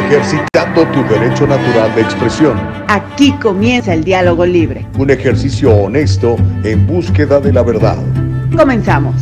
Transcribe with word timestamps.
ejercitando 0.00 0.86
tu 0.92 1.02
derecho 1.04 1.46
natural 1.46 1.94
de 1.94 2.02
expresión. 2.02 2.58
Aquí 2.88 3.32
comienza 3.40 3.94
el 3.94 4.02
diálogo 4.02 4.46
libre. 4.46 4.86
Un 4.98 5.10
ejercicio 5.10 5.74
honesto 5.74 6.36
en 6.64 6.86
búsqueda 6.86 7.40
de 7.40 7.52
la 7.52 7.62
verdad. 7.62 7.98
Comenzamos. 8.56 9.14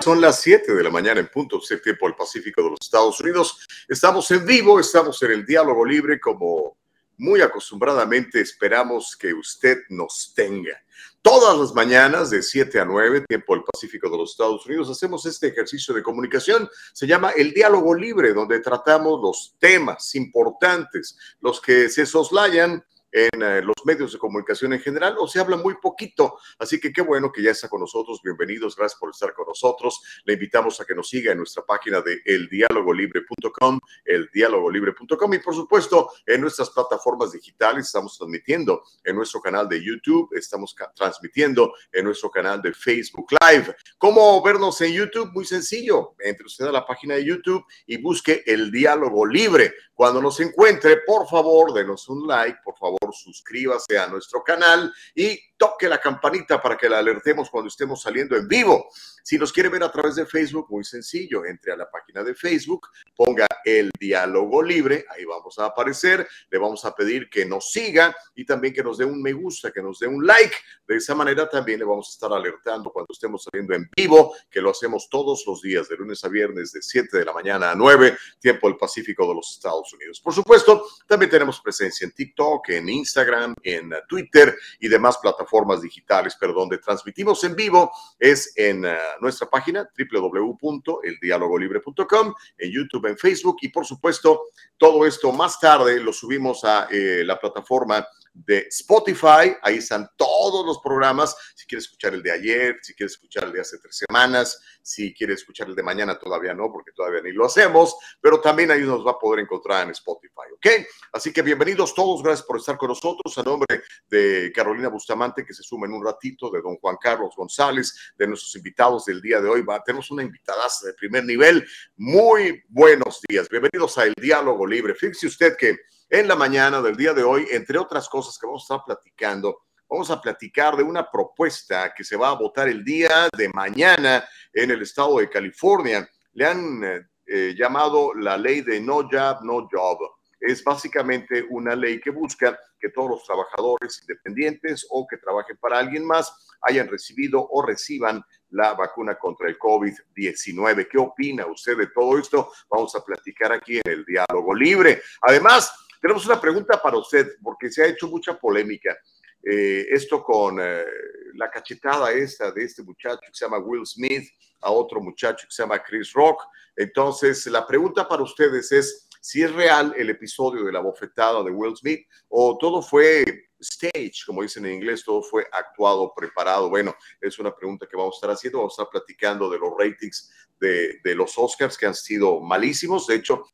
Son 0.00 0.20
las 0.20 0.42
7 0.42 0.74
de 0.74 0.82
la 0.82 0.90
mañana 0.90 1.20
en 1.20 1.28
punto, 1.28 1.58
tiempo 1.82 2.06
del 2.06 2.14
Pacífico 2.14 2.62
de 2.62 2.70
los 2.70 2.78
Estados 2.82 3.18
Unidos. 3.20 3.66
Estamos 3.88 4.30
en 4.32 4.44
vivo, 4.44 4.78
estamos 4.78 5.22
en 5.22 5.30
el 5.30 5.46
diálogo 5.46 5.82
libre 5.82 6.20
como 6.20 6.76
muy 7.16 7.40
acostumbradamente 7.40 8.40
esperamos 8.40 9.16
que 9.16 9.32
usted 9.32 9.78
nos 9.88 10.32
tenga. 10.34 10.80
Todas 11.22 11.56
las 11.58 11.74
mañanas 11.74 12.28
de 12.28 12.42
7 12.42 12.80
a 12.80 12.84
9, 12.84 13.24
tiempo 13.26 13.54
del 13.54 13.64
Pacífico 13.64 14.10
de 14.10 14.18
los 14.18 14.32
Estados 14.32 14.66
Unidos, 14.66 14.90
hacemos 14.90 15.24
este 15.24 15.48
ejercicio 15.48 15.94
de 15.94 16.02
comunicación. 16.02 16.68
Se 16.92 17.06
llama 17.06 17.30
el 17.30 17.52
diálogo 17.52 17.94
libre, 17.94 18.34
donde 18.34 18.60
tratamos 18.60 19.20
los 19.22 19.56
temas 19.58 20.14
importantes, 20.14 21.16
los 21.40 21.60
que 21.60 21.88
se 21.88 22.04
soslayan 22.04 22.84
en 23.14 23.42
eh, 23.42 23.62
los 23.62 23.76
medios 23.84 24.12
de 24.12 24.18
comunicación 24.18 24.72
en 24.72 24.80
general 24.80 25.14
o 25.18 25.28
se 25.28 25.38
habla 25.38 25.56
muy 25.56 25.76
poquito. 25.76 26.36
Así 26.58 26.80
que 26.80 26.92
qué 26.92 27.00
bueno 27.00 27.30
que 27.30 27.42
ya 27.42 27.52
está 27.52 27.68
con 27.68 27.80
nosotros. 27.80 28.20
Bienvenidos, 28.22 28.74
gracias 28.74 28.98
por 28.98 29.10
estar 29.10 29.32
con 29.32 29.46
nosotros. 29.46 30.02
Le 30.24 30.32
invitamos 30.32 30.80
a 30.80 30.84
que 30.84 30.96
nos 30.96 31.08
siga 31.08 31.30
en 31.30 31.38
nuestra 31.38 31.64
página 31.64 32.00
de 32.00 32.20
eldialogolibre.com, 32.24 33.78
eldialogolibre.com 34.04 35.34
y 35.34 35.38
por 35.38 35.54
supuesto 35.54 36.10
en 36.26 36.40
nuestras 36.40 36.70
plataformas 36.70 37.30
digitales. 37.30 37.86
Estamos 37.86 38.18
transmitiendo 38.18 38.82
en 39.04 39.14
nuestro 39.14 39.40
canal 39.40 39.68
de 39.68 39.82
YouTube, 39.82 40.30
estamos 40.34 40.74
transmitiendo 40.96 41.72
en 41.92 42.04
nuestro 42.06 42.32
canal 42.32 42.60
de 42.60 42.74
Facebook 42.74 43.28
Live. 43.48 43.76
¿Cómo 43.96 44.42
vernos 44.42 44.80
en 44.80 44.92
YouTube? 44.92 45.30
Muy 45.32 45.44
sencillo. 45.44 46.16
Entre 46.18 46.46
usted 46.46 46.66
a 46.66 46.72
la 46.72 46.84
página 46.84 47.14
de 47.14 47.24
YouTube 47.24 47.64
y 47.86 47.96
busque 47.98 48.42
el 48.44 48.72
diálogo 48.72 49.24
libre. 49.24 49.72
Cuando 49.94 50.20
nos 50.20 50.40
encuentre, 50.40 51.02
por 51.06 51.28
favor, 51.28 51.72
denos 51.72 52.08
un 52.08 52.26
like, 52.26 52.58
por 52.64 52.76
favor, 52.76 52.98
suscríbase 53.12 53.98
a 53.98 54.06
nuestro 54.06 54.42
canal 54.42 54.92
y 55.14 55.38
toque 55.56 55.88
la 55.88 56.00
campanita 56.00 56.60
para 56.60 56.76
que 56.76 56.88
la 56.88 56.98
alertemos 56.98 57.48
cuando 57.50 57.68
estemos 57.68 58.02
saliendo 58.02 58.36
en 58.36 58.48
vivo. 58.48 58.88
Si 59.22 59.38
nos 59.38 59.52
quiere 59.52 59.70
ver 59.70 59.82
a 59.82 59.90
través 59.90 60.16
de 60.16 60.26
Facebook, 60.26 60.66
muy 60.68 60.84
sencillo, 60.84 61.46
entre 61.46 61.72
a 61.72 61.76
la 61.76 61.90
página 61.90 62.22
de 62.22 62.34
Facebook, 62.34 62.88
ponga 63.16 63.46
el 63.64 63.90
diálogo 63.98 64.62
libre, 64.62 65.06
ahí 65.08 65.24
vamos 65.24 65.58
a 65.58 65.66
aparecer, 65.66 66.28
le 66.50 66.58
vamos 66.58 66.84
a 66.84 66.94
pedir 66.94 67.30
que 67.30 67.46
nos 67.46 67.70
siga 67.70 68.14
y 68.34 68.44
también 68.44 68.74
que 68.74 68.82
nos 68.82 68.98
dé 68.98 69.06
un 69.06 69.22
me 69.22 69.32
gusta, 69.32 69.72
que 69.72 69.80
nos 69.80 69.98
dé 69.98 70.06
un 70.06 70.26
like. 70.26 70.54
De 70.86 70.96
esa 70.96 71.14
manera 71.14 71.48
también 71.48 71.78
le 71.78 71.86
vamos 71.86 72.08
a 72.08 72.12
estar 72.12 72.32
alertando 72.32 72.90
cuando 72.92 73.12
estemos 73.12 73.44
saliendo 73.44 73.74
en 73.74 73.88
vivo, 73.96 74.34
que 74.50 74.60
lo 74.60 74.70
hacemos 74.70 75.08
todos 75.08 75.44
los 75.46 75.62
días, 75.62 75.88
de 75.88 75.96
lunes 75.96 76.22
a 76.24 76.28
viernes, 76.28 76.72
de 76.72 76.82
7 76.82 77.16
de 77.16 77.24
la 77.24 77.32
mañana 77.32 77.70
a 77.70 77.74
9, 77.74 78.18
tiempo 78.38 78.68
del 78.68 78.76
Pacífico 78.76 79.26
de 79.26 79.36
los 79.36 79.52
Estados 79.52 79.90
Unidos. 79.94 80.20
Por 80.20 80.34
supuesto, 80.34 80.86
también 81.06 81.30
tenemos 81.30 81.60
presencia 81.62 82.04
en 82.04 82.12
TikTok, 82.12 82.68
en 82.68 82.88
Instagram, 82.94 83.54
en 83.62 83.92
Twitter 84.08 84.56
y 84.80 84.88
demás 84.88 85.18
plataformas 85.18 85.82
digitales, 85.82 86.36
pero 86.40 86.52
donde 86.52 86.78
transmitimos 86.78 87.44
en 87.44 87.54
vivo 87.54 87.92
es 88.18 88.52
en... 88.56 88.84
Uh, 88.84 89.14
nuestra 89.20 89.48
página 89.48 89.88
www.eldialogolibre.com, 89.98 92.34
en 92.58 92.70
YouTube, 92.70 93.06
en 93.06 93.18
Facebook 93.18 93.56
y 93.62 93.68
por 93.68 93.86
supuesto 93.86 94.42
todo 94.76 95.06
esto 95.06 95.32
más 95.32 95.58
tarde 95.58 95.98
lo 96.00 96.12
subimos 96.12 96.62
a 96.64 96.86
eh, 96.90 97.22
la 97.24 97.38
plataforma 97.38 98.06
de 98.34 98.66
Spotify. 98.68 99.56
Ahí 99.62 99.76
están 99.76 100.08
todos 100.16 100.66
los 100.66 100.80
programas. 100.80 101.34
Si 101.54 101.66
quieres 101.66 101.84
escuchar 101.84 102.14
el 102.14 102.22
de 102.22 102.32
ayer, 102.32 102.78
si 102.82 102.94
quieres 102.94 103.12
escuchar 103.12 103.44
el 103.44 103.52
de 103.52 103.60
hace 103.60 103.78
tres 103.78 103.96
semanas, 103.96 104.60
si 104.82 105.14
quieres 105.14 105.40
escuchar 105.40 105.68
el 105.68 105.74
de 105.74 105.82
mañana, 105.82 106.18
todavía 106.18 106.52
no, 106.52 106.70
porque 106.70 106.92
todavía 106.92 107.22
ni 107.22 107.32
lo 107.32 107.46
hacemos, 107.46 107.96
pero 108.20 108.40
también 108.40 108.70
ahí 108.70 108.80
nos 108.80 109.06
va 109.06 109.12
a 109.12 109.18
poder 109.18 109.40
encontrar 109.40 109.84
en 109.84 109.90
Spotify, 109.90 110.52
¿ok? 110.54 110.66
Así 111.12 111.32
que 111.32 111.42
bienvenidos 111.42 111.94
todos, 111.94 112.22
gracias 112.22 112.46
por 112.46 112.58
estar 112.58 112.76
con 112.76 112.88
nosotros. 112.88 113.38
A 113.38 113.42
nombre 113.42 113.82
de 114.08 114.52
Carolina 114.54 114.88
Bustamante, 114.88 115.46
que 115.46 115.54
se 115.54 115.62
suma 115.62 115.86
en 115.86 115.92
un 115.92 116.04
ratito, 116.04 116.50
de 116.50 116.60
don 116.60 116.76
Juan 116.76 116.96
Carlos 117.00 117.34
González, 117.36 118.12
de 118.18 118.26
nuestros 118.26 118.54
invitados 118.56 119.04
del 119.06 119.20
día 119.22 119.40
de 119.40 119.48
hoy. 119.48 119.62
Va, 119.62 119.82
tenemos 119.82 120.10
una 120.10 120.22
invitada 120.22 120.64
de 120.84 120.92
primer 120.94 121.24
nivel. 121.24 121.66
Muy 121.96 122.62
buenos 122.68 123.20
días. 123.28 123.48
Bienvenidos 123.48 123.98
a 123.98 124.04
El 124.04 124.14
Diálogo 124.14 124.66
Libre. 124.66 124.94
Fíjese 124.94 125.26
usted 125.26 125.56
que 125.56 125.78
en 126.14 126.28
la 126.28 126.36
mañana 126.36 126.80
del 126.80 126.96
día 126.96 127.12
de 127.12 127.24
hoy, 127.24 127.44
entre 127.50 127.76
otras 127.76 128.08
cosas 128.08 128.38
que 128.38 128.46
vamos 128.46 128.62
a 128.62 128.74
estar 128.74 128.84
platicando, 128.86 129.64
vamos 129.90 130.08
a 130.12 130.20
platicar 130.20 130.76
de 130.76 130.84
una 130.84 131.10
propuesta 131.10 131.92
que 131.92 132.04
se 132.04 132.16
va 132.16 132.28
a 132.28 132.36
votar 132.36 132.68
el 132.68 132.84
día 132.84 133.28
de 133.36 133.48
mañana 133.48 134.24
en 134.52 134.70
el 134.70 134.82
estado 134.82 135.18
de 135.18 135.28
California. 135.28 136.08
Le 136.34 136.46
han 136.46 136.84
eh, 136.84 137.00
eh, 137.26 137.54
llamado 137.58 138.14
la 138.14 138.36
ley 138.36 138.60
de 138.60 138.80
no 138.80 139.08
job, 139.10 139.42
no 139.42 139.68
job. 139.68 139.98
Es 140.38 140.62
básicamente 140.62 141.44
una 141.50 141.74
ley 141.74 142.00
que 142.00 142.10
busca 142.10 142.56
que 142.78 142.90
todos 142.90 143.10
los 143.10 143.24
trabajadores 143.24 144.00
independientes 144.02 144.86
o 144.90 145.08
que 145.08 145.16
trabajen 145.16 145.56
para 145.56 145.80
alguien 145.80 146.06
más 146.06 146.32
hayan 146.60 146.86
recibido 146.86 147.44
o 147.50 147.60
reciban 147.60 148.22
la 148.50 148.74
vacuna 148.74 149.16
contra 149.16 149.48
el 149.48 149.58
COVID-19. 149.58 150.86
¿Qué 150.88 150.98
opina 150.98 151.44
usted 151.46 151.76
de 151.76 151.88
todo 151.88 152.18
esto? 152.18 152.52
Vamos 152.70 152.94
a 152.94 153.04
platicar 153.04 153.52
aquí 153.52 153.78
en 153.78 153.90
el 153.90 154.04
diálogo 154.04 154.54
libre. 154.54 155.02
Además, 155.22 155.72
tenemos 156.04 156.26
una 156.26 156.38
pregunta 156.38 156.78
para 156.82 156.98
usted, 156.98 157.38
porque 157.42 157.70
se 157.70 157.82
ha 157.82 157.86
hecho 157.86 158.06
mucha 158.08 158.38
polémica. 158.38 158.94
Eh, 159.42 159.86
esto 159.88 160.22
con 160.22 160.58
eh, 160.60 160.84
la 161.32 161.50
cachetada 161.50 162.12
esta 162.12 162.52
de 162.52 162.62
este 162.62 162.82
muchacho 162.82 163.22
que 163.22 163.32
se 163.32 163.46
llama 163.46 163.56
Will 163.56 163.86
Smith 163.86 164.28
a 164.60 164.70
otro 164.70 165.00
muchacho 165.00 165.46
que 165.48 165.54
se 165.54 165.62
llama 165.62 165.82
Chris 165.82 166.12
Rock. 166.12 166.42
Entonces, 166.76 167.46
la 167.46 167.66
pregunta 167.66 168.06
para 168.06 168.22
ustedes 168.22 168.70
es 168.70 169.08
si 169.24 169.42
es 169.42 169.50
real 169.54 169.94
el 169.96 170.10
episodio 170.10 170.64
de 170.64 170.70
la 170.70 170.80
bofetada 170.80 171.42
de 171.42 171.50
Will 171.50 171.74
Smith 171.74 172.06
o 172.28 172.58
todo 172.58 172.82
fue 172.82 173.24
stage, 173.58 174.12
como 174.26 174.42
dicen 174.42 174.66
en 174.66 174.74
inglés, 174.74 175.02
todo 175.02 175.22
fue 175.22 175.46
actuado, 175.50 176.12
preparado. 176.14 176.68
Bueno, 176.68 176.94
es 177.22 177.38
una 177.38 177.56
pregunta 177.56 177.86
que 177.90 177.96
vamos 177.96 178.16
a 178.16 178.18
estar 178.18 178.30
haciendo. 178.32 178.58
Vamos 178.58 178.78
a 178.78 178.82
estar 178.82 178.90
platicando 178.90 179.48
de 179.48 179.58
los 179.58 179.70
ratings 179.78 180.30
de, 180.60 181.14
los 181.14 181.38
Oscars 181.38 181.78
que 181.78 181.86
han 181.86 181.94
sido 181.94 182.38
malísimos. 182.40 183.06
De 183.06 183.14
hecho, 183.14 183.46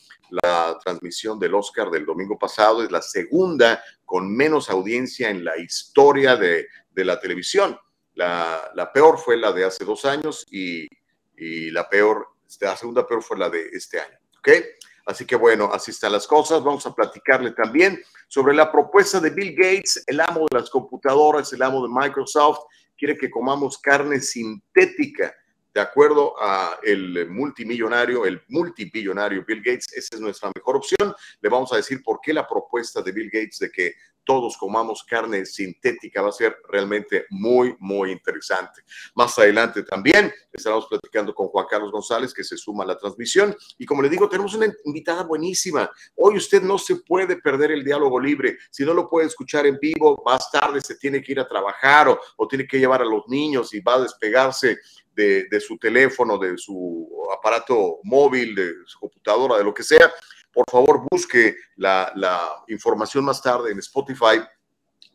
la 0.42 0.76
transmisión 0.82 1.38
del 1.38 1.54
Oscar 1.54 1.88
del 1.88 2.04
domingo 2.04 2.36
pasado 2.36 2.82
es 2.82 2.91
la 2.91 3.00
segunda 3.00 3.80
con 4.04 4.28
menos 4.34 4.70
audiencia 4.70 5.30
en 5.30 5.44
la 5.44 5.56
historia 5.56 6.34
de, 6.34 6.66
la 6.97 7.20
televisión. 7.20 7.78
La, 8.14 8.72
la, 8.75 8.92
peor 8.92 9.19
fue 9.19 9.36
la 9.36 9.53
de 9.53 9.66
hace 9.66 9.84
dos 9.84 10.04
años 10.04 10.44
y, 10.50 10.88
y 11.36 11.70
la 11.70 11.88
peor, 11.88 12.26
la 12.60 12.76
segunda 12.76 13.06
peor 13.06 13.22
fue 13.22 13.38
la 13.38 13.48
de 13.48 13.69
este 13.72 14.00
año. 14.00 14.19
¿Ok? 14.41 14.48
Así 15.06 15.24
que 15.24 15.36
bueno, 15.36 15.70
así 15.72 15.90
están 15.90 16.12
las 16.12 16.26
cosas. 16.26 16.62
Vamos 16.62 16.86
a 16.86 16.94
platicarle 16.94 17.52
también 17.52 18.00
sobre 18.28 18.54
la 18.54 18.70
propuesta 18.70 19.20
de 19.20 19.30
Bill 19.30 19.54
Gates, 19.56 20.04
el 20.06 20.20
amo 20.20 20.46
de 20.50 20.58
las 20.58 20.70
computadoras, 20.70 21.52
el 21.52 21.62
amo 21.62 21.82
de 21.82 21.92
Microsoft, 21.92 22.60
quiere 22.96 23.16
que 23.16 23.30
comamos 23.30 23.78
carne 23.78 24.20
sintética. 24.20 25.34
De 25.72 25.80
acuerdo 25.80 26.34
a 26.40 26.78
el 26.82 27.30
multimillonario, 27.30 28.26
el 28.26 28.42
multibillonario 28.48 29.44
Bill 29.46 29.62
Gates, 29.62 29.92
esa 29.94 30.16
es 30.16 30.20
nuestra 30.20 30.50
mejor 30.54 30.76
opción. 30.76 31.14
Le 31.40 31.48
vamos 31.48 31.72
a 31.72 31.76
decir 31.76 32.02
por 32.02 32.20
qué 32.20 32.32
la 32.32 32.46
propuesta 32.46 33.00
de 33.02 33.12
Bill 33.12 33.30
Gates 33.32 33.58
de 33.60 33.70
que 33.70 33.94
todos 34.25 34.56
comamos 34.56 35.04
carne 35.04 35.44
sintética 35.47 36.22
va 36.22 36.28
a 36.28 36.32
ser 36.32 36.56
realmente 36.69 37.26
muy, 37.31 37.75
muy 37.78 38.12
interesante. 38.12 38.82
Más 39.14 39.38
adelante 39.38 39.82
también 39.82 40.32
estaremos 40.53 40.86
platicando 40.86 41.34
con 41.34 41.48
Juan 41.48 41.66
Carlos 41.68 41.91
González, 41.91 42.33
que 42.33 42.44
se 42.44 42.56
suma 42.56 42.84
a 42.84 42.86
la 42.86 42.98
transmisión. 42.98 43.56
Y 43.78 43.86
como 43.86 44.03
le 44.03 44.09
digo, 44.09 44.28
tenemos 44.28 44.54
una 44.54 44.72
invitada 44.84 45.22
buenísima. 45.22 45.91
Hoy 46.16 46.36
usted 46.36 46.62
no 46.62 46.78
se 46.78 46.97
puede 46.97 47.36
perder 47.36 47.72
el 47.72 47.84
diálogo 47.84 48.21
libre. 48.21 48.59
Si 48.71 48.84
no 48.84 48.94
lo 48.94 49.09
puede 49.09 49.27
escuchar 49.27 49.66
en 49.66 49.78
vivo, 49.80 50.22
más 50.24 50.50
tarde 50.50 50.80
se 50.80 50.97
tiene 50.97 51.22
que 51.22 51.33
ir 51.33 51.41
a 51.41 51.48
trabajar 51.48 52.09
o, 52.09 52.48
tiene 52.48 52.66
que 52.66 52.78
llevar 52.78 53.03
a 53.03 53.04
los 53.04 53.22
niños 53.28 53.72
y 53.74 53.80
va 53.80 53.94
a 53.94 54.00
despegarse 54.00 54.78
de, 55.15 55.44
de, 55.48 55.60
su 55.60 55.78
teléfono, 55.78 56.36
de 56.36 56.59
su 56.59 57.09
aparato 57.36 58.00
móvil, 58.04 58.54
de 58.54 58.72
su 58.86 58.98
computadora, 58.98 59.59
de 59.59 59.65
lo 59.65 59.74
que 59.74 59.84
sea, 59.84 60.10
por 60.52 60.64
favor 60.70 61.06
busque 61.10 61.56
la, 61.76 62.12
información 62.68 63.24
más 63.24 63.42
tarde 63.42 63.72
en 63.72 63.78
Spotify. 63.78 64.41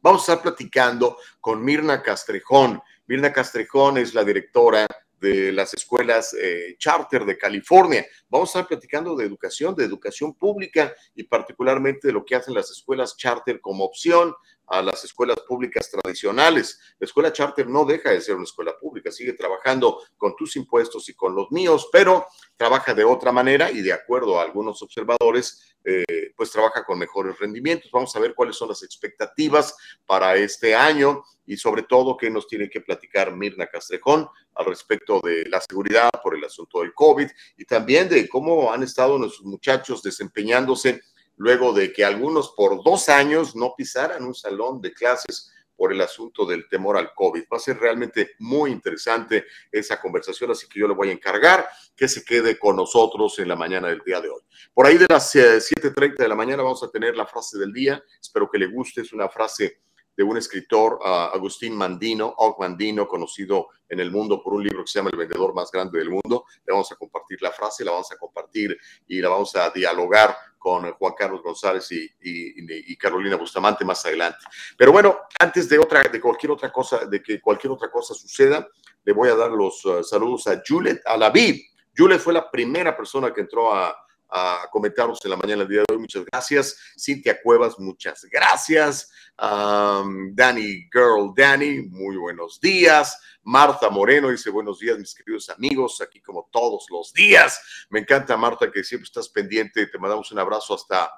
Vamos 0.02 0.22
a 0.22 0.34
estar 0.34 0.44
platicando 0.44 1.18
con 1.40 1.64
Mirna 1.64 2.02
Castrejón. 2.02 2.82
Mirna 3.08 3.34
Castrejón 3.34 3.98
es 3.98 4.14
la 4.14 4.24
directora 4.24 4.88
de 5.20 5.52
las 5.52 5.74
escuelas 5.74 6.36
eh, 6.40 6.76
charter 6.78 7.26
de 7.26 7.38
California. 7.38 8.06
Vamos 8.30 8.50
a 8.50 8.60
estar 8.60 8.68
platicando 8.68 9.16
de 9.16 9.26
educación, 9.26 9.76
de 9.76 9.86
educación 9.86 10.34
pública 10.36 10.94
y 11.16 11.24
particularmente 11.24 12.08
de 12.08 12.14
lo 12.14 12.24
que 12.24 12.36
hacen 12.36 12.54
las 12.54 12.70
escuelas 12.70 13.18
charter 13.18 13.60
como 13.62 13.86
opción 13.86 14.34
a 14.68 14.82
las 14.82 15.04
escuelas 15.04 15.40
públicas 15.48 15.90
tradicionales. 15.90 16.80
La 17.00 17.06
escuela 17.06 17.32
charter 17.32 17.68
no 17.68 17.86
deja 17.86 18.12
de 18.12 18.22
ser 18.22 18.36
una 18.36 18.46
escuela 18.46 18.78
pública, 18.78 19.12
sigue 19.12 19.34
trabajando 19.34 20.02
con 20.18 20.36
tus 20.36 20.56
impuestos 20.56 21.08
y 21.10 21.14
con 21.14 21.36
los 21.36 21.52
míos, 21.52 21.90
pero 21.92 22.26
trabaja 22.58 22.94
de 22.94 23.04
otra 23.04 23.32
manera 23.32 23.72
y 23.72 23.82
de 23.82 23.94
acuerdo 23.94 24.40
a 24.40 24.44
algunos 24.44 24.82
observadores, 24.82 25.76
eh, 25.84 26.34
pues 26.36 26.52
trabaja 26.52 26.84
con 26.84 26.98
mejores 26.98 27.38
rendimientos. 27.38 27.92
Vamos 27.92 28.16
a 28.16 28.20
ver 28.20 28.34
cuáles 28.34 28.56
son 28.56 28.70
las 28.70 28.84
expectativas 28.84 29.76
para 30.06 30.36
este 30.36 30.74
año 30.76 31.24
y 31.46 31.58
sobre 31.58 31.84
todo 31.84 32.18
qué 32.18 32.30
nos 32.30 32.48
tiene 32.48 32.70
que 32.70 32.82
platicar 32.82 33.36
Mirna 33.36 33.68
Castrejón 33.68 34.28
al 34.56 34.66
respecto 34.66 35.20
de 35.24 35.46
la 35.48 35.62
seguridad 35.62 36.10
por 36.24 36.36
el 36.36 36.44
asunto 36.44 36.80
del 36.80 36.94
COVID 36.94 37.30
y 37.58 37.66
también 37.66 38.10
de 38.10 38.28
cómo 38.28 38.72
han 38.72 38.84
estado 38.84 39.20
nuestros 39.20 39.46
muchachos 39.46 40.02
desempeñándose 40.02 41.02
luego 41.38 41.74
de 41.74 41.92
que 41.92 42.06
algunos 42.06 42.54
por 42.56 42.84
dos 42.84 43.10
años 43.10 43.56
no 43.56 43.74
pisaran 43.76 44.24
un 44.24 44.36
salón 44.36 44.82
de 44.82 44.94
clases 44.94 45.52
por 45.76 45.92
el 45.92 46.02
asunto 46.02 46.46
del 46.46 46.68
temor 46.70 46.98
al 46.98 47.14
COVID. 47.14 47.44
Va 47.52 47.58
a 47.58 47.60
ser 47.60 47.78
realmente 47.78 48.32
muy 48.40 48.72
interesante 48.72 49.46
esa 49.72 50.00
conversación, 50.00 50.52
así 50.52 50.68
que 50.68 50.80
yo 50.80 50.88
le 50.88 50.94
voy 50.94 51.10
a 51.10 51.14
encargar 51.14 51.68
que 51.96 52.08
se 52.08 52.24
quede 52.24 52.58
con 52.58 52.76
nosotros 52.76 53.38
en 53.40 53.48
la 53.48 53.56
mañana 53.56 53.90
del 53.90 54.02
día 54.06 54.22
de 54.22 54.30
hoy. 54.30 54.42
Por 54.74 54.86
ahí 54.86 54.98
de 54.98 55.08
las 55.10 55.36
7.30 55.36 56.06
eh, 56.06 56.16
de 56.18 56.28
la 56.28 56.36
mañana 56.36 56.64
vamos 56.64 56.84
a 56.84 56.90
tener 56.90 57.16
la 57.16 57.26
frase 57.26 57.58
del 57.58 57.74
día. 57.74 58.02
Espero 58.22 58.50
que 58.50 58.58
le 58.58 58.68
guste. 58.68 59.02
Es 59.02 59.14
una 59.14 59.30
frase 59.30 59.82
de 60.16 60.24
un 60.24 60.38
escritor, 60.38 61.00
Agustín 61.04 61.76
Mandino, 61.76 62.34
Og 62.38 62.58
Mandino, 62.58 63.06
conocido 63.06 63.68
en 63.90 64.00
el 64.00 64.12
mundo 64.12 64.42
por 64.42 64.54
un 64.54 64.64
libro 64.64 64.84
que 64.84 64.88
se 64.88 65.00
llama 65.00 65.10
El 65.12 65.18
vendedor 65.18 65.54
más 65.54 65.70
grande 65.72 66.00
del 66.00 66.10
mundo. 66.10 66.46
Le 66.66 66.72
vamos 66.72 66.90
a 66.92 66.96
compartir 66.96 67.42
la 67.42 67.52
frase, 67.52 67.84
la 67.84 67.92
vamos 67.92 68.12
a 68.14 68.18
compartir 68.18 68.78
y 69.08 69.20
la 69.20 69.30
vamos 69.30 69.56
a 69.58 69.70
dialogar 69.72 70.36
con 70.66 70.92
Juan 70.94 71.14
Carlos 71.16 71.44
González 71.44 71.88
y, 71.92 72.98
Carolina 72.98 73.36
Bustamante 73.36 73.86
más 73.86 74.04
adelante. 74.04 74.40
Pero 74.76 74.92
bueno, 74.92 75.20
antes 75.38 75.70
de 75.70 75.78
otra, 75.78 76.02
de 76.02 76.20
cualquier 76.20 76.54
otra 76.54 76.72
cosa, 76.72 77.06
de 77.06 77.22
que 77.22 77.40
cualquier 77.40 77.72
otra 77.72 77.92
cosa 77.92 78.16
suceda, 78.16 78.68
le 79.04 79.14
voy 79.14 79.30
a 79.30 79.36
dar 79.36 79.52
los 79.52 79.86
uh, 79.86 80.04
saludos 80.04 80.48
a 80.48 80.64
Juliet 80.68 81.04
Alaví. 81.06 81.64
Juliet 81.96 82.20
fue 82.20 82.34
la 82.34 82.50
primera 82.50 82.98
persona 82.98 83.32
que 83.32 83.42
entró 83.42 83.76
a, 83.76 83.96
a 84.30 84.68
comentarnos 84.72 85.20
en 85.24 85.32
la 85.32 85.38
mañana 85.38 85.64
del 85.64 85.70
día 85.70 85.80
de 85.80 85.94
hoy. 85.94 86.00
Muchas 86.00 86.26
gracias. 86.26 86.78
Cintia 86.98 87.42
Cuevas, 87.42 87.80
muchas 87.80 88.26
gracias. 88.26 89.12
Danny 89.38 90.88
Girl, 90.92 91.34
Danny, 91.36 91.82
muy 91.90 92.18
buenos 92.18 92.60
días. 92.60 93.20
Marta 93.44 93.90
Moreno 93.90 94.30
dice 94.30 94.50
buenos 94.50 94.80
días, 94.80 94.98
mis 94.98 95.14
queridos 95.14 95.50
amigos, 95.50 96.02
aquí 96.02 96.20
como 96.20 96.50
todos 96.52 96.88
los 96.90 97.14
días. 97.14 97.88
Me 97.90 98.00
encanta, 98.00 98.36
Marta, 98.38 98.72
que 98.72 98.84
siempre 98.84 99.06
estás 99.06 99.30
pendiente. 99.30 99.86
Te 99.86 100.00
mandamos 100.00 100.32
un 100.32 100.40
abrazo 100.40 100.74
hasta 100.74 101.12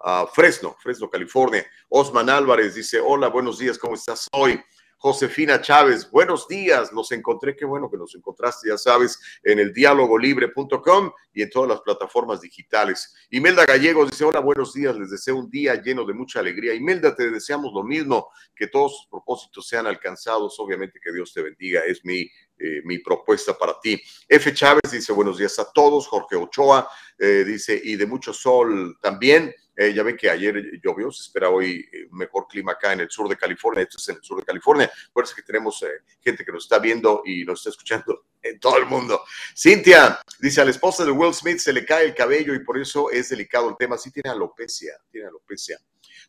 ah, 0.00 0.26
Fresno, 0.32 0.76
Fresno, 0.78 1.08
California. 1.08 1.66
Osman 1.88 2.28
Álvarez 2.28 2.74
dice, 2.74 3.00
hola, 3.00 3.28
buenos 3.28 3.58
días, 3.58 3.78
¿cómo 3.78 3.94
estás 3.94 4.28
hoy? 4.32 4.62
Josefina 5.02 5.62
Chávez, 5.62 6.10
buenos 6.10 6.46
días, 6.46 6.92
los 6.92 7.10
encontré, 7.12 7.56
qué 7.56 7.64
bueno 7.64 7.90
que 7.90 7.96
los 7.96 8.14
encontraste, 8.14 8.68
ya 8.68 8.76
sabes, 8.76 9.18
en 9.42 9.58
el 9.58 9.72
dialogolibre.com 9.72 11.12
y 11.32 11.40
en 11.40 11.48
todas 11.48 11.70
las 11.70 11.80
plataformas 11.80 12.42
digitales. 12.42 13.14
Imelda 13.30 13.64
Gallegos 13.64 14.10
dice, 14.10 14.26
hola, 14.26 14.40
buenos 14.40 14.74
días, 14.74 14.94
les 14.94 15.10
deseo 15.10 15.36
un 15.36 15.48
día 15.48 15.80
lleno 15.80 16.04
de 16.04 16.12
mucha 16.12 16.40
alegría. 16.40 16.74
Imelda, 16.74 17.16
te 17.16 17.30
deseamos 17.30 17.72
lo 17.72 17.82
mismo, 17.82 18.28
que 18.54 18.66
todos 18.66 18.94
sus 18.94 19.06
propósitos 19.06 19.66
sean 19.66 19.86
alcanzados, 19.86 20.60
obviamente 20.60 21.00
que 21.02 21.12
Dios 21.12 21.32
te 21.32 21.40
bendiga, 21.40 21.80
es 21.86 22.04
mi 22.04 22.28
eh, 22.62 22.82
mi 22.84 22.98
propuesta 22.98 23.56
para 23.56 23.80
ti. 23.80 23.98
F. 24.28 24.52
Chávez 24.52 24.82
dice 24.92 25.14
buenos 25.14 25.38
días 25.38 25.58
a 25.58 25.72
todos. 25.72 26.06
Jorge 26.06 26.36
Ochoa 26.36 26.86
eh, 27.18 27.42
dice 27.46 27.80
y 27.82 27.96
de 27.96 28.04
mucho 28.04 28.34
sol 28.34 28.98
también. 29.00 29.54
Eh, 29.76 29.94
ya 29.94 30.02
ven 30.02 30.16
que 30.16 30.28
ayer 30.28 30.80
llovió, 30.82 31.10
se 31.10 31.22
espera 31.22 31.48
hoy 31.48 31.88
mejor 32.10 32.46
clima 32.48 32.72
acá 32.72 32.92
en 32.92 33.00
el 33.00 33.10
sur 33.10 33.28
de 33.28 33.36
California. 33.36 33.82
Esto 33.82 33.98
es 33.98 34.08
en 34.08 34.16
el 34.16 34.22
sur 34.22 34.38
de 34.38 34.44
California. 34.44 34.90
Eso 35.14 35.34
que 35.34 35.42
tenemos 35.42 35.84
gente 36.20 36.44
que 36.44 36.52
nos 36.52 36.64
está 36.64 36.78
viendo 36.78 37.22
y 37.24 37.44
nos 37.44 37.60
está 37.60 37.70
escuchando 37.70 38.26
en 38.42 38.58
todo 38.58 38.78
el 38.78 38.86
mundo. 38.86 39.22
Cintia 39.56 40.20
dice 40.38 40.60
a 40.60 40.64
la 40.64 40.70
esposa 40.70 41.04
de 41.04 41.10
Will 41.10 41.34
Smith 41.34 41.58
se 41.58 41.72
le 41.72 41.84
cae 41.84 42.06
el 42.06 42.14
cabello 42.14 42.54
y 42.54 42.64
por 42.64 42.78
eso 42.78 43.10
es 43.10 43.28
delicado 43.28 43.68
el 43.68 43.76
tema. 43.76 43.98
Sí 43.98 44.10
tiene 44.10 44.30
alopecia, 44.30 44.94
tiene 45.10 45.28
alopecia. 45.28 45.78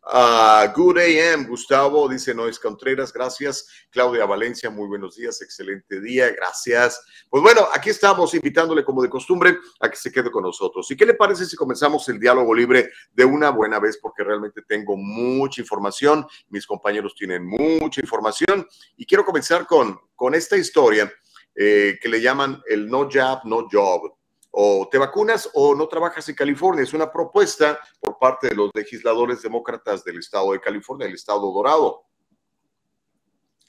Good 0.03 0.97
AM, 0.97 1.47
Gustavo, 1.47 2.09
dice 2.09 2.33
Noes 2.33 2.59
Contreras, 2.59 3.13
gracias. 3.13 3.67
Claudia 3.91 4.25
Valencia, 4.25 4.69
muy 4.69 4.87
buenos 4.87 5.15
días, 5.15 5.41
excelente 5.41 6.01
día, 6.01 6.31
gracias. 6.31 7.01
Pues 7.29 7.43
bueno, 7.43 7.67
aquí 7.71 7.91
estamos 7.91 8.33
invitándole 8.33 8.83
como 8.83 9.01
de 9.01 9.09
costumbre 9.09 9.57
a 9.79 9.89
que 9.89 9.95
se 9.95 10.11
quede 10.11 10.31
con 10.31 10.43
nosotros. 10.43 10.89
¿Y 10.89 10.95
qué 10.95 11.05
le 11.05 11.13
parece 11.13 11.45
si 11.45 11.55
comenzamos 11.55 12.07
el 12.09 12.19
diálogo 12.19 12.53
libre 12.53 12.89
de 13.11 13.25
una 13.25 13.51
buena 13.51 13.79
vez? 13.79 13.99
Porque 14.01 14.23
realmente 14.23 14.63
tengo 14.67 14.97
mucha 14.97 15.61
información, 15.61 16.25
mis 16.49 16.65
compañeros 16.65 17.13
tienen 17.15 17.45
mucha 17.45 18.01
información 18.01 18.67
y 18.97 19.05
quiero 19.05 19.23
comenzar 19.23 19.67
con, 19.67 19.99
con 20.15 20.33
esta 20.33 20.57
historia 20.57 21.11
eh, 21.55 21.99
que 22.01 22.09
le 22.09 22.21
llaman 22.21 22.61
el 22.67 22.89
no 22.89 23.07
job, 23.11 23.41
no 23.45 23.67
job 23.71 24.20
o 24.51 24.87
te 24.91 24.97
vacunas 24.97 25.49
o 25.53 25.73
no 25.73 25.87
trabajas 25.87 26.27
en 26.29 26.35
California. 26.35 26.83
Es 26.83 26.93
una 26.93 27.11
propuesta 27.11 27.79
por 27.99 28.19
parte 28.19 28.49
de 28.49 28.55
los 28.55 28.69
legisladores 28.73 29.41
demócratas 29.41 30.03
del 30.03 30.19
estado 30.19 30.51
de 30.51 30.59
California, 30.59 31.07
el 31.07 31.15
estado 31.15 31.51
dorado. 31.51 32.03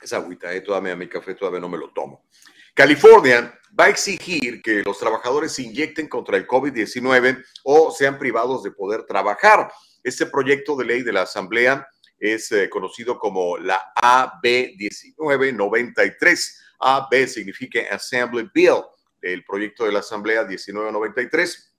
Esa 0.01 0.17
agüita, 0.17 0.53
¿eh? 0.53 0.61
todavía 0.61 0.97
mi 0.97 1.09
café 1.09 1.35
todavía 1.35 1.61
no 1.61 1.69
me 1.69 1.79
lo 1.79 1.93
tomo. 1.93 2.27
California 2.75 3.57
va 3.79 3.85
a 3.85 3.91
exigir 3.91 4.61
que 4.63 4.83
los 4.85 4.99
trabajadores 4.99 5.53
se 5.53 5.63
inyecten 5.63 6.09
contra 6.09 6.37
el 6.37 6.47
COVID-19 6.47 7.45
o 7.65 7.91
sean 7.93 8.19
privados 8.19 8.63
de 8.63 8.73
poder 8.73 9.05
trabajar. 9.05 9.71
Este 10.03 10.27
proyecto 10.27 10.75
de 10.75 10.87
ley 10.87 11.03
de 11.03 11.13
la 11.13 11.23
Asamblea 11.23 11.87
es 12.19 12.51
eh, 12.51 12.69
conocido 12.69 13.19
como 13.19 13.59
la 13.59 13.93
AB 13.95 14.43
1993. 14.43 16.61
AB 16.81 17.29
significa 17.29 17.81
Assembly 17.91 18.51
Bill 18.53 18.83
el 19.23 19.45
proyecto 19.45 19.85
de 19.85 19.93
la 19.93 20.01
Asamblea 20.01 20.45
1993. 20.45 21.75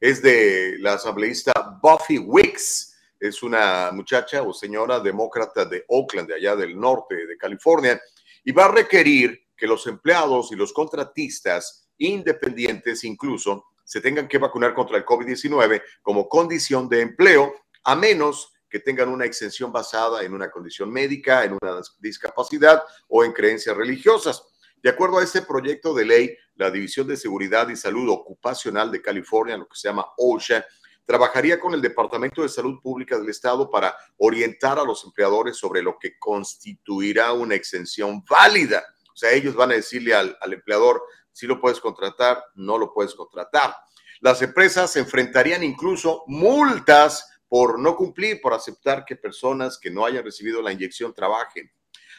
Es 0.00 0.22
de 0.22 0.76
la 0.78 0.94
asambleísta 0.94 1.52
Buffy 1.82 2.18
Wicks. 2.18 2.96
Es 3.18 3.42
una 3.42 3.90
muchacha 3.92 4.42
o 4.42 4.54
señora 4.54 5.00
demócrata 5.00 5.66
de 5.66 5.84
Oakland, 5.88 6.28
de 6.28 6.36
allá 6.36 6.56
del 6.56 6.78
norte 6.78 7.26
de 7.26 7.36
California, 7.36 8.00
y 8.44 8.52
va 8.52 8.64
a 8.64 8.72
requerir 8.72 9.48
que 9.54 9.66
los 9.66 9.86
empleados 9.86 10.52
y 10.52 10.56
los 10.56 10.72
contratistas 10.72 11.90
independientes 11.98 13.04
incluso 13.04 13.66
se 13.84 14.00
tengan 14.00 14.28
que 14.28 14.38
vacunar 14.38 14.72
contra 14.72 14.96
el 14.96 15.04
COVID-19 15.04 15.82
como 16.00 16.28
condición 16.28 16.88
de 16.88 17.02
empleo, 17.02 17.52
a 17.84 17.94
menos 17.94 18.54
que 18.70 18.78
tengan 18.78 19.08
una 19.08 19.24
exención 19.24 19.72
basada 19.72 20.22
en 20.22 20.32
una 20.32 20.50
condición 20.50 20.90
médica, 20.90 21.44
en 21.44 21.58
una 21.60 21.80
discapacidad 21.98 22.82
o 23.08 23.24
en 23.24 23.32
creencias 23.32 23.76
religiosas. 23.76 24.44
De 24.82 24.88
acuerdo 24.88 25.18
a 25.18 25.24
este 25.24 25.42
proyecto 25.42 25.92
de 25.92 26.06
ley, 26.06 26.36
la 26.54 26.70
División 26.70 27.06
de 27.06 27.16
Seguridad 27.16 27.68
y 27.68 27.76
Salud 27.76 28.08
Ocupacional 28.08 28.90
de 28.90 29.02
California, 29.02 29.58
lo 29.58 29.68
que 29.68 29.76
se 29.76 29.88
llama 29.88 30.06
OSHA, 30.16 30.64
trabajaría 31.04 31.60
con 31.60 31.74
el 31.74 31.82
Departamento 31.82 32.40
de 32.40 32.48
Salud 32.48 32.80
Pública 32.80 33.18
del 33.18 33.28
Estado 33.28 33.68
para 33.68 33.94
orientar 34.16 34.78
a 34.78 34.84
los 34.84 35.04
empleadores 35.04 35.56
sobre 35.56 35.82
lo 35.82 35.98
que 35.98 36.18
constituirá 36.18 37.32
una 37.32 37.56
exención 37.56 38.24
válida. 38.24 38.82
O 39.12 39.16
sea, 39.16 39.32
ellos 39.32 39.54
van 39.54 39.72
a 39.72 39.74
decirle 39.74 40.14
al, 40.14 40.36
empleador 40.50 41.02
si 41.32 41.46
lo 41.46 41.60
puedes 41.60 41.80
contratar, 41.80 42.42
no 42.54 42.78
lo 42.78 42.92
puedes 42.94 43.14
contratar. 43.14 43.74
Las 44.20 44.40
empresas 44.40 44.92
se 44.92 45.00
enfrentarían 45.00 45.62
incluso 45.62 46.24
multas 46.26 47.28
por 47.48 47.78
no 47.78 47.96
cumplir, 47.96 48.40
por 48.40 48.54
aceptar 48.54 49.04
que 49.04 49.16
personas 49.16 49.78
que 49.78 49.90
no 49.90 50.06
hayan 50.06 50.24
recibido 50.24 50.62
la 50.62 50.72
inyección 50.72 51.12
trabajen 51.12 51.70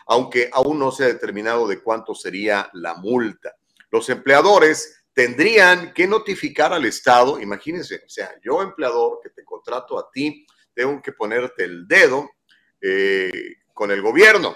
aunque 0.08 0.50
aún 0.52 0.80
no 0.80 0.92
se 0.92 1.04
ha 1.04 1.08
determinado 1.08 1.68
de 1.68 1.82
cuánto 1.82 2.14
sería 2.14 2.70
la 2.74 2.96
multa. 2.96 3.56
Los 3.90 4.10
empleadores 4.10 5.04
tendrían 5.14 5.94
que 5.94 6.08
notificar 6.08 6.74
al 6.74 6.86
Estado, 6.86 7.40
imagínense, 7.40 8.04
o 8.06 8.10
sea, 8.10 8.34
yo 8.42 8.62
empleador 8.62 9.20
que 9.22 9.30
te 9.30 9.44
contrato 9.44 10.00
a 10.00 10.10
ti, 10.12 10.46
tengo 10.74 11.02
que 11.02 11.12
ponerte 11.12 11.66
el 11.66 11.88
dedo 11.88 12.30
eh, 12.80 13.58
con 13.74 13.92
el 13.92 14.02
gobierno. 14.02 14.56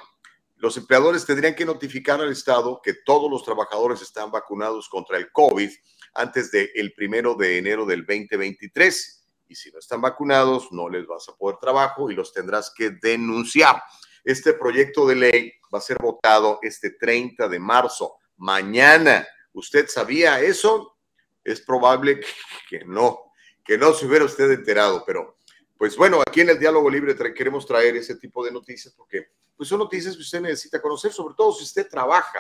Los 0.58 0.78
empleadores 0.78 1.26
tendrían 1.26 1.54
que 1.54 1.66
notificar 1.66 2.22
al 2.22 2.32
Estado 2.32 2.80
que 2.82 2.94
todos 3.06 3.30
los 3.30 3.44
trabajadores 3.44 4.02
están 4.02 4.32
vacunados 4.32 4.88
contra 4.88 5.18
el 5.18 5.32
COVID 5.32 5.70
antes 6.14 6.50
del 6.50 6.94
primero 6.94 7.36
de 7.36 7.58
enero 7.58 7.86
del 7.86 8.06
2023. 8.06 9.28
Y 9.48 9.56
si 9.56 9.72
no 9.72 9.80
están 9.80 10.02
vacunados, 10.02 10.72
no 10.72 10.90
les 10.90 11.06
vas 11.06 11.28
a 11.30 11.36
poder 11.36 11.58
trabajo 11.58 12.10
y 12.10 12.16
los 12.16 12.34
tendrás 12.34 12.74
que 12.76 12.92
denunciar. 12.92 13.82
Este 14.26 14.54
proyecto 14.54 15.06
de 15.06 15.16
ley 15.16 15.54
va 15.72 15.78
a 15.78 15.82
ser 15.82 15.98
votado 16.02 16.58
este 16.64 16.90
30 16.90 17.48
de 17.48 17.60
marzo, 17.60 18.16
mañana. 18.38 19.26
¿Usted 19.54 19.88
sabía 19.88 20.42
eso? 20.42 20.98
Es 21.44 21.62
probable 21.62 22.20
que 22.68 22.84
no, 22.86 23.32
que 23.64 23.78
no 23.78 23.94
se 23.94 24.08
hubiera 24.08 24.26
usted 24.26 24.50
enterado, 24.52 25.04
pero 25.06 25.38
pues 25.78 25.96
bueno, 25.96 26.22
aquí 26.26 26.42
en 26.42 26.50
el 26.50 26.60
Diálogo 26.60 26.90
Libre 26.90 27.16
queremos 27.36 27.68
traer 27.68 27.96
ese 27.98 28.16
tipo 28.16 28.44
de 28.44 28.52
noticias 28.52 28.96
porque 28.98 29.28
pues 29.56 29.70
son 29.70 29.78
noticias 29.78 30.16
que 30.16 30.24
usted 30.24 30.42
necesita 30.42 30.82
conocer, 30.82 31.12
sobre 31.14 31.36
todo 31.36 31.54
si 31.54 31.64
usted 31.64 31.88
trabaja. 31.88 32.40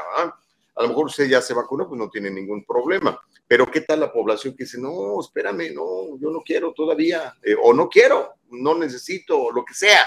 A 0.76 0.82
lo 0.82 0.90
mejor 0.90 1.06
usted 1.06 1.28
ya 1.28 1.42
se 1.42 1.54
vacunó, 1.54 1.88
pues 1.88 2.00
no 2.00 2.10
tiene 2.10 2.32
ningún 2.32 2.66
problema. 2.66 3.18
Pero 3.48 3.70
¿qué 3.70 3.82
tal 3.82 4.00
la 4.00 4.12
población 4.12 4.56
que 4.56 4.64
dice, 4.64 4.80
no, 4.80 5.22
espérame, 5.22 5.72
no, 5.72 6.18
yo 6.20 6.32
no 6.32 6.42
quiero 6.42 6.74
todavía, 6.74 7.36
eh, 7.44 7.56
o 7.62 7.74
no 7.74 7.88
quiero, 7.88 8.34
no 8.50 8.76
necesito, 8.76 9.52
lo 9.52 9.64
que 9.64 9.76
sea? 9.76 10.06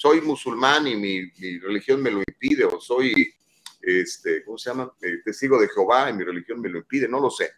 Soy 0.00 0.22
musulmán 0.22 0.86
y 0.86 0.96
mi, 0.96 1.30
religión 1.58 2.00
me 2.00 2.10
lo 2.10 2.20
impide, 2.26 2.64
o 2.64 2.80
soy, 2.80 3.34
este, 3.82 4.42
¿cómo 4.44 4.56
se 4.56 4.70
llama? 4.70 4.90
Eh, 5.02 5.18
testigo 5.22 5.60
de 5.60 5.68
Jehová 5.68 6.08
y 6.08 6.14
mi 6.14 6.24
religión 6.24 6.58
me 6.58 6.70
lo 6.70 6.78
impide, 6.78 7.06
no 7.06 7.20
lo 7.20 7.28
sé. 7.28 7.50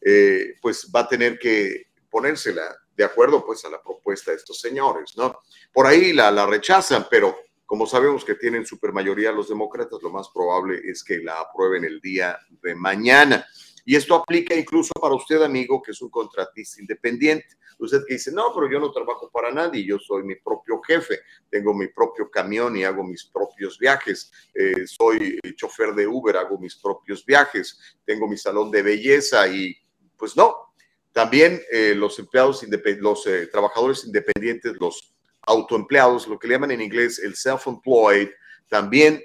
Eh, 0.00 0.54
pues 0.62 0.90
va 0.90 1.00
a 1.00 1.08
tener 1.08 1.38
que 1.38 1.88
ponérsela 2.08 2.62
de 2.96 3.04
acuerdo 3.04 3.44
pues 3.44 3.62
a 3.66 3.68
la 3.68 3.82
propuesta 3.82 4.30
de 4.30 4.38
estos 4.38 4.58
señores, 4.58 5.12
¿no? 5.18 5.40
Por 5.70 5.86
ahí 5.86 6.14
la, 6.14 6.30
la 6.30 6.46
rechazan, 6.46 7.08
pero 7.10 7.36
como 7.66 7.86
sabemos 7.86 8.24
que 8.24 8.36
tienen 8.36 8.64
supermayoría 8.64 9.30
los 9.30 9.50
demócratas, 9.50 10.02
lo 10.02 10.08
más 10.08 10.30
probable 10.30 10.80
es 10.82 11.04
que 11.04 11.18
la 11.18 11.40
aprueben 11.40 11.84
el 11.84 12.00
día 12.00 12.38
de 12.62 12.74
mañana. 12.74 13.46
Y 13.84 13.96
esto 13.96 14.14
aplica 14.14 14.54
incluso 14.54 14.92
para 15.00 15.14
usted, 15.14 15.42
amigo, 15.42 15.82
que 15.82 15.90
es 15.90 16.00
un 16.00 16.10
contratista 16.10 16.80
independiente. 16.80 17.56
Usted 17.78 18.04
que 18.06 18.14
dice, 18.14 18.30
no, 18.30 18.52
pero 18.54 18.70
yo 18.70 18.78
no 18.78 18.92
trabajo 18.92 19.28
para 19.32 19.50
nadie, 19.50 19.84
yo 19.84 19.98
soy 19.98 20.22
mi 20.22 20.36
propio 20.36 20.80
jefe, 20.82 21.20
tengo 21.50 21.74
mi 21.74 21.88
propio 21.88 22.30
camión 22.30 22.76
y 22.76 22.84
hago 22.84 23.02
mis 23.02 23.24
propios 23.24 23.76
viajes, 23.78 24.30
eh, 24.54 24.86
soy 24.86 25.38
chofer 25.56 25.92
de 25.94 26.06
Uber, 26.06 26.36
hago 26.36 26.58
mis 26.58 26.76
propios 26.76 27.26
viajes, 27.26 27.98
tengo 28.04 28.28
mi 28.28 28.36
salón 28.36 28.70
de 28.70 28.82
belleza 28.82 29.48
y 29.48 29.76
pues 30.16 30.36
no. 30.36 30.74
También 31.10 31.60
eh, 31.72 31.94
los 31.96 32.18
empleados, 32.20 32.64
los 33.00 33.26
eh, 33.26 33.48
trabajadores 33.48 34.04
independientes, 34.04 34.74
los 34.78 35.14
autoempleados, 35.42 36.28
lo 36.28 36.38
que 36.38 36.46
le 36.46 36.54
llaman 36.54 36.70
en 36.70 36.82
inglés 36.82 37.18
el 37.18 37.34
self-employed, 37.34 38.30
también 38.68 39.22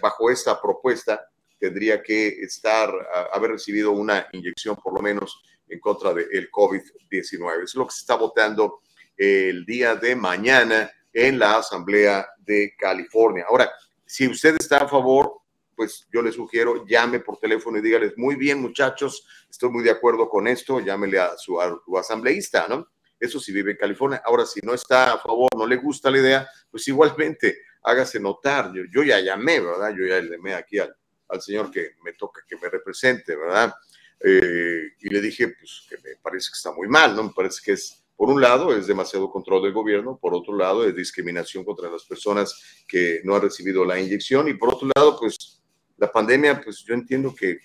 bajo 0.00 0.30
esta 0.30 0.58
propuesta 0.62 1.20
tendría 1.64 2.02
que 2.02 2.28
estar, 2.28 2.90
haber 3.32 3.52
recibido 3.52 3.92
una 3.92 4.28
inyección 4.32 4.76
por 4.76 4.92
lo 4.92 5.00
menos 5.00 5.42
en 5.66 5.80
contra 5.80 6.12
del 6.12 6.50
COVID-19. 6.50 7.64
Es 7.64 7.74
lo 7.74 7.86
que 7.86 7.94
se 7.94 8.00
está 8.00 8.16
votando 8.16 8.82
el 9.16 9.64
día 9.64 9.96
de 9.96 10.14
mañana 10.14 10.90
en 11.10 11.38
la 11.38 11.56
Asamblea 11.56 12.28
de 12.36 12.74
California. 12.78 13.46
Ahora, 13.48 13.70
si 14.04 14.28
usted 14.28 14.56
está 14.60 14.82
a 14.82 14.88
favor, 14.88 15.38
pues 15.74 16.06
yo 16.12 16.20
le 16.20 16.32
sugiero, 16.32 16.84
llame 16.86 17.20
por 17.20 17.38
teléfono 17.38 17.78
y 17.78 17.80
dígales, 17.80 18.12
muy 18.18 18.34
bien 18.34 18.60
muchachos, 18.60 19.26
estoy 19.48 19.70
muy 19.70 19.82
de 19.82 19.90
acuerdo 19.90 20.28
con 20.28 20.46
esto, 20.46 20.80
llámele 20.80 21.18
a 21.18 21.34
su, 21.38 21.58
asambleísta, 21.98 22.66
¿no? 22.68 22.88
Eso 23.18 23.40
sí 23.40 23.52
vive 23.52 23.70
en 23.70 23.78
California. 23.78 24.20
Ahora, 24.22 24.44
si 24.44 24.60
no 24.62 24.74
está 24.74 25.14
a 25.14 25.18
favor, 25.18 25.48
no 25.56 25.66
le 25.66 25.76
gusta 25.76 26.10
la 26.10 26.18
idea, 26.18 26.48
pues 26.70 26.86
igualmente 26.88 27.56
hágase 27.84 28.20
notar. 28.20 28.70
Yo, 28.74 28.82
yo 28.92 29.02
ya 29.02 29.18
llamé, 29.20 29.60
¿verdad? 29.60 29.94
Yo 29.96 30.04
ya 30.04 30.20
llamé 30.20 30.52
aquí 30.52 30.78
al, 30.78 30.94
al 31.34 31.42
señor 31.42 31.70
que 31.70 31.92
me 32.02 32.12
toca 32.14 32.42
que 32.48 32.56
me 32.56 32.68
represente, 32.68 33.36
¿verdad? 33.36 33.74
Eh, 34.20 34.92
y 35.00 35.08
le 35.10 35.20
dije, 35.20 35.48
pues 35.48 35.86
que 35.88 35.96
me 35.98 36.16
parece 36.22 36.48
que 36.50 36.56
está 36.56 36.72
muy 36.72 36.88
mal, 36.88 37.14
¿no? 37.14 37.24
Me 37.24 37.32
parece 37.34 37.60
que 37.64 37.72
es, 37.72 38.04
por 38.16 38.30
un 38.30 38.40
lado, 38.40 38.74
es 38.74 38.86
demasiado 38.86 39.30
control 39.30 39.62
del 39.62 39.72
gobierno, 39.72 40.18
por 40.20 40.34
otro 40.34 40.56
lado, 40.56 40.86
es 40.86 40.94
discriminación 40.94 41.64
contra 41.64 41.90
las 41.90 42.04
personas 42.04 42.84
que 42.88 43.20
no 43.24 43.34
han 43.34 43.42
recibido 43.42 43.84
la 43.84 44.00
inyección 44.00 44.48
y 44.48 44.54
por 44.54 44.74
otro 44.74 44.88
lado, 44.94 45.18
pues 45.18 45.60
la 45.96 46.10
pandemia, 46.10 46.60
pues 46.60 46.84
yo 46.84 46.94
entiendo 46.94 47.34
que 47.34 47.58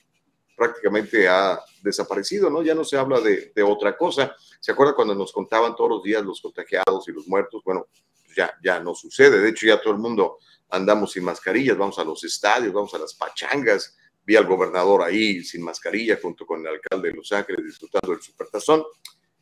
prácticamente 0.56 1.28
ha 1.28 1.60
desaparecido, 1.82 2.50
¿no? 2.50 2.62
Ya 2.62 2.76
no 2.76 2.84
se 2.84 2.98
habla 2.98 3.22
de, 3.22 3.54
de 3.56 3.64
otra 3.64 3.96
cosa. 3.96 4.36
¿Se 4.60 4.74
acuerda 4.74 4.94
cuando 4.94 5.16
nos 5.16 5.32
contaban 5.32 5.76
todos 5.76 5.90
los 5.90 6.04
días 6.04 6.24
los 6.24 6.42
contagiados 6.42 7.08
y 7.08 7.14
los 7.14 7.28
muertos? 7.28 7.62
Bueno, 7.64 7.88
ya, 8.36 8.54
ya 8.62 8.80
no 8.80 8.94
sucede. 8.94 9.40
De 9.40 9.50
hecho, 9.50 9.68
ya 9.68 9.82
todo 9.82 9.94
el 9.94 10.00
mundo 10.00 10.38
andamos 10.70 11.12
sin 11.14 11.24
mascarillas, 11.24 11.78
vamos 11.78 12.00
a 12.00 12.04
los 12.04 12.24
estadios, 12.24 12.74
vamos 12.74 12.94
a 12.94 13.00
las 13.00 13.14
pachangas. 13.14 13.98
Vi 14.26 14.36
al 14.36 14.46
gobernador 14.46 15.04
ahí 15.04 15.44
sin 15.44 15.64
mascarilla 15.64 16.20
junto 16.22 16.46
con 16.46 16.62
el 16.62 16.68
alcalde 16.68 17.10
de 17.10 17.16
Los 17.16 17.32
Ángeles 17.32 17.66
disfrutando 17.66 18.12
del 18.12 18.22
supertazón. 18.22 18.84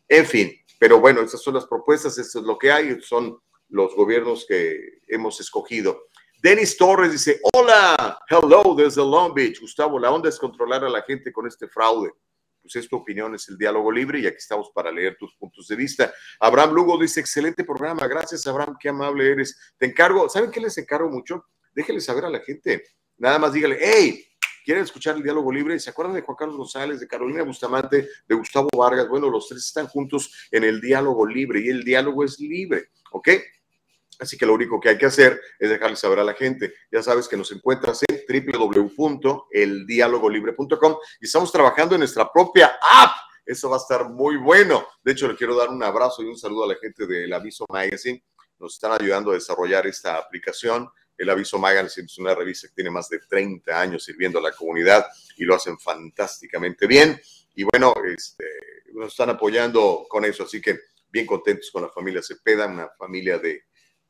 En 0.08 0.26
fin, 0.26 0.54
pero 0.80 1.00
bueno, 1.00 1.22
esas 1.22 1.42
son 1.42 1.56
las 1.56 1.66
propuestas, 1.66 2.18
eso 2.18 2.40
es 2.40 2.46
lo 2.46 2.58
que 2.58 2.72
hay, 2.72 3.02
son 3.02 3.38
los 3.70 3.94
gobiernos 3.96 4.46
que 4.48 5.02
hemos 5.08 5.40
escogido. 5.42 6.08
Denis 6.42 6.78
Torres 6.78 7.12
dice, 7.12 7.42
hola, 7.54 8.20
hello 8.30 8.76
desde 8.78 9.02
Long 9.02 9.34
Beach. 9.34 9.60
Gustavo, 9.60 10.00
la 10.00 10.12
onda 10.12 10.30
es 10.30 10.38
controlar 10.38 10.86
a 10.86 10.90
la 10.90 11.02
gente 11.02 11.34
con 11.34 11.48
este 11.48 11.68
fraude 11.68 12.14
pues 12.68 12.84
es 12.84 12.90
tu 12.90 12.98
opinión, 12.98 13.34
es 13.34 13.48
el 13.48 13.58
diálogo 13.58 13.92
libre 13.92 14.20
y 14.20 14.28
aquí 14.28 14.38
estamos 14.38 14.72
para 14.74 14.92
leer 14.92 15.16
tus 15.18 15.34
puntos 15.36 15.68
de 15.68 15.76
vista. 15.76 16.14
Abraham 16.40 16.74
Lugo 16.74 16.98
dice, 17.00 17.22
excelente 17.22 17.64
programa, 17.64 18.06
gracias 18.08 18.46
Abraham, 18.46 18.76
qué 18.80 18.90
amable 18.90 19.32
eres. 19.32 19.58
Te 19.78 19.86
encargo, 19.86 20.28
¿saben 20.28 20.52
qué 20.52 20.60
les 20.60 20.78
encargo 20.78 21.10
mucho? 21.10 21.46
Déjenle 21.74 22.02
saber 22.02 22.26
a 22.26 22.30
la 22.30 22.40
gente, 22.40 22.84
nada 23.18 23.40
más 23.40 23.54
dígale, 23.54 23.78
hey, 23.80 24.26
¿quieren 24.66 24.84
escuchar 24.84 25.16
el 25.16 25.24
diálogo 25.24 25.52
libre? 25.52 25.80
¿Se 25.80 25.90
acuerdan 25.90 26.16
de 26.16 26.22
Juan 26.22 26.36
Carlos 26.36 26.58
González, 26.58 27.00
de 27.00 27.08
Carolina 27.08 27.44
Bustamante, 27.44 28.10
de 28.28 28.36
Gustavo 28.36 28.68
Vargas? 28.78 29.08
Bueno, 29.08 29.30
los 29.30 29.48
tres 29.48 29.66
están 29.66 29.88
juntos 29.88 30.50
en 30.52 30.66
el 30.66 30.82
diálogo 30.82 31.26
libre 31.26 31.62
y 31.62 31.70
el 31.70 31.84
diálogo 31.84 32.26
es 32.26 32.38
libre, 32.40 32.90
¿ok? 33.12 33.30
Así 34.20 34.38
que 34.38 34.46
lo 34.46 34.54
único 34.54 34.80
que 34.80 34.90
hay 34.90 34.98
que 34.98 35.06
hacer 35.06 35.42
es 35.60 35.70
dejarle 35.70 35.96
saber 35.96 36.20
a 36.20 36.24
la 36.24 36.34
gente. 36.34 36.74
Ya 36.92 37.02
sabes 37.04 37.28
que 37.28 37.38
nos 37.38 37.52
encuentras 37.52 38.02
en 38.08 38.24
www.eldialogolibre.com 38.28 40.96
y 41.22 41.26
estamos 41.26 41.52
trabajando 41.52 41.94
en 41.96 42.00
nuestra 42.00 42.32
propia 42.32 42.78
app. 42.92 43.12
Eso 43.46 43.70
va 43.70 43.78
a 43.78 43.80
estar 43.80 44.10
muy 44.10 44.38
bueno. 44.38 44.88
De 45.04 45.12
hecho, 45.14 45.28
le 45.28 45.36
quiero 45.36 45.56
dar 45.56 45.70
un 45.70 45.84
abrazo 45.84 46.24
y 46.24 46.26
un 46.26 46.38
saludo 46.38 46.66
a 46.66 46.68
la 46.68 46.76
gente 46.76 47.08
del 47.08 47.32
Aviso 47.32 47.66
Magazine. 47.70 48.22
Nos 48.60 48.74
están 48.74 49.00
ayudando 49.00 49.32
a 49.32 49.36
desarrollar 49.36 49.88
esta 49.88 50.18
aplicación. 50.18 50.90
El 51.18 51.30
Aviso 51.30 51.58
Magazine 51.58 52.06
es 52.06 52.18
una 52.18 52.36
revista 52.36 52.68
que 52.68 52.74
tiene 52.74 52.90
más 52.90 53.08
de 53.10 53.20
30 53.20 53.80
años 53.80 54.04
sirviendo 54.04 54.40
a 54.40 54.42
la 54.42 54.52
comunidad 54.52 55.06
y 55.38 55.46
lo 55.46 55.56
hacen 55.56 55.80
fantásticamente 55.80 56.86
bien. 56.88 57.18
Y 57.56 57.64
bueno, 57.64 57.94
este, 58.06 58.46
nos 58.94 59.14
están 59.14 59.30
apoyando 59.30 60.06
con 60.10 60.26
eso. 60.26 60.44
Así 60.44 60.62
que 60.62 60.78
bien 61.10 61.26
contentos 61.26 61.72
con 61.72 61.84
la 61.84 61.90
familia 61.90 62.22
Cepeda, 62.22 62.68
una 62.68 62.90
familia 62.98 63.40
de 63.40 63.67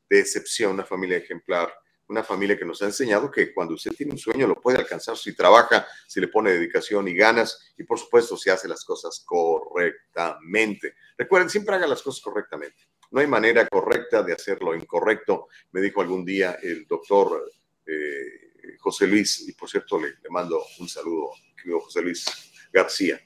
de 0.08 0.20
excepción, 0.20 0.72
una 0.72 0.84
familia 0.84 1.18
ejemplar, 1.18 1.72
una 2.08 2.24
familia 2.24 2.58
que 2.58 2.64
nos 2.64 2.80
ha 2.82 2.86
enseñado 2.86 3.30
que 3.30 3.52
cuando 3.52 3.74
usted 3.74 3.92
tiene 3.92 4.12
un 4.12 4.18
sueño 4.18 4.46
lo 4.46 4.60
puede 4.60 4.78
alcanzar 4.78 5.16
si 5.16 5.34
trabaja, 5.34 5.86
si 6.06 6.20
le 6.20 6.28
pone 6.28 6.52
dedicación 6.52 7.06
y 7.06 7.14
ganas 7.14 7.74
y 7.76 7.84
por 7.84 7.98
supuesto 7.98 8.36
si 8.36 8.50
hace 8.50 8.66
las 8.66 8.84
cosas 8.84 9.22
correctamente. 9.26 10.94
Recuerden, 11.16 11.50
siempre 11.50 11.74
haga 11.74 11.86
las 11.86 12.02
cosas 12.02 12.22
correctamente. 12.22 12.88
No 13.10 13.20
hay 13.20 13.26
manera 13.26 13.66
correcta 13.66 14.22
de 14.22 14.32
hacer 14.32 14.62
lo 14.62 14.74
incorrecto, 14.74 15.48
me 15.72 15.80
dijo 15.80 16.00
algún 16.00 16.24
día 16.24 16.58
el 16.62 16.86
doctor 16.86 17.50
eh, 17.86 18.76
José 18.78 19.06
Luis, 19.06 19.48
y 19.48 19.52
por 19.52 19.68
cierto 19.68 19.98
le, 20.00 20.14
mando 20.30 20.62
un 20.78 20.88
saludo, 20.88 21.30
querido 21.56 21.80
José 21.80 22.02
Luis 22.02 22.24
García. 22.72 23.20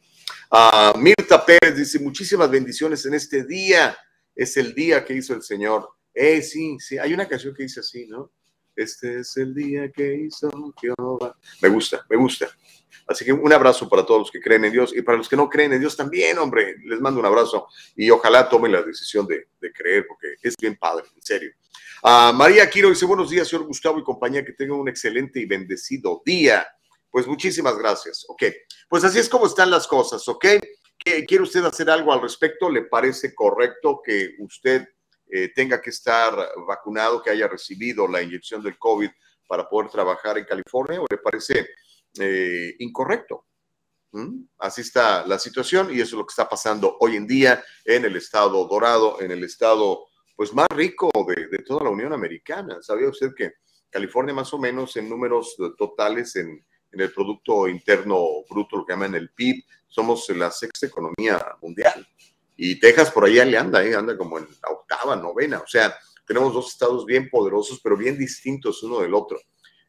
Mirta 0.97 1.45
Pérez 1.45 1.77
dice, 1.77 1.99
muchísimas 1.99 2.51
bendiciones 2.51 3.05
en 3.07 3.15
este 3.15 3.45
día. 3.45 3.97
Es 4.35 4.57
el 4.57 4.75
día 4.75 5.05
que 5.05 5.15
hizo 5.15 5.35
el 5.35 5.43
Señor 5.43 5.89
eh, 6.15 6.43
sí, 6.43 6.77
sí, 6.79 6.99
hay 6.99 7.15
una 7.15 7.29
canción 7.29 7.55
que 7.55 7.63
dice 7.65 7.81
así, 7.81 8.07
¿no? 8.07 8.31
Este 8.75 9.21
es 9.21 9.37
el 9.37 9.55
día 9.55 9.91
que 9.91 10.15
hizo 10.15 10.51
Jehová. 10.81 11.37
Me 11.61 11.69
gusta, 11.69 12.05
me 12.09 12.17
gusta. 12.17 12.49
Así 13.07 13.25
que 13.25 13.33
un 13.33 13.53
abrazo 13.53 13.89
para 13.89 14.05
todos 14.05 14.21
los 14.21 14.31
que 14.31 14.41
creen 14.41 14.65
en 14.65 14.73
Dios 14.73 14.93
y 14.97 15.03
para 15.03 15.19
los 15.19 15.29
que 15.29 15.37
no 15.37 15.49
creen 15.49 15.73
en 15.73 15.81
Dios 15.81 15.97
también, 15.97 16.39
hombre. 16.39 16.77
Les 16.85 17.01
mando 17.01 17.21
un 17.21 17.27
abrazo 17.27 17.67
y 17.97 18.11
ojalá 18.11 18.49
tomen 18.49 18.73
la 18.73 18.83
decisión 18.83 19.27
de, 19.27 19.47
creer 19.73 20.07
porque 20.07 20.29
es 20.43 20.55
bien 20.57 20.77
padre, 20.77 21.05
en 21.15 21.23
serio. 21.23 21.53
Ah, 22.03 22.33
María 22.35 22.69
Quiro 22.69 22.89
dice 22.89 23.05
buenos 23.05 23.31
días, 23.31 23.49
señor 23.49 23.67
Gustavo 23.67 23.99
y 23.99 24.05
compañía, 24.05 24.45
que 24.45 24.53
tengan 24.53 24.79
un 24.79 24.89
excelente 24.89 25.41
y 25.41 25.47
bendecido 25.47 26.23
día. 26.25 26.67
Pues 27.11 27.27
muchísimas 27.27 27.77
gracias. 27.77 28.25
Ok, 28.29 28.45
pues 28.89 29.05
así 29.05 29.19
es 29.19 29.29
como 29.29 29.47
están 29.47 29.71
las 29.71 29.87
cosas, 29.87 30.27
¿ok? 30.29 30.47
¿Quiere 31.27 31.43
usted 31.43 31.65
hacer 31.65 31.91
algo 31.91 32.13
al 32.13 32.23
respecto? 32.23 32.71
¿Le 32.71 32.83
parece 32.83 33.35
correcto 33.35 34.01
que 34.05 34.37
usted 34.39 34.87
eh, 35.35 35.51
tenga 35.55 35.81
que 35.81 35.89
estar 35.89 36.37
vacunado, 36.69 37.23
que 37.23 37.31
haya 37.31 37.49
recibido 37.49 38.07
la 38.07 38.21
inyección 38.21 38.63
del 38.63 38.77
COVID 38.77 39.09
para 39.49 39.67
poder 39.67 39.91
trabajar 39.91 40.37
en 40.37 40.45
California 40.45 41.01
o 41.01 41.07
le 41.09 41.17
parece 41.17 41.71
eh, 42.21 42.75
incorrecto. 42.81 43.47
¿Mm? 44.11 44.43
Así 44.59 44.83
está 44.83 45.27
la 45.27 45.39
situación 45.39 45.89
y 45.91 45.95
eso 45.95 46.17
es 46.17 46.19
lo 46.19 46.27
que 46.27 46.33
está 46.33 46.47
pasando 46.47 46.99
hoy 47.01 47.17
en 47.17 47.27
día 47.27 47.65
en 47.87 48.05
el 48.05 48.15
estado 48.17 48.67
dorado, 48.69 49.23
en 49.23 49.31
el 49.31 49.43
estado 49.43 50.05
pues 50.37 50.53
más 50.53 50.69
rico 50.69 51.11
de, 51.27 51.59
toda 51.61 51.85
la 51.85 51.91
Unión 51.91 52.13
Americana. 52.13 52.83
¿Sabía 52.83 53.09
usted 53.09 53.31
que 53.35 53.55
California 53.89 54.35
más 54.35 54.53
o 54.53 54.59
menos 54.59 54.95
en 54.99 55.09
números 55.09 55.57
totales 55.79 56.37
en, 56.37 56.63
en 56.91 57.01
el 57.01 57.11
Producto 57.11 57.67
Interno 57.69 58.23
Bruto, 58.51 58.77
lo 58.77 58.85
que 58.85 58.93
llaman 58.93 59.15
el 59.15 59.31
PIB, 59.31 59.65
somos 59.89 60.29
la 60.29 60.51
sexta 60.51 60.89
economía 60.89 61.43
mundial. 61.63 62.07
Y 62.65 62.79
Texas 62.79 63.11
por 63.11 63.25
allá 63.25 63.45
le 63.45 63.59
anda, 63.59 63.85
¿eh? 63.85 63.93
anda 63.93 64.17
como 64.17 64.39
en 64.39 64.47
la 64.63 64.71
octava, 64.71 65.17
novena. 65.17 65.59
O 65.59 65.67
sea, 65.67 65.99
tenemos 66.25 66.55
dos 66.55 66.69
estados 66.69 67.05
bien 67.05 67.29
poderosos, 67.29 67.81
pero 67.83 67.97
bien 67.97 68.17
distintos 68.17 68.85
uno 68.85 69.01
del 69.01 69.15
otro. 69.15 69.41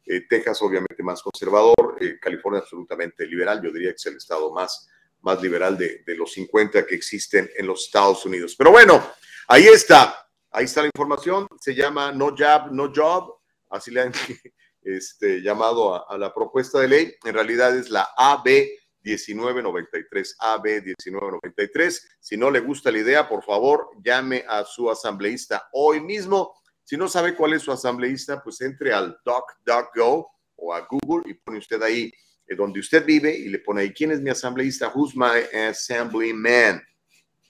Eh, 0.04 0.22
Texas 0.28 0.60
obviamente 0.60 1.00
más 1.04 1.22
conservador, 1.22 1.96
eh, 2.00 2.18
California 2.20 2.62
absolutamente 2.62 3.28
liberal. 3.28 3.62
Yo 3.62 3.70
diría 3.70 3.90
que 3.90 3.94
es 3.94 4.06
el 4.06 4.16
estado 4.16 4.52
más, 4.52 4.88
más 5.20 5.40
liberal 5.40 5.78
de, 5.78 6.02
los 6.16 6.32
50 6.32 6.84
que 6.84 6.96
existen 6.96 7.48
en 7.56 7.68
los 7.68 7.84
Estados 7.84 8.26
Unidos. 8.26 8.56
Pero 8.58 8.72
bueno, 8.72 9.08
ahí 9.46 9.68
está. 9.68 10.28
Ahí 10.50 10.64
está 10.64 10.80
la 10.80 10.88
información. 10.88 11.46
Se 11.60 11.76
llama 11.76 12.10
No 12.10 12.34
Job, 12.36 12.72
No 12.72 12.92
Job. 12.92 13.36
Así 13.70 13.92
le 13.92 14.00
han 14.00 14.12
este, 14.82 15.42
llamado 15.42 15.94
a, 15.94 16.06
a 16.08 16.18
la 16.18 16.34
propuesta 16.34 16.80
de 16.80 16.88
ley. 16.88 17.14
En 17.24 17.34
realidad 17.34 17.78
es 17.78 17.88
la 17.88 18.08
AB 18.16 18.48
1993, 19.04 20.36
AB 20.38 20.64
1993. 20.64 22.16
Si 22.20 22.36
no 22.36 22.50
le 22.50 22.60
gusta 22.60 22.90
la 22.90 22.98
idea, 22.98 23.28
por 23.28 23.44
favor, 23.44 23.90
llame 24.02 24.44
a 24.48 24.64
su 24.64 24.90
asambleísta 24.90 25.68
hoy 25.72 26.00
mismo 26.00 26.54
Si 26.86 26.96
no 26.96 27.08
sabe 27.08 27.34
cuál 27.34 27.54
es 27.54 27.62
su 27.62 27.72
asambleísta, 27.72 28.42
pues 28.42 28.60
entre 28.60 28.92
al 28.92 29.16
DuckDuckGo 29.24 30.28
o 30.56 30.74
a 30.74 30.86
Google 30.90 31.30
y 31.30 31.34
pone 31.34 31.58
usted 31.58 31.82
ahí 31.82 32.12
eh, 32.46 32.54
donde 32.54 32.80
usted 32.80 33.04
vive 33.06 33.34
y 33.34 33.48
le 33.48 33.58
pone 33.60 33.82
ahí 33.82 33.92
quién 33.92 34.12
es 34.12 34.20
mi 34.20 34.30
asambleísta, 34.30 34.92
who's 34.94 35.16
my 35.16 35.40
assemblyman. 35.68 36.82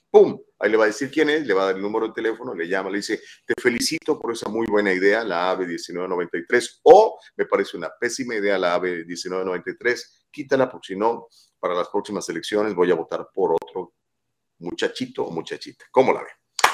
¡Pum! 0.09 0.39
Ahí 0.59 0.71
le 0.71 0.77
va 0.77 0.85
a 0.85 0.87
decir 0.87 1.11
quién 1.11 1.29
es, 1.29 1.45
le 1.45 1.53
va 1.53 1.63
a 1.63 1.65
dar 1.65 1.75
el 1.75 1.81
número 1.81 2.07
de 2.07 2.13
teléfono, 2.13 2.55
le 2.55 2.69
llama, 2.69 2.89
le 2.89 2.97
dice, 2.97 3.21
te 3.45 3.53
felicito 3.61 4.17
por 4.17 4.31
esa 4.31 4.47
muy 4.47 4.65
buena 4.65 4.93
idea, 4.93 5.21
la 5.25 5.51
AVE 5.51 5.65
1993, 5.65 6.79
o 6.83 7.19
me 7.35 7.45
parece 7.45 7.75
una 7.75 7.89
pésima 7.99 8.35
idea 8.35 8.57
la 8.57 8.75
AVE 8.75 9.03
1993, 9.05 10.27
quítala 10.31 10.71
porque 10.71 10.93
si 10.93 10.95
no, 10.95 11.27
para 11.59 11.73
las 11.73 11.89
próximas 11.89 12.27
elecciones 12.29 12.75
voy 12.75 12.91
a 12.91 12.95
votar 12.95 13.27
por 13.33 13.53
otro 13.53 13.93
muchachito 14.59 15.25
o 15.25 15.31
muchachita. 15.31 15.85
¿Cómo 15.91 16.13
la 16.13 16.21
ve? 16.21 16.29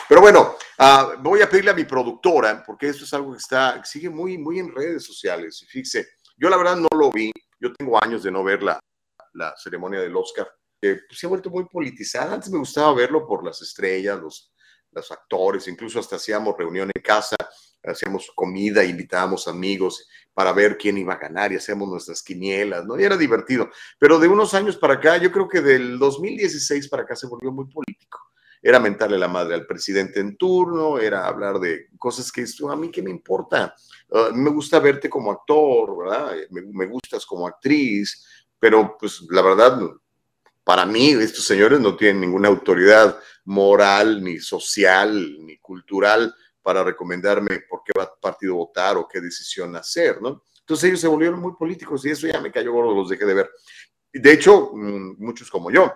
Pero 0.08 0.22
bueno, 0.22 0.56
uh, 0.80 1.22
voy 1.22 1.42
a 1.42 1.50
pedirle 1.50 1.72
a 1.72 1.76
mi 1.76 1.86
productora, 1.86 2.64
porque 2.66 2.90
esto 2.90 3.06
es 3.06 3.14
algo 3.14 3.32
que 3.32 3.38
está, 3.38 3.84
sigue 3.86 4.10
muy, 4.10 4.38
muy 4.38 4.60
en 4.60 4.74
redes 4.74 5.06
sociales. 5.06 5.62
Y 5.62 5.66
fíjese, 5.68 6.08
yo 6.36 6.50
la 6.50 6.58
verdad 6.58 6.76
no 6.76 6.90
lo 6.98 7.10
vi, 7.12 7.32
yo 7.60 7.72
tengo 7.74 8.02
años 8.04 8.24
de 8.24 8.32
no 8.32 8.44
ver 8.44 8.62
la, 8.62 8.80
la 9.34 9.56
ceremonia 9.56 10.02
del 10.02 10.16
Oscar, 10.16 10.52
que 10.82 11.00
pues, 11.08 11.20
se 11.20 11.26
ha 11.26 11.30
vuelto 11.30 11.50
muy 11.50 11.66
politizada. 11.66 12.34
Antes 12.34 12.50
me 12.50 12.58
gustaba 12.58 12.94
verlo 12.94 13.26
por 13.26 13.46
las 13.46 13.62
estrellas, 13.62 14.20
los, 14.20 14.52
los 14.92 15.12
actores, 15.12 15.68
incluso 15.68 16.00
hasta 16.00 16.18
hacíamos 16.18 16.58
reunión 16.58 16.90
en 16.94 17.02
casa, 17.02 17.36
hacíamos 17.84 18.32
comida, 18.36 18.84
invitábamos 18.84 19.48
amigos 19.48 20.08
para 20.34 20.54
ver 20.54 20.78
quién 20.78 20.98
iba 20.98 21.14
a 21.14 21.18
ganar 21.20 21.52
y 21.52 21.58
hacíamos 21.58 21.90
nuestras 21.90 22.22
quinielas, 22.24 22.86
¿no? 22.86 23.00
Y 23.00 23.04
era 23.04 23.18
divertido. 23.18 23.70
Pero 24.00 24.20
de 24.20 24.28
unos 24.28 24.54
años 24.54 24.78
para 24.78 24.96
acá, 24.96 25.18
yo 25.18 25.32
creo 25.32 25.48
que 25.48 25.62
del 25.62 25.98
2016 26.00 26.88
para 26.90 27.04
acá 27.04 27.16
se 27.16 27.28
volvió 27.28 27.52
muy 27.52 27.66
político. 27.66 28.20
Era 28.62 28.80
mentarle 28.80 29.18
la 29.18 29.28
madre 29.28 29.56
al 29.56 29.66
presidente 29.66 30.20
en 30.20 30.38
turno, 30.38 31.00
era 31.00 31.26
hablar 31.26 31.60
de 31.60 31.88
cosas 31.98 32.32
que 32.32 32.46
a 32.70 32.76
mí 32.76 32.92
qué 32.92 33.02
me 33.02 33.10
importa. 33.10 33.74
Uh, 34.10 34.36
me 34.36 34.52
gusta 34.52 34.80
verte 34.80 35.10
como 35.10 35.32
actor, 35.32 35.98
¿verdad? 35.98 36.34
Me 36.52 36.86
gustas 36.86 37.26
como 37.26 37.48
actriz, 37.48 38.24
pero 38.60 38.96
pues 39.00 39.24
la 39.32 39.42
verdad, 39.42 39.80
para 40.64 40.86
mí 40.86 41.12
estos 41.12 41.46
señores 41.46 41.80
no 41.80 41.96
tienen 41.96 42.22
ninguna 42.22 42.48
autoridad 42.48 43.18
moral, 43.46 44.24
ni 44.24 44.40
social, 44.40 45.38
ni 45.46 45.58
cultural 45.58 46.34
para 46.62 46.84
recomendarme 46.84 47.62
por 47.70 47.82
qué 47.84 47.94
partido 48.22 48.56
votar 48.56 48.98
o 48.98 49.08
qué 49.08 49.20
decisión 49.20 49.76
hacer, 49.76 50.22
¿no? 50.22 50.44
Entonces 50.60 50.90
ellos 50.90 51.02
se 51.02 51.08
volvieron 51.08 51.40
muy 51.40 51.54
políticos 51.54 52.06
y 52.06 52.12
eso 52.12 52.28
ya 52.28 52.40
me 52.40 52.52
cayó 52.52 52.72
gordo, 52.72 52.96
los 52.96 53.10
dejé 53.10 53.26
de 53.26 53.34
ver. 53.34 53.50
De 54.14 54.32
hecho, 54.32 54.72
mm, 54.74 55.16
muchos 55.18 55.50
como 55.50 55.72
yo. 55.72 55.92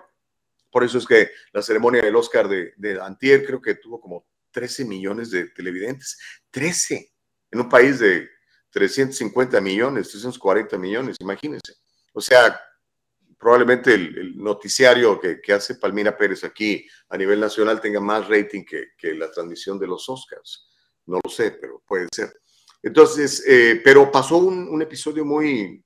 Por 0.70 0.84
eso 0.84 0.98
es 0.98 1.06
que 1.06 1.30
la 1.52 1.62
ceremonia 1.62 2.02
del 2.02 2.16
Oscar 2.16 2.48
de, 2.48 2.74
de 2.76 3.00
Antier 3.00 3.46
creo 3.46 3.62
que 3.62 3.76
tuvo 3.76 4.00
como 4.00 4.26
13 4.50 4.84
millones 4.84 5.30
de 5.30 5.48
televidentes. 5.50 6.18
13 6.50 7.12
en 7.52 7.60
un 7.60 7.68
país 7.68 7.98
de 8.00 8.28
350 8.70 9.60
millones, 9.60 10.08
340 10.08 10.76
millones, 10.76 11.16
imagínense. 11.20 11.74
O 12.12 12.20
sea, 12.20 12.60
probablemente 13.38 13.94
el, 13.94 14.36
noticiario 14.36 15.20
que, 15.20 15.52
hace 15.52 15.76
Palmira 15.76 16.16
Pérez 16.16 16.44
aquí 16.44 16.86
a 17.08 17.16
nivel 17.16 17.40
nacional 17.40 17.80
tenga 17.80 18.00
más 18.00 18.28
rating 18.28 18.64
que, 18.64 19.14
la 19.14 19.30
transmisión 19.30 19.78
de 19.78 19.86
los 19.86 20.08
Oscars. 20.08 20.68
No 21.06 21.20
lo 21.22 21.30
sé, 21.30 21.52
pero 21.52 21.82
puede 21.86 22.08
ser. 22.12 22.32
Entonces, 22.82 23.44
eh, 23.46 23.80
pero 23.84 24.10
pasó 24.10 24.38
un, 24.38 24.80
episodio 24.82 25.24
muy, 25.24 25.84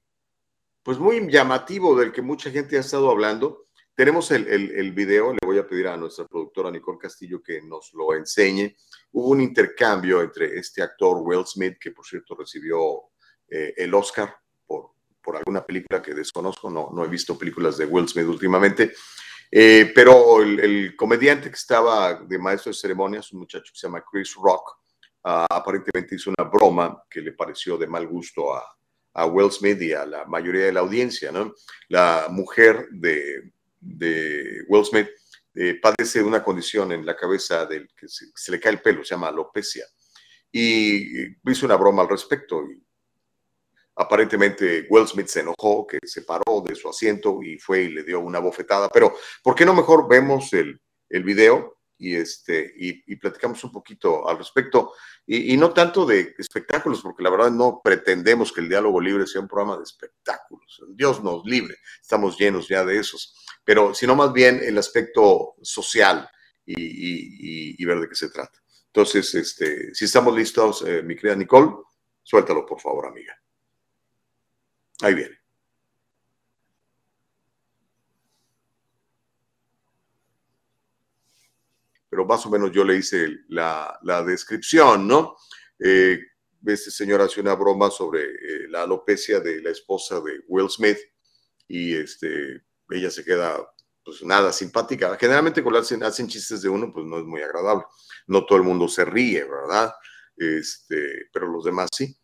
pues 0.83 0.99
muy 0.99 1.31
llamativo 1.31 1.99
del 1.99 2.13
que 2.13 2.23
mucha 2.23 2.51
gente 2.51 2.77
ha 2.77 2.81
estado 2.81 3.11
hablando. 3.11 3.67
Tenemos 3.95 4.31
el, 4.31 4.93
video, 4.93 5.33
le 5.33 5.39
voy 5.45 5.59
a 5.59 5.67
pedir 5.67 5.89
a 5.89 5.97
nuestra 5.97 6.27
productora 6.27 6.71
Nicole 6.71 6.99
Castillo 6.99 7.43
que 7.43 7.61
nos 7.61 7.93
lo 7.93 8.15
enseñe. 8.15 8.75
Hubo 9.13 9.29
un 9.29 9.43
intercambio 9.43 10.23
entre 10.23 10.59
este 10.59 10.83
actor 10.83 11.19
Will 11.21 11.45
Smith, 11.45 11.77
que 11.79 11.91
por 11.91 12.07
cierto 12.07 12.35
recibió 12.35 13.11
eh, 13.49 13.75
el 13.77 13.93
Oscar 13.93 14.40
por 15.31 15.37
alguna 15.37 15.65
película 15.65 16.03
que 16.03 16.13
desconozco, 16.13 16.69
no, 16.69 16.91
no 16.93 17.05
he 17.05 17.09
visto 17.09 17.39
películas 17.39 17.77
de 17.77 17.87
Will 17.87 18.09
Smith 18.09 18.27
últimamente, 18.27 18.95
eh, 19.49 19.93
pero 19.95 20.43
el, 20.43 20.59
el, 20.59 20.97
comediante 20.97 21.49
que 21.49 21.55
estaba 21.55 22.15
de 22.15 22.37
maestro 22.37 22.73
de 22.73 22.79
ceremonias, 22.79 23.33
un 23.33 23.39
muchacho 23.39 23.73
que 23.73 23.79
se 23.79 23.87
llama 23.87 24.03
Chris 24.11 24.35
Rock, 24.35 24.77
uh, 25.23 25.47
aparentemente 25.49 26.17
hizo 26.17 26.31
una 26.37 26.49
broma 26.51 27.05
que 27.09 27.21
le 27.21 27.31
pareció 27.31 27.79
de 27.79 27.87
mal 27.87 28.09
gusto 28.09 28.53
a, 28.53 28.77
a, 29.15 29.27
Will 29.27 29.53
Smith 29.53 29.81
y 29.81 29.93
a 29.93 30.05
la 30.05 30.25
mayoría 30.25 30.65
de 30.65 30.73
la 30.73 30.81
audiencia, 30.81 31.31
¿no? 31.31 31.55
La 31.89 32.27
mujer 32.29 32.89
de, 32.91 33.53
de 33.79 34.65
Will 34.67 34.85
Smith 34.85 35.11
eh, 35.55 35.79
padece 35.81 36.25
una 36.25 36.43
condición 36.43 36.91
en 36.91 37.07
la 37.07 37.15
cabeza 37.15 37.67
del 37.67 37.89
que 37.97 38.09
se, 38.09 38.27
se, 38.35 38.51
le 38.51 38.59
cae 38.59 38.73
el 38.73 38.83
pelo, 38.83 39.05
se 39.05 39.15
llama 39.15 39.29
alopecia, 39.29 39.85
y 40.51 41.29
hizo 41.49 41.67
una 41.67 41.77
broma 41.77 42.03
al 42.03 42.09
respecto. 42.09 42.65
Y 42.69 42.90
Aparentemente 44.01 44.87
Will 44.89 45.07
Smith 45.07 45.29
se 45.29 45.41
enojó, 45.41 45.87
que 45.87 45.99
se 46.03 46.23
paró 46.23 46.63
de 46.67 46.75
su 46.75 46.89
asiento 46.89 47.43
y 47.43 47.59
fue 47.59 47.83
y 47.83 47.89
le 47.91 48.03
dio 48.03 48.21
una 48.21 48.39
bofetada. 48.39 48.89
Pero, 48.89 49.15
¿por 49.43 49.55
qué 49.55 49.65
no 49.65 49.75
mejor 49.75 50.09
vemos 50.09 50.53
el, 50.53 50.81
el 51.09 51.23
video 51.23 51.79
y, 51.99 52.17
este, 52.17 52.73
y, 52.79 53.13
y, 53.13 53.17
platicamos 53.17 53.63
un 53.65 53.73
poquito 53.73 54.27
al 54.29 54.39
respecto? 54.39 54.93
Y, 55.27 55.53
y, 55.53 55.57
no 55.57 55.73
tanto 55.73 56.07
de 56.07 56.35
espectáculos, 56.39 57.03
porque 57.03 57.23
la 57.23 57.31
verdad 57.31 57.51
no 57.51 57.81
pretendemos 57.85 58.53
que 58.53 58.63
el 58.63 58.69
diálogo 58.69 59.01
libre 59.01 59.27
sea 59.27 59.43
un 59.43 59.49
programa 59.49 59.77
de 59.77 59.85
espectáculos. 59.85 60.83
Dios 60.89 61.23
nos 61.23 61.45
libre, 61.45 61.77
estamos 62.01 62.39
llenos 62.39 62.69
ya 62.69 62.85
de 62.85 62.99
esos. 62.99 63.37
Pero, 63.65 63.93
sino 63.93 64.17
más 64.17 64.33
bien 64.33 64.61
el 64.63 64.79
aspecto 64.79 65.57
social 65.61 66.29
y, 66.65 67.83
y 67.83 67.85
ver 67.85 68.01
de 68.01 68.09
qué 68.09 68.15
se 68.15 68.31
trata. 68.31 68.61
Entonces, 68.93 69.35
este, 69.37 69.95
si 69.95 70.07
estamos 70.07 70.35
listos, 70.35 70.83
eh, 70.87 71.03
mi 71.03 71.15
querida 71.15 71.37
Nicole, 71.37 71.71
suéltalo, 72.23 72.67
por 72.67 72.81
favor, 72.81 73.07
amiga. 73.07 73.41
Ahí 75.03 75.15
viene. 75.15 75.39
Pero 82.09 82.27
más 82.27 82.45
o 82.45 82.51
menos 82.51 82.73
yo 82.73 82.85
le 82.85 82.97
hice 82.97 83.29
la, 83.49 83.99
la 84.03 84.23
descripción, 84.23 85.07
¿no? 85.07 85.37
Eh, 85.79 86.19
este 86.67 86.91
señor 86.91 87.21
hace 87.21 87.41
una 87.41 87.55
broma 87.55 87.91
sobre 87.91 88.25
eh, 88.25 88.69
la 88.69 88.83
alopecia 88.83 89.41
de 89.41 89.63
la 89.63 89.71
esposa 89.71 90.21
de 90.21 90.43
Will 90.49 90.69
Smith 90.69 90.99
y 91.69 91.95
este, 91.95 92.63
ella 92.91 93.11
se 93.11 93.25
queda 93.25 93.65
pues 94.05 94.23
nada 94.23 94.53
simpática. 94.53 95.17
Generalmente 95.19 95.63
cuando 95.63 95.81
hacen, 95.81 96.03
hacen 96.03 96.29
chistes 96.29 96.63
de 96.63 96.69
uno, 96.69 96.93
pues 96.93 97.07
no 97.07 97.19
es 97.19 97.25
muy 97.25 97.43
agradable. 97.43 97.85
No 98.27 98.45
todo 98.45 98.59
el 98.59 98.65
mundo 98.65 98.89
se 98.89 99.05
ríe, 99.05 99.45
¿verdad? 99.45 99.95
Este, 100.37 101.29
pero 101.33 101.47
los 101.47 101.65
demás 101.65 101.89
sí. 101.97 102.17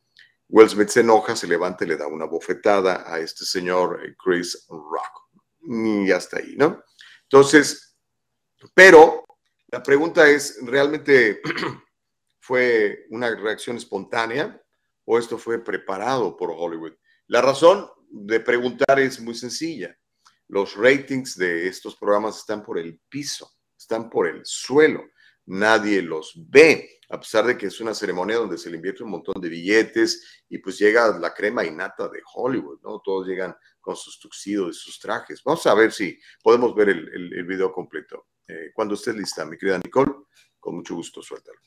Will 0.49 0.69
Smith 0.69 0.89
se 0.89 1.01
enoja, 1.01 1.35
se 1.35 1.47
levanta 1.47 1.85
y 1.85 1.89
le 1.89 1.97
da 1.97 2.07
una 2.07 2.27
bofetada 2.27 3.05
a 3.07 3.19
este 3.19 3.45
señor 3.45 4.01
eh, 4.05 4.15
Chris 4.23 4.67
Rock. 4.69 5.27
Y 5.63 6.11
hasta 6.13 6.39
ahí, 6.39 6.55
¿no? 6.57 6.85
Entonces, 7.23 7.97
pero 8.73 9.25
la 9.69 9.83
pregunta 9.83 10.29
es, 10.29 10.59
¿realmente 10.63 11.41
fue 12.41 13.07
una 13.11 13.35
reacción 13.35 13.77
espontánea 13.77 14.61
o 15.05 15.19
esto 15.19 15.39
fue 15.39 15.63
preparado 15.63 16.37
por 16.37 16.51
Hollywood? 16.51 16.95
La 17.27 17.43
razón 17.43 17.89
de 18.09 18.39
preguntar 18.39 19.01
es 19.01 19.21
muy 19.21 19.35
sencilla. 19.35 19.97
Los 20.49 20.77
ratings 20.77 21.37
de 21.37 21.67
estos 21.67 21.97
programas 21.97 22.39
están 22.39 22.63
por 22.63 22.79
el 22.79 23.01
piso, 23.09 23.51
están 23.77 24.09
por 24.09 24.29
el 24.29 24.43
suelo. 24.45 25.05
Nadie 25.47 26.03
los 26.03 26.33
ve 26.37 26.96
a 27.09 27.21
pesar 27.21 27.47
de 27.47 27.57
que 27.57 27.66
es 27.66 27.81
una 27.81 27.95
ceremonia 27.95 28.37
donde 28.37 28.59
se 28.59 28.69
le 28.69 28.77
invierte 28.77 29.05
un 29.05 29.11
montón 29.11 29.40
de 29.40 29.49
billetes 29.49 30.45
y 30.49 30.59
pues 30.59 30.79
llega 30.79 31.16
la 31.19 31.33
crema 31.33 31.64
innata 31.64 32.09
de 32.09 32.21
Hollywood, 32.35 32.81
¿no? 32.83 33.01
Todos 33.05 33.27
llegan 33.27 33.55
con 33.81 33.97
sus 33.97 34.19
tuxidos 34.19 34.77
y 34.77 34.81
sus 34.81 34.99
trajes. 34.99 35.42
Vamos 35.45 35.64
a 35.66 35.75
ver 35.75 35.92
si 35.92 36.19
podemos 36.42 36.75
ver 36.75 36.88
el, 36.88 37.09
el, 37.09 37.33
el 37.33 37.45
video 37.45 37.73
completo. 37.73 38.27
Eh, 38.49 38.71
cuando 38.75 38.95
estés 38.95 39.14
lista, 39.14 39.45
mi 39.45 39.57
querida 39.57 39.79
Nicole, 39.79 40.12
con 40.59 40.77
mucho 40.77 40.95
gusto, 40.95 41.23
suéltalo. 41.23 41.59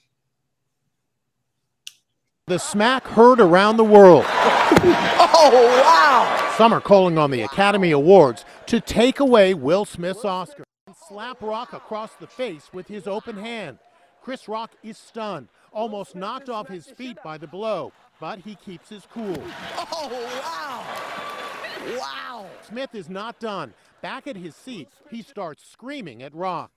The 2.48 2.58
smack 2.58 3.06
heard 3.06 3.40
around 3.40 3.78
the 3.78 3.84
world. 3.84 4.26
oh, 4.28 5.82
wow! 5.84 6.56
Some 6.58 6.74
are 6.74 6.82
calling 6.82 7.18
on 7.18 7.32
the 7.32 7.44
Academy 7.44 7.92
Awards 7.92 8.44
to 8.68 8.82
take 8.82 9.20
away 9.20 9.54
Will 9.54 9.86
Smith's 9.86 10.26
Oscar 10.26 10.64
and 10.88 10.96
slap 11.08 11.42
Rock 11.42 11.74
across 11.74 12.12
the 12.20 12.28
face 12.28 12.74
with 12.74 12.88
his 12.88 13.08
open 13.08 13.38
hand. 13.38 13.78
Chris 14.22 14.48
Rock 14.48 14.72
is 14.84 14.98
stunned, 14.98 15.48
almost 15.72 16.16
knocked 16.16 16.50
off 16.50 16.68
his 16.68 16.88
feet 16.88 17.18
by 17.24 17.38
the 17.38 17.48
blow, 17.48 17.92
but 18.20 18.40
he 18.40 18.56
keeps 18.56 18.90
his 18.90 19.08
cool. 19.12 19.42
Oh, 19.78 20.10
wow! 20.44 21.98
Wow! 21.98 22.46
Smith 22.68 22.94
is 22.94 23.10
not 23.10 23.40
done. 23.40 23.74
Back 24.02 24.28
at 24.28 24.36
his 24.36 24.56
seat, 24.56 24.90
he 25.10 25.22
starts 25.22 25.64
screaming 25.70 26.22
at 26.22 26.34
Rock. 26.34 26.72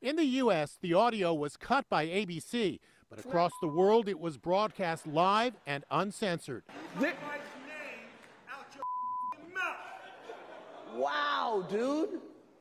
In 0.00 0.16
the 0.16 0.24
U.S., 0.24 0.78
the 0.80 0.94
audio 0.94 1.32
was 1.34 1.56
cut 1.56 1.88
by 1.88 2.06
ABC, 2.06 2.78
but 3.08 3.18
across 3.18 3.52
the 3.60 3.68
world, 3.68 4.08
it 4.08 4.18
was 4.18 4.36
broadcast 4.36 5.06
live 5.06 5.54
and 5.66 5.84
uncensored. 5.90 6.64
Wow, 10.94 11.66
dude. 11.68 12.20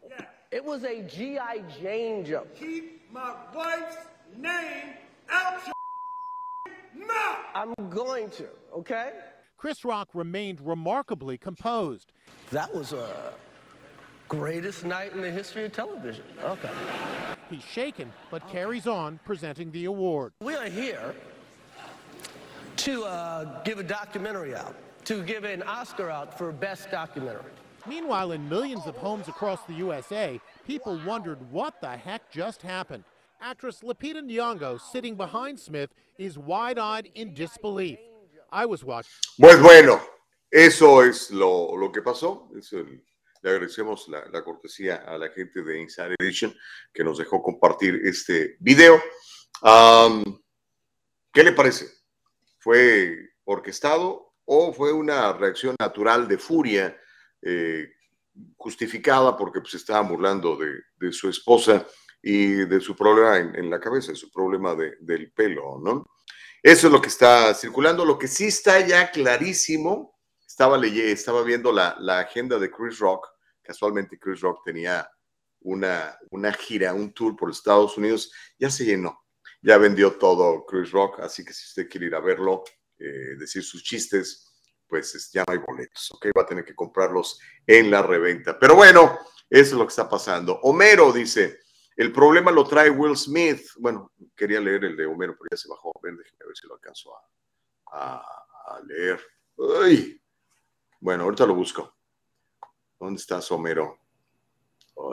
Yeah. 0.10 0.26
It 0.52 0.66
was 0.66 0.84
a 0.84 1.04
G.I. 1.04 1.64
Jane 1.80 2.26
jump. 2.26 2.54
Keep 2.56 3.03
my 3.14 3.34
wife's 3.54 3.98
name 4.36 4.96
out 5.30 5.62
your 5.66 7.08
mouth. 7.08 7.38
I'm 7.54 7.74
going 7.90 8.30
to, 8.32 8.48
okay? 8.76 9.12
Chris 9.58 9.86
Rock 9.86 10.10
remained 10.14 10.60
remarkably 10.60 11.38
composed. 11.38 12.12
That 12.52 12.74
was 12.74 12.92
a 12.92 13.34
greatest 14.28 14.84
night 14.84 15.14
in 15.14 15.22
the 15.22 15.30
history 15.30 15.66
of 15.66 15.72
television. 15.72 16.26
Okay. 16.44 16.70
He's 17.50 17.64
shaken, 17.64 18.12
but 18.32 18.48
carries 18.50 18.88
on 18.88 19.20
presenting 19.24 19.72
the 19.72 19.86
award. 19.86 20.34
We 20.42 20.56
are 20.56 20.70
here 20.70 21.14
to 22.78 23.04
uh, 23.04 23.64
give 23.64 23.78
a 23.78 23.84
documentary 23.84 24.56
out, 24.56 24.76
to 25.06 25.22
give 25.22 25.44
an 25.44 25.62
Oscar 25.64 26.10
out 26.10 26.36
for 26.36 26.52
Best 26.52 26.90
Documentary. 26.90 27.52
Meanwhile, 27.88 28.32
in 28.32 28.48
millions 28.48 28.88
of 28.88 28.96
homes 28.96 29.28
across 29.28 29.60
the 29.68 29.74
USA, 29.74 30.40
people 30.66 31.00
wondered 31.06 31.40
what 31.52 31.82
the 31.82 31.90
heck 31.90 32.32
just 32.32 32.62
happened. 32.62 33.04
Actress 33.42 33.82
Lupita 33.82 34.22
Nyong'o, 34.22 34.80
sitting 34.80 35.16
behind 35.16 35.60
Smith, 35.60 35.90
is 36.18 36.38
wide-eyed 36.38 37.10
in 37.14 37.34
disbelief. 37.34 38.00
I 38.52 38.66
was 38.66 38.86
watching. 38.86 39.12
Pues 39.38 39.60
bueno, 39.60 40.00
eso 40.50 41.02
es 41.02 41.30
lo, 41.32 41.76
lo 41.76 41.92
que 41.92 42.02
pasó. 42.02 42.50
Es 42.58 42.72
el, 42.72 43.02
le 43.42 43.50
agradecemos 43.50 44.08
la, 44.08 44.24
la, 44.32 44.44
cortesía 44.44 45.04
a 45.06 45.18
la 45.18 45.30
gente 45.30 45.62
de 45.62 45.82
Inside 45.82 46.16
Edition 46.20 46.56
que 46.94 47.04
nos 47.04 47.18
dejó 47.18 47.44
compartir 47.44 48.00
este 48.06 48.56
video. 48.62 49.02
Um, 49.62 50.40
¿Qué 51.34 51.44
le 51.44 51.52
parece? 51.52 51.88
¿Fue 52.60 53.18
orquestado 53.44 54.36
o 54.46 54.72
fue 54.72 54.94
una 54.94 55.34
reacción 55.34 55.76
natural 55.80 56.28
de 56.30 56.38
furia 56.38 56.98
eh, 57.46 57.90
justificada 58.58 59.38
porque 59.38 59.62
pues, 59.62 59.74
estaban 59.76 60.08
burlando 60.08 60.56
de, 60.56 60.74
de, 60.98 61.12
su 61.12 61.30
esposa 61.30 61.86
y 62.22 62.66
de 62.66 62.80
su 62.80 62.96
problema 62.96 63.38
en, 63.38 63.56
en 63.56 63.70
la 63.70 63.80
cabeza, 63.80 64.16
su 64.16 64.32
problema 64.32 64.76
de, 64.76 64.96
del 65.02 65.32
pelo, 65.32 65.80
¿no? 65.84 66.06
Eso 66.64 66.88
es 66.88 66.94
lo 66.94 67.02
que 67.02 67.10
está 67.10 67.54
circulando. 67.54 68.06
Lo 68.06 68.18
que 68.18 68.30
sí 68.30 68.46
está 68.46 68.80
ya 68.80 69.12
clarísimo, 69.12 70.18
estaba, 70.48 70.78
leyendo, 70.78 71.12
estaba 71.12 71.44
viendo 71.44 71.74
la, 71.74 71.98
la, 72.00 72.20
agenda 72.20 72.58
de 72.58 72.72
Chris 72.72 73.00
Rock. 73.00 73.28
Casualmente 73.62 74.18
Chris 74.18 74.40
Rock 74.40 74.62
tenía 74.64 75.06
una, 75.60 76.18
una 76.32 76.54
gira, 76.54 76.94
un 76.94 77.14
tour 77.14 77.36
por 77.36 77.52
Estados 77.52 77.98
Unidos. 77.98 78.32
Ya 78.58 78.70
se 78.70 78.86
llenó. 78.86 79.20
Ya 79.62 79.78
vendió 79.78 80.14
todo 80.14 80.66
Chris 80.66 80.92
Rock. 80.92 81.20
Así 81.20 81.44
que 81.44 81.52
si 81.52 81.66
usted 81.66 81.90
quiere 81.90 82.08
ir 82.08 82.16
a 82.16 82.22
verlo, 82.22 82.64
eh, 82.98 83.36
decir 83.38 83.62
sus 83.62 83.84
chistes, 83.84 84.53
pues 84.88 85.32
ya 85.32 85.44
no 85.48 85.54
hay 85.54 85.60
boletos, 85.60 86.12
¿ok? 86.12 86.28
Va 86.38 86.44
a 86.44 86.46
tener 86.46 86.66
que 86.66 86.76
comprarlos 86.76 87.40
en 87.66 87.90
la 87.90 88.02
reventa. 88.02 88.58
Pero 88.60 88.76
bueno, 88.76 89.18
eso 89.50 89.74
es 89.74 89.74
lo 89.74 89.86
que 89.86 89.92
está 89.92 90.10
pasando. 90.10 90.60
Homero 90.64 91.12
dice, 91.12 91.60
el 91.96 92.12
problema 92.12 92.52
lo 92.52 92.64
trae 92.64 92.90
Will 92.90 93.18
Smith. 93.18 93.68
Bueno, 93.78 94.12
quería 94.36 94.60
leer 94.60 94.86
el 94.86 94.98
de 94.98 95.06
Homero, 95.06 95.36
pero 95.38 95.48
ya 95.52 95.58
se 95.58 95.70
bajó. 95.70 95.92
Ven, 96.02 96.18
déjeme 96.18 96.46
ver 96.46 96.56
si 96.56 96.68
lo 96.68 96.76
alcanzo 96.76 97.16
a, 97.16 97.22
a, 97.92 98.18
a 98.18 98.82
leer. 98.86 99.20
Uy. 99.56 100.22
Bueno, 101.00 101.24
ahorita 101.26 101.46
lo 101.46 101.56
busco. 101.56 101.96
¿Dónde 103.00 103.20
estás, 103.20 103.52
Homero? 103.52 104.03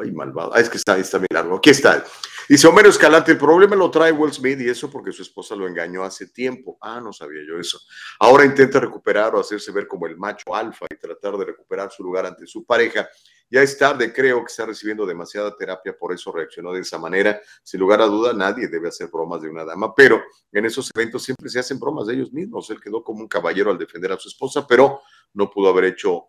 Ay, 0.00 0.12
malvado. 0.12 0.52
Ah, 0.54 0.60
es 0.60 0.68
que 0.68 0.76
está, 0.76 0.98
está 0.98 1.18
muy 1.18 1.28
largo. 1.32 1.56
Aquí 1.56 1.70
está. 1.70 2.04
Dice 2.48 2.66
Homero 2.66 2.88
Escalante, 2.88 3.32
el 3.32 3.38
problema 3.38 3.76
lo 3.76 3.90
trae 3.90 4.12
Will 4.12 4.32
Smith 4.32 4.60
y 4.60 4.68
eso 4.68 4.90
porque 4.90 5.12
su 5.12 5.22
esposa 5.22 5.54
lo 5.54 5.68
engañó 5.68 6.02
hace 6.02 6.28
tiempo. 6.28 6.78
Ah, 6.80 7.00
no 7.00 7.12
sabía 7.12 7.42
yo 7.46 7.58
eso. 7.58 7.78
Ahora 8.18 8.44
intenta 8.44 8.80
recuperar 8.80 9.34
o 9.34 9.40
hacerse 9.40 9.70
ver 9.72 9.86
como 9.86 10.06
el 10.06 10.16
macho 10.16 10.54
alfa 10.54 10.86
y 10.90 10.96
tratar 10.96 11.36
de 11.36 11.44
recuperar 11.44 11.90
su 11.90 12.02
lugar 12.02 12.26
ante 12.26 12.46
su 12.46 12.64
pareja. 12.64 13.08
Ya 13.52 13.62
es 13.62 13.76
tarde, 13.76 14.12
creo 14.12 14.38
que 14.44 14.50
está 14.50 14.64
recibiendo 14.64 15.04
demasiada 15.04 15.56
terapia, 15.56 15.96
por 15.98 16.12
eso 16.12 16.30
reaccionó 16.30 16.72
de 16.72 16.80
esa 16.80 16.98
manera. 16.98 17.40
Sin 17.64 17.80
lugar 17.80 18.00
a 18.00 18.06
duda, 18.06 18.32
nadie 18.32 18.68
debe 18.68 18.88
hacer 18.88 19.08
bromas 19.12 19.42
de 19.42 19.48
una 19.48 19.64
dama, 19.64 19.92
pero 19.92 20.22
en 20.52 20.66
esos 20.66 20.90
eventos 20.94 21.24
siempre 21.24 21.48
se 21.48 21.58
hacen 21.58 21.80
bromas 21.80 22.06
de 22.06 22.14
ellos 22.14 22.32
mismos. 22.32 22.70
Él 22.70 22.80
quedó 22.80 23.02
como 23.02 23.20
un 23.20 23.28
caballero 23.28 23.72
al 23.72 23.78
defender 23.78 24.12
a 24.12 24.18
su 24.18 24.28
esposa, 24.28 24.66
pero 24.68 25.00
no 25.34 25.50
pudo 25.50 25.68
haber 25.68 25.84
hecho 25.84 26.28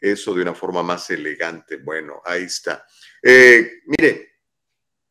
eso 0.00 0.34
de 0.34 0.42
una 0.42 0.54
forma 0.54 0.82
más 0.82 1.10
elegante. 1.10 1.76
Bueno, 1.76 2.22
ahí 2.24 2.44
está. 2.44 2.86
Eh, 3.22 3.80
mire, 3.86 4.30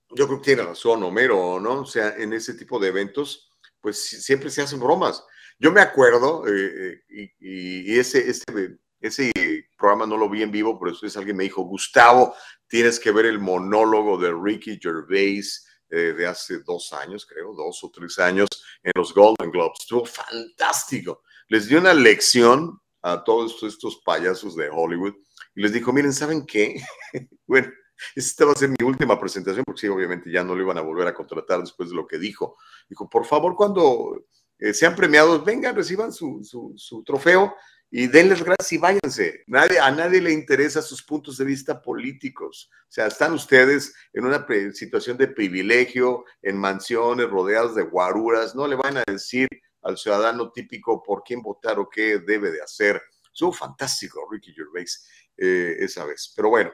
yo 0.10 0.28
creo 0.28 0.40
que 0.40 0.46
tiene 0.46 0.64
razón 0.64 1.04
Homero, 1.04 1.60
¿no? 1.60 1.82
O 1.82 1.86
sea, 1.86 2.16
en 2.18 2.34
ese 2.34 2.56
tipo 2.56 2.80
de 2.80 2.88
eventos, 2.88 3.52
pues 3.80 4.04
siempre 4.04 4.50
se 4.50 4.62
hacen 4.62 4.80
bromas. 4.80 5.24
Yo 5.60 5.72
me 5.72 5.82
acuerdo, 5.82 6.46
eh, 6.48 7.04
y, 7.10 7.92
y, 7.92 8.00
ese, 8.00 8.30
ese, 8.30 8.80
ese 9.02 9.32
programa 9.78 10.06
no 10.06 10.18
lo 10.18 10.30
vi 10.30 10.42
en 10.42 10.52
vivo, 10.52 10.80
pero 10.80 10.92
después 10.92 11.16
alguien 11.18 11.38
me 11.38 11.44
dijo, 11.44 11.62
Gustavo, 11.64 12.34
tienes 12.68 13.00
que 13.00 13.12
ver 13.12 13.26
el 13.26 13.40
monólogo 13.40 14.18
de 14.18 14.34
Ricky 14.34 14.80
Gervais 14.82 15.68
eh, 15.90 16.14
de 16.14 16.28
hace 16.28 16.60
dos 16.60 16.94
años, 16.94 17.26
creo, 17.26 17.54
dos 17.54 17.84
o 17.84 17.90
tres 17.90 18.20
años, 18.20 18.48
en 18.84 18.92
los 18.96 19.14
Golden 19.14 19.52
Globes. 19.52 19.80
Estuvo 19.82 20.06
fantástico. 20.06 21.24
Les 21.48 21.68
dio 21.68 21.80
una 21.80 21.94
lección 21.94 22.80
a 23.02 23.24
todos 23.24 23.62
estos 23.64 24.02
payasos 24.04 24.56
de 24.56 24.70
Hollywood 24.70 25.14
y 25.56 25.62
les 25.62 25.74
dijo, 25.74 25.92
miren, 25.92 26.14
¿saben 26.14 26.46
qué? 26.46 26.82
bueno, 27.48 27.70
esta 28.16 28.46
va 28.46 28.54
a 28.54 28.56
ser 28.56 28.70
mi 28.70 28.86
última 28.86 29.20
presentación, 29.20 29.66
porque 29.66 29.82
sí, 29.82 29.88
obviamente 29.88 30.32
ya 30.32 30.44
no 30.44 30.56
lo 30.56 30.64
iban 30.64 30.78
a 30.78 30.82
volver 30.82 31.08
a 31.08 31.14
contratar 31.14 31.60
después 31.60 31.90
de 31.90 31.96
lo 31.96 32.08
que 32.08 32.18
dijo. 32.18 32.58
Dijo, 32.88 33.10
por 33.10 33.26
favor, 33.26 33.56
cuando 33.56 34.26
eh, 34.58 34.74
sean 34.74 34.96
premiados, 34.96 35.44
vengan, 35.44 35.76
reciban 35.76 36.14
su, 36.14 36.42
su, 36.44 36.74
su 36.78 37.04
trofeo 37.04 37.54
y 37.92 38.08
denles 38.08 38.44
gracias 38.44 38.72
y 38.74 38.78
váyanse. 38.78 39.44
Nadie, 39.48 39.80
a 39.80 39.92
nadie 39.92 40.22
le 40.22 40.32
interesa 40.32 40.82
sus 40.82 41.04
puntos 41.04 41.38
de 41.38 41.46
vista 41.46 41.82
políticos. 41.82 42.70
O 42.84 42.92
sea, 42.92 43.08
están 43.08 43.34
ustedes 43.34 43.94
en 44.14 44.26
una 44.26 44.46
situación 44.74 45.18
de 45.18 45.28
privilegio, 45.28 46.24
en 46.42 46.58
mansiones 46.58 47.30
rodeados 47.30 47.76
de 47.76 47.84
guaruras. 47.84 48.56
No 48.56 48.68
le 48.68 48.76
van 48.76 48.98
a 48.98 49.04
decir 49.08 49.48
al 49.90 49.98
ciudadano 49.98 50.52
típico 50.52 51.04
por 51.04 51.24
quién 51.24 51.42
votar 51.42 51.80
o 51.80 51.90
qué 51.90 52.20
debe 52.20 52.52
de 52.52 52.62
hacer. 52.62 53.02
Estuvo 53.32 53.52
fantástico 53.52 54.28
Ricky 54.32 54.54
Gervais 54.54 55.08
eh, 55.36 55.76
esa 55.80 56.06
vez. 56.06 56.34
Pero 56.36 56.50
bueno, 56.50 56.72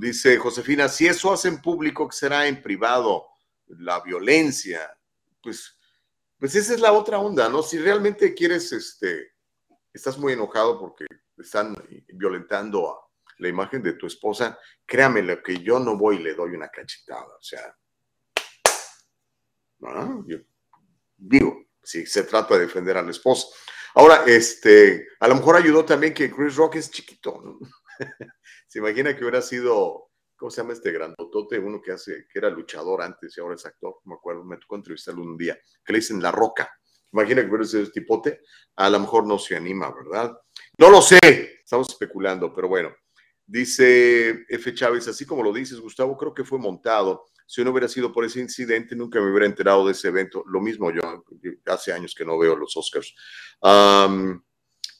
dice 0.00 0.36
Josefina, 0.38 0.88
si 0.88 1.06
eso 1.06 1.32
hacen 1.32 1.62
público, 1.62 2.08
que 2.08 2.16
será 2.16 2.46
en 2.46 2.60
privado? 2.62 3.26
La 3.66 4.00
violencia. 4.00 4.96
Pues, 5.42 5.78
pues 6.38 6.54
esa 6.54 6.74
es 6.74 6.80
la 6.80 6.92
otra 6.92 7.18
onda, 7.18 7.48
¿no? 7.48 7.62
Si 7.62 7.78
realmente 7.78 8.34
quieres, 8.34 8.72
este, 8.72 9.32
estás 9.92 10.18
muy 10.18 10.32
enojado 10.32 10.78
porque 10.78 11.06
están 11.38 11.74
violentando 12.08 13.00
la 13.38 13.48
imagen 13.48 13.82
de 13.82 13.94
tu 13.94 14.06
esposa, 14.06 14.58
créame 14.86 15.22
lo 15.22 15.42
que 15.42 15.58
yo 15.58 15.80
no 15.80 15.96
voy 15.96 16.16
y 16.16 16.22
le 16.22 16.34
doy 16.34 16.50
una 16.54 16.68
cachetada. 16.68 17.36
O 17.36 17.42
sea, 17.42 17.76
¿no? 19.80 20.24
yo 20.26 20.38
digo, 21.16 21.63
si 21.84 22.06
se 22.06 22.24
trata 22.24 22.54
de 22.54 22.60
defender 22.60 22.96
a 22.96 23.02
la 23.02 23.10
esposa. 23.10 23.48
Ahora, 23.94 24.24
este, 24.26 25.08
a 25.20 25.28
lo 25.28 25.36
mejor 25.36 25.56
ayudó 25.56 25.84
también 25.84 26.14
que 26.14 26.30
Chris 26.30 26.56
Rock 26.56 26.76
es 26.76 26.90
chiquito, 26.90 27.40
¿no? 27.44 27.58
se 28.66 28.78
imagina 28.80 29.14
que 29.14 29.22
hubiera 29.22 29.40
sido, 29.40 30.10
¿cómo 30.36 30.50
se 30.50 30.60
llama 30.60 30.72
este 30.72 30.90
grandotote? 30.90 31.58
Uno 31.58 31.80
que 31.80 31.92
hace, 31.92 32.26
que 32.28 32.38
era 32.38 32.50
luchador 32.50 33.02
antes 33.02 33.36
y 33.36 33.40
ahora 33.40 33.54
es 33.54 33.64
actor, 33.64 34.00
me 34.04 34.14
acuerdo, 34.14 34.44
me 34.44 34.56
tocó 34.56 34.76
entrevistarlo 34.76 35.22
un 35.22 35.36
día, 35.36 35.56
que 35.84 35.92
le 35.92 36.00
dicen 36.00 36.20
La 36.20 36.32
Roca. 36.32 36.68
Imagina 37.12 37.42
que 37.42 37.48
hubiera 37.48 37.64
sido 37.64 37.84
este 37.84 38.00
tipote, 38.00 38.40
a 38.74 38.90
lo 38.90 38.98
mejor 38.98 39.24
no 39.26 39.38
se 39.38 39.54
anima, 39.54 39.94
¿verdad? 39.94 40.36
No 40.76 40.90
lo 40.90 41.00
sé, 41.00 41.60
estamos 41.62 41.88
especulando, 41.88 42.52
pero 42.52 42.66
bueno. 42.68 42.92
Dice 43.46 44.46
F. 44.48 44.74
Chávez, 44.74 45.06
así 45.06 45.26
como 45.26 45.42
lo 45.42 45.52
dices, 45.52 45.78
Gustavo, 45.78 46.16
creo 46.16 46.32
que 46.32 46.44
fue 46.44 46.58
montado. 46.58 47.26
Si 47.46 47.62
no 47.62 47.70
hubiera 47.70 47.88
sido 47.88 48.12
por 48.12 48.24
ese 48.24 48.40
incidente, 48.40 48.96
nunca 48.96 49.20
me 49.20 49.30
hubiera 49.30 49.46
enterado 49.46 49.86
de 49.86 49.92
ese 49.92 50.08
evento. 50.08 50.44
Lo 50.46 50.60
mismo 50.60 50.90
yo, 50.90 51.00
hace 51.66 51.92
años 51.92 52.14
que 52.14 52.24
no 52.24 52.38
veo 52.38 52.56
los 52.56 52.76
Oscars. 52.76 53.14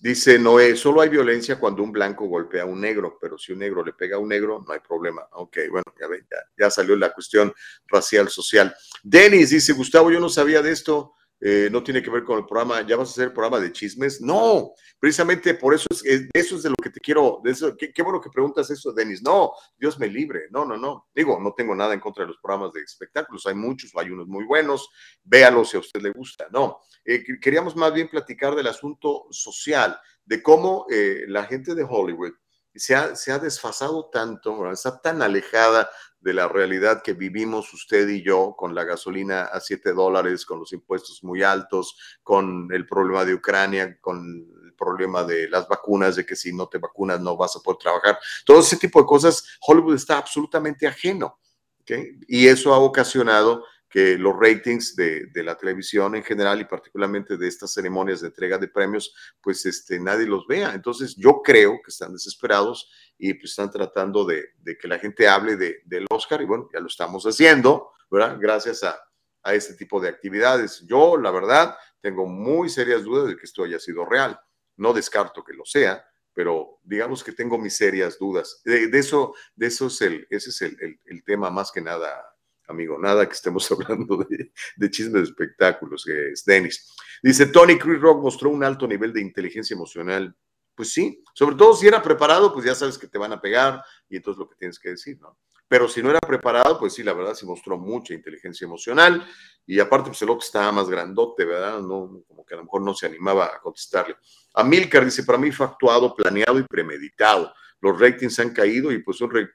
Dice 0.00 0.38
Noé, 0.38 0.76
solo 0.76 1.00
hay 1.00 1.09
violencia 1.09 1.59
cuando 1.59 1.83
un 1.83 1.90
blanco 1.90 2.26
golpea 2.26 2.64
a 2.64 2.66
un 2.66 2.78
negro, 2.78 3.16
pero 3.18 3.38
si 3.38 3.52
un 3.52 3.61
negro 3.61 3.83
le 3.83 3.94
pega 3.94 4.16
a 4.16 4.18
un 4.18 4.28
negro, 4.28 4.62
no 4.66 4.72
hay 4.72 4.80
problema. 4.80 5.26
Ok, 5.33 5.57
bueno, 5.70 5.85
ya, 5.98 6.07
ya, 6.30 6.37
ya 6.59 6.70
salió 6.70 6.94
la 6.94 7.11
cuestión 7.11 7.54
racial, 7.87 8.28
social. 8.28 8.74
Denis 9.02 9.48
dice, 9.48 9.72
Gustavo, 9.72 10.11
yo 10.11 10.20
no 10.20 10.28
sabía 10.28 10.61
de 10.61 10.72
esto. 10.72 11.14
Eh, 11.40 11.68
no 11.70 11.83
tiene 11.83 12.03
que 12.03 12.11
ver 12.11 12.25
con 12.25 12.38
el 12.38 12.47
programa, 12.47 12.81
ya 12.87 12.97
vas 12.97 13.09
a 13.09 13.12
hacer 13.12 13.25
el 13.25 13.33
programa 13.33 13.61
de 13.61 13.73
chismes. 13.73 14.20
No, 14.20 14.73
precisamente 14.99 15.55
por 15.55 15.75
eso 15.75 15.87
es, 15.90 16.03
eso 16.33 16.57
es 16.57 16.62
de 16.62 16.70
lo 16.70 16.77
que 16.77 16.90
te 16.90 17.01
quiero, 17.01 17.42
eso, 17.44 17.77
qué, 17.77 17.92
qué, 17.92 18.03
bueno 18.03 18.20
que 18.20 18.31
preguntas 18.31 18.70
eso, 18.70 18.92
Denis. 18.92 19.23
No, 19.23 19.53
Dios 19.77 19.99
me 19.99 20.07
libre, 20.07 20.44
no, 20.51 20.64
no, 20.64 20.77
no. 20.77 21.09
Digo, 21.14 21.38
no 21.40 21.53
tengo 21.55 21.75
nada 21.75 21.92
en 21.92 22.01
contra 22.01 22.25
de 22.25 22.29
los 22.29 22.38
programas 22.38 22.73
de 22.73 22.81
espectáculos, 22.81 23.47
hay 23.47 23.55
muchos, 23.55 23.90
hay 23.97 24.11
unos 24.11 24.27
muy 24.27 24.44
buenos, 24.44 24.88
véalos 25.23 25.70
si 25.70 25.77
a 25.77 25.81
usted 25.81 26.01
le 26.01 26.12
gusta. 26.12 26.47
No, 26.51 26.79
eh, 27.05 27.23
queríamos 27.40 27.77
más 27.77 27.92
bien 27.92 28.09
platicar 28.09 28.55
del 28.55 28.68
asunto 28.68 29.27
social, 29.31 29.99
de 30.25 30.42
cómo 30.42 30.87
eh, 30.90 31.25
la 31.29 31.44
gente 31.44 31.75
de 31.75 31.85
Hollywood 31.88 32.33
se 32.75 32.94
ha, 32.94 33.14
se 33.14 33.33
ha 33.33 33.38
desfasado 33.38 34.09
tanto, 34.11 34.70
está 34.70 35.01
tan 35.01 35.23
alejada 35.23 35.88
de 36.25 36.33
la 36.33 36.49
realidad 36.49 37.03
que 37.03 37.13
vivimos 37.13 37.71
usted 37.75 38.09
y 38.09 38.23
yo 38.23 38.55
con 38.57 38.75
la 38.75 38.85
gasolina 38.85 39.43
a 39.43 39.61
7 39.61 39.93
dólares, 39.93 40.47
con 40.47 40.59
los 40.59 40.73
impuestos 40.73 41.23
muy 41.23 41.43
altos, 41.43 41.99
con 42.23 42.69
el 42.73 42.87
problema 42.87 43.27
de 43.27 43.35
Ucrania, 43.35 43.99
con 44.01 44.49
el 44.65 44.73
problema 44.73 45.23
de 45.23 45.51
las 45.51 45.69
vacunas, 45.69 46.17
de 46.17 46.25
que 46.25 46.35
si 46.35 46.51
no 46.51 46.67
te 46.67 46.79
vacunas 46.79 47.21
no 47.21 47.37
vas 47.37 47.55
a 47.57 47.61
poder 47.61 47.77
trabajar. 47.79 48.19
Todo 48.47 48.61
ese 48.61 48.79
tipo 48.79 49.01
de 49.01 49.07
cosas, 49.07 49.59
Hollywood 49.61 49.97
está 49.97 50.17
absolutamente 50.17 50.87
ajeno. 50.87 51.39
¿okay? 51.83 52.19
Y 52.27 52.47
eso 52.47 52.73
ha 52.73 52.79
ocasionado 52.79 53.63
que 53.94 54.18
los 54.18 54.35
ratings 54.37 54.96
de, 54.96 55.30
la 55.44 55.57
televisión 55.57 56.16
en 56.16 56.24
general 56.24 56.61
y 56.61 56.64
particularmente 56.64 57.37
de 57.37 57.46
estas 57.46 57.72
ceremonias 57.72 58.22
de 58.22 58.26
entrega 58.26 58.59
de 58.59 58.66
premios, 58.66 59.14
pues 59.40 59.64
este, 59.66 60.00
nadie 60.00 60.26
los 60.26 60.48
vea. 60.48 60.74
Entonces 60.74 61.14
yo 61.14 61.42
creo 61.44 61.74
que 61.80 61.92
están 61.92 62.12
desesperados 62.12 62.90
y 63.16 63.35
pues 63.35 63.50
están 63.50 63.70
tratando 63.70 64.24
de, 64.24 64.46
que 64.80 64.88
la 64.88 64.98
gente 64.98 65.28
hable 65.28 65.54
de, 65.54 65.83
del 65.85 66.07
Oscar 66.11 66.42
y 66.42 66.44
bueno, 66.44 66.68
ya 66.74 66.80
lo 66.80 66.88
estamos 66.88 67.22
haciendo, 67.22 67.92
¿verdad? 68.11 68.37
Gracias 68.40 68.83
a, 68.83 69.00
a 69.44 69.54
este 69.54 69.74
tipo 69.74 70.00
de 70.00 70.09
actividades. 70.09 70.85
Yo, 70.88 71.16
la 71.16 71.30
verdad, 71.30 71.76
tengo 72.00 72.26
muy 72.26 72.70
serias 72.70 73.04
dudas 73.04 73.28
de 73.28 73.37
que 73.37 73.44
esto 73.44 73.62
haya 73.62 73.78
sido 73.78 74.04
real. 74.04 74.40
No 74.76 74.92
descarto 74.92 75.44
que 75.44 75.52
lo 75.52 75.64
sea, 75.64 76.04
pero 76.33 76.80
digamos 76.83 77.22
que 77.22 77.30
tengo 77.30 77.59
mis 77.59 77.76
serias 77.76 78.18
dudas. 78.18 78.61
De, 78.64 78.90
eso, 78.98 79.37
de 79.54 79.68
eso 79.68 79.87
es 79.87 80.00
el, 80.00 80.26
ese 80.30 80.50
es 80.50 80.62
el, 80.62 80.98
el 81.04 81.22
tema 81.22 81.48
más 81.50 81.70
que 81.70 81.80
nada 81.80 82.34
amigo, 82.68 82.98
nada 82.98 83.27
que 83.27 83.35
estemos 83.35 83.70
hablando 83.72 84.27
de, 84.29 84.90
chismes 84.90 85.22
de 85.22 85.29
espectáculos, 85.29 86.05
que 86.05 86.31
es 86.31 86.44
Dennis. 86.44 86.92
Dice, 87.22 87.46
Tony 87.46 87.79
Chris 87.79 88.00
Rock 88.00 88.22
mostró 88.22 88.50
un 88.50 88.64
alto 88.64 88.87
nivel 88.87 89.12
de 89.12 89.20
inteligencia 89.20 89.74
emocional. 89.74 90.35
Pues 90.74 90.92
sí, 90.92 91.22
sobre 91.35 91.55
todo 91.55 91.74
si 91.74 91.87
era 91.87 92.03
preparado, 92.03 92.53
pues 92.53 92.66
ya 92.66 92.74
sabes 92.74 92.98
que 92.98 93.07
te 93.07 93.16
van 93.16 93.33
a 93.33 93.40
pegar 93.40 93.81
y 94.09 94.16
entonces 94.16 94.40
lo 94.40 94.48
que 94.48 94.57
tienes 94.57 94.79
que 94.79 94.90
decir, 94.90 95.20
¿no? 95.20 95.38
Pero 95.68 95.88
si 95.88 96.03
no 96.03 96.11
era 96.11 96.20
preparado, 96.20 96.79
pues 96.79 96.92
sí, 96.94 97.03
la 97.03 97.14
verdad 97.14 97.35
sí 97.35 97.46
mostró 97.46 97.79
mucha 97.79 98.12
inteligencia 98.12 98.64
emocional 98.64 99.27
y 99.66 99.81
aparte 99.81 100.09
pues 100.09 100.20
el 100.22 100.31
otro 100.31 100.44
estaba 100.44 100.70
más 100.72 100.88
grandote, 100.90 101.44
¿verdad? 101.44 101.81
No, 101.81 102.22
como 102.27 102.44
que 102.44 102.55
a 102.55 102.59
lo 102.59 102.64
mejor 102.64 102.83
no 102.83 102.92
se 102.92 103.07
animaba 103.07 103.46
a 103.46 103.61
contestarle. 103.61 104.16
Amilcar 104.53 105.05
dice, 105.05 105.22
para 105.22 105.38
mí 105.38 105.50
fue 105.53 105.66
actuado, 105.66 106.14
planeado 106.14 106.59
y 106.59 106.64
premeditado. 106.64 107.55
Los 107.81 107.98
ratings 107.98 108.38
han 108.40 108.50
caído 108.50 108.92
y 108.92 109.03
pues 109.03 109.20
un, 109.20 109.48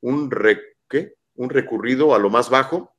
un 0.00 0.30
re, 0.30 0.76
¿qué? 0.88 1.14
Un 1.34 1.50
recurrido 1.50 2.14
a 2.14 2.18
lo 2.18 2.30
más 2.30 2.50
bajo 2.50 2.94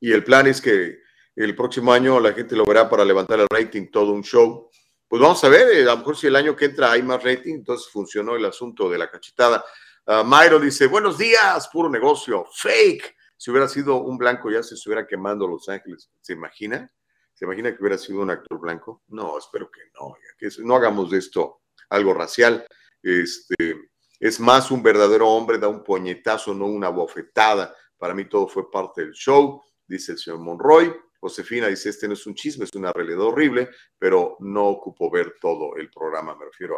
y 0.00 0.12
el 0.12 0.24
plan 0.24 0.46
es 0.46 0.60
que 0.60 0.98
el 1.34 1.54
próximo 1.54 1.92
año 1.92 2.18
la 2.20 2.32
gente 2.32 2.56
lo 2.56 2.64
verá 2.64 2.88
para 2.88 3.04
levantar 3.04 3.40
el 3.40 3.46
rating, 3.50 3.90
todo 3.90 4.12
un 4.12 4.22
show. 4.22 4.70
Pues 5.08 5.20
vamos 5.22 5.42
a 5.44 5.48
ver, 5.48 5.68
eh, 5.68 5.82
a 5.82 5.92
lo 5.92 5.98
mejor 5.98 6.16
si 6.16 6.26
el 6.26 6.36
año 6.36 6.56
que 6.56 6.64
entra 6.66 6.92
hay 6.92 7.02
más 7.02 7.22
rating, 7.22 7.54
entonces 7.54 7.88
funcionó 7.90 8.36
el 8.36 8.44
asunto 8.44 8.90
de 8.90 8.98
la 8.98 9.10
cachetada. 9.10 9.64
Uh, 10.06 10.58
dice, 10.60 10.86
buenos 10.86 11.18
días, 11.18 11.68
puro 11.68 11.90
negocio, 11.90 12.46
fake. 12.52 13.16
Si 13.36 13.50
hubiera 13.50 13.68
sido 13.68 13.96
un 13.96 14.16
blanco 14.16 14.50
ya 14.50 14.62
se 14.62 14.74
estuviera 14.74 15.06
quemando 15.06 15.46
Los 15.46 15.68
Ángeles. 15.68 16.10
¿Se 16.20 16.32
imagina? 16.32 16.90
¿Se 17.34 17.44
imagina 17.44 17.70
que 17.70 17.82
hubiera 17.82 17.98
sido 17.98 18.20
un 18.22 18.30
actor 18.30 18.58
blanco? 18.58 19.02
No, 19.08 19.36
espero 19.38 19.70
que 19.70 19.82
no. 19.94 20.16
No 20.64 20.76
hagamos 20.76 21.10
de 21.10 21.18
esto 21.18 21.60
algo 21.90 22.14
racial. 22.14 22.66
Este, 23.02 23.90
es 24.18 24.40
más 24.40 24.70
un 24.70 24.82
verdadero 24.82 25.28
hombre, 25.28 25.58
da 25.58 25.68
un 25.68 25.82
puñetazo, 25.82 26.54
no 26.54 26.66
una 26.66 26.88
bofetada. 26.88 27.74
Para 27.98 28.14
mí 28.14 28.28
todo 28.28 28.48
fue 28.48 28.70
parte 28.70 29.02
del 29.02 29.12
show, 29.12 29.62
dice 29.86 30.12
el 30.12 30.18
señor 30.18 30.40
Monroy. 30.40 30.94
Josefina 31.18 31.66
dice, 31.68 31.88
este 31.88 32.06
no 32.06 32.14
es 32.14 32.26
un 32.26 32.34
chisme, 32.34 32.64
es 32.64 32.74
una 32.74 32.92
realidad 32.92 33.20
horrible, 33.20 33.70
pero 33.98 34.36
no 34.40 34.66
ocupo 34.66 35.10
ver 35.10 35.36
todo 35.40 35.74
el 35.76 35.90
programa, 35.90 36.36
me 36.36 36.44
refiero 36.44 36.76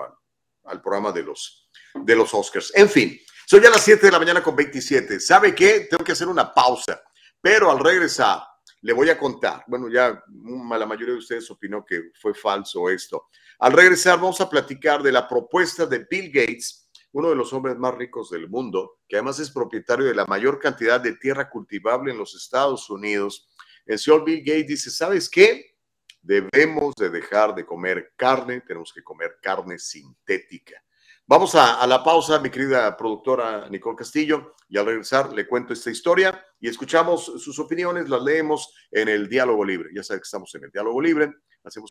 al, 0.64 0.81
programa 0.81 1.12
de 1.12 1.22
los, 1.22 1.68
de 1.94 2.16
los 2.16 2.33
Oscars. 2.33 2.72
En 2.74 2.88
fin, 2.88 3.18
son 3.46 3.61
ya 3.61 3.70
las 3.70 3.83
7 3.83 4.07
de 4.07 4.12
la 4.12 4.18
mañana 4.18 4.42
con 4.42 4.55
27. 4.55 5.20
¿Sabe 5.20 5.55
qué? 5.55 5.87
Tengo 5.90 6.05
que 6.05 6.12
hacer 6.12 6.29
una 6.29 6.53
pausa, 6.53 7.03
pero 7.40 7.70
al 7.70 7.81
regresar 7.81 8.42
le 8.83 8.92
voy 8.92 9.11
a 9.11 9.18
contar. 9.18 9.64
Bueno, 9.66 9.88
ya 9.88 10.22
la 10.29 10.87
mayoría 10.87 11.14
de 11.14 11.18
ustedes 11.18 11.51
opinó 11.51 11.85
que 11.85 12.11
fue 12.20 12.35
falso 12.35 12.88
esto. 12.88 13.29
Al 13.59 13.72
regresar 13.72 14.20
vamos 14.20 14.40
a 14.40 14.48
platicar 14.48 15.03
de 15.03 15.12
la 15.12 15.27
propuesta 15.27 15.85
de 15.87 16.07
Bill 16.09 16.31
Gates 16.31 16.88
uno 17.12 17.31
de 17.31 17.35
los 17.35 17.53
hombres 17.53 17.77
más 17.77 17.94
ricos 17.94 18.31
del 18.31 18.49
mundo, 18.49 18.99
que 19.09 19.16
además 19.16 19.38
es 19.38 19.51
propietario 19.51 20.07
de 20.07 20.14
la 20.14 20.27
mayor 20.27 20.59
cantidad 20.59 21.01
de 21.01 21.14
tierra 21.14 21.49
cultivable 21.49 22.12
en 22.12 22.18
los 22.18 22.35
Estados 22.35 22.90
Unidos. 22.90 23.49
El 23.87 23.99
señor 23.99 24.25
Bill 24.25 24.40
Gates 24.40 24.66
dice, 24.66 24.90
¿sabes 24.90 25.29
qué? 25.29 25.77
Debemos 26.21 26.94
de 26.97 27.11
dejar 27.11 27.55
de 27.55 27.64
comer 27.64 28.12
carne, 28.16 28.61
tenemos 28.61 28.92
que 28.92 29.03
comer 29.03 29.38
carne 29.40 29.79
sintética. 29.79 30.83
Vamos 31.27 31.55
a, 31.55 31.87
la 31.87 32.03
pausa, 32.03 32.40
mi 32.40 32.49
querida 32.49 32.97
productora 32.97 33.68
Nicole 33.68 33.97
Castillo, 33.97 34.55
y 34.66 34.79
al 34.79 34.87
regresar 34.87 35.31
le 35.33 35.47
cuento 35.47 35.75
esta 35.75 35.90
historia 35.90 36.42
y 36.59 36.68
escuchamos 36.68 37.25
sus 37.25 37.59
opiniones, 37.59 38.09
las 38.09 38.23
leemos 38.23 38.75
en 38.90 39.09
el 39.09 39.29
diálogo 39.29 39.62
libre. 39.64 39.90
Ya 39.94 40.03
saben 40.03 40.21
que 40.21 40.25
estamos 40.27 40.55
en 40.55 40.64
el 40.64 40.71
diálogo 40.71 41.01
libre, 41.01 41.31
hacemos... 41.64 41.90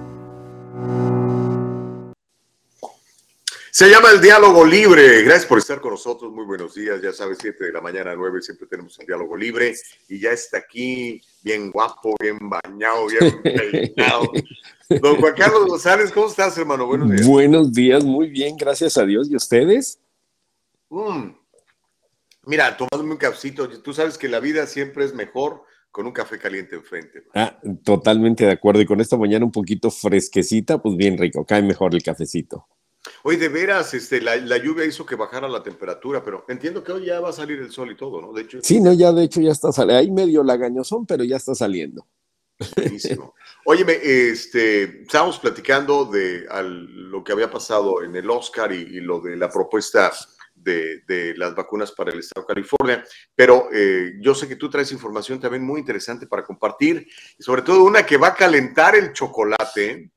Se 3.72 3.88
llama 3.88 4.12
el 4.12 4.22
diálogo 4.22 4.66
libre. 4.66 5.22
Gracias 5.22 5.46
por 5.46 5.60
estar 5.60 5.80
con 5.80 5.92
nosotros. 5.92 6.32
Muy 6.32 6.46
buenos 6.46 6.74
días. 6.74 7.02
Ya 7.02 7.14
sabes, 7.14 7.38
7 7.40 7.66
de 7.66 7.72
la 7.72 7.82
mañana 7.82 8.12
a 8.12 8.16
9 8.16 8.42
siempre 8.42 8.68
tenemos 8.68 8.98
el 9.00 9.06
diálogo 9.06 9.38
libre. 9.38 9.76
Y 10.08 10.20
ya 10.20 10.32
está 10.32 10.58
aquí, 10.58 11.22
bien 11.44 11.72
guapo, 11.72 12.16
bien 12.20 12.38
bañado, 12.42 13.08
bien 13.08 13.42
peinado. 13.44 14.32
Don 15.02 15.18
Juan 15.18 15.34
Carlos 15.36 15.68
González, 15.68 16.12
¿cómo 16.12 16.28
estás, 16.28 16.58
hermano? 16.58 16.88
Buenos 16.88 17.12
días. 17.12 17.28
Buenos 17.28 17.72
días, 17.72 18.04
muy 18.04 18.30
bien, 18.30 18.58
gracias 18.58 18.98
a 18.98 19.06
Dios. 19.06 19.30
¿Y 19.30 19.36
ustedes? 19.36 20.00
Mm. 20.90 21.30
Mira, 22.46 22.76
tomándome 22.76 23.12
un 23.12 23.18
cafecito. 23.18 23.70
Tú 23.70 23.94
sabes 23.94 24.18
que 24.18 24.28
la 24.28 24.40
vida 24.40 24.66
siempre 24.66 25.06
es 25.06 25.14
mejor 25.14 25.62
con 25.92 26.08
un 26.08 26.12
café 26.12 26.40
caliente 26.40 26.76
enfrente. 26.76 27.24
Ah, 27.36 27.60
totalmente 27.84 28.46
de 28.46 28.52
acuerdo. 28.52 28.82
Y 28.82 28.88
con 28.88 29.00
esta 29.00 29.18
mañana 29.18 29.46
un 29.46 29.52
poquito 29.52 29.92
fresquecita, 29.92 30.82
pues 30.82 30.96
bien 30.96 31.20
rico. 31.20 31.46
Cae 31.46 31.62
mejor 31.62 31.94
el 31.94 32.02
cafecito. 32.02 32.68
Hoy 33.24 33.38
de 33.38 33.50
veras, 33.50 33.94
este, 33.94 34.22
la, 34.22 34.58
lluvia 34.58 34.86
hizo 34.86 35.06
que 35.06 35.16
bajara 35.16 35.48
la 35.48 35.64
temperatura, 35.64 36.24
pero 36.24 36.46
entiendo 36.48 36.84
que 36.84 36.92
hoy 36.92 37.06
ya 37.06 37.20
va 37.20 37.30
a 37.30 37.34
salir 37.34 37.60
el 37.60 37.72
sol 37.72 37.92
y 37.92 37.98
todo, 37.98 38.22
¿no? 38.22 38.34
De 38.34 38.42
hecho, 38.42 38.60
sí, 38.62 38.82
no, 38.82 38.94
ya 38.94 39.12
de 39.12 39.24
hecho 39.24 39.42
ya 39.42 39.52
está 39.52 39.72
saliendo. 39.72 40.00
Hay 40.00 40.12
medio 40.12 40.44
lagañosón, 40.44 41.06
pero 41.06 41.24
ya 41.24 41.38
está 41.38 41.56
saliendo. 41.56 42.06
Buenísimo. 42.76 43.36
Óyeme, 43.66 43.98
este, 44.02 45.04
estábamos 45.04 45.40
platicando 45.40 46.06
de 46.06 46.46
lo 46.64 47.24
que 47.24 47.32
había 47.32 47.50
pasado 47.50 48.04
en 48.04 48.16
el 48.16 48.30
Oscar 48.30 48.72
y, 48.74 49.00
lo 49.00 49.22
de 49.22 49.38
la 49.38 49.50
propuesta 49.50 50.12
de, 50.56 51.34
las 51.38 51.56
vacunas 51.56 51.92
para 51.94 52.12
el 52.12 52.20
Estado 52.20 52.46
de 52.46 52.54
California, 52.54 53.06
pero 53.34 53.70
eh, 53.74 54.14
yo 54.22 54.36
sé 54.36 54.48
que 54.48 54.58
tú 54.58 54.70
traes 54.70 54.92
información 54.92 55.40
también 55.40 55.64
muy 55.64 55.80
interesante 55.80 56.28
para 56.28 56.44
compartir, 56.44 57.08
y 57.38 57.44
sobre 57.44 57.62
todo 57.62 57.84
una 57.84 58.06
que 58.06 58.18
va 58.18 58.30
a 58.30 58.36
calentar 58.36 58.96
el 58.96 59.14
chocolate 59.14 60.12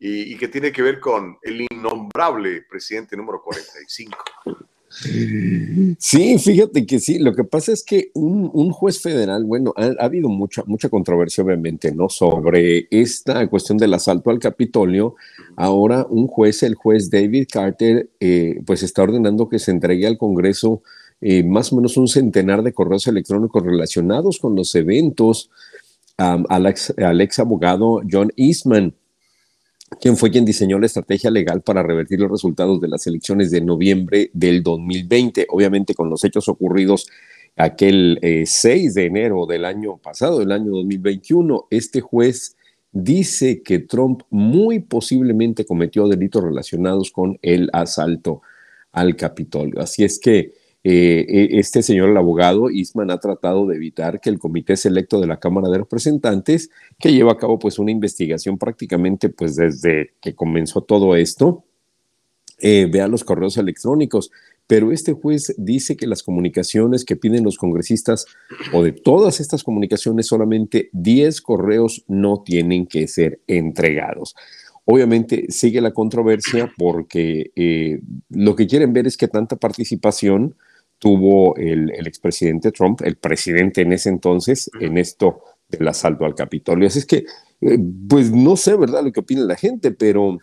y, 0.00 0.32
y 0.32 0.36
que 0.36 0.48
tiene 0.48 0.72
que 0.72 0.82
ver 0.82 0.98
con 0.98 1.36
el 1.42 1.66
innombrable 1.70 2.62
presidente 2.62 3.16
número 3.16 3.40
45. 3.42 4.16
Sí, 5.98 6.38
fíjate 6.38 6.84
que 6.84 6.98
sí. 6.98 7.18
Lo 7.20 7.32
que 7.34 7.44
pasa 7.44 7.72
es 7.72 7.84
que 7.84 8.10
un, 8.14 8.70
juez 8.72 9.00
federal, 9.00 9.44
bueno, 9.44 9.72
ha, 9.76 10.04
habido 10.04 10.28
mucha, 10.28 10.64
mucha 10.66 10.88
controversia, 10.88 11.44
obviamente, 11.44 11.92
¿no? 11.92 12.08
Sobre 12.08 12.88
esta 12.90 13.46
cuestión 13.46 13.78
del 13.78 13.94
asalto 13.94 14.30
al 14.30 14.40
Capitolio. 14.40 15.14
Ahora, 15.56 16.06
un 16.10 16.26
juez, 16.26 16.64
el 16.64 16.74
juez 16.74 17.08
David 17.08 17.46
Carter, 17.52 18.10
eh, 18.18 18.60
pues 18.66 18.82
está 18.82 19.02
ordenando 19.02 19.48
que 19.48 19.60
se 19.60 19.70
entregue 19.70 20.06
al 20.06 20.18
Congreso 20.18 20.82
eh, 21.20 21.44
más 21.44 21.72
o 21.72 21.76
menos 21.76 21.96
un 21.96 22.08
centenar 22.08 22.62
de 22.62 22.72
correos 22.72 23.06
electrónicos 23.06 23.62
relacionados 23.62 24.38
con 24.38 24.56
los 24.56 24.74
eventos 24.74 25.50
al, 26.16 26.66
ex, 26.66 27.38
abogado 27.38 28.02
John 28.10 28.30
Eastman 28.36 28.94
quien 29.98 30.16
fue 30.16 30.30
quien 30.30 30.44
diseñó 30.44 30.78
la 30.78 30.86
estrategia 30.86 31.30
legal 31.30 31.62
para 31.62 31.82
revertir 31.82 32.20
los 32.20 32.30
resultados 32.30 32.80
de 32.80 32.88
las 32.88 33.06
elecciones 33.06 33.50
de 33.50 33.60
noviembre 33.60 34.30
del 34.32 34.62
2020, 34.62 35.46
obviamente 35.48 35.94
con 35.94 36.08
los 36.08 36.22
hechos 36.24 36.48
ocurridos 36.48 37.08
aquel 37.56 38.18
6 38.22 38.56
eh, 38.66 39.00
de 39.00 39.06
enero 39.06 39.46
del 39.46 39.64
año 39.64 39.96
pasado, 39.96 40.38
del 40.38 40.52
año 40.52 40.70
2021, 40.70 41.66
este 41.70 42.00
juez 42.00 42.56
dice 42.92 43.62
que 43.62 43.80
Trump 43.80 44.22
muy 44.30 44.80
posiblemente 44.80 45.64
cometió 45.64 46.08
delitos 46.08 46.42
relacionados 46.42 47.10
con 47.10 47.38
el 47.42 47.68
asalto 47.72 48.42
al 48.92 49.16
Capitolio. 49.16 49.80
Así 49.80 50.04
es 50.04 50.18
que 50.18 50.52
eh, 50.82 51.26
e, 51.28 51.58
este 51.58 51.82
señor, 51.82 52.08
el 52.08 52.16
abogado 52.16 52.70
Eastman, 52.70 53.10
ha 53.10 53.18
tratado 53.18 53.66
de 53.66 53.76
evitar 53.76 54.20
que 54.20 54.30
el 54.30 54.38
comité 54.38 54.76
selecto 54.76 55.20
de 55.20 55.26
la 55.26 55.38
Cámara 55.38 55.68
de 55.68 55.78
Representantes, 55.78 56.70
que 56.98 57.12
lleva 57.12 57.32
a 57.32 57.36
cabo 57.36 57.58
pues 57.58 57.78
una 57.78 57.90
investigación 57.90 58.58
prácticamente 58.58 59.28
pues 59.28 59.56
desde 59.56 60.14
que 60.20 60.34
comenzó 60.34 60.82
todo 60.82 61.16
esto, 61.16 61.64
eh, 62.58 62.88
vea 62.90 63.08
los 63.08 63.24
correos 63.24 63.56
electrónicos. 63.56 64.30
Pero 64.66 64.92
este 64.92 65.14
juez 65.14 65.52
dice 65.58 65.96
que 65.96 66.06
las 66.06 66.22
comunicaciones 66.22 67.04
que 67.04 67.16
piden 67.16 67.42
los 67.42 67.58
congresistas 67.58 68.26
o 68.72 68.84
de 68.84 68.92
todas 68.92 69.40
estas 69.40 69.64
comunicaciones, 69.64 70.28
solamente 70.28 70.90
10 70.92 71.40
correos 71.40 72.04
no 72.06 72.42
tienen 72.44 72.86
que 72.86 73.08
ser 73.08 73.40
entregados. 73.48 74.36
Obviamente 74.84 75.46
sigue 75.48 75.80
la 75.80 75.92
controversia 75.92 76.72
porque 76.78 77.50
eh, 77.56 78.00
lo 78.28 78.54
que 78.54 78.68
quieren 78.68 78.92
ver 78.92 79.08
es 79.08 79.16
que 79.16 79.28
tanta 79.28 79.56
participación 79.56 80.54
tuvo 81.00 81.56
el, 81.56 81.90
expresidente 82.06 82.70
Trump, 82.70 83.00
el 83.02 83.16
presidente 83.16 83.80
en 83.80 83.92
ese 83.92 84.10
entonces, 84.10 84.70
en 84.78 84.98
esto 84.98 85.42
del 85.66 85.88
asalto 85.88 86.24
al 86.24 86.34
Capitolio. 86.34 86.86
Así 86.86 87.00
es 87.00 87.06
que, 87.06 87.24
eh, 87.62 87.78
pues 88.08 88.30
no 88.30 88.56
sé, 88.56 88.76
¿verdad?, 88.76 89.02
lo 89.02 89.10
que 89.10 89.20
opina 89.20 89.40
la 89.42 89.56
gente, 89.56 89.90
pero 89.92 90.38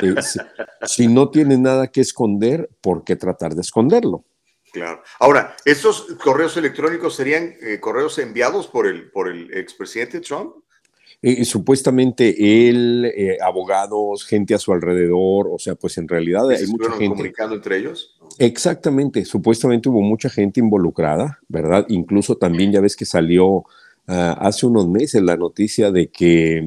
eh, 0.00 0.14
si, 0.86 1.08
no 1.08 1.28
tiene 1.30 1.58
nada 1.58 1.88
que 1.88 2.00
esconder, 2.00 2.70
¿por 2.80 3.04
qué 3.04 3.16
tratar 3.16 3.54
de 3.54 3.62
esconderlo? 3.62 4.24
Claro. 4.72 5.02
Ahora, 5.18 5.56
¿estos 5.64 6.02
correos 6.22 6.56
electrónicos 6.56 7.16
serían 7.16 7.54
eh, 7.60 7.80
correos 7.80 8.18
enviados 8.18 8.68
por 8.68 8.86
el, 8.86 9.10
por 9.10 9.28
el 9.28 9.52
expresidente 9.52 10.20
Trump? 10.20 10.54
supuestamente 11.44 12.68
él, 12.68 13.10
abogados, 13.42 14.24
gente 14.26 14.54
a 14.54 14.58
su 14.58 14.72
alrededor, 14.72 15.48
o 15.50 15.58
sea, 15.58 15.74
pues 15.74 15.98
en 15.98 16.06
realidad 16.06 16.48
hay 16.50 16.66
mucha 16.66 16.90
gente. 16.90 17.08
comunicando 17.08 17.56
entre 17.56 17.78
ellos? 17.78 18.15
Exactamente, 18.38 19.24
supuestamente 19.24 19.88
hubo 19.88 20.02
mucha 20.02 20.28
gente 20.28 20.60
involucrada, 20.60 21.38
¿verdad? 21.48 21.86
Incluso 21.88 22.36
también 22.36 22.72
ya 22.72 22.80
ves 22.80 22.96
que 22.96 23.06
salió 23.06 23.64
Ah, 24.08 24.36
hace 24.40 24.66
unos 24.66 24.86
meses 24.88 25.20
la 25.22 25.36
noticia 25.36 25.90
de 25.90 26.08
que 26.08 26.58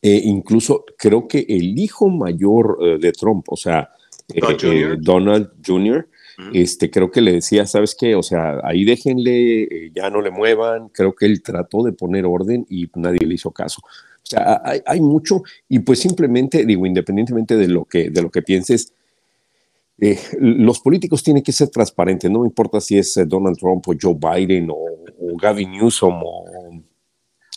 eh, 0.00 0.20
incluso 0.24 0.84
creo 0.96 1.28
que 1.28 1.44
el 1.48 1.78
hijo 1.78 2.08
mayor 2.08 2.78
eh, 2.80 2.98
de 2.98 3.12
Trump, 3.12 3.44
o 3.50 3.56
sea, 3.56 3.90
eh, 4.32 4.96
Donald 4.98 5.50
Jr., 5.64 6.08
este, 6.52 6.90
creo 6.90 7.10
que 7.10 7.22
le 7.22 7.32
decía, 7.32 7.64
¿sabes 7.66 7.94
qué? 7.98 8.14
O 8.14 8.22
sea, 8.22 8.60
ahí 8.62 8.84
déjenle, 8.84 9.90
ya 9.94 10.10
no 10.10 10.20
le 10.20 10.30
muevan. 10.30 10.90
Creo 10.90 11.14
que 11.14 11.24
él 11.24 11.42
trató 11.42 11.82
de 11.82 11.92
poner 11.92 12.26
orden 12.26 12.66
y 12.68 12.90
nadie 12.94 13.24
le 13.26 13.36
hizo 13.36 13.52
caso. 13.52 13.80
O 13.82 14.26
sea, 14.26 14.60
hay, 14.62 14.82
hay 14.84 15.00
mucho 15.00 15.44
y 15.66 15.78
pues 15.78 15.98
simplemente, 15.98 16.66
digo, 16.66 16.84
independientemente 16.84 17.56
de 17.56 17.68
lo 17.68 17.86
que, 17.86 18.10
de 18.10 18.20
lo 18.20 18.30
que 18.30 18.42
pienses, 18.42 18.92
eh, 19.98 20.18
los 20.38 20.80
políticos 20.80 21.22
tienen 21.22 21.42
que 21.42 21.52
ser 21.52 21.68
transparentes, 21.68 22.30
no 22.30 22.40
me 22.40 22.46
importa 22.46 22.80
si 22.80 22.98
es 22.98 23.16
eh, 23.16 23.24
Donald 23.24 23.56
Trump 23.56 23.88
o 23.88 23.94
Joe 24.00 24.14
Biden 24.14 24.68
o, 24.70 24.76
Gavin 25.40 25.70
Newsom 25.72 26.22
o 26.22 26.44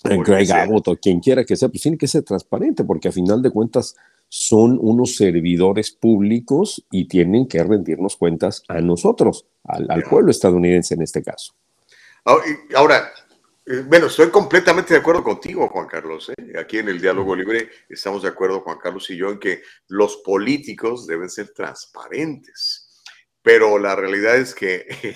eh, 0.06 0.18
Greg 0.26 0.52
Abbott 0.52 0.88
o 0.88 0.96
quien 0.96 1.20
quiera 1.20 1.44
que 1.44 1.56
sea, 1.56 1.70
pues 1.70 1.82
tiene 1.82 1.98
que 1.98 2.08
ser 2.08 2.24
transparente 2.24 2.84
porque 2.84 3.10
a 3.10 3.12
final 3.12 3.42
de 3.42 3.52
cuentas 3.52 3.96
son 4.30 4.78
unos 4.82 5.16
servidores 5.16 5.92
públicos 5.92 6.86
y 6.92 7.08
tienen 7.08 7.48
que 7.48 7.64
rendirnos 7.64 8.16
cuentas 8.16 8.64
a 8.68 8.80
nosotros, 8.80 9.46
al 9.64 10.04
pueblo 10.04 10.30
estadounidense 10.30 10.94
en 10.94 11.02
este 11.02 11.24
caso. 11.24 11.54
Ahora, 12.76 13.12
bueno, 13.86 14.08
estoy 14.08 14.32
completamente 14.32 14.96
de 14.96 15.00
acuerdo 15.00 15.24
contigo, 15.24 15.68
Juan 15.68 15.86
Carlos. 15.86 16.32
¿eh? 16.36 16.60
Aquí 16.60 16.80
en 16.80 16.90
el 16.90 17.00
Diálogo 17.00 17.36
Libre 17.36 17.70
estamos 17.88 18.24
de 18.24 18.30
acuerdo, 18.30 18.62
Juan 18.62 18.80
Carlos 18.80 19.08
y 19.12 19.18
yo, 19.18 19.30
en 19.30 19.40
que 19.40 19.62
los 19.90 20.18
políticos 20.18 21.06
deben 21.06 21.30
ser 21.30 21.50
transparentes. 21.50 22.90
Pero 23.44 23.78
la 23.78 23.96
realidad 23.96 24.38
es 24.38 24.56
que 24.56 24.88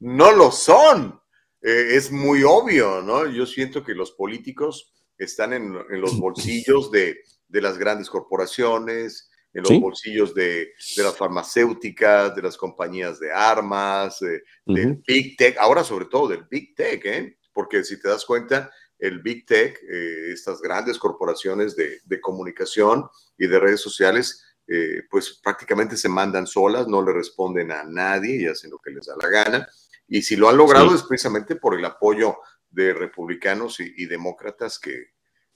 no 0.00 0.32
lo 0.32 0.50
son. 0.50 1.18
Eh, 1.62 1.96
es 1.96 2.12
muy 2.12 2.42
obvio, 2.42 3.00
¿no? 3.00 3.26
Yo 3.30 3.46
siento 3.46 3.82
que 3.82 3.94
los 3.94 4.12
políticos 4.12 4.92
están 5.16 5.54
en, 5.54 5.72
los 5.72 6.18
bolsillos 6.20 6.90
de, 6.90 7.16
de 7.48 7.62
las 7.62 7.78
grandes 7.78 8.10
corporaciones, 8.10 9.30
en 9.54 9.62
los 9.62 9.80
bolsillos 9.80 10.34
de, 10.34 10.72
las 10.96 11.16
farmacéuticas, 11.16 12.34
de 12.34 12.42
las 12.42 12.56
compañías 12.56 13.20
de 13.20 13.32
armas, 13.32 14.18
del 14.66 15.02
Big 15.06 15.36
Tech, 15.36 15.56
ahora 15.58 15.84
sobre 15.84 16.06
todo 16.06 16.28
del 16.28 16.44
Big 16.50 16.74
Tech, 16.74 17.04
¿eh? 17.04 17.38
porque 17.52 17.84
si 17.84 18.00
te 18.00 18.08
das 18.08 18.24
cuenta, 18.24 18.70
el 18.98 19.20
Big 19.20 19.46
Tech, 19.46 19.78
eh, 19.88 20.32
estas 20.32 20.60
grandes 20.60 20.98
corporaciones 20.98 21.76
de, 21.76 22.20
comunicación 22.20 23.08
y 23.38 23.46
de 23.46 23.60
redes 23.60 23.80
sociales, 23.80 24.44
eh, 24.66 25.02
pues 25.08 25.40
prácticamente 25.42 25.96
se 25.96 26.08
mandan 26.08 26.48
solas, 26.48 26.88
no 26.88 27.02
le 27.02 27.12
responden 27.12 27.70
a 27.70 27.84
nadie 27.84 28.42
y 28.42 28.46
hacen 28.46 28.70
lo 28.70 28.78
que 28.78 28.90
les 28.90 29.06
da 29.06 29.14
la 29.22 29.28
gana. 29.28 29.68
Y 30.08 30.22
si 30.22 30.34
lo 30.36 30.48
han 30.48 30.56
logrado 30.56 30.94
es 30.94 31.02
precisamente 31.04 31.54
por 31.54 31.78
el 31.78 31.84
apoyo 31.84 32.38
de 32.70 32.92
republicanos 32.92 33.78
y, 33.78 34.06
demócratas 34.06 34.80
que, 34.80 35.12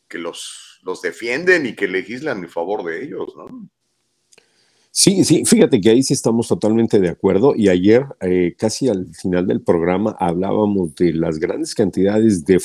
que 0.07 0.19
los, 0.19 0.79
los 0.83 1.03
defienden 1.03 1.67
y 1.67 1.75
que 1.75 1.89
legislan 1.89 2.45
en 2.45 2.51
favor 2.51 2.85
de 2.85 3.03
ellos, 3.03 3.35
¿no? 3.37 3.69
Sí, 5.01 5.25
sí, 5.25 5.45
fíjate 5.45 5.81
que 5.81 5.91
ahí 5.91 6.03
sí 6.03 6.13
estamos 6.13 6.49
totalmente 6.49 6.99
de 6.99 7.09
acuerdo 7.09 7.55
y 7.55 7.69
ayer, 7.69 8.05
eh, 8.21 8.57
casi 8.59 8.89
al 8.89 9.07
final 9.15 9.47
del 9.47 9.61
programa, 9.61 10.17
hablábamos 10.19 10.93
de 10.97 11.13
las 11.13 11.39
grandes 11.39 11.73
cantidades 11.73 12.45
de, 12.45 12.61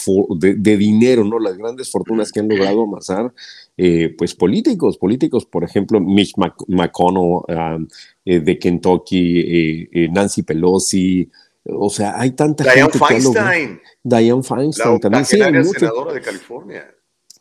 de, 0.58 0.78
dinero, 0.78 1.24
¿no? 1.24 1.38
Las 1.38 1.60
grandes 1.60 1.92
fortunas 1.92 2.32
que 2.32 2.40
han 2.40 2.50
logrado 2.50 2.86
amasar, 2.86 3.32
eh, 3.78 4.16
pues 4.18 4.34
políticos, 4.34 4.98
políticos, 4.98 5.46
por 5.46 5.64
ejemplo, 5.64 6.00
Mitch 6.00 6.34
McConnell 6.70 7.44
ah, 7.50 7.78
eh, 8.26 8.40
de 8.40 8.58
Kentucky, 8.58 9.88
Nancy 10.12 10.42
Pelosi, 10.42 11.30
o 11.66 11.92
sea, 11.92 12.20
hay 12.20 12.32
tanta 12.32 12.64
gente 12.64 12.98
Feinstein. 12.98 13.80
Diane 14.02 14.42
Feinstein. 14.42 15.00
también. 15.00 15.26
Sí, 15.26 15.38
senadora 15.38 16.14
de 16.14 16.22
California. 16.22 16.96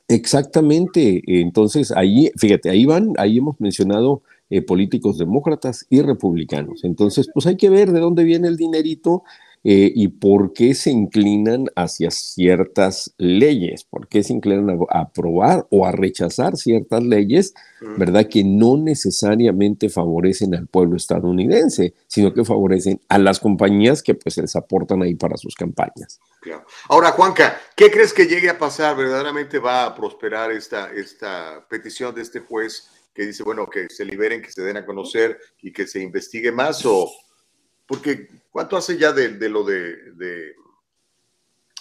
Exactamente, 0.06 1.22
entonces 1.24 1.92
ahí, 1.92 2.30
fíjate, 2.36 2.68
ahí 2.68 2.84
van, 2.84 3.14
ahí 3.16 3.38
hemos 3.38 3.58
mencionado 3.58 4.20
eh, 4.54 4.60
políticos 4.60 5.16
demócratas 5.16 5.86
y 5.88 6.02
republicanos. 6.02 6.84
Entonces, 6.84 7.26
pues 7.32 7.46
hay 7.46 7.56
que 7.56 7.70
ver 7.70 7.90
de 7.90 8.00
dónde 8.00 8.22
viene 8.22 8.48
el 8.48 8.58
dinerito 8.58 9.22
eh, 9.64 9.90
y 9.94 10.08
por 10.08 10.52
qué 10.52 10.74
se 10.74 10.90
inclinan 10.90 11.68
hacia 11.74 12.10
ciertas 12.10 13.14
leyes, 13.16 13.84
por 13.84 14.08
qué 14.08 14.22
se 14.22 14.34
inclinan 14.34 14.68
a, 14.90 15.00
aprobar 15.00 15.66
o 15.70 15.86
a 15.86 15.92
rechazar 15.92 16.58
ciertas 16.58 17.02
leyes, 17.02 17.54
¿verdad? 17.96 18.26
Que 18.28 18.44
no 18.44 18.76
necesariamente 18.76 19.88
favorecen 19.88 20.54
al 20.54 20.66
pueblo 20.66 20.98
estadounidense, 20.98 21.94
sino 22.06 22.34
que 22.34 22.44
favorecen 22.44 23.00
a 23.08 23.18
las 23.18 23.40
compañías 23.40 24.02
que 24.02 24.12
pues 24.12 24.36
les 24.36 24.54
aportan 24.54 25.00
ahí 25.00 25.14
para 25.14 25.38
sus 25.38 25.54
campañas. 25.54 26.20
Ahora, 26.90 27.12
Juanca, 27.12 27.58
¿qué 27.74 27.90
crees 27.90 28.12
que 28.12 28.26
llegue 28.26 28.50
a 28.50 28.58
pasar? 28.58 28.96
¿Verdaderamente 28.96 29.58
va 29.58 29.86
a 29.86 29.94
prosperar 29.94 30.50
esta, 30.50 30.92
esta 30.92 31.64
petición 31.70 32.14
de 32.14 32.20
este 32.20 32.40
juez? 32.40 32.90
Que 33.14 33.26
dice, 33.26 33.42
bueno, 33.42 33.68
que 33.68 33.88
se 33.88 34.04
liberen, 34.04 34.42
que 34.42 34.50
se 34.50 34.62
den 34.62 34.76
a 34.76 34.86
conocer 34.86 35.38
y 35.60 35.72
que 35.72 35.86
se 35.86 36.00
investigue 36.00 36.50
más? 36.50 36.84
O, 36.86 37.10
porque, 37.86 38.28
¿cuánto 38.50 38.76
hace 38.76 38.96
ya 38.98 39.12
de, 39.12 39.48
lo 39.48 39.64
de, 39.64 40.54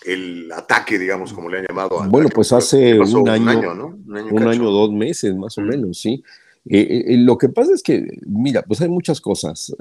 el 0.06 0.52
ataque, 0.52 1.00
digamos, 1.00 1.34
como 1.34 1.50
le 1.50 1.60
han 1.60 1.66
llamado? 1.68 2.04
Bueno, 2.10 2.30
pues 2.30 2.52
hace 2.52 3.00
un 3.00 3.30
año, 3.30 3.74
¿no? 3.74 3.98
Un 4.06 4.48
año, 4.48 4.70
dos 4.70 4.92
meses, 4.92 5.34
más 5.36 5.58
o 5.58 5.62
menos, 5.62 6.00
sí. 6.00 6.24
Eh, 6.66 6.80
eh, 6.80 7.04
eh, 7.08 7.18
lo 7.18 7.38
que 7.38 7.50
pasa 7.50 7.74
es 7.74 7.82
que, 7.82 8.06
mira, 8.28 8.62
pues 8.62 8.82
hay 8.82 8.90
muchas 8.90 9.20
cosas. 9.20 9.74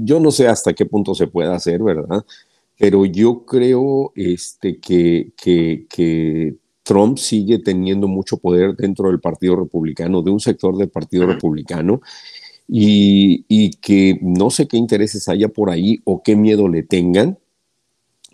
yo 0.00 0.18
no 0.18 0.30
sé 0.30 0.48
hasta 0.48 0.72
qué 0.72 0.86
punto 0.86 1.14
se 1.14 1.26
puede 1.26 1.52
hacer, 1.52 1.82
¿verdad? 1.82 2.24
Pero 2.78 3.06
yo 3.06 3.44
creo 3.46 4.12
este, 4.14 4.78
que, 4.80 5.32
que, 5.36 5.86
que 5.88 6.56
Trump 6.86 7.18
sigue 7.18 7.58
teniendo 7.58 8.06
mucho 8.06 8.36
poder 8.36 8.76
dentro 8.76 9.08
del 9.08 9.18
Partido 9.18 9.56
Republicano, 9.56 10.22
de 10.22 10.30
un 10.30 10.38
sector 10.38 10.76
del 10.78 10.88
Partido 10.88 11.26
Republicano, 11.26 12.00
y, 12.68 13.70
que 13.80 14.20
no 14.22 14.50
sé 14.50 14.68
qué 14.68 14.76
intereses 14.76 15.28
haya 15.28 15.48
por 15.48 15.68
ahí 15.68 16.00
o 16.04 16.22
qué 16.22 16.36
miedo 16.36 16.68
le 16.68 16.84
tengan, 16.84 17.38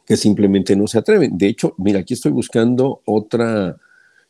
que 0.06 0.18
simplemente 0.18 0.76
no 0.76 0.86
se 0.86 0.98
atreven. 0.98 1.38
De 1.38 1.46
hecho, 1.46 1.74
mira, 1.78 2.00
aquí 2.00 2.12
estoy 2.12 2.32
buscando 2.32 3.00
otra, 3.06 3.78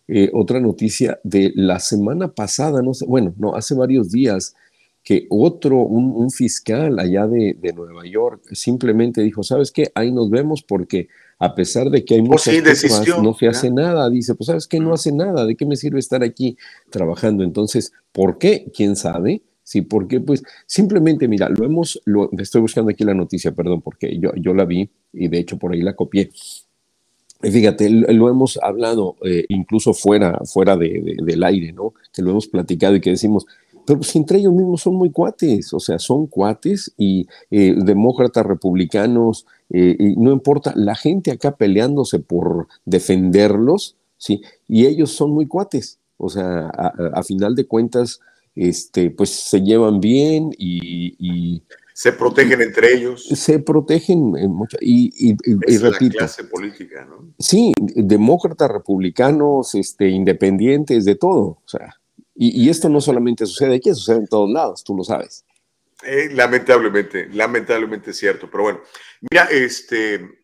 eh, 0.07 0.31
otra 0.33 0.61
noticia 0.61 1.19
de 1.25 1.51
la 1.57 1.81
semana 1.81 2.29
pasada, 2.29 2.81
no 2.81 2.95
sé, 2.95 3.05
bueno, 3.07 3.35
no, 3.39 3.57
hace 3.57 3.75
varios 3.75 4.13
días, 4.13 4.55
que 5.03 5.27
otro, 5.31 5.79
un, 5.79 6.31
fiscal 6.31 7.01
allá 7.01 7.27
de, 7.27 7.57
de, 7.61 7.73
Nueva 7.73 8.07
York, 8.07 8.41
simplemente 8.53 9.21
dijo, 9.21 9.43
¿sabes 9.43 9.73
qué? 9.73 9.91
Ahí 9.97 10.13
nos 10.13 10.31
vemos 10.31 10.63
porque 10.63 11.09
a 11.43 11.57
pesar 11.57 11.91
de 11.91 12.05
que 12.05 12.15
hay 12.15 12.23
muchas 12.23 12.55
cosas, 12.63 13.21
no 13.21 13.35
se 13.35 13.49
hace 13.49 13.69
nada. 13.69 14.09
Dice, 14.09 14.37
pues 14.37 14.47
sabes 14.47 14.69
que 14.69 14.79
no 14.79 14.95
hace 14.95 15.11
nada, 15.11 15.45
¿de 15.45 15.57
qué 15.57 15.67
me 15.67 15.75
sirve 15.75 15.99
estar 15.99 16.23
aquí 16.23 16.57
trabajando? 16.89 17.43
Entonces, 17.43 17.93
¿por 18.13 18.39
qué? 18.39 18.71
¿Quién 18.73 18.95
sabe? 18.95 19.43
Sí, 19.65 19.83
porque 19.83 20.21
pues 20.21 20.45
simplemente, 20.67 21.27
mira, 21.27 21.49
lo 21.49 21.65
hemos, 21.65 22.01
lo, 22.05 22.31
estoy 22.39 22.61
buscando 22.61 22.93
aquí 22.93 23.03
la 23.03 23.15
noticia, 23.15 23.51
perdón, 23.51 23.83
porque 23.83 24.17
yo, 24.21 24.31
yo 24.37 24.55
la 24.55 24.65
vi 24.65 24.89
y 25.13 25.27
de 25.27 25.39
hecho 25.41 25.59
por 25.59 25.73
ahí 25.73 25.83
la 25.83 25.97
copié. 25.97 26.31
Fíjate, 27.41 27.91
lo 27.91 28.29
hemos 28.29 28.57
hablado 28.63 29.17
eh, 29.25 29.45
incluso 29.49 29.95
fuera, 29.95 30.39
fuera 30.45 30.77
de, 30.77 31.17
del 31.25 31.43
aire, 31.43 31.73
¿no? 31.73 31.93
Que 32.13 32.23
lo 32.23 32.31
hemos 32.31 32.47
platicado 32.47 32.95
y 32.95 33.01
que 33.01 33.11
decimos, 33.11 33.47
pero 33.85 33.99
pues 33.99 34.15
entre 34.15 34.39
ellos 34.39 34.53
mismos 34.53 34.83
son 34.83 34.95
muy 34.95 35.11
cuates, 35.11 35.73
o 35.73 35.81
sea, 35.81 35.99
son 35.99 36.29
cuates 36.29 36.93
y 36.97 37.27
eh, 37.51 37.75
demócratas, 37.77 38.47
republicanos, 38.47 39.45
eh, 39.73 39.97
y 39.99 40.17
no 40.17 40.33
importa, 40.33 40.73
la 40.77 40.95
gente 40.95 41.31
acá 41.31 41.57
peleándose 41.57 42.19
por 42.19 42.69
defenderlos, 42.85 43.97
¿sí? 44.17 44.43
Y 44.69 44.87
ellos 44.87 45.11
son 45.11 45.33
muy 45.33 45.47
cuates, 45.47 45.99
o 46.17 46.29
sea, 46.29 46.69
a, 46.69 47.23
final 47.25 47.55
de 47.57 47.67
cuentas, 47.67 48.21
este, 48.55 49.11
pues 49.11 49.31
se 49.31 49.63
llevan 49.63 50.01
bien 50.01 50.51
y 50.57 51.63
se 51.95 52.13
protegen 52.13 52.61
entre 52.63 52.95
ellos. 52.95 53.25
Se 53.25 53.59
protegen 53.59 54.33
mucho. 54.51 54.77
Y, 54.81 55.13
y, 55.31 55.37
es 55.67 55.83
la 55.83 55.93
clase 55.93 56.45
política, 56.45 57.05
¿no? 57.05 57.33
Sí, 57.39 57.73
demócratas, 57.79 58.71
republicanos, 58.71 59.75
este, 59.75 60.09
independientes, 60.09 61.05
de 61.05 61.15
todo. 61.17 61.59
O 61.65 61.69
sea, 61.69 61.97
y, 62.35 62.69
esto 62.71 62.89
no 62.89 63.01
solamente 63.01 63.47
sucede 63.47 63.77
aquí, 63.77 63.91
sucede 63.91 64.17
en 64.17 64.27
todos 64.27 64.51
lados, 64.51 64.83
tú 64.83 64.97
lo 64.97 65.05
sabes. 65.05 65.45
Eh, 66.05 66.31
lamentablemente, 66.33 67.29
lamentablemente 67.31 68.11
es 68.11 68.19
cierto. 68.19 68.51
Pero 68.51 68.63
bueno, 68.65 68.83
mira, 69.31 69.45
este. 69.51 70.39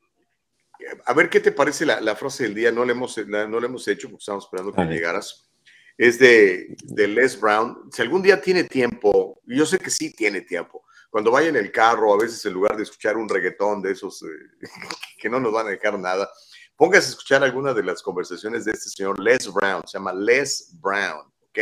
A 1.04 1.12
ver 1.12 1.28
qué 1.28 1.40
te 1.40 1.52
parece 1.52 1.84
la, 1.84 2.16
frase 2.16 2.44
del 2.44 2.54
día. 2.54 2.72
No 2.72 2.84
le 2.84 2.92
hemos, 2.92 3.18
no 3.26 3.60
le 3.60 3.66
hemos 3.66 3.86
hecho 3.88 4.08
porque 4.08 4.22
estamos 4.22 4.44
esperando 4.44 4.72
que 4.72 4.84
llegaras. 4.84 5.50
Es 5.96 6.18
de, 6.18 6.76
de 6.84 7.08
Les 7.08 7.38
Brown. 7.38 7.90
Si 7.92 8.00
algún 8.00 8.22
día 8.22 8.40
tiene 8.40 8.64
tiempo, 8.64 9.40
yo 9.44 9.66
sé 9.66 9.78
que 9.78 9.90
sí 9.90 10.12
tiene 10.12 10.42
tiempo, 10.42 10.84
cuando 11.10 11.30
vaya 11.30 11.48
en 11.48 11.56
el 11.56 11.72
carro, 11.72 12.12
a 12.12 12.18
veces 12.18 12.44
en 12.44 12.52
lugar 12.52 12.76
de 12.76 12.82
escuchar 12.82 13.16
un 13.16 13.28
reggaetón 13.28 13.82
de 13.82 13.92
esos 13.92 14.22
eh, 14.22 14.26
que 15.18 15.28
no 15.28 15.40
nos 15.40 15.52
van 15.52 15.66
a 15.66 15.70
dejar 15.70 15.98
nada, 15.98 16.30
póngase 16.76 17.08
a 17.08 17.10
escuchar 17.10 17.42
alguna 17.42 17.72
de 17.72 17.82
las 17.82 18.02
conversaciones 18.02 18.64
de 18.64 18.72
este 18.72 18.90
señor 18.90 19.18
Les 19.18 19.52
Brown, 19.52 19.82
se 19.86 19.98
llama 19.98 20.12
Les 20.12 20.70
Brown, 20.80 21.26
¿ok? 21.48 21.58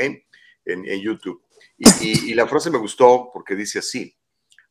En, 0.65 1.01
YouTube. 1.01 1.41
Y, 1.79 2.31
y, 2.31 2.35
la 2.35 2.47
frase 2.47 2.71
me 2.71 2.79
gustó 2.79 3.31
porque 3.33 3.55
dice 3.55 3.81
así, 3.81 4.17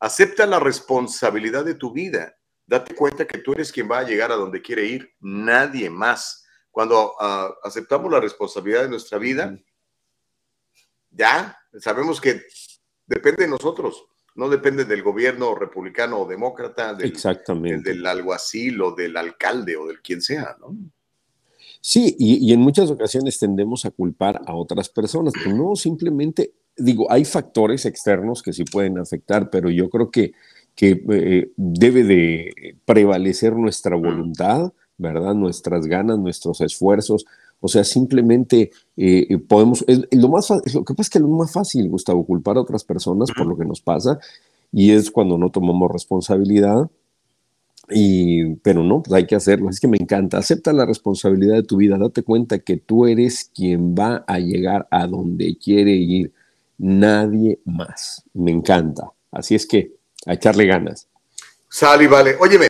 acepta 0.00 0.44
la 0.46 0.58
responsabilidad 0.58 1.64
de 1.64 1.74
tu 1.74 1.92
vida, 1.92 2.36
date 2.66 2.94
cuenta 2.94 3.26
que 3.26 3.38
tú 3.38 3.52
eres 3.52 3.70
quien 3.70 3.88
va 3.88 4.00
a 4.00 4.04
llegar 4.04 4.32
a 4.32 4.36
donde 4.36 4.60
quiere 4.60 4.84
ir, 4.86 5.14
nadie 5.20 5.88
más. 5.88 6.44
Cuando 6.70 7.12
uh, 7.12 7.54
aceptamos 7.62 8.10
la 8.10 8.20
responsabilidad 8.20 8.82
de 8.82 8.88
nuestra 8.88 9.18
vida, 9.18 9.56
ya 11.10 11.56
sabemos 11.78 12.20
que 12.20 12.42
depende 13.06 13.44
de 13.44 13.50
nosotros 13.50 14.04
no 14.36 14.50
depende 14.50 14.84
del 14.84 15.02
gobierno 15.02 15.54
republicano 15.54 16.20
o 16.20 16.28
demócrata, 16.28 16.94
del, 16.94 17.08
Exactamente. 17.08 17.90
del 17.90 18.06
alguacil 18.06 18.80
o 18.82 18.94
del 18.94 19.16
alcalde 19.16 19.76
o 19.76 19.86
del 19.86 20.00
quien 20.00 20.20
sea, 20.20 20.56
¿no? 20.60 20.76
Sí, 21.80 22.16
y, 22.18 22.52
en 22.52 22.60
muchas 22.60 22.90
ocasiones 22.90 23.38
tendemos 23.38 23.84
a 23.84 23.90
culpar 23.90 24.40
a 24.46 24.54
otras 24.54 24.88
personas, 24.88 25.32
pero 25.36 25.54
no 25.54 25.76
simplemente, 25.76 26.52
digo, 26.76 27.10
hay 27.10 27.24
factores 27.24 27.86
externos 27.86 28.42
que 28.42 28.52
sí 28.52 28.64
pueden 28.64 28.98
afectar, 28.98 29.50
pero 29.50 29.70
yo 29.70 29.88
creo 29.90 30.10
que, 30.10 30.32
que 30.74 31.02
eh, 31.10 31.50
debe 31.56 32.04
de 32.04 32.76
prevalecer 32.84 33.54
nuestra 33.54 33.96
voluntad, 33.96 34.72
¿verdad? 34.98 35.34
Nuestras 35.34 35.86
ganas, 35.86 36.18
nuestros 36.18 36.60
esfuerzos, 36.60 37.26
o 37.60 37.68
sea, 37.68 37.84
simplemente 37.84 38.70
eh, 38.96 39.26
eh, 39.28 39.38
podemos, 39.38 39.84
lo, 40.12 40.28
más, 40.28 40.50
lo 40.50 40.84
que 40.84 40.94
pasa 40.94 41.02
es 41.02 41.10
que 41.10 41.20
lo 41.20 41.28
más 41.28 41.52
fácil, 41.52 41.88
Gustavo, 41.88 42.26
culpar 42.26 42.56
a 42.56 42.60
otras 42.60 42.84
personas 42.84 43.30
por 43.36 43.46
lo 43.46 43.56
que 43.56 43.64
nos 43.64 43.80
pasa 43.80 44.18
y 44.72 44.92
es 44.92 45.10
cuando 45.10 45.38
no 45.38 45.50
tomamos 45.50 45.90
responsabilidad. 45.90 46.90
Y, 47.88 48.56
pero 48.56 48.82
no, 48.82 49.02
pues 49.02 49.12
hay 49.14 49.26
que 49.26 49.36
hacerlo. 49.36 49.70
Es 49.70 49.78
que 49.80 49.88
me 49.88 49.96
encanta. 49.98 50.38
Acepta 50.38 50.72
la 50.72 50.86
responsabilidad 50.86 51.54
de 51.54 51.62
tu 51.62 51.76
vida. 51.76 51.96
Date 51.98 52.22
cuenta 52.22 52.58
que 52.58 52.76
tú 52.76 53.06
eres 53.06 53.50
quien 53.54 53.94
va 53.94 54.24
a 54.26 54.38
llegar 54.38 54.88
a 54.90 55.06
donde 55.06 55.56
quiere 55.56 55.92
ir. 55.92 56.32
Nadie 56.78 57.60
más. 57.64 58.24
Me 58.34 58.50
encanta. 58.50 59.10
Así 59.32 59.54
es 59.54 59.66
que 59.66 59.92
a 60.26 60.34
echarle 60.34 60.66
ganas. 60.66 61.08
Sal 61.68 62.02
y 62.02 62.06
vale. 62.06 62.36
Óyeme, 62.38 62.68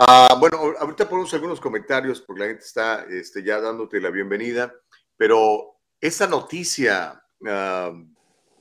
Ah, 0.00 0.36
bueno, 0.38 0.58
ahorita 0.78 1.08
ponemos 1.08 1.34
algunos 1.34 1.60
comentarios 1.60 2.20
porque 2.20 2.40
la 2.40 2.46
gente 2.46 2.64
está 2.64 3.04
este, 3.10 3.42
ya 3.42 3.60
dándote 3.60 4.00
la 4.00 4.10
bienvenida, 4.10 4.72
pero 5.16 5.80
esa 6.00 6.28
noticia, 6.28 7.20
ah, 7.44 7.92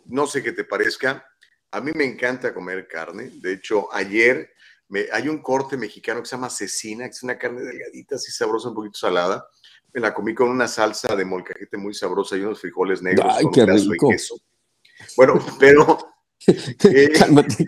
no 0.06 0.26
sé 0.26 0.42
qué 0.42 0.52
te 0.52 0.64
parezca, 0.64 1.24
a 1.70 1.80
mí 1.80 1.92
me 1.94 2.06
encanta 2.06 2.56
comer 2.56 2.88
carne. 2.88 3.30
De 3.36 3.54
hecho, 3.54 3.94
ayer 3.94 4.50
me, 4.90 5.06
hay 5.12 5.30
un 5.30 5.44
corte 5.44 5.78
mexicano 5.78 6.22
que 6.22 6.26
se 6.28 6.36
llama 6.36 6.50
cecina, 6.50 7.04
que 7.04 7.12
es 7.12 7.22
una 7.22 7.38
carne 7.38 7.62
delgadita, 7.62 8.16
así 8.16 8.32
sabrosa, 8.32 8.70
un 8.70 8.76
poquito 8.76 8.98
salada. 8.98 9.48
Me 9.94 10.02
la 10.02 10.16
comí 10.16 10.34
con 10.34 10.50
una 10.50 10.68
salsa 10.68 11.16
de 11.16 11.24
molcajete 11.24 11.78
muy 11.78 11.94
sabrosa 11.94 12.36
y 12.36 12.42
unos 12.42 12.60
frijoles 12.60 13.04
negros 13.04 13.36
con 13.36 13.46
un 13.46 13.52
pedazo 13.52 13.90
de 13.92 13.98
queso. 14.10 14.38
Bueno, 15.18 15.44
pero... 15.60 15.98
Eh, 16.48 17.10
Cálmate. 17.18 17.66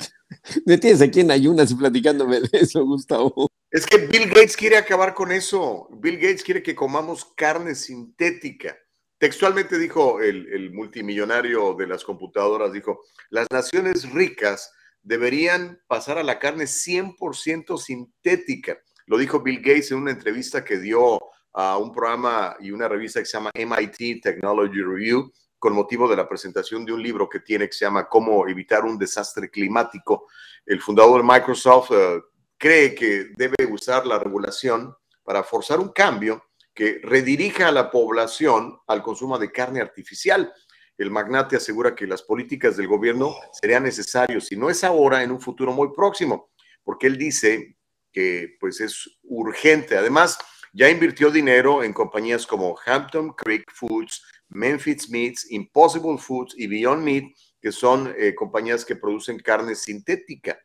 Me 0.66 0.78
tienes 0.78 1.02
aquí 1.02 1.22
en 1.22 1.32
ayunas 1.32 1.72
y 1.72 1.76
platicándome 1.76 2.40
de 2.40 2.50
eso, 2.60 2.86
Gustavo. 2.86 3.50
Es 3.72 3.86
que 3.86 3.98
Bill 3.98 4.30
Gates 4.30 4.56
quiere 4.56 4.78
acabar 4.78 5.16
con 5.16 5.32
eso. 5.32 5.90
Bill 5.92 6.18
Gates 6.18 6.44
quiere 6.44 6.62
que 6.62 6.76
comamos 6.76 7.26
carne 7.36 7.74
sintética. 7.74 8.78
Textualmente 9.18 9.80
dijo 9.80 10.22
el, 10.22 10.72
multimillonario 10.72 11.74
de 11.74 11.88
las 11.88 12.04
computadoras, 12.04 12.72
dijo, 12.72 13.02
las 13.32 13.48
naciones 13.52 14.10
ricas 14.14 14.72
deberían 15.02 15.82
pasar 15.88 16.20
a 16.20 16.24
la 16.24 16.38
carne 16.38 16.66
100% 16.66 17.78
sintética. 17.80 18.78
Lo 19.08 19.18
dijo 19.18 19.42
Bill 19.42 19.62
Gates 19.62 19.92
en 19.92 19.98
una 19.98 20.12
entrevista 20.12 20.64
que 20.64 20.78
dio 20.78 21.20
a 21.54 21.78
un 21.80 21.92
programa 21.92 22.56
y 22.60 22.70
una 22.70 22.88
revista 22.88 23.20
que 23.20 23.26
se 23.26 23.38
llama 23.38 23.52
MIT 23.56 24.22
Technology 24.22 24.82
Review 24.84 25.32
con 25.60 25.74
motivo 25.74 26.08
de 26.08 26.16
la 26.16 26.28
presentación 26.28 26.86
de 26.86 26.94
un 26.94 27.04
libro 27.04 27.30
que 27.30 27.42
tiene 27.42 27.68
que 27.68 27.74
se 27.74 27.86
llama 27.86 28.08
Cómo 28.08 28.48
evitar 28.48 28.86
un 28.86 28.98
desastre 28.98 29.52
climático. 29.52 30.28
El 30.66 30.82
fundador 30.82 31.22
de 31.22 31.28
Microsoft 31.28 31.92
eh, 31.92 32.22
cree 32.58 32.96
que 32.96 33.32
debe 33.36 33.66
usar 33.70 34.08
la 34.08 34.18
regulación 34.18 34.96
para 35.24 35.44
forzar 35.44 35.80
un 35.80 35.90
cambio 35.90 36.46
que 36.74 37.02
redirija 37.04 37.68
a 37.68 37.72
la 37.74 37.92
población 37.92 38.80
al 38.88 39.04
consumo 39.04 39.38
de 39.38 39.52
carne 39.52 39.82
artificial. 39.82 40.52
El 40.98 41.12
magnate 41.12 41.58
asegura 41.58 41.94
que 41.94 42.08
las 42.08 42.24
políticas 42.24 42.78
del 42.78 42.88
gobierno 42.88 43.36
serían 43.52 43.84
necesarias, 43.84 44.46
si 44.46 44.56
no 44.56 44.70
es 44.70 44.84
ahora, 44.84 45.24
en 45.24 45.32
un 45.32 45.42
futuro 45.42 45.74
muy 45.74 45.90
próximo, 45.94 46.52
porque 46.84 47.08
él 47.08 47.18
dice 47.18 47.78
que 48.12 48.56
pues 48.60 48.80
es 48.80 49.20
urgente. 49.24 49.98
Además, 49.98 50.38
ya 50.74 50.90
invirtió 50.90 51.32
dinero 51.32 51.84
en 51.84 51.94
compañías 51.94 52.46
como 52.46 52.78
Hampton 52.86 53.34
Creek 53.34 53.72
Foods, 53.74 54.24
Memphis 54.50 55.10
Meats, 55.10 55.52
Impossible 55.52 56.18
Foods 56.18 56.54
y 56.58 56.68
Beyond 56.68 57.04
Meat, 57.04 57.24
que 57.62 57.72
son 57.72 58.14
eh, 58.18 58.34
compañías 58.36 58.86
que 58.86 58.96
producen 58.96 59.40
carne 59.40 59.76
sintética. 59.76 60.60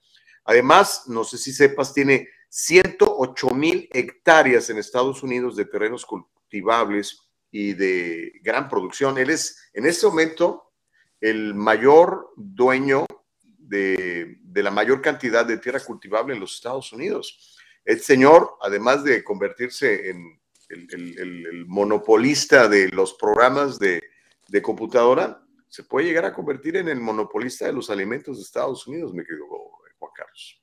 Además, 0.44 1.04
no 1.06 1.24
sé 1.24 1.38
si 1.38 1.52
sepas, 1.52 1.92
tiene 1.92 2.28
108 2.48 3.50
mil 3.50 3.88
hectáreas 3.92 4.70
en 4.70 4.78
Estados 4.78 5.22
Unidos 5.22 5.56
de 5.56 5.64
terrenos 5.64 6.06
cultivables 6.06 7.20
y 7.50 7.72
de 7.72 8.32
gran 8.42 8.68
producción. 8.68 9.18
Él 9.18 9.30
es 9.30 9.70
en 9.72 9.86
este 9.86 10.06
momento 10.06 10.72
el 11.20 11.54
mayor 11.54 12.32
dueño 12.36 13.06
de, 13.42 14.38
la 14.54 14.70
mayor 14.70 15.00
cantidad 15.00 15.44
de 15.44 15.58
tierra 15.58 15.80
cultivable 15.80 16.34
en 16.34 16.40
los 16.40 16.54
Estados 16.54 16.92
Unidos. 16.92 17.58
El 17.84 18.00
señor, 18.00 18.56
además 18.60 19.04
de 19.04 19.22
convertirse 19.22 20.10
en 20.10 20.38
el, 20.68 21.66
monopolista 21.66 22.68
de 22.68 22.88
los 22.88 23.14
programas 23.14 23.78
de, 23.78 24.02
computadora, 24.62 25.42
se 25.68 25.82
puede 25.82 26.06
llegar 26.06 26.24
a 26.24 26.32
convertir 26.32 26.76
en 26.76 26.88
el 26.88 27.00
monopolista 27.00 27.66
de 27.66 27.72
los 27.72 27.90
alimentos 27.90 28.36
de 28.36 28.42
Estados 28.44 28.86
Unidos, 28.86 29.12
me 29.12 29.24
querido 29.24 29.46
Carlos. 30.14 30.60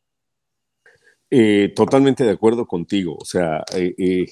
Eh, 1.29 1.71
totalmente 1.75 2.23
de 2.23 2.31
acuerdo 2.31 2.65
contigo. 2.65 3.17
O 3.19 3.25
sea, 3.25 3.63
eh, 3.75 3.95
eh, 3.97 4.25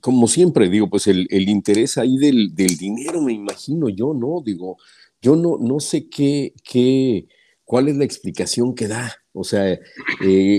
como 0.00 0.28
siempre 0.28 0.68
digo, 0.68 0.88
pues 0.88 1.06
el, 1.06 1.26
interés 1.30 1.98
ahí 1.98 2.16
del, 2.16 2.54
dinero, 2.54 3.20
me 3.20 3.32
imagino 3.32 3.88
yo, 3.88 4.14
¿no? 4.14 4.42
Digo, 4.44 4.78
yo 5.20 5.36
no, 5.36 5.58
no 5.58 5.80
sé 5.80 6.08
qué, 6.08 6.54
qué, 6.64 7.28
cuál 7.64 7.88
es 7.88 7.96
la 7.96 8.04
explicación 8.04 8.74
que 8.74 8.88
da. 8.88 9.21
O 9.32 9.44
sea, 9.44 9.78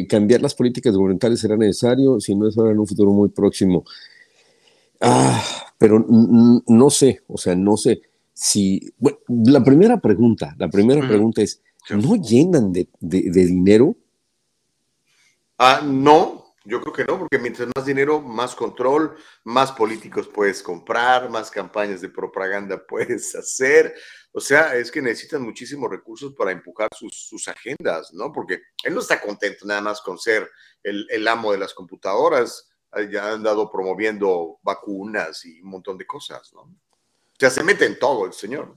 cambiar 0.09 0.41
las 0.41 0.55
políticas 0.55 0.95
gubernamentales 0.95 1.39
será 1.39 1.55
necesario, 1.55 2.19
si 2.19 2.35
no 2.35 2.47
es 2.47 2.57
ahora 2.57 2.71
en 2.71 2.79
un 2.79 2.87
futuro 2.87 3.11
muy 3.11 3.29
próximo. 3.29 3.85
Ah, 4.99 5.43
pero 5.77 6.03
no 6.07 6.89
sé, 6.89 7.21
o 7.27 7.37
sea, 7.37 7.55
no 7.55 7.77
sé 7.77 8.01
si. 8.33 8.93
Bueno, 8.97 9.19
la 9.27 9.63
primera 9.63 9.99
pregunta, 9.99 10.55
la 10.57 10.69
primera 10.69 11.07
pregunta 11.07 11.41
es 11.41 11.61
¿no 11.89 12.15
llenan 12.15 12.71
de, 12.71 12.87
dinero? 12.99 13.95
Ah, 15.57 15.81
no, 15.83 16.55
yo 16.65 16.81
creo 16.81 16.93
que 16.93 17.05
no, 17.05 17.19
porque 17.19 17.39
mientras 17.39 17.69
más 17.75 17.85
dinero, 17.85 18.21
más 18.21 18.55
control, 18.55 19.15
más 19.43 19.71
políticos 19.71 20.27
puedes 20.27 20.63
comprar, 20.63 21.29
más 21.29 21.51
campañas 21.51 22.01
de 22.01 22.09
propaganda 22.09 22.81
puedes 22.87 23.35
hacer, 23.35 23.93
O 24.35 24.39
sea, 24.39 24.75
es 24.75 24.91
que 24.91 25.01
necesitan 25.01 25.43
muchísimos 25.43 25.89
recursos 25.89 26.33
para 26.33 26.51
empujar 26.51 26.89
sus, 26.97 27.47
agendas, 27.47 28.11
¿no? 28.13 28.31
Porque 28.31 28.61
él 28.83 28.93
no 28.93 28.99
está 28.99 29.21
contento 29.21 29.65
nada 29.65 29.81
más 29.81 30.01
con 30.01 30.17
ser 30.17 30.49
el, 30.81 31.05
el 31.09 31.27
amo 31.27 31.51
de 31.51 31.59
las 31.59 31.73
computadoras, 31.73 32.67
ya 33.11 33.27
han 33.27 33.33
andado 33.33 33.71
promoviendo 33.71 34.59
vacunas 34.63 35.45
y 35.45 35.61
un 35.61 35.69
montón 35.69 35.97
de 35.97 36.05
cosas, 36.05 36.51
¿no? 36.53 36.61
O 36.61 37.39
sea, 37.39 37.49
se 37.49 37.63
mete 37.63 37.85
en 37.85 37.97
todo 37.99 38.25
el 38.25 38.33
señor. 38.33 38.75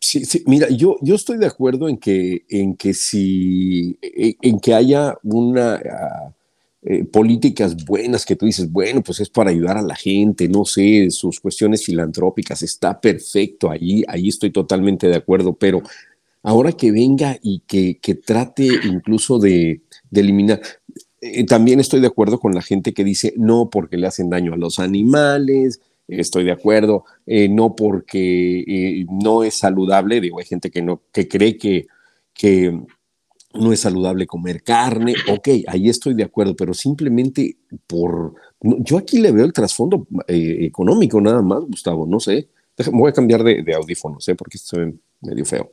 Sí, 0.00 0.24
sí, 0.24 0.44
mira, 0.46 0.68
yo, 0.70 0.96
yo 1.00 1.14
estoy 1.14 1.38
de 1.38 1.46
acuerdo 1.46 1.88
en 1.88 1.98
que, 1.98 2.44
en 2.48 2.76
que 2.76 2.94
si, 2.94 3.98
en 4.00 4.60
que 4.60 4.74
haya 4.74 5.18
una 5.22 5.74
ah, 5.74 6.32
eh, 6.82 7.04
políticas 7.04 7.84
buenas 7.84 8.24
que 8.24 8.36
tú 8.36 8.46
dices, 8.46 8.70
bueno, 8.70 9.02
pues 9.02 9.18
es 9.18 9.28
para 9.28 9.50
ayudar 9.50 9.76
a 9.76 9.82
la 9.82 9.96
gente, 9.96 10.48
no 10.48 10.64
sé, 10.64 11.10
sus 11.10 11.40
cuestiones 11.40 11.84
filantrópicas, 11.84 12.62
está 12.62 13.00
perfecto, 13.00 13.68
ahí, 13.68 14.04
ahí 14.06 14.28
estoy 14.28 14.52
totalmente 14.52 15.08
de 15.08 15.16
acuerdo, 15.16 15.54
pero 15.54 15.82
ahora 16.44 16.70
que 16.70 16.92
venga 16.92 17.36
y 17.42 17.62
que, 17.66 17.98
que 17.98 18.14
trate 18.14 18.68
incluso 18.84 19.40
de, 19.40 19.82
eliminar, 20.12 20.60
eh, 21.20 21.44
también 21.46 21.80
estoy 21.80 22.00
de 22.00 22.06
acuerdo 22.06 22.38
con 22.38 22.54
la 22.54 22.62
gente 22.62 22.94
que 22.94 23.02
dice 23.02 23.34
no 23.36 23.70
porque 23.70 23.96
le 23.96 24.06
hacen 24.06 24.30
daño 24.30 24.54
a 24.54 24.56
los 24.56 24.78
animales, 24.78 25.80
estoy 26.06 26.44
de 26.44 26.52
acuerdo, 26.52 27.04
eh, 27.26 27.48
no 27.48 27.74
porque 27.74 29.04
no 29.10 29.42
es 29.42 29.54
saludable, 29.54 30.20
digo, 30.20 30.38
hay 30.38 30.46
gente 30.46 30.70
que, 30.70 30.80
no, 30.80 31.02
que 31.12 31.26
cree 31.26 31.58
que, 31.58 31.88
que 32.34 32.72
no 33.54 33.72
es 33.72 33.80
saludable 33.80 34.26
comer 34.26 34.62
carne, 34.62 35.14
ok, 35.30 35.48
ahí 35.66 35.88
estoy 35.88 36.14
de 36.14 36.24
acuerdo, 36.24 36.54
pero 36.56 36.74
simplemente 36.74 37.56
por... 37.86 38.34
Yo 38.60 38.98
aquí 38.98 39.18
le 39.18 39.32
veo 39.32 39.44
el 39.44 39.52
trasfondo 39.52 40.06
eh, 40.26 40.58
económico 40.62 41.20
nada 41.20 41.42
más, 41.42 41.60
Gustavo, 41.60 42.06
no 42.06 42.20
sé. 42.20 42.48
Voy 42.92 43.10
a 43.10 43.12
cambiar 43.12 43.42
de, 43.42 43.62
de 43.62 43.74
audífonos, 43.74 44.28
¿eh? 44.28 44.34
porque 44.34 44.56
estoy 44.56 44.98
medio 45.20 45.44
feo. 45.44 45.70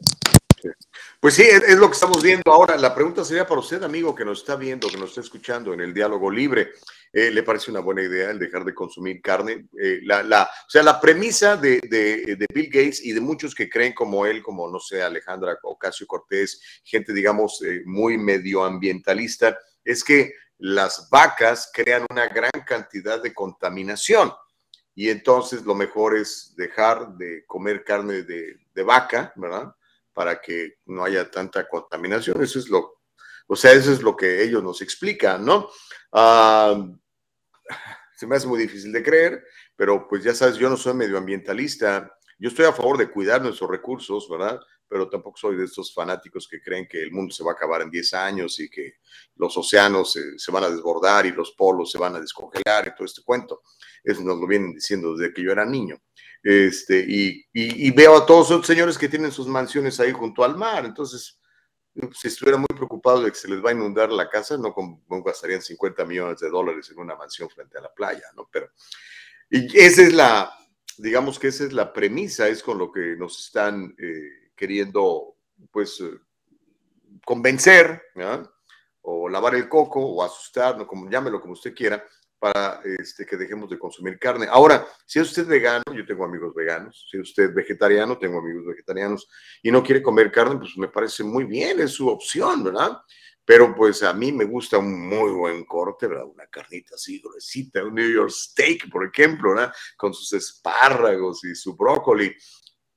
Pues 1.26 1.34
sí, 1.34 1.41
es, 1.41 1.76
lo 1.80 1.88
que 1.88 1.95
estamos 1.95 2.21
viendo 2.21 2.53
ahora. 2.53 2.78
La 2.78 2.93
pregunta 2.93 3.26
sería 3.26 3.47
para 3.47 3.59
usted, 3.59 3.82
amigo, 3.82 4.13
que 4.13 4.23
nos 4.23 4.41
está 4.41 4.55
viendo, 4.55 4.88
que 4.88 4.97
nos 4.97 5.09
está 5.09 5.21
escuchando 5.21 5.73
en 5.73 5.82
el 5.82 5.91
diálogo 5.91 6.30
libre. 6.30 6.73
Eh, 7.11 7.32
¿Le 7.32 7.41
parece 7.41 7.71
una 7.71 7.80
buena 7.80 8.03
idea 8.03 8.30
el 8.30 8.38
dejar 8.38 8.63
de 8.63 8.76
consumir 8.76 9.23
carne? 9.23 9.65
Eh, 9.82 10.01
la, 10.03 10.21
la, 10.21 10.43
o 10.43 10.69
sea, 10.69 10.84
la 10.84 11.01
premisa 11.01 11.57
de, 11.57 11.80
de, 11.82 12.45
Bill 12.53 12.69
Gates 12.69 13.03
y 13.03 13.11
de 13.11 13.21
muchos 13.21 13.55
que 13.55 13.67
creen 13.67 13.93
como 13.93 14.28
él, 14.28 14.43
como, 14.43 14.69
no 14.69 14.80
sé, 14.80 15.01
Alejandra 15.01 15.57
Ocasio 15.63 16.05
Cortés, 16.05 16.61
gente, 16.84 17.11
digamos, 17.11 17.59
eh, 17.63 17.82
muy 17.86 18.19
medioambientalista, 18.19 19.57
es 19.84 20.03
que 20.03 20.32
las 20.59 21.09
vacas 21.09 21.71
crean 21.73 22.05
una 22.07 22.28
gran 22.28 22.63
cantidad 22.67 23.19
de 23.19 23.34
contaminación. 23.34 24.32
Y 24.93 25.09
entonces 25.09 25.63
lo 25.63 25.73
mejor 25.73 26.15
es 26.15 26.53
dejar 26.55 27.17
de 27.17 27.45
comer 27.47 27.84
carne 27.84 28.21
de, 28.21 28.57
de 28.76 28.84
vaca, 28.84 29.34
¿verdad? 29.36 29.73
Para 30.16 30.41
que 30.41 30.78
no 30.86 31.03
haya 31.03 31.30
tanta 31.30 31.68
contaminación. 31.68 32.41
Eso 32.41 32.57
es 32.57 32.70
lo, 32.70 33.01
o 33.47 33.55
sea, 33.55 33.74
eso 33.74 33.91
es 33.91 34.01
lo 34.01 34.16
que 34.16 34.41
ellos 34.41 34.63
nos 34.63 34.82
explican, 34.82 35.45
¿no? 35.45 35.70
Ah, 36.11 36.84
se 38.16 38.26
me 38.26 38.38
hace 38.38 38.47
muy 38.47 38.57
difícil 38.57 38.93
de 38.93 39.03
creer, 39.03 39.43
pero 39.76 40.07
pues 40.07 40.24
ya 40.24 40.34
sabes, 40.34 40.55
yo 40.55 40.70
no 40.70 40.78
soy 40.78 40.93
medioambientalista, 40.93 42.18
yo 42.39 42.49
estoy 42.49 42.66
a 42.66 42.72
favor 42.72 42.97
de 42.97 43.11
cuidar 43.11 43.41
nuestros 43.41 43.70
recursos, 43.70 44.30
¿verdad? 44.30 44.57
Pero 44.88 45.09
tampoco 45.09 45.38
soy 45.38 45.57
de 45.57 45.66
estos 45.66 45.93
fanáticos 45.93 46.47
que 46.47 46.61
creen 46.61 46.88
que 46.88 47.01
el 47.01 47.11
mundo 47.11 47.34
se 47.34 47.43
va 47.43 47.51
a 47.51 47.55
acabar 47.55 47.82
en 47.82 47.89
10 47.89 48.13
años 48.13 48.59
y 48.59 48.70
que 48.70 48.93
los 49.36 49.57
océanos 49.57 50.13
se, 50.13 50.39
se 50.39 50.51
van 50.51 50.63
a 50.63 50.70
desbordar 50.70 51.26
y 51.26 51.32
los 51.32 51.51
polos 51.51 51.91
se 51.91 51.97
van 51.97 52.16
a 52.16 52.22
descongelar 52.22 52.88
y 52.88 52.95
todo 52.95 53.05
este 53.05 53.22
cuento. 53.24 53.61
Eso 54.03 54.22
nos 54.22 54.39
lo 54.39 54.47
vienen 54.47 54.74
diciendo 54.74 55.16
desde 55.16 55.34
que 55.34 55.43
yo 55.43 55.51
era 55.51 55.66
niño. 55.66 55.97
Este, 56.48 57.04
y, 57.08 57.89
veo 57.89 58.18
a 58.18 58.26
todos 58.28 58.52
esos 58.52 58.68
señores 58.68 59.00
que 59.00 59.10
tienen 59.10 59.32
sus 59.32 59.48
mansiones 59.48 60.00
ahí 60.00 60.12
junto 60.12 60.43
al 60.43 60.56
mar. 60.56 60.86
Entonces, 60.86 61.39
si 62.14 62.28
estuvieran 62.28 62.62
muy 62.62 62.68
preocupados 62.68 63.24
de 63.24 63.32
que 63.32 63.38
se 63.38 63.48
les 63.48 63.66
va 63.66 63.72
a 63.72 63.74
inundar 63.74 64.12
la 64.12 64.30
casa, 64.30 64.56
no, 64.56 64.76
gastarían 65.24 65.64
50 65.64 66.06
millones 66.06 66.39
de 66.41 66.50
dólares 66.52 66.88
en 66.91 67.00
una 67.00 67.16
mansión 67.16 67.50
frente 67.50 67.80
a 67.80 67.82
la 67.82 67.91
playa, 67.91 68.26
¿no? 68.36 68.48
Pero, 68.52 68.70
esa 69.50 70.04
es 70.04 70.14
la, 70.14 70.54
digamos 71.00 71.39
que 71.39 71.48
esa 71.48 71.64
es 71.64 71.74
la 71.74 71.91
premisa, 71.91 72.48
es 72.48 72.62
con 72.62 72.78
lo 72.78 72.91
que 72.91 73.16
nos 73.18 73.43
están 73.43 73.96
eh, 73.98 74.52
queriendo, 74.56 75.38
pues, 75.72 76.00
eh, 76.00 76.12
convencer, 77.26 78.04
o 79.02 79.30
lavar 79.30 79.56
el 79.56 79.68
coco, 79.68 80.00
o 80.00 80.24
asustar, 80.24 80.86
como 80.86 81.10
llámelo 81.10 81.41
como 81.41 81.54
usted 81.54 81.74
quiera, 81.74 82.06
para 82.40 82.82
este, 82.84 83.26
que 83.26 83.38
dejemos 83.38 83.70
de 83.70 83.80
consumir 83.80 84.20
carne. 84.20 84.48
Ahora, 84.50 84.86
si 85.06 85.20
es 85.20 85.28
usted 85.28 85.48
vegano, 85.48 85.84
yo 85.96 86.06
tengo 86.06 86.26
amigos 86.26 86.54
veganos, 86.54 87.08
si 87.10 87.18
es 87.18 87.30
usted 87.30 87.54
vegetariano, 87.54 88.18
tengo 88.18 88.40
amigos 88.40 88.66
vegetarianos, 88.66 89.28
y 89.64 89.72
no 89.72 89.84
quiere 89.84 90.02
comer 90.02 90.32
carne, 90.32 90.58
pues 90.58 90.78
me 90.78 90.88
parece 90.88 91.24
muy 91.24 91.46
bien, 91.46 91.80
es 91.80 91.92
su 91.92 92.08
opción, 92.08 92.64
¿verdad? 92.64 92.98
Pero 93.44 93.76
pues 93.76 94.02
a 94.02 94.14
mí 94.14 94.32
me 94.32 94.46
gusta 94.46 94.78
un 94.80 95.08
muy 95.08 95.32
buen 95.32 95.66
corte, 95.66 96.08
¿verdad? 96.08 96.26
Una 96.26 96.48
carnita 96.48 96.96
así 96.96 97.22
gruesita, 97.22 97.84
un 97.84 97.94
New 97.94 98.12
York 98.12 98.32
steak, 98.32 98.90
por 98.90 99.06
ejemplo, 99.06 99.52
¿verdad? 99.54 99.74
Con 99.96 100.14
sus 100.14 100.34
espárragos 100.34 101.44
y 101.44 101.54
su 101.54 101.76
brócoli. 101.76 102.36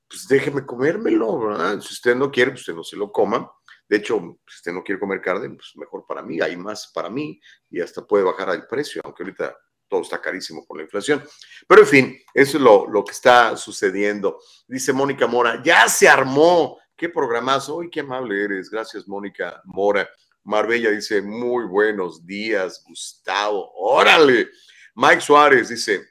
Pues 0.08 0.26
déjeme 0.26 0.64
comérmelo, 0.64 1.38
¿verdad? 1.38 1.80
Si 1.80 1.92
usted 1.92 2.16
no 2.16 2.30
quiere, 2.30 2.52
pues 2.52 2.62
usted 2.62 2.74
no 2.74 2.82
se 2.82 2.96
lo 2.96 3.12
coma 3.12 3.52
de 3.88 3.96
hecho, 3.96 4.38
si 4.46 4.56
usted 4.56 4.72
no 4.72 4.84
quiere 4.84 5.00
comer 5.00 5.20
carne, 5.20 5.48
pues 5.50 5.72
mejor 5.76 6.04
para 6.06 6.22
mí, 6.22 6.40
hay 6.40 6.56
más 6.56 6.88
para 6.88 7.08
mí 7.08 7.40
y 7.70 7.80
hasta 7.80 8.06
puede 8.06 8.24
bajar 8.24 8.50
el 8.50 8.66
precio, 8.66 9.00
aunque 9.02 9.22
ahorita 9.22 9.56
todo 9.88 10.02
está 10.02 10.20
carísimo 10.20 10.66
por 10.66 10.76
la 10.76 10.82
inflación. 10.82 11.24
Pero 11.66 11.80
en 11.80 11.86
fin, 11.86 12.22
eso 12.34 12.58
es 12.58 12.62
lo, 12.62 12.86
lo 12.86 13.02
que 13.02 13.12
está 13.12 13.56
sucediendo. 13.56 14.38
Dice 14.66 14.92
Mónica 14.92 15.26
Mora, 15.26 15.62
ya 15.64 15.88
se 15.88 16.06
armó. 16.06 16.78
Qué 16.94 17.08
programazo. 17.08 17.76
Uy, 17.76 17.88
qué 17.88 18.00
amable 18.00 18.44
eres. 18.44 18.68
Gracias, 18.68 19.08
Mónica 19.08 19.62
Mora. 19.64 20.06
Marbella 20.44 20.90
dice, 20.90 21.22
muy 21.22 21.64
buenos 21.64 22.26
días, 22.26 22.84
Gustavo. 22.86 23.72
Órale. 23.74 24.50
Mike 24.94 25.20
Suárez 25.22 25.70
dice, 25.70 26.06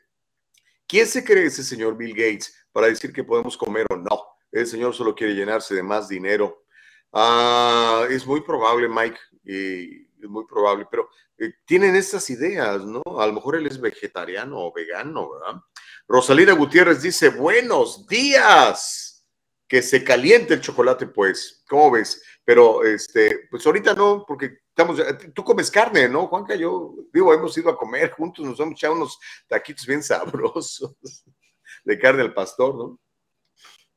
¿quién 0.87 1.05
se 1.05 1.23
cree 1.23 1.45
ese 1.45 1.63
señor 1.63 1.95
Bill 1.95 2.15
Gates 2.15 2.55
para 2.71 2.87
decir 2.87 3.13
que 3.13 3.23
podemos 3.23 3.55
comer 3.55 3.85
o 3.91 3.97
no? 3.97 4.23
El 4.51 4.65
señor 4.65 4.95
solo 4.95 5.13
quiere 5.13 5.35
llenarse 5.35 5.75
de 5.75 5.83
más 5.83 6.07
dinero 6.07 6.63
Ah, 7.11 8.05
es 8.09 8.25
muy 8.25 8.41
probable, 8.41 8.87
Mike, 8.89 9.19
es 9.45 10.29
muy 10.29 10.45
probable, 10.45 10.87
pero 10.89 11.09
eh, 11.37 11.53
tienen 11.65 11.95
estas 11.95 12.29
ideas, 12.29 12.83
¿no? 12.83 13.01
A 13.19 13.27
lo 13.27 13.33
mejor 13.33 13.55
él 13.55 13.67
es 13.67 13.79
vegetariano 13.79 14.57
o 14.57 14.73
vegano, 14.73 15.31
¿verdad? 15.31 15.61
Rosalina 16.07 16.53
Gutiérrez 16.53 17.01
dice, 17.01 17.29
buenos 17.29 18.07
días, 18.07 19.27
que 19.67 19.81
se 19.81 20.03
caliente 20.03 20.55
el 20.55 20.61
chocolate, 20.61 21.07
pues, 21.07 21.63
¿cómo 21.69 21.91
ves? 21.91 22.23
Pero, 22.43 22.83
este, 22.83 23.47
pues 23.51 23.65
ahorita 23.65 23.93
no, 23.93 24.23
porque 24.25 24.59
estamos, 24.69 24.99
tú 25.33 25.43
comes 25.43 25.69
carne, 25.69 26.07
¿no, 26.07 26.27
Juanca? 26.27 26.55
Yo, 26.55 26.95
digo, 27.13 27.33
hemos 27.33 27.57
ido 27.57 27.69
a 27.69 27.77
comer 27.77 28.11
juntos, 28.11 28.45
nos 28.45 28.59
hemos 28.59 28.73
echado 28.73 28.93
unos 28.93 29.19
taquitos 29.47 29.85
bien 29.85 30.01
sabrosos 30.01 30.95
de 31.83 31.99
carne 31.99 32.21
al 32.21 32.33
pastor, 32.33 32.75
¿no? 32.75 32.99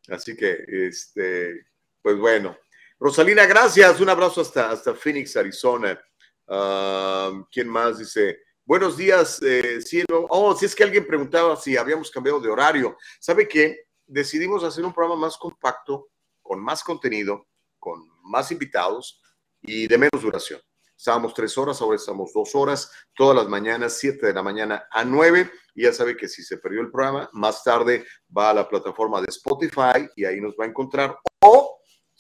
Así 0.09 0.37
que, 0.37 0.65
este, 0.67 1.67
pues 2.03 2.19
bueno, 2.19 2.57
Rosalina, 3.03 3.47
gracias. 3.47 3.99
Un 3.99 4.11
abrazo 4.11 4.43
hasta, 4.43 4.71
hasta 4.71 4.95
Phoenix, 4.95 5.35
Arizona. 5.35 5.99
Ah, 6.47 7.33
¿Quién 7.51 7.67
más 7.67 7.99
dice? 7.99 8.41
Buenos 8.63 8.99
días, 8.99 9.41
eh, 9.43 9.81
cielo. 9.81 10.27
Oh, 10.29 10.55
si 10.55 10.67
es 10.67 10.75
que 10.75 10.85
alguien 10.85 11.07
preguntaba 11.07 11.57
si 11.57 11.79
habíamos 11.79 12.11
cambiado 12.11 12.41
de 12.41 12.51
horario. 12.51 12.99
¿Sabe 13.19 13.49
qué? 13.49 13.87
Decidimos 14.07 14.63
hacer 14.65 14.85
un 14.85 14.93
programa 14.93 15.19
más 15.19 15.39
compacto, 15.39 16.11
con 16.43 16.63
más 16.63 16.85
contenido, 16.85 17.47
con 17.79 18.07
más 18.23 18.53
invitados 18.53 19.23
y 19.63 19.89
de 19.89 19.97
menos 19.97 20.21
duración. 20.21 20.61
Estábamos 20.95 21.33
tres 21.33 21.57
horas, 21.57 21.81
ahora 21.81 21.97
estamos 21.97 22.31
dos 22.35 22.55
horas, 22.55 22.93
todas 23.15 23.35
las 23.35 23.49
mañanas, 23.49 23.97
siete 23.97 24.27
de 24.27 24.35
la 24.35 24.43
mañana 24.43 24.87
a 24.91 25.05
nueve. 25.05 25.51
Y 25.75 25.85
ya 25.85 25.95
sabe 25.95 26.19
que 26.19 26.29
si 26.29 26.43
se 26.43 26.59
perdió 26.59 26.83
el 26.83 26.91
programa, 26.91 27.31
más 27.33 27.65
tarde 27.65 28.05
va 28.37 28.51
a 28.51 28.55
la 28.55 28.69
plataforma 28.69 29.23
de 29.23 29.29
Spotify 29.31 30.07
y 30.17 30.27
ahí 30.27 30.39
nos 30.39 30.55
va 30.61 30.67
a 30.67 30.69
encontrar. 30.69 31.17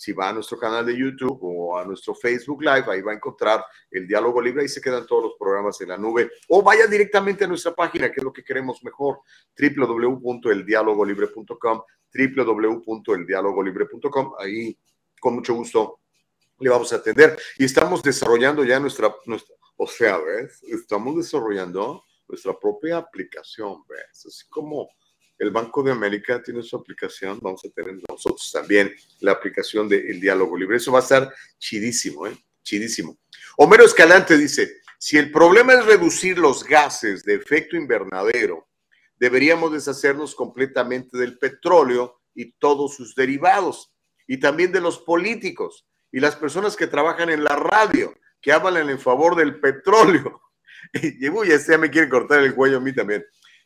Si 0.00 0.12
va 0.14 0.30
a 0.30 0.32
nuestro 0.32 0.58
canal 0.58 0.86
de 0.86 0.96
YouTube 0.96 1.38
o 1.42 1.76
a 1.76 1.84
nuestro 1.84 2.14
Facebook 2.14 2.62
Live, 2.62 2.84
ahí 2.86 3.02
va 3.02 3.12
a 3.12 3.16
encontrar 3.16 3.62
el 3.90 4.08
diálogo 4.08 4.40
libre, 4.40 4.62
ahí 4.62 4.68
se 4.68 4.80
quedan 4.80 5.04
todos 5.04 5.24
los 5.24 5.34
programas 5.38 5.78
en 5.82 5.88
la 5.88 5.98
nube. 5.98 6.30
O 6.48 6.62
vaya 6.62 6.86
directamente 6.86 7.44
a 7.44 7.46
nuestra 7.46 7.74
página, 7.74 8.10
que 8.10 8.20
es 8.20 8.24
lo 8.24 8.32
que 8.32 8.42
queremos 8.42 8.82
mejor, 8.82 9.18
www.eldialogolibre.com, 9.58 11.82
www.eldialogolibre.com. 12.14 14.32
Ahí, 14.38 14.78
con 15.20 15.34
mucho 15.34 15.52
gusto, 15.52 16.00
le 16.60 16.70
vamos 16.70 16.90
a 16.94 16.96
atender. 16.96 17.38
Y 17.58 17.66
estamos 17.66 18.02
desarrollando 18.02 18.64
ya 18.64 18.80
nuestra, 18.80 19.14
nuestra 19.26 19.54
o 19.76 19.86
sea, 19.86 20.16
¿ves? 20.16 20.62
Estamos 20.62 21.14
desarrollando 21.14 22.04
nuestra 22.26 22.58
propia 22.58 22.96
aplicación, 22.96 23.84
¿ves? 23.86 24.24
Así 24.24 24.48
como 24.48 24.88
el 25.40 25.50
Banco 25.50 25.82
de 25.82 25.90
América 25.90 26.42
tiene 26.42 26.62
su 26.62 26.76
aplicación, 26.76 27.38
vamos 27.40 27.64
a 27.64 27.70
tener 27.70 27.98
nosotros 28.06 28.50
también 28.52 28.94
la 29.20 29.32
aplicación 29.32 29.88
del 29.88 30.20
diálogo 30.20 30.54
libre. 30.56 30.76
Eso 30.76 30.92
va 30.92 30.98
a 30.98 31.02
estar 31.02 31.34
chidísimo, 31.58 32.26
¿eh? 32.26 32.36
Chidísimo. 32.62 33.18
Homero 33.56 33.86
Escalante 33.86 34.36
dice, 34.36 34.80
si 34.98 35.16
el 35.16 35.32
problema 35.32 35.72
es 35.72 35.86
reducir 35.86 36.38
los 36.38 36.62
gases 36.62 37.24
de 37.24 37.34
efecto 37.34 37.74
invernadero, 37.74 38.68
deberíamos 39.18 39.72
deshacernos 39.72 40.34
completamente 40.34 41.16
del 41.16 41.38
petróleo 41.38 42.20
y 42.34 42.52
todos 42.52 42.94
sus 42.94 43.14
derivados, 43.14 43.94
y 44.26 44.36
también 44.38 44.72
de 44.72 44.82
los 44.82 44.98
políticos 44.98 45.86
y 46.12 46.20
las 46.20 46.36
personas 46.36 46.76
que 46.76 46.86
trabajan 46.86 47.30
en 47.30 47.44
la 47.44 47.56
radio, 47.56 48.14
que 48.42 48.52
hablan 48.52 48.90
en 48.90 49.00
favor 49.00 49.36
del 49.36 49.58
petróleo. 49.58 50.42
Y 50.92 51.28
uy, 51.28 51.52
este 51.52 51.72
ya 51.72 51.78
me 51.78 51.90
quiere 51.90 52.08
cortar 52.08 52.42
el 52.42 52.54
cuello 52.54 52.78
a 52.78 52.80
mí 52.80 52.92
también. 52.92 53.24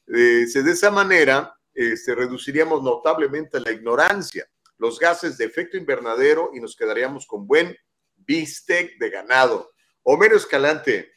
Eh, 0.09 0.47
de 0.53 0.71
esa 0.71 0.91
manera, 0.91 1.55
este, 1.75 2.15
reduciríamos 2.15 2.83
notablemente 2.83 3.61
la 3.61 3.73
ignorancia, 3.73 4.47
los 4.79 4.99
gases 4.99 5.37
de 5.39 5.45
efecto 5.45 5.77
invernadero 5.77 6.51
y 6.55 6.61
nos 6.61 6.77
quedaríamos 6.77 7.27
con 7.27 7.47
buen 7.47 7.77
bistec 8.17 8.99
de 8.99 9.11
ganado. 9.11 9.73
Homero 10.03 10.37
Escalante, 10.37 11.13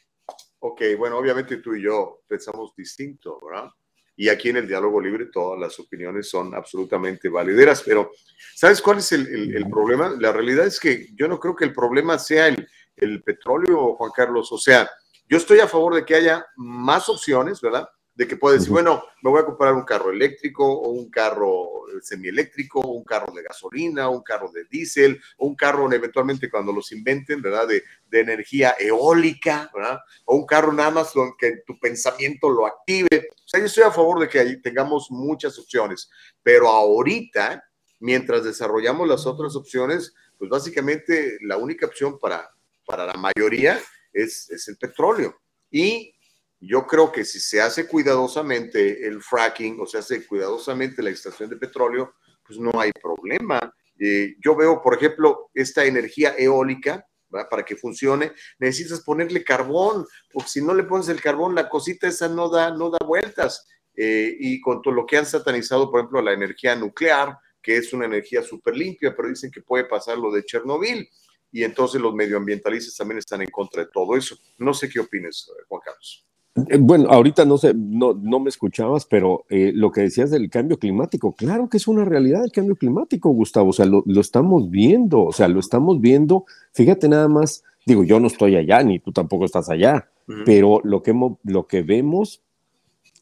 ok, 0.58 0.82
bueno, 0.96 1.18
obviamente 1.18 1.58
tú 1.58 1.74
y 1.74 1.82
yo 1.82 2.22
pensamos 2.26 2.74
distinto, 2.76 3.38
¿verdad? 3.44 3.70
Y 4.16 4.28
aquí 4.28 4.48
en 4.48 4.56
el 4.56 4.66
diálogo 4.66 5.00
libre 5.00 5.26
todas 5.26 5.60
las 5.60 5.78
opiniones 5.78 6.28
son 6.28 6.52
absolutamente 6.52 7.28
valideras, 7.28 7.82
pero 7.82 8.10
¿sabes 8.56 8.82
cuál 8.82 8.98
es 8.98 9.12
el, 9.12 9.54
el, 9.54 9.70
problema? 9.70 10.12
La 10.18 10.32
realidad 10.32 10.66
es 10.66 10.80
que 10.80 11.08
yo 11.14 11.28
no 11.28 11.38
creo 11.38 11.54
que 11.54 11.64
el 11.64 11.72
problema 11.72 12.18
sea 12.18 12.48
el, 12.48 12.68
el 12.96 13.22
petróleo, 13.22 13.94
Juan 13.94 14.10
Carlos. 14.14 14.50
O 14.50 14.58
sea, 14.58 14.90
yo 15.28 15.36
estoy 15.36 15.60
a 15.60 15.68
favor 15.68 15.94
de 15.94 16.04
que 16.04 16.16
haya 16.16 16.44
más 16.56 17.08
opciones, 17.08 17.60
¿verdad? 17.60 17.88
De 18.18 18.26
que 18.26 18.36
puedes 18.36 18.58
decir, 18.58 18.72
bueno, 18.72 19.04
me 19.22 19.30
voy 19.30 19.40
a 19.40 19.44
comprar 19.44 19.74
un 19.74 19.84
carro 19.84 20.10
eléctrico 20.10 20.66
o 20.66 20.88
un 20.88 21.08
carro 21.08 21.84
semieléctrico, 22.02 22.80
un 22.80 23.04
carro 23.04 23.32
de 23.32 23.44
gasolina, 23.44 24.08
un 24.08 24.24
carro 24.24 24.50
de 24.50 24.64
diésel, 24.64 25.20
o 25.36 25.46
un 25.46 25.54
carro 25.54 25.90
eventualmente 25.92 26.50
cuando 26.50 26.72
los 26.72 26.90
inventen, 26.90 27.40
¿verdad? 27.40 27.68
De, 27.68 27.84
de, 28.10 28.18
energía 28.18 28.74
eólica, 28.76 29.70
¿verdad? 29.72 30.00
O 30.24 30.34
un 30.34 30.46
carro 30.46 30.72
nada 30.72 30.90
más 30.90 31.12
que 31.38 31.62
tu 31.64 31.78
pensamiento 31.78 32.50
lo 32.50 32.66
active. 32.66 33.28
O 33.36 33.48
sea, 33.48 33.60
yo 33.60 33.66
estoy 33.66 33.84
a 33.84 33.92
favor 33.92 34.18
de 34.18 34.28
que 34.28 34.40
ahí 34.40 34.60
tengamos 34.60 35.12
muchas 35.12 35.56
opciones, 35.56 36.10
pero 36.42 36.70
ahorita, 36.70 37.70
mientras 38.00 38.42
desarrollamos 38.42 39.06
las 39.06 39.26
otras 39.26 39.54
opciones, 39.54 40.12
pues 40.36 40.50
básicamente 40.50 41.38
la 41.42 41.56
única 41.56 41.86
opción 41.86 42.18
para, 42.18 42.50
para 42.84 43.06
la 43.06 43.14
mayoría 43.14 43.78
es, 44.12 44.50
es 44.50 44.66
el 44.66 44.76
petróleo. 44.76 45.40
Y 45.70 46.17
yo 46.60 46.86
creo 46.86 47.12
que 47.12 47.24
si 47.24 47.38
se 47.40 47.60
hace 47.60 47.86
cuidadosamente 47.86 49.06
el 49.06 49.22
fracking 49.22 49.78
o 49.80 49.86
se 49.86 49.98
hace 49.98 50.26
cuidadosamente 50.26 51.02
la 51.02 51.10
extracción 51.10 51.48
de 51.50 51.56
petróleo, 51.56 52.14
pues 52.46 52.58
no 52.58 52.80
hay 52.80 52.90
problema. 52.92 53.72
Eh, 53.98 54.34
yo 54.42 54.56
veo, 54.56 54.82
por 54.82 54.96
ejemplo, 54.96 55.50
esta 55.54 55.84
energía 55.84 56.34
eólica, 56.36 57.04
para 57.30 57.62
que 57.62 57.76
funcione, 57.76 58.32
necesitas 58.58 59.02
ponerle 59.02 59.44
carbón, 59.44 60.06
porque 60.32 60.48
si 60.48 60.64
no 60.64 60.74
le 60.74 60.84
pones 60.84 61.08
el 61.10 61.20
carbón, 61.20 61.54
la 61.54 61.68
cosita 61.68 62.08
esa 62.08 62.28
no 62.28 62.48
da, 62.48 62.70
no 62.70 62.90
da 62.90 62.98
vueltas. 63.06 63.66
Eh, 63.94 64.34
y 64.38 64.60
con 64.60 64.80
todo 64.80 64.94
lo 64.94 65.04
que 65.04 65.18
han 65.18 65.26
satanizado, 65.26 65.90
por 65.90 66.00
ejemplo, 66.00 66.22
la 66.22 66.32
energía 66.32 66.74
nuclear, 66.74 67.36
que 67.60 67.76
es 67.76 67.92
una 67.92 68.06
energía 68.06 68.42
súper 68.42 68.76
limpia, 68.76 69.14
pero 69.14 69.28
dicen 69.28 69.50
que 69.50 69.60
puede 69.60 69.84
pasar 69.84 70.16
lo 70.16 70.32
de 70.32 70.44
Chernobyl. 70.44 71.08
Y 71.50 71.64
entonces 71.64 72.00
los 72.00 72.14
medioambientalistas 72.14 72.96
también 72.96 73.18
están 73.18 73.42
en 73.42 73.50
contra 73.50 73.84
de 73.84 73.90
todo 73.92 74.16
eso. 74.16 74.38
No 74.58 74.72
sé 74.72 74.88
qué 74.88 75.00
opinas, 75.00 75.50
Juan 75.68 75.80
Carlos. 75.84 76.26
Eh, 76.68 76.78
bueno, 76.78 77.08
ahorita 77.10 77.44
no 77.44 77.58
sé, 77.58 77.74
no, 77.74 78.14
no 78.14 78.40
me 78.40 78.48
escuchabas, 78.48 79.06
pero 79.06 79.44
eh, 79.48 79.72
lo 79.74 79.90
que 79.90 80.02
decías 80.02 80.30
del 80.30 80.50
cambio 80.50 80.78
climático, 80.78 81.32
claro 81.32 81.68
que 81.68 81.76
es 81.76 81.88
una 81.88 82.04
realidad 82.04 82.44
el 82.44 82.52
cambio 82.52 82.76
climático, 82.76 83.30
Gustavo, 83.30 83.70
o 83.70 83.72
sea, 83.72 83.86
lo, 83.86 84.02
estamos 84.20 84.70
viendo, 84.70 85.22
o 85.22 85.32
sea, 85.32 85.48
lo 85.48 85.60
estamos 85.60 86.00
viendo, 86.00 86.44
fíjate 86.72 87.08
nada 87.08 87.28
más, 87.28 87.64
digo, 87.86 88.04
yo 88.04 88.20
no 88.20 88.26
estoy 88.26 88.56
allá, 88.56 88.82
ni 88.82 88.98
tú 88.98 89.12
tampoco 89.12 89.44
estás 89.44 89.68
allá, 89.70 90.08
pero 90.44 90.82
lo 90.84 91.02
que, 91.02 91.14
lo 91.44 91.66
que 91.66 91.82
vemos 91.82 92.42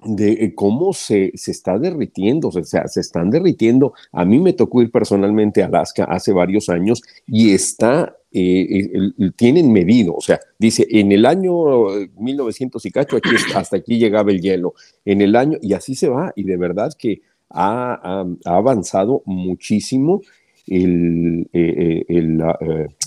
de 0.07 0.33
eh, 0.33 0.55
cómo 0.55 0.93
se, 0.93 1.33
se, 1.35 1.51
está 1.51 1.79
derritiendo, 1.79 2.49
o 2.49 2.65
sea, 2.65 2.87
se 2.89 3.01
están 3.01 3.31
derritiendo. 3.31 3.93
A 4.13 4.25
mí 4.25 4.39
me 4.39 4.53
tocó 4.53 4.83
ir 4.83 4.91
personalmente 4.91 5.63
a 5.63 5.67
Alaska 5.67 6.05
hace 6.05 6.33
varios 6.33 6.69
años 6.69 7.03
y 7.27 7.53
está 7.53 8.17
eh, 8.39 9.13
tienen 9.35 9.73
medido, 9.73 10.15
o 10.15 10.21
sea, 10.21 10.39
dice, 10.59 10.87
en 10.91 11.11
el 11.11 11.25
año 11.25 11.87
1900 12.19 12.85
y 12.85 12.91
cacho, 12.91 13.17
aquí, 13.17 13.31
hasta 13.55 13.79
aquí 13.79 13.99
llegaba 13.99 14.31
el 14.31 14.43
hielo, 14.43 14.75
en 15.07 15.23
el 15.23 15.37
año, 15.37 15.57
y 15.63 15.73
así 15.73 15.95
se 15.95 16.11
va, 16.11 16.35
y 16.37 16.43
de 16.43 16.59
verdad 16.59 16.93
que 16.99 17.23
ha, 17.49 18.27
avanzado 18.45 19.23
muchísimo 19.25 20.21
el, 20.67 21.49
eh, 21.55 21.75
eh, 21.79 22.05
el, 22.09 22.43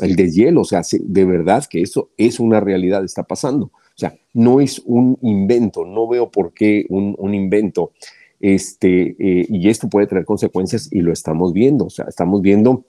el, 0.02 0.16
deshielo, 0.16 0.62
o 0.62 0.66
sea, 0.66 0.82
de 1.00 1.26
verdad 1.26 1.64
que 1.70 1.84
eso 1.84 2.10
es 2.18 2.40
una 2.40 2.60
realidad, 2.60 3.04
está 3.04 3.22
pasando, 3.22 3.72
sea, 4.00 4.16
no 4.34 4.62
es 4.62 4.80
un 4.86 5.18
invento, 5.22 5.86
no 5.86 6.08
veo 6.08 6.30
por 6.32 6.54
qué 6.54 6.86
un, 6.90 7.16
un 7.18 7.36
invento, 7.36 7.92
este, 8.40 9.16
y 9.18 9.68
esto 9.68 9.90
puede 9.90 10.08
traer 10.08 10.24
consecuencias 10.24 10.88
y 10.92 11.02
lo 11.02 11.12
estamos 11.12 11.52
viendo, 11.52 11.86
o 11.86 11.90
sea, 11.90 12.06
estamos 12.08 12.42
viendo 12.42 12.86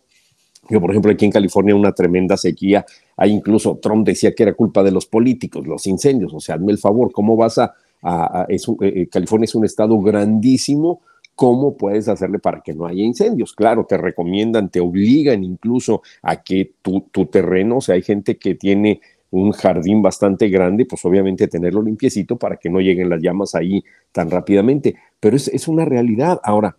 yo, 0.71 0.81
por 0.81 0.91
ejemplo, 0.91 1.11
aquí 1.11 1.25
en 1.25 1.33
California 1.33 1.75
una 1.75 1.93
tremenda 1.93 2.37
sequía. 2.37 2.87
Hay 3.17 3.33
incluso 3.33 3.79
Trump 3.79 4.07
decía 4.07 4.35
que 4.35 4.45
era 4.45 4.55
culpa 4.55 4.85
de 4.85 4.93
los 4.93 5.05
políticos, 5.05 5.67
los 5.67 5.87
incendios. 5.87 6.33
O 6.33 6.39
sea, 6.39 6.55
hazme 6.55 6.73
el 6.73 6.79
favor, 6.79 7.11
¿cómo 7.13 7.37
vas 7.37 7.59
a... 7.59 7.75
Eh, 8.49 8.57
eh, 8.81 9.09
California 9.09 9.45
es 9.45 9.55
un 9.55 9.65
estado 9.65 10.01
grandísimo. 10.01 11.01
¿Cómo 11.35 11.77
puedes 11.77 12.07
hacerle 12.09 12.39
para 12.39 12.61
que 12.61 12.75
no 12.75 12.87
haya 12.87 13.03
incendios? 13.03 13.53
Claro, 13.55 13.87
te 13.87 13.97
recomiendan, 13.97 14.69
te 14.69 14.79
obligan 14.79 15.43
incluso 15.43 16.03
a 16.23 16.43
que 16.43 16.75
tu, 16.83 17.07
tu 17.11 17.27
terreno, 17.27 17.79
o 17.79 17.81
sea, 17.81 17.95
hay 17.95 18.03
gente 18.03 18.37
que 18.37 18.55
tiene 18.55 19.01
un 19.31 19.53
jardín 19.53 20.03
bastante 20.03 20.49
grande, 20.49 20.87
pues 20.87 21.05
obviamente 21.05 21.47
tenerlo 21.49 21.83
limpiecito 21.83 22.37
para 22.37 22.57
que 22.57 22.69
no 22.69 22.81
lleguen 22.81 23.09
las 23.09 23.23
llamas 23.23 23.55
ahí 23.55 23.85
tan 24.13 24.31
rápidamente. 24.31 24.97
Pero 25.21 25.37
es, 25.37 25.49
es 25.49 25.69
una 25.69 25.85
realidad. 25.85 26.41
Ahora, 26.43 26.77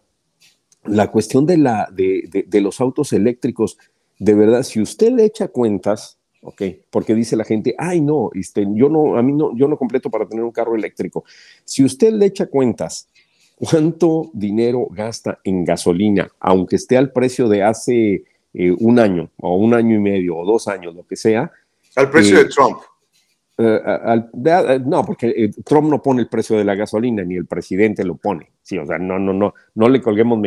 la 0.86 1.12
cuestión 1.12 1.46
de, 1.46 1.58
la, 1.58 1.88
de, 1.92 2.46
de, 2.48 2.62
los 2.62 2.82
autos 2.82 3.14
eléctricos, 3.14 3.78
de 4.20 4.34
verdad, 4.34 4.64
si 4.64 4.82
usted 4.82 5.12
le 5.12 5.26
echa 5.26 5.48
cuentas, 5.48 6.18
ok, 6.42 6.62
porque 6.90 7.16
dice 7.16 7.36
la 7.36 7.44
gente, 7.44 7.76
ay 7.78 8.02
no, 8.02 8.32
este, 8.34 8.66
yo 8.74 8.90
no, 8.90 9.16
a 9.16 9.22
mí 9.22 9.32
no, 9.32 9.56
yo 9.56 9.68
no 9.68 9.78
completo 9.78 10.10
para 10.10 10.28
tener 10.28 10.44
un 10.44 10.52
carro 10.52 10.76
eléctrico. 10.76 11.24
Si 11.64 11.84
usted 11.84 12.14
le 12.14 12.26
echa 12.26 12.48
cuentas, 12.48 13.08
¿cuánto 13.56 14.32
dinero 14.34 14.88
gasta 14.90 15.40
en 15.44 15.64
gasolina, 15.64 16.32
aunque 16.40 16.76
esté 16.76 16.98
al 16.98 17.12
precio 17.12 17.48
de 17.48 17.64
hace 17.64 18.24
eh, 18.54 18.72
un 18.80 19.00
año, 19.00 19.30
o 19.38 19.56
un 19.56 19.74
año 19.74 19.96
y 19.96 20.00
medio, 20.00 20.38
o 20.38 20.46
dos 20.46 20.68
años, 20.68 20.96
lo 20.96 21.06
que 21.06 21.16
sea? 21.16 21.52
Al 21.96 22.10
precio 22.10 22.38
de 22.38 22.44
eh, 22.44 22.50
Trump. 22.50 22.80
Eh, 23.58 24.80
no, 24.86 25.06
porque 25.06 25.52
Trump 25.66 25.90
no 25.90 26.02
pone 26.02 26.22
el 26.22 26.28
precio 26.28 26.58
de 26.58 26.64
la 26.64 26.76
gasolina, 26.76 27.24
ni 27.24 27.36
el 27.36 27.46
presidente 27.46 28.04
lo 28.04 28.16
pone. 28.16 28.52
Sí, 28.64 28.78
o 28.78 28.86
sea, 28.86 28.98
no, 28.98 29.20
no, 29.20 29.34
no, 29.34 29.54
no 29.76 29.90
le 29.90 30.02
colguemos 30.02 30.40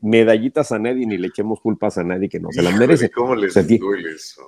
medallitas 0.00 0.72
a 0.72 0.78
nadie 0.78 1.06
ni 1.06 1.18
le 1.18 1.28
echemos 1.28 1.60
culpas 1.60 1.98
a 1.98 2.04
nadie 2.04 2.28
que 2.28 2.40
no 2.40 2.50
se 2.50 2.62
las 2.62 2.74
merece. 2.76 3.10
¿Cómo 3.10 3.34
les 3.34 3.54
duele 3.54 4.12
eso? 4.12 4.42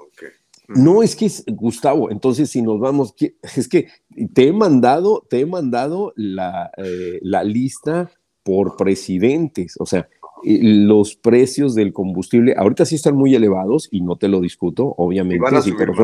No, 0.69 1.03
es 1.03 1.17
que 1.17 1.27
es, 1.27 1.45
Gustavo, 1.47 2.11
entonces 2.11 2.49
si 2.49 2.63
nos 2.63 2.79
vamos, 2.81 3.15
es 3.57 3.69
que 3.69 3.89
te 4.33 4.49
he 4.49 4.53
mandado, 4.53 5.27
te 5.29 5.41
he 5.41 5.47
mandado 5.47 6.13
la, 6.17 6.71
eh, 6.77 7.19
la 7.23 7.45
lista 7.45 8.11
por 8.43 8.77
presidentes, 8.77 9.75
o 9.79 9.87
sea, 9.87 10.09
los 10.45 11.17
precios 11.17 11.75
del 11.75 11.93
combustible 11.93 12.55
ahorita 12.57 12.85
sí 12.85 12.97
están 12.97 13.17
muy 13.17 13.35
elevados 13.35 13.89
y 13.91 14.01
no 14.01 14.17
te 14.17 14.29
lo 14.29 14.41
discuto, 14.41 14.95
obviamente, 14.97 15.45
sí, 15.63 15.73
pero 15.77 15.95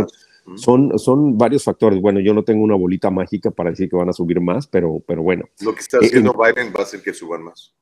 son, 0.56 0.98
son 0.98 1.36
varios 1.36 1.64
factores. 1.64 2.00
Bueno, 2.00 2.20
yo 2.20 2.34
no 2.34 2.42
tengo 2.42 2.62
una 2.62 2.74
bolita 2.74 3.10
mágica 3.10 3.50
para 3.50 3.70
decir 3.70 3.88
que 3.88 3.96
van 3.96 4.08
a 4.08 4.12
subir 4.12 4.40
más, 4.40 4.66
pero, 4.66 5.02
pero 5.06 5.22
bueno. 5.22 5.46
Lo 5.60 5.74
que 5.74 5.80
está 5.80 5.98
haciendo 5.98 6.32
eh, 6.32 6.52
Biden 6.54 6.72
va 6.74 6.80
a 6.80 6.82
hacer 6.84 7.02
que 7.02 7.12
suban 7.12 7.44
más. 7.44 7.74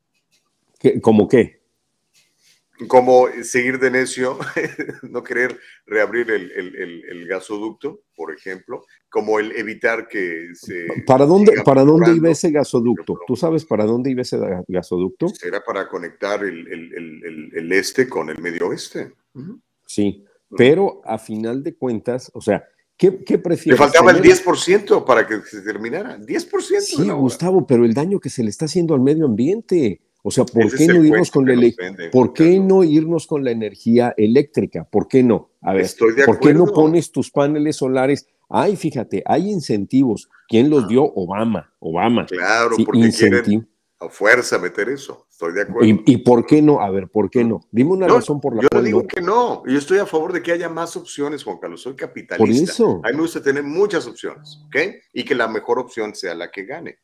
¿Cómo 1.00 1.28
qué? 1.28 1.61
Como 2.89 3.27
seguir 3.43 3.79
de 3.79 3.91
necio, 3.91 4.39
no 5.03 5.22
querer 5.22 5.59
reabrir 5.87 6.31
el, 6.31 6.51
el, 6.53 7.05
el, 7.09 7.27
gasoducto, 7.27 8.03
por 8.14 8.35
ejemplo, 8.35 8.85
como 9.09 9.39
el 9.39 9.53
evitar 9.53 10.09
que 10.09 10.49
se... 10.53 10.87
¿Para 11.07 11.24
dónde, 11.24 11.62
¿para 11.64 11.85
dónde 11.85 12.14
iba 12.14 12.31
ese 12.31 12.51
gasoducto? 12.51 13.18
¿Tú 13.27 13.35
sabes 13.35 13.64
para 13.64 13.85
dónde 13.85 14.11
iba 14.11 14.22
ese 14.22 14.39
gasoducto? 14.68 15.29
Era 15.43 15.64
para 15.64 15.89
conectar 15.89 16.45
el, 16.45 17.72
este 17.72 18.09
con 18.09 18.29
el 18.29 18.39
medio 18.39 18.68
oeste. 18.68 19.12
Sí, 19.87 20.24
pero 20.57 21.01
a 21.05 21.18
final 21.18 21.62
de 21.62 21.74
cuentas, 21.74 22.31
o 22.35 22.41
sea, 22.41 22.64
¿qué, 22.97 23.24
qué 23.24 23.39
prefieres? 23.39 23.81
Le 23.81 23.85
faltaba 23.85 24.11
el 24.12 24.22
10% 24.22 25.05
para 25.05 25.27
que 25.27 25.41
se 25.41 25.62
terminara. 25.62 26.18
10%. 26.18 26.81
Sí, 26.81 27.11
Gustavo, 27.11 27.66
pero 27.66 27.85
el 27.85 27.95
daño 27.95 28.20
que 28.20 28.31
se 28.31 28.43
le 28.43 28.51
está 28.51 28.66
haciendo 28.66 28.95
al 28.95 29.01
medio 29.01 29.27
ambiente. 29.27 30.01
O 30.27 30.33
sea, 30.33 30.45
¿por 30.45 30.74
qué 30.74 30.89
no 30.89 31.05
irnos 31.05 31.31
con 31.31 31.47
la 31.47 31.55
¿Por 32.11 32.33
qué 32.33 32.59
no 32.59 32.83
irnos 32.83 33.29
con 33.29 33.45
la 33.45 33.53
energía 33.53 34.12
eléctrica? 34.16 34.83
¿Por 34.83 35.07
qué 35.07 35.22
no? 35.22 35.53
A 35.61 35.72
ver, 35.72 35.89
¿por 36.27 36.41
qué 36.41 36.53
no 36.53 36.66
pones 36.66 37.12
tus 37.12 37.31
paneles 37.31 37.77
solares? 37.77 38.27
Ay, 38.49 38.74
fíjate, 38.74 39.22
hay 39.24 39.49
incentivos. 39.49 40.29
¿Quién 40.49 40.68
los 40.68 40.83
ah. 40.83 40.87
dio? 40.89 41.05
Obama. 41.05 41.72
Obama. 41.79 42.27
Claro, 42.27 42.74
porque 42.85 43.12
quieren 43.12 43.68
a 44.01 44.09
fuerza 44.09 44.59
meter 44.59 44.89
eso. 44.89 45.29
Estoy 45.31 45.53
de 45.53 45.62
acuerdo. 45.62 46.03
¿Y, 46.05 46.16
por 46.18 46.45
qué 46.45 46.61
no? 46.61 46.81
A 46.81 46.91
ver, 46.91 47.09
¿por 47.09 47.31
qué 47.31 47.45
no? 47.45 47.61
Dime 47.70 47.93
una 47.93 48.09
razón 48.09 48.41
por 48.41 48.57
la 48.57 48.62
yo 48.62 48.68
cual. 48.68 48.83
Yo 48.83 48.87
digo 48.87 49.07
que 49.07 49.20
no. 49.20 49.62
Yo 49.64 49.79
estoy 49.79 49.99
a 49.99 50.07
favor 50.07 50.33
de 50.33 50.43
que 50.43 50.51
haya 50.51 50.68
más 50.68 50.97
opciones, 50.97 51.45
Juan 51.45 51.59
Carlos. 51.59 51.83
Soy 51.83 51.95
capitalista. 51.95 52.37
Por 52.37 52.51
eso. 52.51 53.01
A 53.05 53.11
mí 53.11 53.14
me 53.14 53.22
gusta 53.22 53.41
tener 53.41 53.62
muchas 53.62 54.09
opciones, 54.09 54.59
¿ok? 54.66 54.77
Y 55.12 55.24
que 55.24 55.37
la 55.37 55.47
mejor 55.47 55.79
opción 55.79 56.16
sea 56.16 56.35
la 56.35 56.51
que 56.51 56.64
gane. 56.64 56.99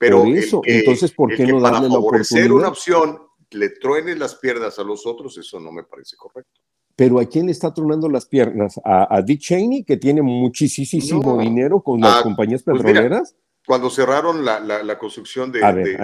Pero 0.00 0.22
por 0.22 0.28
eso. 0.28 0.62
Entonces, 0.64 1.12
¿por 1.12 1.36
qué 1.36 1.46
no 1.46 1.60
darle 1.60 1.88
la 1.90 1.98
oportunidad? 1.98 2.50
una 2.50 2.68
opción 2.68 3.18
le 3.50 3.68
truenes 3.68 4.18
las 4.18 4.36
piernas 4.36 4.78
a 4.78 4.82
los 4.82 5.06
otros, 5.06 5.36
eso 5.36 5.60
no 5.60 5.70
me 5.70 5.82
parece 5.82 6.16
correcto. 6.16 6.60
Pero 6.96 7.20
¿a 7.20 7.26
quién 7.26 7.50
está 7.50 7.72
tronando 7.74 8.08
las 8.08 8.24
piernas? 8.26 8.80
¿A, 8.84 9.20
Dick 9.22 9.40
Cheney, 9.40 9.84
que 9.84 9.98
tiene 9.98 10.22
muchísimo 10.22 11.38
dinero 11.38 11.82
con 11.82 12.00
las 12.00 12.22
compañías 12.22 12.62
pues 12.62 12.82
petroleras? 12.82 13.36
cuando 13.66 13.90
cerraron 13.90 14.44
la, 14.44 14.98
construcción 14.98 15.52
de, 15.52 15.60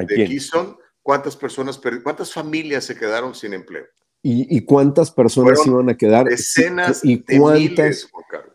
Keystone, 0.08 0.76
¿cuántas 1.02 1.36
personas, 1.36 1.80
cuántas 2.02 2.32
familias 2.32 2.84
se 2.84 2.96
quedaron 2.96 3.34
sin 3.34 3.54
empleo? 3.54 3.86
¿Y, 4.22 4.62
cuántas 4.62 5.12
personas 5.12 5.64
iban 5.64 5.88
a 5.88 5.96
quedar? 5.96 6.26
Decenas 6.26 7.04
y, 7.04 7.22
cuántas, 7.22 8.10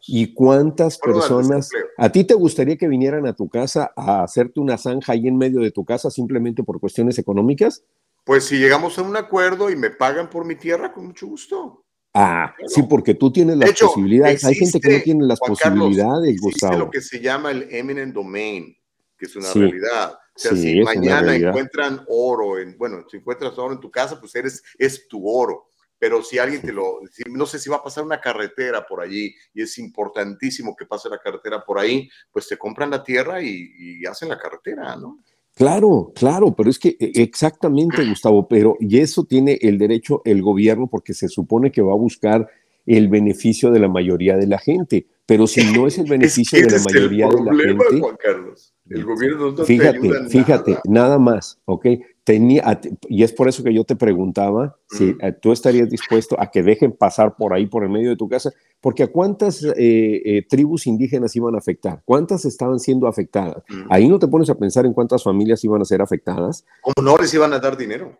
¿Y 0.06 0.34
cuántas 0.34 0.98
personas? 0.98 1.70
¿A 1.98 2.12
ti 2.12 2.26
te 2.26 2.34
gustaría 2.34 2.76
que 2.76 2.90
vinieran 2.90 3.26
a 3.26 3.34
tu 3.34 3.48
casa 3.48 3.94
a 3.96 4.24
hacerte 4.24 4.60
una 4.60 4.78
zanja 4.78 5.14
ahí 5.14 5.30
en 5.30 5.38
medio 5.38 5.62
de 5.62 5.72
tu 5.72 5.86
casa 5.86 6.12
simplemente 6.12 6.62
por 6.64 6.82
cuestiones 6.82 7.18
económicas? 7.20 7.86
Pues 8.26 8.44
si 8.44 8.60
llegamos 8.60 8.98
a 8.98 9.02
un 9.02 9.16
acuerdo 9.16 9.70
y 9.70 9.78
me 9.78 9.90
pagan 9.90 10.30
por 10.30 10.46
mi 10.46 10.56
tierra, 10.56 10.92
con 10.92 11.08
mucho 11.08 11.28
gusto. 11.28 11.86
Ah, 12.14 12.54
sí, 12.68 12.84
porque 12.84 13.14
tú 13.14 13.32
tienes 13.32 13.56
las 13.56 13.72
posibilidades. 13.80 14.44
Hay 14.44 14.56
gente 14.56 14.80
que 14.80 14.98
no 14.98 15.04
tiene 15.04 15.26
las 15.26 15.40
posibilidades, 15.40 16.42
Gustavo. 16.42 16.78
lo 16.78 16.90
que 16.90 17.02
se 17.02 17.22
llama 17.22 17.52
el 17.52 17.68
eminent 17.72 18.14
domain, 18.14 18.76
que 19.18 19.26
es 19.26 19.36
una 19.36 19.52
realidad. 19.54 20.18
O 20.50 20.56
sea, 20.56 20.58
si 20.58 20.82
mañana 20.82 21.36
encuentran 21.36 22.04
oro, 22.08 22.58
en, 22.58 22.78
bueno, 22.78 23.06
si 23.10 23.18
encuentras 23.18 23.58
oro 23.58 23.74
en 23.74 23.80
tu 23.80 23.92
casa, 23.92 24.20
pues 24.20 24.34
eres, 24.36 24.64
es 24.78 25.08
tu 25.08 25.28
oro. 25.28 25.68
Pero 26.00 26.24
si 26.24 26.40
alguien 26.40 26.64
te 26.64 26.74
lo, 26.74 27.00
no 27.30 27.46
sé 27.46 27.60
si 27.60 27.70
va 27.70 27.76
a 27.76 27.84
pasar 27.84 28.04
una 28.04 28.20
carretera 28.20 28.84
por 28.88 29.02
allí 29.02 29.36
y 29.54 29.62
es 29.62 29.78
importantísimo 29.78 30.76
que 30.76 30.88
pase 30.88 31.10
la 31.10 31.20
carretera 31.20 31.64
por 31.64 31.78
ahí, 31.78 32.10
pues 32.32 32.48
te 32.48 32.58
compran 32.58 32.90
la 32.90 33.04
tierra 33.04 33.40
y, 33.40 34.04
hacen 34.10 34.30
la 34.30 34.40
carretera, 34.40 34.96
¿no? 34.96 35.20
Claro, 35.54 36.12
claro, 36.16 36.56
pero 36.56 36.72
es 36.72 36.80
que 36.80 36.98
e, 37.00 37.12
exactamente, 37.22 38.04
Gustavo, 38.10 38.48
pero 38.48 38.78
y 38.80 38.98
eso 38.98 39.26
tiene 39.26 39.60
el 39.62 39.78
derecho 39.78 40.24
el 40.26 40.42
gobierno 40.42 40.88
porque 40.88 41.14
se 41.14 41.28
supone 41.28 41.72
que 41.72 41.84
va 41.84 41.92
a 41.92 41.98
buscar 41.98 42.50
el 42.88 43.08
beneficio 43.08 43.70
de 43.70 43.80
la 43.80 43.88
mayoría 43.88 44.38
de 44.38 44.48
la 44.48 44.58
gente, 44.58 45.06
pero 45.28 45.46
si 45.46 45.72
no 45.72 45.86
es 45.86 46.00
el 46.00 46.06
beneficio 46.10 46.66
de 46.66 46.72
la 46.72 46.84
mayoría 46.84 47.28
de 47.28 47.44
la 47.44 47.54
gente, 47.54 48.00
Juan 48.00 48.18
Carlos. 48.18 48.71
El 48.92 49.06
gobierno 49.06 49.52
no 49.52 49.64
fíjate, 49.64 50.00
te 50.00 50.08
ayuda 50.08 50.30
fíjate, 50.30 50.78
nada. 50.86 51.18
más, 51.18 51.60
¿ok? 51.66 51.86
Tenía, 52.24 52.80
y 53.08 53.24
es 53.24 53.32
por 53.32 53.48
eso 53.48 53.64
que 53.64 53.74
yo 53.74 53.84
te 53.84 53.96
preguntaba 53.96 54.78
si 54.90 55.16
eh, 55.22 55.32
tú 55.32 55.52
estarías 55.52 55.90
dispuesto 55.90 56.40
a 56.40 56.52
que 56.52 56.62
dejen 56.62 56.92
pasar 56.92 57.36
por 57.36 57.54
ahí, 57.54 57.66
por 57.68 57.84
el 57.84 57.90
medio 57.90 58.10
de 58.10 58.16
tu 58.16 58.28
casa, 58.28 58.52
porque 58.80 59.04
a 59.04 59.08
cuántas 59.08 59.64
eh, 59.64 59.74
eh, 59.78 60.46
tribus 60.48 60.88
indígenas 60.88 61.36
iban 61.36 61.56
a 61.56 61.60
afectar, 61.60 62.02
cuántas 62.06 62.46
estaban 62.46 62.80
siendo 62.80 63.08
afectadas. 63.08 63.64
Ahí 63.90 64.08
no 64.08 64.20
te 64.20 64.28
pones 64.28 64.50
a 64.50 64.56
pensar 64.56 64.86
en 64.86 64.94
cuántas 64.94 65.24
familias 65.24 65.64
iban 65.64 65.82
a 65.82 65.86
ser 65.86 66.02
afectadas. 66.02 66.66
¿Cómo 66.82 67.12
no 67.12 67.18
les 67.18 67.34
iban 67.34 67.54
a 67.54 67.60
dar 67.60 67.78
dinero? 67.78 68.20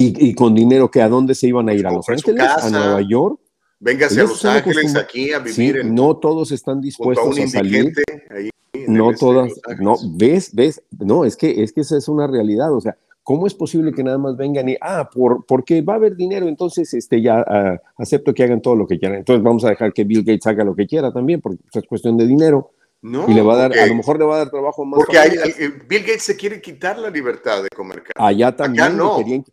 Y, 0.00 0.32
con 0.34 0.54
dinero 0.54 0.88
que 0.92 1.02
a 1.02 1.08
dónde 1.08 1.34
se 1.34 1.48
iban 1.48 1.68
a 1.68 1.74
ir, 1.74 1.84
a 1.84 1.90
Los 1.90 2.08
Ángeles, 2.08 2.40
a 2.40 2.70
Nueva 2.70 3.00
York. 3.02 3.40
Véngase 3.80 4.20
a 4.20 4.24
Los 4.24 4.44
Ángeles 4.44 4.96
aquí 4.96 5.32
a 5.32 5.38
vivir. 5.38 5.84
no 5.84 6.16
todos 6.16 6.50
están 6.52 6.80
dispuestos 6.80 7.38
a, 7.38 7.46
salir. 7.48 7.92
Ahí 8.30 8.50
no 8.86 9.12
todas, 9.12 9.52
no, 9.80 9.96
ves, 10.14 10.54
ves, 10.54 10.82
no, 10.98 11.24
es 11.24 11.36
que, 11.36 11.62
es 11.62 11.72
que 11.72 11.80
esa 11.80 11.96
es 11.96 12.08
una 12.08 12.26
realidad, 12.26 12.72
o 12.72 12.80
sea, 12.80 12.96
¿cómo 13.22 13.46
es 13.46 13.54
posible 13.54 13.92
que 13.92 14.02
nada 14.02 14.18
más 14.18 14.36
vengan 14.36 14.68
y, 14.68 14.76
ah, 14.80 15.08
por, 15.12 15.44
porque 15.46 15.82
va 15.82 15.94
a 15.94 15.96
haber 15.96 16.16
dinero, 16.16 16.48
entonces 16.48 16.92
este, 16.94 17.20
ya 17.20 17.44
ah, 17.46 17.80
acepto 17.96 18.34
que 18.34 18.44
hagan 18.44 18.60
todo 18.60 18.76
lo 18.76 18.86
que 18.86 18.98
quieran, 18.98 19.18
entonces 19.18 19.42
vamos 19.42 19.64
a 19.64 19.70
dejar 19.70 19.92
que 19.92 20.04
Bill 20.04 20.24
Gates 20.24 20.46
haga 20.46 20.64
lo 20.64 20.74
que 20.74 20.86
quiera 20.86 21.12
también, 21.12 21.40
porque 21.40 21.58
es 21.72 21.86
cuestión 21.86 22.16
de 22.16 22.26
dinero, 22.26 22.70
y 23.00 23.32
le 23.32 23.42
va 23.42 23.54
a 23.54 23.56
dar, 23.56 23.78
a 23.78 23.86
lo 23.86 23.94
mejor 23.94 24.18
le 24.18 24.24
va 24.24 24.34
a 24.34 24.38
dar 24.38 24.50
trabajo 24.50 24.84
más. 24.84 24.98
Porque 24.98 25.18
Bill 25.88 26.00
Gates 26.00 26.24
se 26.24 26.36
quiere 26.36 26.60
quitar 26.60 26.98
la 26.98 27.10
libertad 27.10 27.62
de 27.62 27.68
comer 27.68 28.02
Allá 28.16 28.56
también 28.56 28.96
no. 28.96 29.18
querían, 29.18 29.44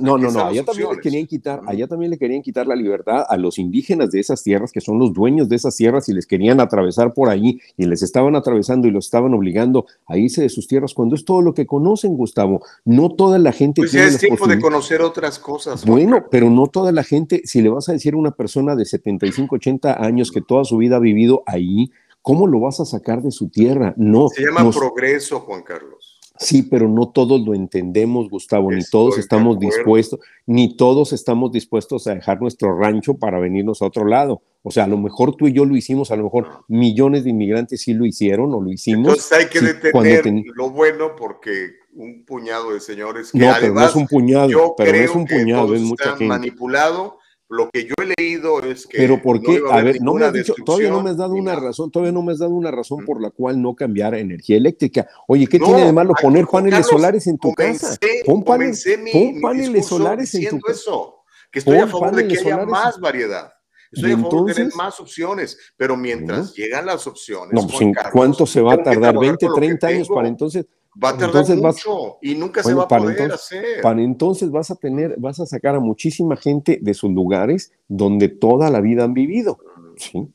no, 0.00 0.16
no, 0.16 0.30
no, 0.30 0.46
allá 0.46 0.64
también 0.64 0.88
le 0.90 1.00
querían 1.00 1.26
quitar, 1.26 1.60
allá 1.66 1.86
también 1.86 2.10
le 2.10 2.18
querían 2.18 2.40
quitar 2.40 2.66
la 2.66 2.74
libertad 2.74 3.26
a 3.28 3.36
los 3.36 3.58
indígenas 3.58 4.10
de 4.10 4.20
esas 4.20 4.42
tierras, 4.42 4.72
que 4.72 4.80
son 4.80 4.98
los 4.98 5.12
dueños 5.12 5.48
de 5.50 5.56
esas 5.56 5.76
tierras, 5.76 6.08
y 6.08 6.14
les 6.14 6.26
querían 6.26 6.58
atravesar 6.58 7.12
por 7.12 7.28
ahí, 7.28 7.60
y 7.76 7.84
les 7.84 8.02
estaban 8.02 8.34
atravesando 8.34 8.88
y 8.88 8.90
los 8.90 9.04
estaban 9.04 9.34
obligando 9.34 9.84
a 10.06 10.16
irse 10.16 10.40
de 10.40 10.48
sus 10.48 10.66
tierras, 10.66 10.94
cuando 10.94 11.16
es 11.16 11.24
todo 11.26 11.42
lo 11.42 11.52
que 11.52 11.66
conocen, 11.66 12.16
Gustavo. 12.16 12.64
No 12.86 13.10
toda 13.10 13.38
la 13.38 13.52
gente 13.52 13.82
pues 13.82 13.92
ya 13.92 14.04
es 14.04 14.18
tiempo 14.18 14.46
de 14.46 14.58
conocer 14.58 15.02
otras 15.02 15.38
cosas. 15.38 15.84
Bueno, 15.84 16.24
pero 16.30 16.48
no 16.48 16.66
toda 16.66 16.92
la 16.92 17.04
gente, 17.04 17.42
si 17.44 17.60
le 17.60 17.68
vas 17.68 17.90
a 17.90 17.92
decir 17.92 18.14
a 18.14 18.16
una 18.16 18.30
persona 18.30 18.74
de 18.74 18.86
75, 18.86 19.56
80 19.56 20.02
años 20.02 20.32
que 20.32 20.40
toda 20.40 20.64
su 20.64 20.78
vida 20.78 20.96
ha 20.96 21.00
vivido 21.00 21.42
ahí, 21.46 21.90
¿Cómo 22.22 22.46
lo 22.46 22.60
vas 22.60 22.80
a 22.80 22.84
sacar 22.84 23.22
de 23.22 23.30
su 23.30 23.48
tierra? 23.48 23.94
No. 23.96 24.28
Se 24.28 24.42
llama 24.42 24.70
progreso, 24.70 25.40
Juan 25.40 25.62
Carlos. 25.62 26.20
Sí, 26.40 26.62
pero 26.62 26.88
no 26.88 27.10
todos 27.10 27.42
lo 27.42 27.52
entendemos, 27.54 28.30
Gustavo, 28.30 28.72
ni 28.72 28.82
todos 28.82 29.18
estamos 29.18 29.58
dispuestos, 29.58 30.20
ni 30.46 30.74
todos 30.74 31.12
estamos 31.12 31.52
dispuestos 31.52 32.06
a 32.06 32.14
dejar 32.14 32.40
nuestro 32.40 32.74
rancho 32.78 33.18
para 33.18 33.38
venirnos 33.38 33.82
a 33.82 33.86
otro 33.86 34.06
lado. 34.06 34.40
O 34.62 34.70
sea, 34.70 34.84
a 34.84 34.86
lo 34.86 34.96
mejor 34.96 35.36
tú 35.36 35.48
y 35.48 35.52
yo 35.52 35.66
lo 35.66 35.76
hicimos, 35.76 36.10
a 36.10 36.16
lo 36.16 36.24
mejor 36.24 36.64
millones 36.66 37.24
de 37.24 37.30
inmigrantes 37.30 37.82
sí 37.82 37.92
lo 37.92 38.06
hicieron 38.06 38.54
o 38.54 38.60
lo 38.62 38.72
hicimos. 38.72 39.08
Entonces 39.08 39.32
hay 39.32 39.46
que 39.48 39.60
detener 39.60 40.44
lo 40.54 40.70
bueno 40.70 41.14
porque 41.14 41.72
un 41.92 42.24
puñado 42.24 42.72
de 42.72 42.80
señores 42.80 43.32
que 43.32 43.38
no, 43.38 43.52
pero 43.60 43.74
no 43.74 43.84
es 43.84 43.94
un 43.94 44.06
puñado, 44.06 44.74
pero 44.78 44.92
no 44.92 44.98
es 44.98 45.10
un 45.10 45.26
puñado, 45.26 45.74
es 45.74 45.82
mucha 45.82 46.10
gente. 46.10 46.24
manipulado 46.24 47.18
lo 47.50 47.68
que 47.68 47.84
yo 47.84 47.94
he 48.00 48.14
leído 48.16 48.62
es 48.62 48.86
que. 48.86 48.96
Pero 48.96 49.20
¿por 49.20 49.42
qué? 49.42 49.60
a, 49.70 49.82
ver, 49.82 50.00
no 50.00 50.14
me 50.14 50.24
has 50.24 50.32
dicho, 50.32 50.54
todavía 50.64 50.88
no 50.88 51.02
me 51.02 51.10
has 51.10 51.16
dado 51.16 51.34
una 51.34 51.56
razón, 51.56 51.90
todavía 51.90 52.12
no 52.12 52.22
me 52.22 52.32
has 52.32 52.38
dado 52.38 52.52
una 52.52 52.70
razón 52.70 53.04
por 53.04 53.20
la 53.20 53.30
cual 53.30 53.60
no 53.60 53.74
cambiar 53.74 54.14
energía 54.14 54.56
eléctrica. 54.56 55.08
Oye, 55.26 55.48
¿qué 55.48 55.58
tiene 55.58 55.84
de 55.84 55.92
malo 55.92 56.14
poner 56.20 56.46
paneles 56.46 56.86
solares 56.86 57.26
en 57.26 57.38
tu 57.38 57.52
casa? 57.52 57.96
Pon, 58.24 58.44
paneles 58.44 59.86
solares 59.86 60.32
en 60.34 60.48
tu 60.48 60.60
casa. 60.60 60.80
Eso, 60.80 61.24
que 61.50 61.58
estoy 61.58 61.78
a 61.78 61.88
favor 61.88 62.14
de 62.14 62.28
que 62.28 62.38
haya 62.38 62.64
más 62.64 63.00
variedad. 63.00 63.52
Estoy 63.90 64.12
a 64.12 64.18
favor 64.18 64.46
de 64.46 64.54
tener 64.54 64.74
más 64.76 65.00
opciones, 65.00 65.58
pero 65.76 65.96
mientras 65.96 66.54
llegan 66.54 66.86
las 66.86 67.04
opciones. 67.08 67.52
No, 67.52 67.66
pues, 67.66 67.84
¿cuánto 68.12 68.46
se 68.46 68.60
va 68.60 68.74
a 68.74 68.82
tardar? 68.82 69.16
¿20, 69.16 69.52
30 69.52 69.86
años 69.88 70.08
para 70.08 70.28
entonces? 70.28 70.66
Va 71.02 71.10
a 71.10 71.16
tardar 71.16 71.56
mucho 71.56 72.18
y 72.20 72.34
nunca 72.34 72.62
se 72.62 72.74
va 72.74 72.82
a 72.82 72.88
poder 72.88 73.32
hacer. 73.32 73.80
Para 73.80 74.02
entonces 74.02 74.50
vas 74.50 74.70
a 74.72 74.74
tener, 74.74 75.14
vas 75.18 75.38
a 75.38 75.46
sacar 75.46 75.76
a 75.76 75.80
muchísima 75.80 76.36
gente 76.36 76.78
de 76.82 76.94
sus 76.94 77.12
lugares 77.12 77.72
donde 77.86 78.28
toda 78.28 78.70
la 78.70 78.80
vida 78.80 79.04
han 79.04 79.14
vivido. 79.14 79.58
¿sí? 79.96 80.28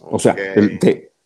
O 0.00 0.18
sea, 0.18 0.36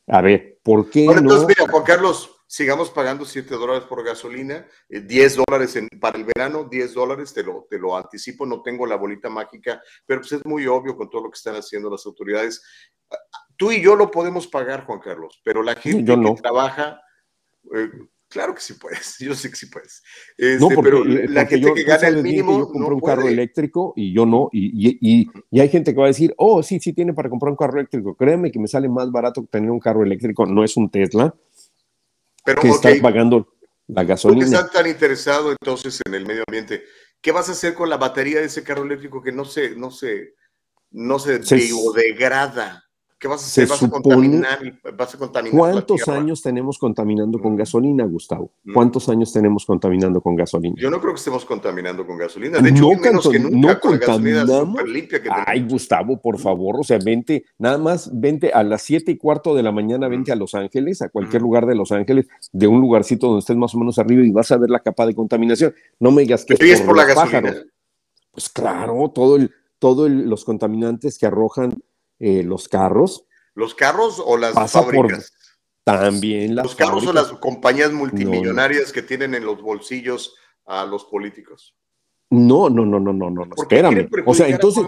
a 0.06 0.20
ver, 0.22 0.58
¿por 0.62 0.88
qué 0.88 1.04
no? 1.06 1.12
Entonces, 1.12 1.46
mira, 1.46 1.70
Juan 1.70 1.84
Carlos, 1.84 2.38
sigamos 2.46 2.88
pagando 2.90 3.26
7 3.26 3.54
dólares 3.54 3.84
por 3.84 4.02
gasolina, 4.02 4.66
10 4.88 5.10
eh, 5.10 5.42
dólares 5.46 5.78
para 6.00 6.16
el 6.16 6.24
verano, 6.24 6.64
10 6.64 6.94
dólares, 6.94 7.34
te 7.34 7.42
lo, 7.42 7.66
te 7.68 7.78
lo 7.78 7.94
anticipo, 7.96 8.46
no 8.46 8.62
tengo 8.62 8.86
la 8.86 8.96
bolita 8.96 9.28
mágica, 9.28 9.82
pero 10.06 10.22
pues 10.22 10.32
es 10.32 10.46
muy 10.46 10.66
obvio 10.66 10.96
con 10.96 11.10
todo 11.10 11.24
lo 11.24 11.30
que 11.30 11.36
están 11.36 11.56
haciendo 11.56 11.90
las 11.90 12.06
autoridades. 12.06 12.62
Tú 13.56 13.72
y 13.72 13.82
yo 13.82 13.94
lo 13.94 14.10
podemos 14.10 14.46
pagar, 14.46 14.86
Juan 14.86 15.00
Carlos, 15.00 15.40
pero 15.44 15.62
la 15.62 15.74
gente 15.74 16.14
que 16.14 16.34
trabaja... 16.40 17.02
Eh, 17.74 17.90
Claro 18.28 18.54
que 18.54 18.60
sí 18.60 18.74
puedes, 18.74 19.16
yo 19.20 19.34
sé 19.34 19.50
que 19.50 19.56
sí 19.56 19.66
puedes. 19.66 20.02
no, 20.60 20.70
este, 20.70 20.82
pero 20.82 21.04
la 21.04 21.46
gente 21.46 21.72
que 21.74 21.82
gana 21.82 22.08
el 22.08 22.22
mínimo. 22.22 22.58
Yo 22.58 22.68
compré 22.68 22.94
un 22.94 23.00
carro 23.00 23.28
eléctrico 23.28 23.94
y 23.96 24.12
yo 24.12 24.26
no, 24.26 24.50
y, 24.52 24.98
y, 25.00 25.30
y, 25.50 25.60
hay 25.60 25.68
gente 25.68 25.92
que 25.92 25.98
va 25.98 26.04
a 26.04 26.08
decir, 26.08 26.34
oh, 26.36 26.62
sí, 26.62 26.78
sí 26.78 26.92
tiene 26.92 27.14
para 27.14 27.30
comprar 27.30 27.50
un 27.50 27.56
carro 27.56 27.78
eléctrico. 27.78 28.14
Créeme 28.14 28.52
que 28.52 28.58
me 28.58 28.68
sale 28.68 28.88
más 28.88 29.10
barato 29.10 29.42
que 29.42 29.48
tener 29.48 29.70
un 29.70 29.80
carro 29.80 30.02
eléctrico, 30.02 30.44
no 30.44 30.62
es 30.62 30.76
un 30.76 30.90
Tesla, 30.90 31.34
pero, 32.44 32.60
que 32.60 32.68
está 32.68 32.90
pagando 33.00 33.54
la 33.86 34.04
gasolina. 34.04 34.44
¿Por 34.44 34.50
qué 34.50 34.56
estás 34.56 34.72
tan 34.72 34.86
interesado 34.86 35.50
entonces 35.52 36.00
en 36.04 36.14
el 36.14 36.26
medio 36.26 36.44
ambiente? 36.46 36.84
¿Qué 37.20 37.32
vas 37.32 37.48
a 37.48 37.52
hacer 37.52 37.74
con 37.74 37.88
la 37.88 37.96
batería 37.96 38.40
de 38.40 38.46
ese 38.46 38.62
carro 38.62 38.84
eléctrico 38.84 39.22
que 39.22 39.32
no 39.32 39.46
se, 39.46 39.74
no 39.74 39.90
se, 39.90 40.34
no 40.90 41.18
se, 41.18 41.42
se 41.42 41.56
biodegrada? 41.56 42.87
¿Qué 43.18 43.26
vas 43.26 43.42
a 43.42 43.46
hacer? 43.46 43.66
¿Vas, 43.66 43.82
a 43.82 43.90
contaminar, 43.90 44.58
¿Vas 44.96 45.14
a 45.14 45.18
contaminar? 45.18 45.58
¿Cuántos 45.58 46.06
años 46.06 46.40
tenemos 46.40 46.78
contaminando 46.78 47.40
con 47.40 47.54
mm. 47.54 47.56
gasolina, 47.56 48.04
Gustavo? 48.04 48.52
Mm. 48.62 48.72
¿Cuántos 48.72 49.08
años 49.08 49.32
tenemos 49.32 49.66
contaminando 49.66 50.20
con 50.20 50.36
gasolina? 50.36 50.76
Yo 50.78 50.88
no 50.88 51.00
creo 51.00 51.14
que 51.14 51.18
estemos 51.18 51.44
contaminando 51.44 52.06
con 52.06 52.16
gasolina. 52.16 52.60
De 52.60 52.70
hecho, 52.70 52.82
no, 52.82 53.00
menos 53.00 53.28
que 53.28 53.40
nunca 53.40 53.74
no 53.74 53.80
contaminamos. 53.80 54.88
Limpia 54.88 55.20
que 55.20 55.30
Ay, 55.32 55.66
Gustavo, 55.68 56.20
por 56.20 56.38
favor, 56.38 56.76
o 56.78 56.84
sea, 56.84 56.98
vente, 57.04 57.44
nada 57.58 57.76
más 57.76 58.08
vente 58.12 58.52
a 58.52 58.62
las 58.62 58.82
siete 58.82 59.10
y 59.10 59.16
cuarto 59.16 59.52
de 59.56 59.64
la 59.64 59.72
mañana, 59.72 60.06
mm. 60.06 60.10
vente 60.12 60.32
a 60.32 60.36
Los 60.36 60.54
Ángeles, 60.54 61.02
a 61.02 61.08
cualquier 61.08 61.42
lugar 61.42 61.66
de 61.66 61.74
Los 61.74 61.90
Ángeles, 61.90 62.28
de 62.52 62.68
un 62.68 62.80
lugarcito 62.80 63.26
donde 63.26 63.40
estés 63.40 63.56
más 63.56 63.74
o 63.74 63.78
menos 63.78 63.98
arriba 63.98 64.22
y 64.22 64.30
vas 64.30 64.52
a 64.52 64.58
ver 64.58 64.70
la 64.70 64.78
capa 64.78 65.04
de 65.06 65.16
contaminación. 65.16 65.74
No 65.98 66.12
me 66.12 66.22
digas 66.22 66.44
que 66.44 66.54
es 66.54 66.80
por, 66.82 66.96
la 66.96 67.04
gasolina. 67.04 67.64
Pues 68.30 68.48
claro, 68.48 69.10
todo 69.12 69.34
el, 69.34 69.50
todos 69.80 70.08
los 70.08 70.44
contaminantes 70.44 71.18
que 71.18 71.26
arrojan 71.26 71.82
eh, 72.18 72.42
los 72.42 72.68
carros. 72.68 73.24
¿Los 73.54 73.74
carros 73.74 74.22
o 74.24 74.36
las 74.36 74.54
fábricas? 74.70 75.32
también 75.84 76.54
las 76.54 76.66
Los 76.66 76.74
carros 76.74 77.06
o 77.06 77.12
las 77.14 77.28
compañías 77.32 77.92
multimillonarias 77.92 78.92
que 78.92 79.00
tienen 79.00 79.34
en 79.34 79.46
los 79.46 79.62
bolsillos 79.62 80.36
a 80.66 80.84
los 80.84 81.06
políticos. 81.06 81.74
No, 82.30 82.68
no, 82.68 82.84
no, 82.84 83.00
no, 83.00 83.14
no, 83.14 83.30
no, 83.30 83.46
espérame. 83.56 84.06
O 84.26 84.34
sea, 84.34 84.48
entonces, 84.48 84.84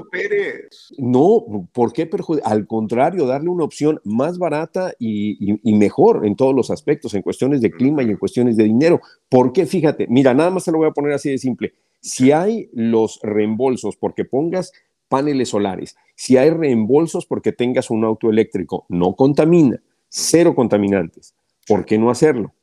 no, 0.99 1.69
¿por 1.73 1.95
qué 1.95 2.05
perjudicar? 2.05 2.53
Al 2.53 2.67
contrario, 2.67 3.27
darle 3.27 3.49
una 3.49 3.65
opción 3.65 3.99
más 4.05 4.37
barata 4.37 4.93
y, 4.99 5.59
mejor 5.65 6.27
en 6.27 6.37
todos 6.37 6.55
los 6.55 6.71
aspectos, 6.71 7.15
en 7.15 7.23
cuestiones 7.23 7.63
de 7.63 7.71
clima 7.71 8.03
y 8.03 8.11
en 8.11 8.19
cuestiones 8.19 8.59
de 8.59 8.65
dinero. 8.65 9.01
¿Por 9.31 9.55
qué? 9.55 9.65
Fíjate, 9.65 10.07
mira, 10.11 10.35
nada 10.35 10.51
más 10.51 10.65
se 10.65 10.73
lo 10.73 10.79
voy 10.79 10.89
a 10.89 10.93
poner 10.93 11.13
así 11.13 11.31
de 11.31 11.39
simple. 11.39 11.73
Si 12.03 12.31
hay 12.31 12.69
los 12.75 13.19
reembolsos 13.23 13.97
porque 13.97 14.27
pongas 14.27 14.73
paneles 15.11 15.51
solares, 15.51 15.97
si 16.15 16.39
hay 16.39 16.49
reembolsos 16.49 17.27
porque 17.27 17.53
tengas 17.53 17.91
un 17.91 18.05
auto 18.05 18.31
eléctrico, 18.31 18.87
no 18.89 19.15
contamina, 19.15 19.83
cero 20.09 20.55
contaminantes, 20.55 21.35
¿por 21.67 21.85
qué 21.85 21.99
no 21.99 22.11
hacerlo? 22.11 22.55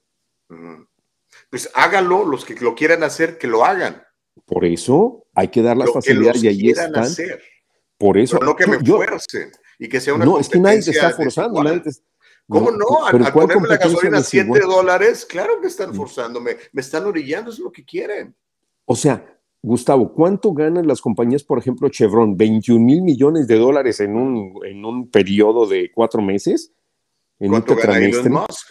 Pues 1.52 1.70
háganlo, 1.76 2.26
los 2.26 2.46
que 2.46 2.56
lo 2.56 2.74
quieran 2.74 3.04
hacer, 3.04 3.38
que 3.38 3.48
lo 3.48 3.64
hagan. 3.64 4.02
Por 4.46 4.66
eso 4.66 5.26
hay 5.36 5.50
que 5.50 5.62
dar 5.62 5.78
las 5.78 5.92
facilidades 5.92 6.44
y 6.44 6.48
ahí 6.48 6.70
están. 6.70 6.96
Hacer. 6.96 7.42
Por 7.98 8.18
eso. 8.18 8.38
Pero 8.40 8.52
no 8.52 8.56
que 8.56 8.68
me 8.68 8.80
fuercen 8.80 9.52
y 9.78 9.90
que 9.90 10.00
sea 10.00 10.14
una 10.14 10.26
No, 10.26 10.40
es 10.40 10.50
que 10.50 10.60
nadie 10.60 10.82
te 10.82 10.92
está 10.92 11.12
forzando, 11.12 11.64
nadie 11.64 11.82
te, 11.82 11.92
¿Cómo 12.50 12.72
no? 12.72 13.06
A, 13.06 13.34
ponerme 13.34 13.68
la 13.68 13.78
gasolina 13.78 14.20
a 14.20 14.24
7 14.24 14.60
dólares, 14.62 15.26
claro 15.26 15.60
que 15.60 15.68
están 15.68 15.92
mm. 15.92 15.96
forzándome, 15.96 16.58
me 16.72 16.82
están 16.82 17.06
orillando, 17.06 17.52
es 17.52 17.60
lo 17.60 17.72
que 17.72 17.84
quieren. 17.84 18.34
O 18.86 18.96
sea, 18.96 19.37
Gustavo, 19.62 20.14
¿cuánto 20.14 20.54
ganan 20.54 20.88
las 20.88 21.02
compañías, 21.02 21.44
por 21.44 21.60
ejemplo, 21.60 21.90
Chevron? 21.90 22.38
¿21 22.38 22.80
mil 22.80 23.02
millones 23.02 23.48
de 23.48 23.58
dólares 23.58 24.00
en 24.00 24.16
un, 24.16 24.54
en 24.66 24.86
un 24.86 25.10
periodo 25.10 25.68
de 25.68 25.92
cuatro 25.94 26.22
meses? 26.22 26.74
En 27.40 27.50
¿Cuánto 27.50 27.76
gana 27.76 27.98
Elon 27.98 28.32
Musk? 28.32 28.68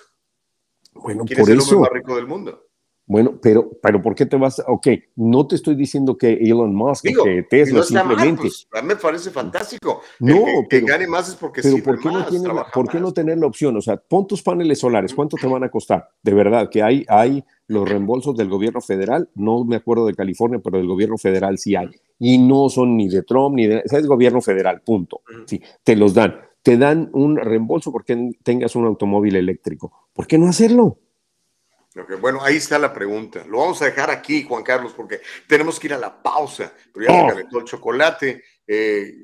Bueno, 0.94 1.24
por 1.24 1.50
eso. 1.50 1.52
Es 1.52 1.72
el 1.72 1.78
más 1.78 1.90
rico 1.92 2.16
del 2.16 2.26
mundo. 2.26 2.65
Bueno, 3.08 3.38
pero, 3.40 3.70
pero 3.80 4.02
¿por 4.02 4.16
qué 4.16 4.26
te 4.26 4.36
vas? 4.36 4.60
Ok, 4.66 4.88
no 5.14 5.46
te 5.46 5.54
estoy 5.54 5.76
diciendo 5.76 6.18
que 6.18 6.32
Elon 6.32 6.74
Musk, 6.74 7.04
que 7.04 7.44
Tesla, 7.48 7.84
simplemente. 7.84 8.42
Pues, 8.42 8.66
a 8.72 8.82
mí 8.82 8.88
me 8.88 8.96
parece 8.96 9.30
fantástico. 9.30 10.00
No, 10.18 10.44
que, 10.68 10.80
gane 10.80 11.06
más 11.06 11.28
es 11.28 11.36
porque 11.36 11.62
pero 11.62 11.76
¿por 11.84 12.00
qué 12.00 12.08
no 12.08 12.26
tiene 12.26 12.48
¿por 12.74 12.88
qué 12.88 12.98
no 12.98 13.12
tener 13.12 13.38
la 13.38 13.46
opción? 13.46 13.76
O 13.76 13.80
sea, 13.80 13.96
pon 13.96 14.26
tus 14.26 14.42
paneles 14.42 14.80
solares, 14.80 15.14
¿cuánto 15.14 15.36
te 15.36 15.46
van 15.46 15.62
a 15.62 15.70
costar? 15.70 16.08
De 16.20 16.34
verdad, 16.34 16.68
que 16.68 16.82
hay, 16.82 17.04
hay 17.08 17.44
los 17.68 17.88
reembolsos 17.88 18.36
del 18.36 18.48
gobierno 18.48 18.80
federal, 18.80 19.28
no 19.36 19.64
me 19.64 19.76
acuerdo 19.76 20.06
de 20.06 20.14
California, 20.14 20.60
pero 20.62 20.78
del 20.78 20.88
gobierno 20.88 21.16
federal 21.16 21.58
sí 21.58 21.76
hay. 21.76 21.90
Y 22.18 22.38
no 22.38 22.68
son 22.68 22.96
ni 22.96 23.08
de 23.08 23.22
Trump 23.22 23.54
ni 23.54 23.68
de. 23.68 23.82
es 23.84 24.06
gobierno 24.06 24.40
federal, 24.40 24.82
punto. 24.82 25.20
Sí, 25.46 25.60
te 25.84 25.94
los 25.94 26.12
dan. 26.12 26.40
Te 26.62 26.76
dan 26.76 27.10
un 27.12 27.36
reembolso 27.36 27.92
porque 27.92 28.32
tengas 28.42 28.74
un 28.74 28.86
automóvil 28.86 29.36
eléctrico. 29.36 29.92
¿Por 30.12 30.26
qué 30.26 30.38
no 30.38 30.48
hacerlo? 30.48 30.98
Bueno, 32.20 32.40
ahí 32.42 32.56
está 32.56 32.78
la 32.78 32.92
pregunta. 32.92 33.44
Lo 33.48 33.58
vamos 33.58 33.80
a 33.82 33.86
dejar 33.86 34.10
aquí, 34.10 34.44
Juan 34.44 34.62
Carlos, 34.62 34.92
porque 34.94 35.20
tenemos 35.48 35.80
que 35.80 35.86
ir 35.86 35.94
a 35.94 35.98
la 35.98 36.22
pausa. 36.22 36.72
Pero 36.92 37.06
ya 37.06 37.12
se 37.12 37.24
oh. 37.24 37.28
calentó 37.28 37.58
el 37.58 37.64
chocolate. 37.64 38.42
Eh, 38.66 39.14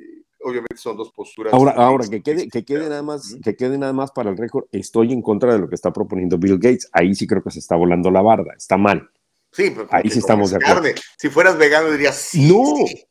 obviamente 0.40 0.76
son 0.76 0.96
dos 0.96 1.12
posturas. 1.12 1.52
Ahora, 1.52 1.72
ahora 1.72 2.06
que 2.08 2.22
quede, 2.22 2.48
que 2.48 2.64
quede 2.64 2.88
nada 2.88 3.02
más, 3.02 3.36
que 3.42 3.54
quede 3.56 3.78
nada 3.78 3.92
más 3.92 4.10
para 4.12 4.30
el 4.30 4.36
récord. 4.36 4.64
Estoy 4.72 5.12
en 5.12 5.22
contra 5.22 5.52
de 5.52 5.58
lo 5.58 5.68
que 5.68 5.74
está 5.74 5.92
proponiendo 5.92 6.38
Bill 6.38 6.58
Gates. 6.58 6.88
Ahí 6.92 7.14
sí 7.14 7.26
creo 7.26 7.42
que 7.42 7.50
se 7.50 7.58
está 7.58 7.76
volando 7.76 8.10
la 8.10 8.22
barda. 8.22 8.54
Está 8.56 8.76
mal. 8.76 9.10
Sí, 9.52 9.70
pero 9.70 9.86
ahí 9.90 10.08
sí 10.08 10.18
estamos 10.18 10.50
de 10.50 10.56
acuerdo. 10.56 10.88
Si 11.18 11.28
fueras 11.28 11.58
vegano 11.58 11.90
dirías 11.90 12.16
sí. 12.16 12.48
No, 12.48 12.62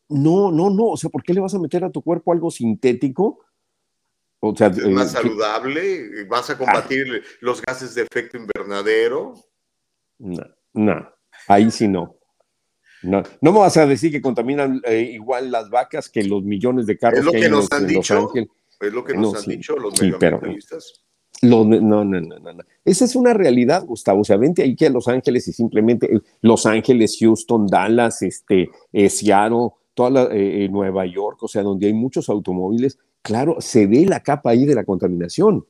no, 0.09 0.51
no, 0.51 0.70
no. 0.72 0.86
O 0.88 0.97
sea, 0.97 1.09
¿por 1.12 1.22
qué 1.22 1.34
le 1.34 1.39
vas 1.39 1.53
a 1.53 1.59
meter 1.59 1.84
a 1.84 1.91
tu 1.91 2.01
cuerpo 2.01 2.32
algo 2.32 2.49
sintético? 2.49 3.39
O 4.43 4.55
sea, 4.55 4.68
es 4.68 4.88
más 4.88 5.09
eh, 5.09 5.18
saludable, 5.18 6.26
vas 6.26 6.49
a 6.49 6.57
combatir 6.57 7.24
los 7.41 7.62
gases 7.62 7.93
de 7.93 8.01
efecto 8.01 8.38
invernadero. 8.38 9.36
No, 10.22 10.43
no, 10.74 11.09
ahí 11.47 11.72
sí 11.72 11.88
no. 11.88 12.15
No, 13.03 13.24
no 13.41 13.51
me 13.51 13.57
vas 13.57 13.76
a 13.78 13.88
decir 13.88 14.11
que 14.11 14.22
contaminan 14.22 14.80
eh, 14.86 15.01
igual 15.13 15.51
las 15.51 15.72
vacas 15.72 16.07
que 16.07 16.24
los 16.24 16.43
millones 16.43 16.86
de 16.86 16.99
carros 16.99 17.22
es 17.22 17.26
lo 17.26 17.32
que, 17.32 17.49
nos 17.49 17.72
han 17.72 17.88
dicho, 17.88 18.32
Es 18.80 18.93
lo 18.93 19.03
que 19.03 19.15
nos 19.15 19.36
han 19.36 19.49
dicho 19.49 19.76
los 19.76 19.95
sí, 19.95 20.11
no, 21.41 21.65
no, 21.65 22.05
no, 22.05 22.22
no, 22.22 22.22
no. 22.22 22.63
Esa 22.86 23.05
es 23.05 23.15
una 23.15 23.34
realidad, 23.34 23.84
Gustavo. 23.84 24.22
O 24.22 24.24
sea, 24.24 24.38
vente 24.38 24.61
aquí 24.61 24.86
a 24.86 24.91
Los 24.91 25.07
Ángeles 25.07 25.47
y 25.47 25.53
simplemente 25.53 26.13
eh, 26.13 26.22
Los 26.41 26.67
Ángeles, 26.67 27.17
Houston, 27.19 27.65
Dallas, 27.65 28.22
este, 28.22 28.69
eh, 28.93 29.09
Seattle, 29.09 29.69
toda 29.95 30.09
la, 30.11 30.30
Nueva 30.69 31.07
York, 31.07 31.41
o 31.41 31.47
sea, 31.47 31.63
donde 31.63 31.88
hay 31.88 31.93
muchos 31.93 32.30
automóviles, 32.30 32.99
claro, 33.24 33.57
se 33.59 33.88
ve 33.88 34.05
la 34.05 34.19
capa 34.22 34.51
ahí 34.51 34.67
de 34.67 34.76
la 34.76 34.84
contaminación. 34.84 35.65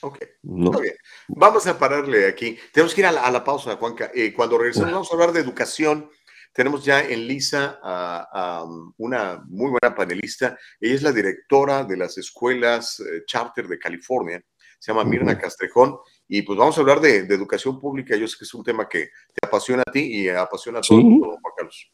Ok, 0.00 0.18
muy 0.42 0.82
bien. 0.82 0.94
Vamos 1.28 1.66
a 1.66 1.78
pararle 1.78 2.26
aquí. 2.26 2.58
Tenemos 2.72 2.94
que 2.94 3.00
ir 3.00 3.06
a 3.06 3.12
la, 3.12 3.44
pausa, 3.44 3.76
Juanca. 3.76 4.10
Eh, 4.14 4.32
cuando 4.34 4.58
regresemos 4.58 4.92
vamos 4.92 5.10
a 5.10 5.14
hablar 5.14 5.32
de 5.32 5.40
educación. 5.40 6.10
Tenemos 6.52 6.84
ya 6.84 7.02
en 7.02 7.26
Lisa 7.26 7.78
a, 7.82 8.64
una 8.96 9.42
muy 9.46 9.70
buena 9.70 9.94
panelista. 9.94 10.58
Ella 10.80 10.94
es 10.94 11.02
la 11.02 11.12
directora 11.12 11.84
de 11.84 11.96
las 11.96 12.16
escuelas 12.16 13.00
eh, 13.00 13.24
charter 13.26 13.68
de 13.68 13.78
California. 13.78 14.42
Se 14.78 14.92
llama 14.92 15.04
Mirna 15.04 15.38
Castrejón. 15.38 15.98
Y 16.28 16.42
pues 16.42 16.58
vamos 16.58 16.76
a 16.78 16.80
hablar 16.80 17.00
de, 17.00 17.18
educación 17.18 17.78
pública. 17.78 18.16
Yo 18.16 18.26
sé 18.26 18.36
que 18.38 18.44
es 18.44 18.54
un 18.54 18.64
tema 18.64 18.88
que 18.88 19.10
te 19.34 19.46
apasiona 19.46 19.82
a 19.86 19.92
ti 19.92 20.00
y 20.00 20.28
apasiona 20.28 20.78
a 20.78 20.82
todo 20.82 20.98
el 20.98 21.04
mundo, 21.04 21.26
Juan 21.26 21.54
Carlos. 21.56 21.92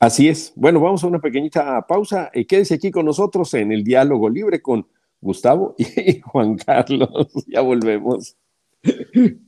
Así 0.00 0.28
es. 0.28 0.52
Bueno, 0.54 0.80
vamos 0.80 1.02
a 1.02 1.06
una 1.06 1.20
pequeñita 1.20 1.84
pausa. 1.86 2.30
y 2.32 2.44
quédese 2.44 2.74
aquí 2.74 2.90
con 2.90 3.04
nosotros 3.04 3.52
en 3.54 3.72
el 3.72 3.82
diálogo 3.82 4.28
libre 4.28 4.62
con 4.62 4.86
Gustavo 5.20 5.74
y 5.78 6.20
Juan 6.20 6.56
Carlos. 6.56 7.28
Ya 7.46 7.60
volvemos. 7.60 8.36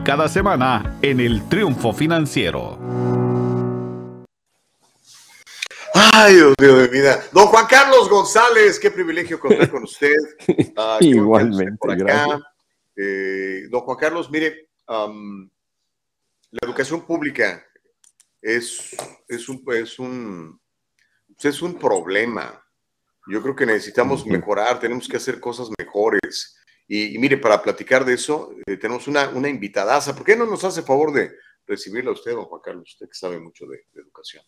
cada 0.00 0.28
semana 0.28 0.98
en 1.02 1.20
el 1.20 1.48
Triunfo 1.48 1.92
Financiero. 1.92 2.78
Ay, 5.94 6.36
Dios 6.36 6.54
mío 6.60 6.76
de 6.76 6.88
vida. 6.88 7.22
Don 7.32 7.46
Juan 7.46 7.66
Carlos 7.66 8.08
González, 8.08 8.78
qué 8.78 8.90
privilegio 8.90 9.38
contar 9.38 9.70
con 9.70 9.84
usted. 9.84 10.16
Igualmente, 11.00 11.78
eh, 12.96 13.66
don 13.70 13.80
Juan 13.82 13.98
Carlos, 13.98 14.30
mire, 14.30 14.68
la 14.86 16.58
educación 16.62 17.02
pública 17.06 17.64
es, 18.40 18.96
es, 19.28 19.48
un, 19.48 19.64
es, 19.74 19.98
un, 19.98 20.60
es 21.42 21.62
un 21.62 21.78
problema. 21.78 22.62
Yo 23.26 23.40
creo 23.42 23.54
que 23.54 23.66
necesitamos 23.66 24.26
mejorar, 24.26 24.80
tenemos 24.80 25.06
que 25.06 25.16
hacer 25.16 25.38
cosas 25.40 25.68
mejores. 25.78 26.56
Y, 26.88 27.16
mire, 27.18 27.38
para 27.38 27.62
platicar 27.62 28.04
de 28.04 28.14
eso, 28.14 28.54
eh, 28.66 28.76
tenemos 28.76 29.08
una, 29.08 29.28
una 29.30 29.48
invitadaza. 29.48 30.14
¿Por 30.14 30.24
qué 30.24 30.36
no 30.36 30.44
nos 30.46 30.62
hace 30.64 30.82
favor 30.82 31.12
de 31.12 31.30
recibirla 31.66 32.10
usted, 32.10 32.32
don 32.32 32.44
Juan 32.44 32.60
Carlos? 32.62 32.90
Usted 32.90 33.08
que 33.08 33.14
sabe 33.14 33.38
mucho 33.38 33.66
de, 33.66 33.86
educación. 33.94 34.44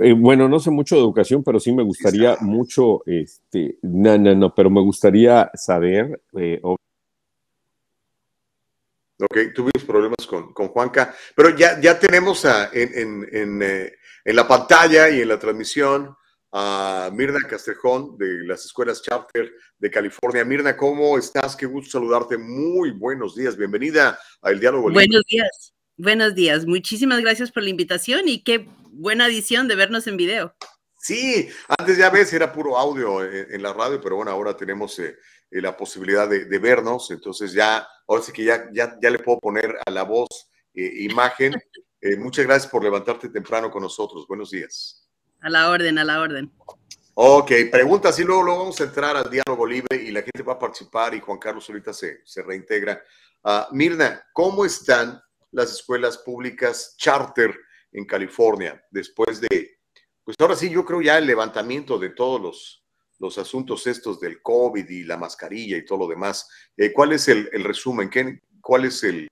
Eh, 0.00 0.12
bueno, 0.12 0.48
no 0.48 0.60
sé 0.60 0.70
mucho 0.70 0.96
de 0.96 1.02
educación, 1.02 1.42
pero 1.42 1.58
sí 1.58 1.72
me 1.72 1.82
gustaría 1.82 2.36
mucho, 2.40 3.02
este, 3.06 3.78
no, 3.82 4.18
no, 4.18 4.34
no, 4.34 4.54
pero 4.54 4.68
me 4.68 4.82
gustaría 4.82 5.50
saber. 5.54 6.20
Eh, 6.38 6.60
ok, 6.62 6.74
tuvimos 9.54 9.84
problemas 9.86 10.26
con, 10.28 10.52
con, 10.52 10.68
Juanca, 10.68 11.14
pero 11.34 11.56
ya, 11.56 11.80
ya 11.80 11.98
tenemos 11.98 12.44
a, 12.44 12.68
en, 12.74 13.26
en, 13.32 13.62
en, 13.62 14.36
la 14.36 14.46
pantalla 14.46 15.08
y 15.08 15.22
en 15.22 15.28
la 15.28 15.38
transmisión 15.38 16.14
a 16.52 17.10
Mirna 17.12 17.40
Castrejón 17.48 18.16
de 18.16 18.44
las 18.46 18.64
escuelas 18.64 19.02
Charter 19.02 19.52
de 19.78 19.90
California. 19.90 20.44
Mirna, 20.44 20.76
¿cómo 20.76 21.18
estás? 21.18 21.56
Qué 21.56 21.66
gusto 21.66 21.92
saludarte. 21.92 22.38
Muy 22.38 22.92
buenos 22.92 23.34
días. 23.34 23.56
Bienvenida 23.56 24.18
a 24.42 24.50
El 24.50 24.60
Diálogo. 24.60 24.90
Buenos 24.90 25.22
días. 25.28 25.74
Buenos 25.96 26.34
días. 26.34 26.66
Muchísimas 26.66 27.20
gracias 27.20 27.50
por 27.50 27.62
la 27.62 27.70
invitación 27.70 28.28
y 28.28 28.42
qué 28.42 28.68
buena 28.90 29.26
adición 29.26 29.68
de 29.68 29.76
vernos 29.76 30.06
en 30.06 30.16
video. 30.16 30.54
Sí, 30.98 31.48
antes 31.78 31.98
ya 31.98 32.10
ves, 32.10 32.32
era 32.32 32.52
puro 32.52 32.76
audio 32.76 33.22
en, 33.24 33.62
la 33.62 33.72
radio, 33.72 34.00
pero 34.00 34.16
bueno, 34.16 34.30
ahora 34.30 34.56
tenemos 34.56 34.98
eh, 34.98 35.16
eh, 35.50 35.60
la 35.60 35.76
posibilidad 35.76 36.28
de, 36.28 36.58
vernos, 36.58 37.12
entonces 37.12 37.52
ya 37.52 37.86
ahora 38.08 38.22
sí 38.22 38.32
que 38.32 38.42
ya, 38.42 38.68
ya, 38.72 38.98
ya 39.00 39.10
le 39.10 39.20
puedo 39.20 39.38
poner 39.38 39.76
a 39.86 39.90
la 39.90 40.02
voz 40.02 40.28
imagen. 40.74 41.54
muchas 42.18 42.44
gracias 42.44 42.70
por 42.70 42.82
levantarte 42.82 43.28
temprano 43.28 43.70
con 43.70 43.82
nosotros. 43.82 44.26
Buenos 44.26 44.50
días. 44.50 45.05
A 45.40 45.50
la 45.50 45.70
orden, 45.70 45.98
a 45.98 46.04
la 46.04 46.20
orden. 46.20 46.50
Ok, 47.14 47.50
preguntas 47.70 48.18
y 48.18 48.24
luego, 48.24 48.42
luego 48.42 48.60
vamos 48.60 48.80
a 48.80 48.84
entrar 48.84 49.16
al 49.16 49.30
diálogo 49.30 49.66
libre 49.66 49.96
y 49.96 50.10
la 50.10 50.20
gente 50.20 50.42
va 50.42 50.54
a 50.54 50.58
participar 50.58 51.14
y 51.14 51.20
Juan 51.20 51.38
Carlos 51.38 51.68
ahorita 51.68 51.92
se, 51.92 52.20
se 52.24 52.42
reintegra. 52.42 53.02
Uh, 53.42 53.74
Mirna, 53.74 54.22
¿cómo 54.32 54.64
están 54.66 55.18
las 55.52 55.72
escuelas 55.72 56.18
públicas 56.18 56.94
charter 56.98 57.58
en 57.92 58.04
California 58.04 58.84
después 58.90 59.40
de, 59.40 59.78
pues 60.24 60.36
ahora 60.38 60.56
sí, 60.56 60.68
yo 60.68 60.84
creo 60.84 61.00
ya 61.00 61.16
el 61.16 61.26
levantamiento 61.26 61.98
de 61.98 62.10
todos 62.10 62.40
los, 62.40 62.84
los 63.18 63.38
asuntos 63.38 63.86
estos 63.86 64.20
del 64.20 64.42
COVID 64.42 64.86
y 64.86 65.04
la 65.04 65.16
mascarilla 65.16 65.78
y 65.78 65.84
todo 65.86 66.00
lo 66.00 66.08
demás? 66.08 66.48
Eh, 66.76 66.92
¿Cuál 66.92 67.12
es 67.12 67.28
el, 67.28 67.48
el 67.52 67.64
resumen? 67.64 68.10
¿Qué, 68.10 68.42
¿Cuál 68.60 68.84
es 68.84 69.02
el, 69.04 69.26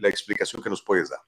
la 0.00 0.08
explicación 0.08 0.62
que 0.62 0.68
nos 0.68 0.82
puedes 0.82 1.08
dar? 1.08 1.20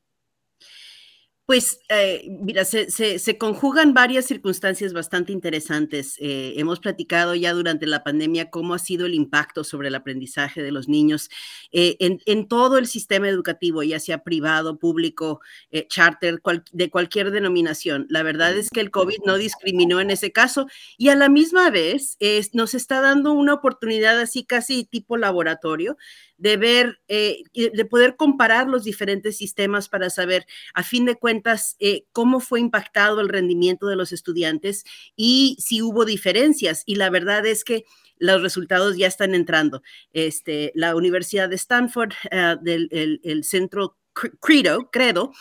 Pues, 1.47 1.79
eh, 1.91 2.27
mira, 2.41 2.65
se, 2.65 2.89
se, 2.91 3.37
conjugan 3.39 3.93
varias 3.93 4.25
circunstancias 4.25 4.95
bastante 4.95 5.31
interesantes. 5.31 6.17
Eh, 6.19 6.55
hemos 6.57 6.81
platicado 6.81 7.35
ya 7.35 7.53
durante 7.53 7.87
la 7.87 8.03
pandemia 8.03 8.49
cómo 8.49 8.73
ha 8.73 8.79
sido 8.79 9.05
el 9.05 9.13
impacto 9.13 9.63
sobre 9.63 9.89
el 9.89 9.95
aprendizaje 9.95 10.63
de 10.63 10.73
los 10.73 10.89
niños 10.89 11.29
eh, 11.71 11.99
en, 12.01 12.49
todo 12.49 12.79
el 12.79 12.87
sistema 12.87 13.29
educativo, 13.29 13.83
ya 13.83 14.01
sea 14.01 14.25
privado, 14.25 14.79
público, 14.79 15.41
charter, 15.89 16.41
de 16.73 16.89
cualquier 16.89 17.31
denominación. 17.31 18.07
La 18.09 18.23
verdad 18.23 18.57
es 18.57 18.71
que 18.71 18.81
el 18.81 18.91
COVID 18.91 19.19
no 19.27 19.37
discriminó 19.37 20.01
en 20.01 20.11
ese 20.11 20.33
caso 20.33 20.67
y 20.97 21.11
a 21.11 21.15
la 21.15 21.29
misma 21.29 21.69
vez 21.69 22.17
nos 22.55 22.73
está 22.73 23.03
dando 23.03 23.33
una 23.33 23.53
oportunidad 23.53 24.19
así 24.19 24.45
casi 24.45 24.85
tipo 24.85 25.19
laboratorio 25.19 25.99
de 26.37 26.57
ver, 26.57 27.01
eh, 27.09 27.43
de 27.55 27.85
poder 27.85 28.17
comparar 28.17 28.69
los 28.69 28.85
diferentes 28.85 29.37
sistemas 29.37 29.89
para 29.89 30.11
saber, 30.11 30.47
a 30.75 30.83
fin 30.83 31.05
de 31.05 31.15
cuentas, 31.15 31.34
eh, 31.79 32.05
cómo 32.13 32.41
fue 32.41 32.61
impactado 32.61 33.21
el 33.21 33.29
rendimiento 33.29 33.87
de 33.87 33.97
los 33.97 34.13
estudiantes 34.13 34.85
y 35.17 35.57
si 35.61 35.83
hubo 35.83 36.05
diferencias. 36.05 36.83
Y 36.87 36.97
la 36.97 37.11
verdad 37.11 37.47
es 37.47 37.65
que 37.65 37.85
los 38.19 38.43
resultados 38.43 38.97
ya 38.97 39.07
están 39.07 39.35
entrando. 39.35 39.83
Este, 40.13 40.73
la 40.75 40.95
Universidad 40.95 41.49
de 41.49 41.57
Stanford, 41.57 42.13
eh, 42.31 42.57
del 42.63 43.21
el 43.23 43.45
centro 43.45 43.97
Credo, 44.41 44.91
Credo, 44.91 45.33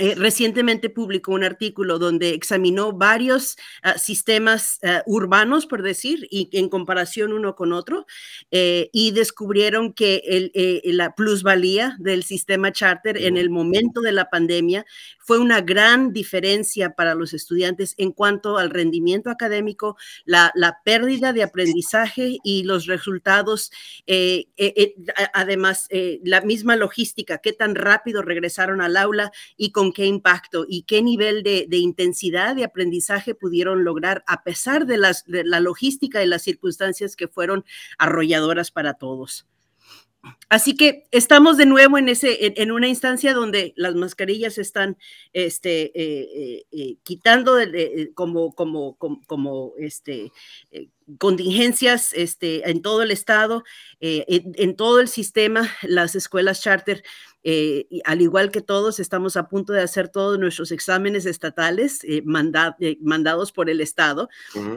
eh, 0.00 0.14
recientemente 0.14 0.88
publicó 0.88 1.32
un 1.32 1.44
artículo 1.44 1.98
donde 1.98 2.30
examinó 2.30 2.94
varios 2.94 3.58
ah, 3.82 3.98
sistemas 3.98 4.78
ah, 4.82 5.02
urbanos, 5.04 5.66
por 5.66 5.82
decir, 5.82 6.26
y 6.30 6.48
en 6.52 6.70
comparación 6.70 7.34
uno 7.34 7.54
con 7.54 7.74
otro, 7.74 8.06
eh, 8.50 8.88
y 8.94 9.10
descubrieron 9.10 9.92
que 9.92 10.22
eh, 10.24 10.80
la 10.94 11.14
plusvalía 11.14 11.96
del 11.98 12.22
sistema 12.22 12.72
charter 12.72 13.18
en 13.18 13.36
el 13.36 13.50
momento 13.50 14.00
de 14.00 14.12
la 14.12 14.30
pandemia 14.30 14.86
fue 15.18 15.38
una 15.38 15.60
gran 15.60 16.14
diferencia 16.14 16.94
para 16.94 17.14
los 17.14 17.34
estudiantes 17.34 17.94
en 17.98 18.12
cuanto 18.12 18.56
al 18.56 18.70
rendimiento 18.70 19.28
académico, 19.28 19.98
la, 20.24 20.50
pérdida 20.82 21.34
de 21.34 21.42
aprendizaje 21.42 22.38
y 22.42 22.62
los 22.62 22.86
resultados, 22.86 23.70
además, 25.34 25.88
la 26.24 26.40
misma 26.40 26.74
logística, 26.76 27.38
qué 27.38 27.52
tan 27.52 27.74
rápido 27.74 28.22
regresaron 28.22 28.80
al 28.80 28.96
aula 28.96 29.30
y 29.56 29.72
con 29.72 29.89
qué 29.92 30.06
impacto 30.06 30.66
y 30.68 30.82
qué 30.82 31.02
nivel 31.02 31.42
de, 31.42 31.66
intensidad 31.70 32.56
de 32.56 32.64
aprendizaje 32.64 33.34
pudieron 33.34 33.84
lograr 33.84 34.24
a 34.26 34.42
pesar 34.42 34.86
de, 34.86 34.98
la 34.98 35.60
logística 35.60 36.22
y 36.22 36.26
las 36.26 36.42
circunstancias 36.42 37.16
que 37.16 37.28
fueron 37.28 37.64
arrolladoras 37.98 38.70
para 38.70 38.94
todos. 38.94 39.46
Así 40.50 40.74
que 40.76 41.04
estamos 41.12 41.56
de 41.56 41.64
nuevo 41.64 41.96
en, 41.96 42.08
ese, 42.08 42.52
en, 42.60 42.72
una 42.72 42.88
instancia 42.88 43.32
donde 43.32 43.72
las 43.76 43.94
mascarillas 43.94 44.58
están 44.58 44.98
este, 45.32 45.92
eh, 45.94 46.28
eh, 46.34 46.66
eh, 46.72 46.96
quitando 47.04 47.56
como, 48.14 48.52
como, 48.52 48.98
como, 48.98 49.72
este, 49.78 50.30
contingencias 51.18 52.12
este, 52.12 52.68
en 52.68 52.82
todo 52.82 53.02
el 53.02 53.12
estado, 53.12 53.64
en, 54.00 54.76
todo 54.76 55.00
el 55.00 55.08
sistema, 55.08 55.70
las 55.82 56.14
escuelas 56.14 56.60
charter, 56.60 57.02
al 58.04 58.20
igual 58.20 58.50
que 58.50 58.60
todos, 58.60 59.00
estamos 59.00 59.36
a 59.36 59.48
punto 59.48 59.72
de 59.72 59.82
hacer 59.82 60.08
todos 60.08 60.38
nuestros 60.38 60.72
exámenes 60.72 61.26
estatales 61.26 62.00
mandados 62.24 63.52
por 63.52 63.70
el 63.70 63.80
estado. 63.80 64.28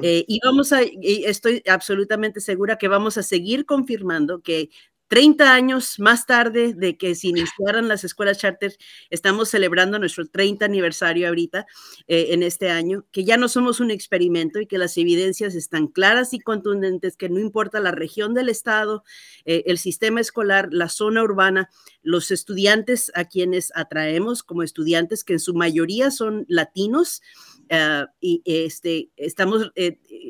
y 0.01 0.39
vamos 0.43 0.71
a, 0.71 0.81
estoy 0.81 1.63
absolutamente 1.69 2.39
segura 2.39 2.77
que 2.77 2.87
vamos 2.87 3.17
a 3.17 3.23
seguir 3.23 3.65
confirmando 3.65 4.41
que 4.41 4.69
30 5.07 5.53
años 5.53 5.99
más 5.99 6.25
tarde 6.25 6.73
de 6.73 6.97
que 6.97 7.13
se 7.15 7.27
iniciaran 7.27 7.87
las 7.87 8.03
escuelas 8.03 8.39
charter, 8.39 8.75
estamos 9.09 9.49
celebrando 9.49 9.99
nuestro 9.99 10.27
30 10.27 10.65
aniversario 10.65 11.27
ahorita, 11.27 11.65
eh, 12.07 12.27
en 12.29 12.43
este 12.43 12.69
año, 12.69 13.05
que 13.11 13.23
ya 13.23 13.37
no 13.37 13.47
somos 13.47 13.79
un 13.79 13.91
experimento 13.91 14.59
y 14.59 14.65
que 14.65 14.77
las 14.77 14.97
evidencias 14.97 15.55
están 15.55 15.87
claras 15.87 16.33
y 16.33 16.39
contundentes, 16.39 17.17
que 17.17 17.29
no 17.29 17.39
importa 17.39 17.79
la 17.79 17.91
región 17.91 18.33
del 18.33 18.49
estado, 18.49 19.03
eh, 19.45 19.63
el 19.67 19.77
sistema 19.77 20.19
escolar, 20.19 20.69
la 20.71 20.89
zona 20.89 21.21
urbana, 21.21 21.69
los 22.01 22.31
estudiantes 22.31 23.11
a 23.13 23.25
quienes 23.25 23.71
atraemos 23.75 24.41
como 24.41 24.63
estudiantes, 24.63 25.23
que 25.23 25.33
en 25.33 25.39
su 25.39 25.53
mayoría 25.53 26.11
son 26.11 26.45
latinos, 26.47 27.21
eh, 27.69 28.05
y 28.19 28.41
este, 28.45 29.09
estamos 29.15 29.71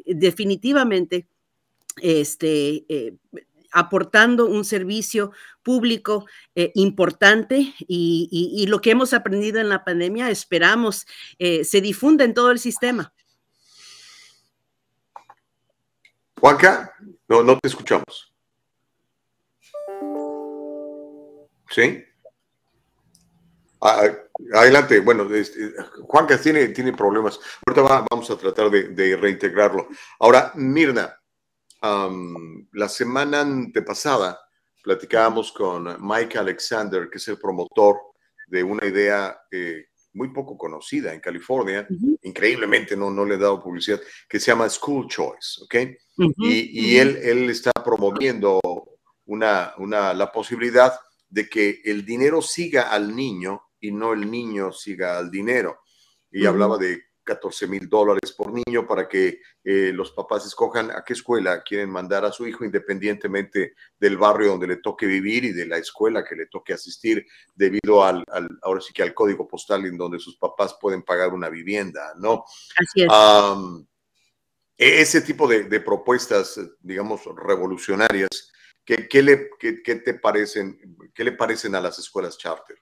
definitivamente 0.06 1.28
este, 2.02 2.86
aportando 3.74 4.46
un 4.46 4.64
servicio 4.64 5.32
público 5.64 6.26
eh, 6.56 6.72
importante 6.76 7.74
y, 7.80 8.66
lo 8.68 8.80
que 8.80 8.92
hemos 8.92 9.14
aprendido 9.14 9.60
en 9.60 9.70
la 9.70 9.84
pandemia 9.84 10.30
esperamos 10.30 11.06
eh, 11.40 11.64
se 11.64 11.82
difunda 11.82 12.24
en 12.24 12.34
todo 12.34 12.52
el 12.52 12.60
sistema. 12.60 13.14
Juanca, 16.40 16.94
no, 17.28 17.44
no 17.44 17.58
te 17.60 17.68
escuchamos. 17.68 18.34
¿Sí? 21.70 22.04
Adelante, 24.54 25.00
bueno, 25.00 25.34
este, 25.34 25.74
Juanca 26.04 26.38
tiene, 26.38 26.70
tiene 26.70 26.94
problemas. 26.94 27.40
Ahorita 27.66 28.06
vamos 28.10 28.30
a 28.30 28.38
tratar 28.38 28.70
de 28.70 29.18
reintegrarlo. 29.18 29.88
Ahora, 30.20 30.52
Mirna, 30.56 31.18
la 31.84 32.88
semana 32.88 33.42
antepasada 33.42 34.40
platicábamos 34.82 35.52
con 35.52 35.98
Mike 36.00 36.38
Alexander, 36.38 37.10
que 37.10 37.18
es 37.18 37.28
el 37.28 37.38
promotor 37.38 37.98
de 38.48 38.64
una 38.64 38.86
idea 38.86 39.38
eh, 39.52 39.88
muy 40.14 40.30
poco 40.30 40.58
conocida 40.58 41.14
en 41.14 41.20
California, 41.20 41.88
increíblemente 42.22 42.96
no, 42.96 43.10
no 43.10 43.26
le 43.26 43.36
he 43.36 43.38
dado 43.38 43.62
publicidad, 43.62 44.00
que 44.30 44.40
se 44.40 44.52
llama 44.52 44.70
School 44.70 45.08
Choice, 45.08 45.64
¿ok? 45.64 45.76
y, 46.38 46.98
él, 46.98 47.18
él 47.22 47.50
está 47.50 47.72
promoviendo 47.72 48.62
una, 49.26 49.74
una, 49.78 50.14
la 50.14 50.32
posibilidad 50.32 50.94
de 51.30 51.50
que 51.50 51.82
el 51.84 52.06
dinero 52.06 52.42
siga 52.42 52.92
al 52.92 53.16
niño 53.16 53.62
y 53.80 53.92
no 53.92 54.14
el 54.14 54.30
niño 54.30 54.72
siga 54.72 55.18
al 55.18 55.32
dinero. 55.32 55.80
Y 56.32 56.46
hablaba 56.46 56.78
de 56.78 57.02
14 57.24 57.68
mil 57.68 57.90
dólares 57.90 58.32
por 58.34 58.52
niño 58.52 58.86
para 58.88 59.08
que 59.08 59.40
eh, 59.64 59.92
los 59.94 60.12
papás 60.12 60.46
escojan 60.46 60.92
a 60.92 61.04
qué 61.04 61.14
escuela 61.14 61.64
quieren 61.64 61.90
mandar 61.90 62.26
a 62.26 62.32
su 62.32 62.48
hijo 62.48 62.66
independientemente 62.66 63.74
del 64.00 64.18
barrio 64.18 64.50
donde 64.50 64.68
le 64.68 64.78
toque 64.78 65.06
vivir 65.06 65.46
y 65.46 65.54
de 65.54 65.66
la 65.66 65.78
escuela 65.78 66.24
que 66.24 66.36
le 66.36 66.48
toque 66.48 66.74
asistir 66.74 67.26
debido 67.56 68.04
al, 68.04 68.24
ahora 68.62 68.82
sí 68.82 68.94
que 68.94 69.04
al 69.04 69.14
código 69.14 69.48
postal 69.48 69.86
en 69.86 69.98
donde 69.98 70.20
sus 70.20 70.38
papás 70.38 70.78
pueden 70.80 71.04
pagar 71.04 71.34
una 71.34 71.50
vivienda, 71.50 72.14
¿no? 72.18 72.44
Así 72.78 73.04
es. 73.04 73.10
E-, 74.78 75.02
ese 75.02 75.22
tipo 75.22 75.48
de, 75.48 75.80
propuestas, 75.80 76.60
digamos, 76.82 77.22
revolucionarias, 77.38 78.52
¿qué, 78.84 79.24
le, 79.24 79.50
te 79.84 80.14
parecen, 80.16 80.98
¿qué 81.14 81.24
le 81.24 81.32
parecen 81.32 81.76
a 81.76 81.82
las 81.82 82.00
escuelas 82.00 82.38
charter? 82.38 82.78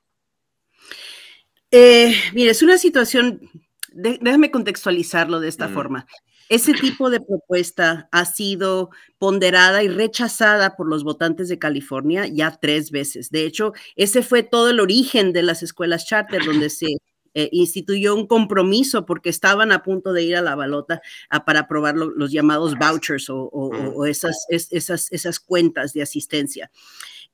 Eh, 1.70 2.14
mira, 2.34 2.52
es 2.52 2.62
una 2.62 2.78
situación 2.78 3.50
déjame 3.92 4.52
contextualizarlo 4.52 5.40
de 5.40 5.50
esta 5.50 5.70
forma. 5.70 6.06
Ese 6.50 6.74
tipo 6.74 7.10
de 7.10 7.22
propuesta 7.22 8.10
ha 8.12 8.26
sido 8.26 8.90
ponderada 9.18 9.84
y 9.84 9.88
rechazada 9.88 10.76
por 10.76 10.90
los 10.90 11.04
votantes 11.04 11.48
de 11.48 11.60
California 11.60 12.28
ya 12.28 12.58
tres 12.60 12.92
veces. 12.92 13.30
De 13.30 13.46
hecho, 13.46 13.74
ese 13.96 14.22
fue 14.22 14.44
todo 14.44 14.70
el 14.70 14.82
origen 14.82 15.32
de 15.32 15.44
las 15.44 15.64
escuelas 15.64 16.06
charter, 16.06 16.44
donde 16.44 16.70
se 16.70 16.88
eh, 17.34 17.48
instituyó 17.54 18.14
un 18.14 18.28
compromiso 18.28 19.06
porque 19.06 19.30
estaban 19.30 19.72
a 19.72 19.82
punto 19.82 20.12
de 20.12 20.24
ir 20.24 20.36
a 20.36 20.42
la 20.42 20.56
balota 20.56 21.02
para 21.46 21.62
aprobar 21.62 21.96
los 21.96 22.32
llamados 22.32 22.76
vouchers 22.78 23.28
o, 23.30 24.06
esas, 24.06 24.46
esas, 24.50 25.10
esas 25.12 25.40
cuentas 25.40 25.94
de 25.94 26.02
asistencia. 26.02 26.70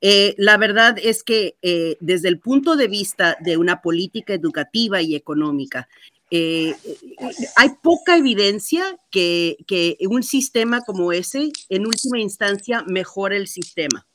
Eh, 0.00 0.36
la 0.38 0.56
verdad 0.56 0.96
es 1.02 1.24
que 1.24 1.56
eh, 1.62 1.96
desde 1.98 2.28
el 2.28 2.38
punto 2.38 2.76
de 2.76 2.86
vista 2.86 3.36
de 3.40 3.56
una 3.56 3.82
política 3.82 4.32
educativa 4.32 5.02
y 5.02 5.16
económica, 5.16 5.88
eh, 6.30 6.74
hay 7.56 7.70
poca 7.82 8.16
evidencia 8.16 8.98
que, 9.10 9.56
un 10.08 10.22
sistema 10.22 10.82
como 10.82 11.12
ese, 11.12 11.50
en 11.68 11.86
última 11.86 12.18
instancia, 12.20 12.84
mejore 12.86 13.36
el 13.36 13.48
sistema. 13.48 14.06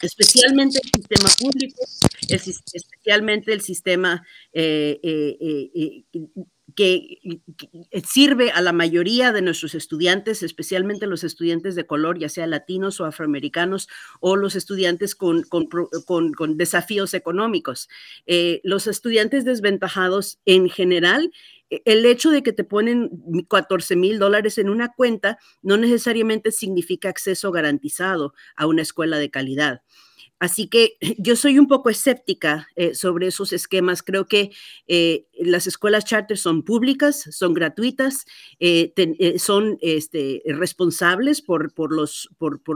especialmente 0.00 0.78
el 0.82 0.90
sistema 0.94 1.28
público, 1.40 1.82
especialmente 2.28 3.52
el 3.52 3.60
sistema 3.62 4.24
eh, 4.52 5.00
eh, 5.02 6.04
que, 6.74 7.18
sirve 8.04 8.50
a 8.50 8.60
la 8.60 8.72
mayoría 8.72 9.32
de 9.32 9.42
nuestros 9.42 9.74
estudiantes, 9.74 10.42
especialmente 10.42 11.06
los 11.06 11.24
estudiantes 11.24 11.74
de 11.74 11.86
color, 11.86 12.18
ya 12.18 12.28
sea 12.28 12.46
latinos 12.46 13.00
o 13.00 13.04
afroamericanos, 13.04 13.88
o 14.20 14.36
los 14.36 14.56
estudiantes 14.56 15.14
con, 15.14 15.44
desafíos 16.56 17.14
económicos. 17.14 17.88
los 18.62 18.86
estudiantes 18.86 19.44
desventajados 19.44 20.40
en 20.44 20.68
general 20.68 21.30
e, 21.70 21.82
el 21.84 22.04
hecho 22.04 22.30
de 22.30 22.42
que 22.42 22.52
te 22.52 22.64
ponen 22.64 23.10
14 23.48 23.96
mil 23.96 24.18
dólares 24.18 24.58
en 24.58 24.68
una 24.68 24.92
cuenta 24.92 25.38
no 25.62 25.76
necesariamente 25.76 26.52
significa 26.52 27.08
acceso 27.08 27.52
garantizado 27.52 28.34
a 28.56 28.66
una 28.66 28.82
escuela 28.82 29.18
de 29.18 29.30
calidad. 29.30 29.82
Así 30.40 30.68
que 30.68 30.96
yo 31.18 31.36
soy 31.36 31.58
un 31.58 31.68
poco 31.68 31.90
escéptica 31.90 32.66
eh, 32.74 32.94
sobre 32.94 33.28
esos 33.28 33.52
esquemas. 33.52 34.02
Creo 34.02 34.26
que 34.26 34.50
eh, 34.88 35.26
las 35.38 35.68
escuelas 35.68 36.04
charter 36.04 36.38
son 36.38 36.64
públicas, 36.64 37.28
son 37.30 37.54
gratuitas, 37.54 38.24
eh, 38.58 38.92
son 39.38 39.78
este, 39.80 40.42
responsables 40.46 41.42
por, 41.42 41.72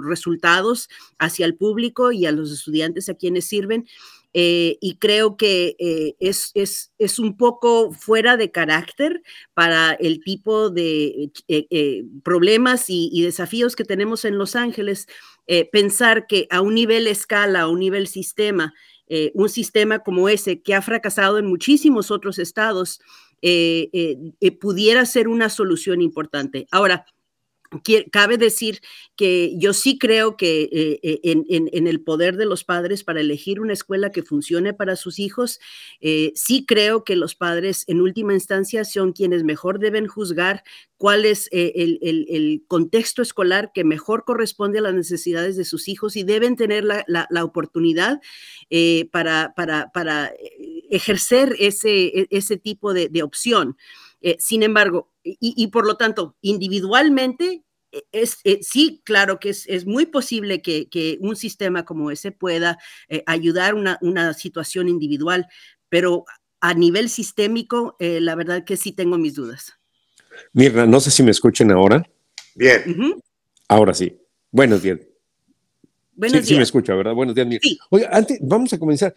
resultados 0.05 0.89
hacia 1.19 1.47
el 1.47 1.57
público 1.57 2.13
y 2.13 2.27
a 2.27 2.33
los 2.33 2.53
estudiantes 2.53 3.09
a 3.09 3.15
quienes 3.15 3.47
sirven. 3.47 3.89
Y 4.37 4.97
creo 4.99 5.37
que 5.37 5.77
es, 6.19 7.19
un 7.21 7.37
poco 7.37 7.93
fuera 7.93 8.37
de 8.37 8.51
carácter 8.51 9.23
para 9.55 9.93
el 9.93 10.25
tipo 10.25 10.71
de 10.71 11.31
problemas 12.25 12.91
y, 12.91 13.11
y, 13.13 13.23
desafíos 13.23 13.77
que 13.77 13.85
tenemos 13.85 14.25
en 14.25 14.37
Los 14.37 14.57
Ángeles, 14.57 15.07
pensar 15.73 16.27
que 16.27 16.47
a 16.51 16.61
un 16.61 16.75
nivel 16.75 17.07
escala, 17.07 17.63
a 17.63 17.69
un 17.69 17.81
nivel 17.81 18.07
sistema, 18.07 18.73
un 19.35 19.49
sistema 19.49 19.99
como 20.01 20.29
ese 20.29 20.63
que 20.63 20.75
ha 20.75 20.83
fracasado 20.83 21.39
en 21.39 21.47
muchísimos 21.47 22.11
otros 22.11 22.39
estados, 22.39 23.01
pudiera 24.61 25.05
ser 25.07 25.29
una 25.29 25.51
solución 25.51 26.01
importante. 26.01 26.67
Ahora, 26.71 27.05
cabe 28.11 28.39
decir 28.39 28.81
que 29.17 29.55
yo 29.59 29.73
sí 29.73 29.99
creo 29.99 30.37
que 30.37 30.63
eh, 30.65 31.01
eh, 31.03 31.21
en, 31.23 31.87
el 31.87 32.01
poder 32.01 32.37
de 32.37 32.47
los 32.47 32.65
padres 32.65 33.05
para 33.05 33.21
elegir 33.21 33.61
una 33.61 33.73
escuela 33.73 34.11
que 34.11 34.23
funcione 34.23 34.73
para 34.75 34.97
sus 34.97 35.19
hijos, 35.19 35.61
eh, 36.01 36.33
sí 36.35 36.65
creo 36.67 37.05
que 37.05 37.17
los 37.17 37.35
padres 37.35 37.85
en 37.87 38.01
última 38.01 38.35
instancia 38.35 38.85
son 38.85 39.13
quienes 39.13 39.45
mejor 39.45 39.79
deben 39.79 40.07
juzgar 40.07 40.65
cuál 40.97 41.25
es 41.25 41.49
el, 41.53 42.65
contexto 42.67 43.23
escolar 43.23 43.73
que 43.75 43.85
mejor 43.85 44.25
corresponde 44.25 44.79
a 44.79 44.83
las 44.83 44.95
necesidades 44.95 45.57
de 45.57 45.65
sus 45.65 45.89
hijos 45.89 46.17
y 46.17 46.23
deben 46.23 46.57
tener 46.57 46.85
la, 46.85 47.45
oportunidad 47.45 48.21
para, 49.11 50.33
ejercer 50.91 51.57
e, 51.59 52.27
ese 52.31 52.57
tipo 52.57 52.95
de, 52.95 53.23
opción. 53.23 53.77
sin 54.39 54.63
embargo, 54.63 55.14
y, 55.25 55.67
por 55.69 55.87
lo 55.87 55.97
tanto, 55.97 56.37
individualmente 56.43 57.65
e, 57.91 58.05
es, 58.13 58.39
eh, 58.45 58.61
sí, 58.63 59.03
claro 59.05 59.41
que 59.41 59.51
es, 59.51 59.87
muy 59.87 60.07
posible 60.07 60.61
que, 60.61 61.19
un 61.21 61.35
sistema 61.35 61.85
como 61.85 62.11
ese 62.11 62.31
pueda 62.31 62.79
eh, 63.09 63.23
ayudar 63.27 63.75
una, 63.75 63.99
una 64.03 64.35
situación 64.35 64.89
individual, 64.89 65.47
pero 65.89 66.25
a 66.61 66.75
nivel 66.75 67.09
sistémico, 67.09 67.97
eh, 67.99 68.21
la 68.21 68.35
verdad 68.35 68.65
que 68.65 68.77
sí 68.77 68.93
tengo 68.93 69.19
mis 69.19 69.35
dudas. 69.35 69.75
Mirna, 70.53 70.87
no 70.87 71.01
sé 71.01 71.11
si 71.11 71.23
me 71.23 71.31
escuchen 71.31 71.71
ahora. 71.71 72.03
Bien. 72.55 72.83
Ahora 73.69 73.95
sí. 73.95 74.17
Buenos 74.51 74.83
días. 74.83 74.99
Buenos 76.15 76.33
sí, 76.33 76.39
días. 76.39 76.49
sí 76.49 76.57
me 76.57 76.63
escucha, 76.63 76.95
¿verdad? 76.95 77.15
Buenos 77.15 77.35
días, 77.35 77.47
Mirna. 77.47 77.61
Sí. 77.63 77.79
Oiga, 77.91 78.09
antes, 78.13 78.39
vamos 78.41 78.73
a 78.73 78.79
comenzar. 78.79 79.15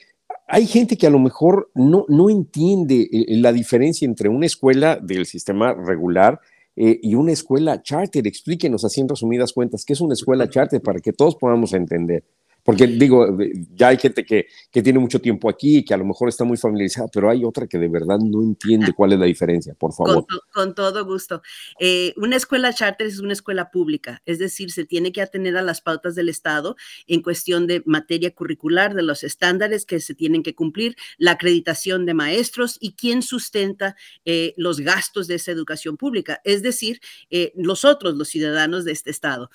Hay 0.48 0.66
gente 0.66 0.98
que 0.98 1.08
a 1.08 1.10
lo 1.10 1.20
mejor 1.20 1.70
no, 1.76 2.06
no 2.08 2.30
entiende 2.30 3.10
la 3.28 3.52
diferencia 3.52 4.06
entre 4.06 4.30
una 4.30 4.46
escuela 4.46 4.96
del 4.96 5.26
sistema 5.26 5.74
regular 5.74 6.40
eh, 6.78 7.00
y 7.04 7.16
una 7.16 7.34
escuela 7.34 7.82
charter. 7.82 8.26
Explíquenos 8.26 8.86
así 8.86 9.02
en 9.02 9.10
resumidas 9.10 9.52
cuentas 9.52 9.84
qué 9.84 9.92
es 9.92 10.00
una 10.00 10.14
escuela 10.14 10.50
charter 10.50 10.82
para 10.82 11.02
que 11.02 11.12
todos 11.12 11.36
podamos 11.36 11.74
entender. 11.74 12.24
Porque 12.68 12.86
digo, 12.86 13.38
ya 13.76 13.88
hay 13.88 13.98
gente 13.98 14.26
que, 14.26 14.48
que 14.70 14.84
tiene 14.84 15.00
mucho 15.00 15.22
tiempo 15.22 15.50
aquí, 15.50 15.86
que 15.86 15.94
a 15.94 15.98
lo 15.98 16.04
mejor 16.04 16.28
está 16.28 16.44
muy 16.44 16.58
familiarizada, 16.58 17.08
pero 17.08 17.30
hay 17.30 17.46
otra 17.46 17.66
que 17.66 17.78
de 17.78 17.88
verdad 17.88 18.20
no 18.20 18.44
entiende 18.44 18.92
cuál 18.92 19.14
es 19.14 19.20
la 19.20 19.26
diferencia, 19.26 19.74
por 19.74 19.94
favor. 19.94 20.26
Con, 20.52 20.76
todo 20.76 21.06
gusto. 21.06 21.42
Eh, 21.80 22.14
una 22.18 22.36
escuela 22.36 22.74
charter 22.74 23.08
es 23.08 23.20
una 23.20 23.32
escuela 23.32 23.72
pública, 23.72 24.22
es 24.26 24.38
decir, 24.38 24.70
se 24.74 24.84
tiene 24.84 25.14
que 25.14 25.22
atener 25.22 25.56
a 25.56 25.62
las 25.62 25.80
pautas 25.80 26.14
del 26.14 26.28
Estado 26.28 26.76
en 27.08 27.22
cuestión 27.22 27.68
de 27.68 27.84
materia 27.86 28.36
curricular, 28.36 28.96
de 28.96 29.04
los 29.04 29.24
estándares 29.24 29.86
que 29.86 30.02
se 30.02 30.14
tienen 30.14 30.44
que 30.44 30.54
cumplir, 30.54 30.98
la 31.18 31.32
acreditación 31.32 32.06
de 32.06 32.16
maestros 32.16 32.78
y 32.82 32.96
quién 32.96 33.22
sustenta 33.22 33.96
eh, 34.26 34.54
los 34.58 34.82
gastos 34.82 35.28
de 35.28 35.36
esa 35.36 35.54
educación 35.54 35.96
pública, 35.96 36.42
es 36.44 36.64
decir, 36.64 37.00
eh, 37.30 37.54
nosotros, 37.56 38.16
los 38.16 38.28
ciudadanos 38.28 38.84
de 38.84 38.92
este 38.92 39.10
Estado. 39.10 39.50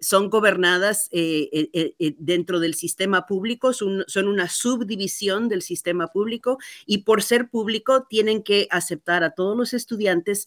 son 0.00 0.30
gobernadas 0.30 1.08
eh, 1.12 1.91
dentro 1.98 2.60
del 2.60 2.74
sistema 2.74 3.26
público, 3.26 3.72
son, 3.72 4.04
una 4.16 4.48
subdivisión 4.48 5.48
del 5.48 5.62
sistema 5.62 6.08
público 6.08 6.58
y 6.86 6.98
por 6.98 7.22
ser 7.22 7.48
público 7.48 8.06
tienen 8.08 8.42
que 8.42 8.68
aceptar 8.70 9.24
a 9.24 9.30
todos 9.30 9.56
los 9.56 9.74
estudiantes 9.74 10.46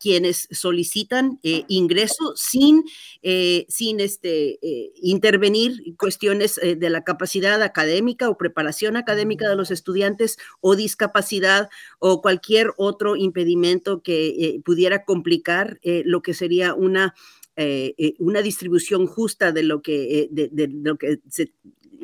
quienes 0.00 0.48
solicitan 0.50 1.38
eh, 1.42 1.64
ingreso 1.68 2.34
sin, 2.36 2.84
eh, 3.22 3.66
sin 3.68 4.00
este, 4.00 4.58
intervenir 5.02 5.96
cuestiones 5.96 6.56
de 6.56 6.90
la 6.90 7.04
capacidad 7.04 7.62
académica 7.62 8.28
o 8.28 8.38
preparación 8.38 8.96
académica 8.96 9.48
de 9.48 9.56
los 9.56 9.70
estudiantes 9.70 10.38
o 10.60 10.76
discapacidad 10.76 11.68
o 11.98 12.22
cualquier 12.22 12.72
otro 12.76 13.16
impedimento 13.16 14.02
que 14.02 14.60
pudiera 14.64 15.04
complicar 15.04 15.78
lo 15.82 16.22
que 16.22 16.34
sería 16.34 16.74
una 16.74 17.14
eh, 17.60 17.96
eh, 17.98 18.14
una 18.20 18.40
distribución 18.40 19.08
justa 19.08 19.50
de 19.50 19.64
lo 19.64 19.82
que, 19.82 20.20
eh, 20.20 20.28
de, 20.30 20.68
lo 20.68 20.96
que 20.96 21.18
se, 21.28 21.52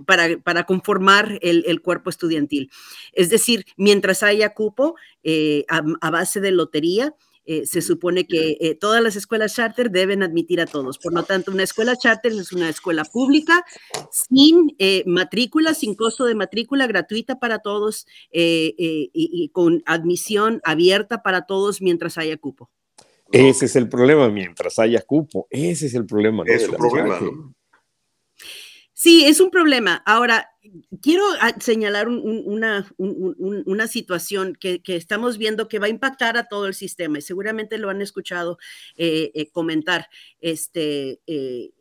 para, 0.04 0.36
para, 0.38 0.64
conformar 0.64 1.38
el, 1.42 1.80
cuerpo 1.80 2.10
estudiantil. 2.10 2.72
Es 3.12 3.30
decir, 3.30 3.64
mientras 3.76 4.24
haya 4.24 4.52
cupo 4.52 4.96
a, 5.68 6.10
base 6.10 6.40
de 6.40 6.50
lotería, 6.50 7.14
se 7.46 7.82
supone 7.82 8.26
que 8.26 8.76
todas 8.80 9.00
las 9.00 9.14
escuelas 9.14 9.54
charter 9.54 9.92
deben 9.92 10.24
admitir 10.24 10.60
a 10.60 10.66
todos. 10.66 10.98
Por 10.98 11.12
lo 11.12 11.22
tanto, 11.22 11.52
una 11.52 11.62
escuela 11.62 11.96
charter 11.96 12.32
es 12.32 12.52
una 12.52 12.68
escuela 12.68 13.04
pública 13.04 13.64
sin 14.10 14.74
matrícula, 15.06 15.72
sin 15.74 15.94
costo 15.94 16.24
de 16.24 16.34
matrícula, 16.34 16.88
gratuita 16.88 17.38
para 17.38 17.60
todos 17.60 18.08
y, 18.32 19.50
con 19.52 19.84
admisión 19.86 20.60
abierta 20.64 21.22
para 21.22 21.46
todos 21.46 21.80
mientras 21.80 22.18
haya 22.18 22.36
cupo. 22.38 22.70
Ese 23.34 23.66
es 23.66 23.74
el 23.74 23.88
problema, 23.88 24.28
mientras 24.28 24.78
haya 24.78 25.02
cupo, 25.02 25.48
ese 25.50 25.86
es 25.86 25.94
el 25.94 26.06
problema. 26.06 26.44
Es 26.46 26.68
un 26.68 26.76
problema. 26.76 27.18
Sí, 28.92 29.24
es 29.26 29.40
un 29.40 29.50
problema. 29.50 30.02
Ahora, 30.06 30.48
quiero 31.02 31.24
ah, 31.40 31.52
señalar 31.58 32.08
una, 32.08 32.86
una, 32.96 33.88
situación 33.88 34.54
que, 34.54 34.80
estamos 34.86 35.36
viendo 35.36 35.66
que 35.66 35.80
va 35.80 35.86
a 35.86 35.90
impactar 35.90 36.36
a 36.36 36.46
todo 36.46 36.66
el 36.66 36.74
sistema 36.74 37.18
y 37.18 37.22
seguramente 37.22 37.76
lo 37.76 37.90
han 37.90 38.00
escuchado 38.02 38.56
eh, 38.96 39.32
eh, 39.34 39.50
comentar. 39.50 40.08
Este, 40.40 41.20
eh, 41.26 41.72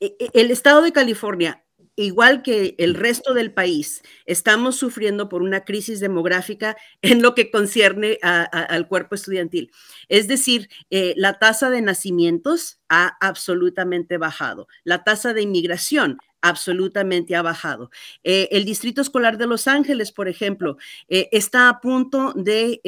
el 0.00 0.50
estado 0.50 0.80
de 0.80 0.92
California 0.92 1.63
igual 1.96 2.42
que 2.42 2.74
el 2.78 2.94
resto 2.94 3.34
del 3.34 3.52
país, 3.52 4.02
estamos 4.26 4.76
sufriendo 4.76 5.28
por 5.28 5.42
una 5.42 5.64
crisis 5.64 6.00
demográfica 6.00 6.76
en 7.02 7.22
lo 7.22 7.34
que 7.34 7.50
concierne 7.50 8.18
al 8.22 8.88
cuerpo 8.88 9.14
estudiantil. 9.14 9.70
Es 10.08 10.28
decir, 10.28 10.68
eh, 10.90 11.14
la 11.16 11.38
tasa 11.38 11.70
de 11.70 11.82
nacimientos 11.82 12.78
ha 12.88 13.16
absolutamente 13.20 14.18
bajado, 14.18 14.68
la 14.84 15.04
tasa 15.04 15.32
de 15.32 15.42
inmigración 15.42 16.18
absolutamente 16.40 17.34
ha 17.36 17.42
bajado. 17.42 17.90
Eh, 18.22 18.48
el 18.52 18.66
Distrito 18.66 19.00
Escolar 19.00 19.38
de 19.38 19.46
Los 19.46 19.66
Ángeles, 19.66 20.12
por 20.12 20.28
ejemplo, 20.28 20.76
eh, 21.08 21.28
está 21.32 21.70
a 21.70 21.80
punto 21.80 22.34
de, 22.36 22.82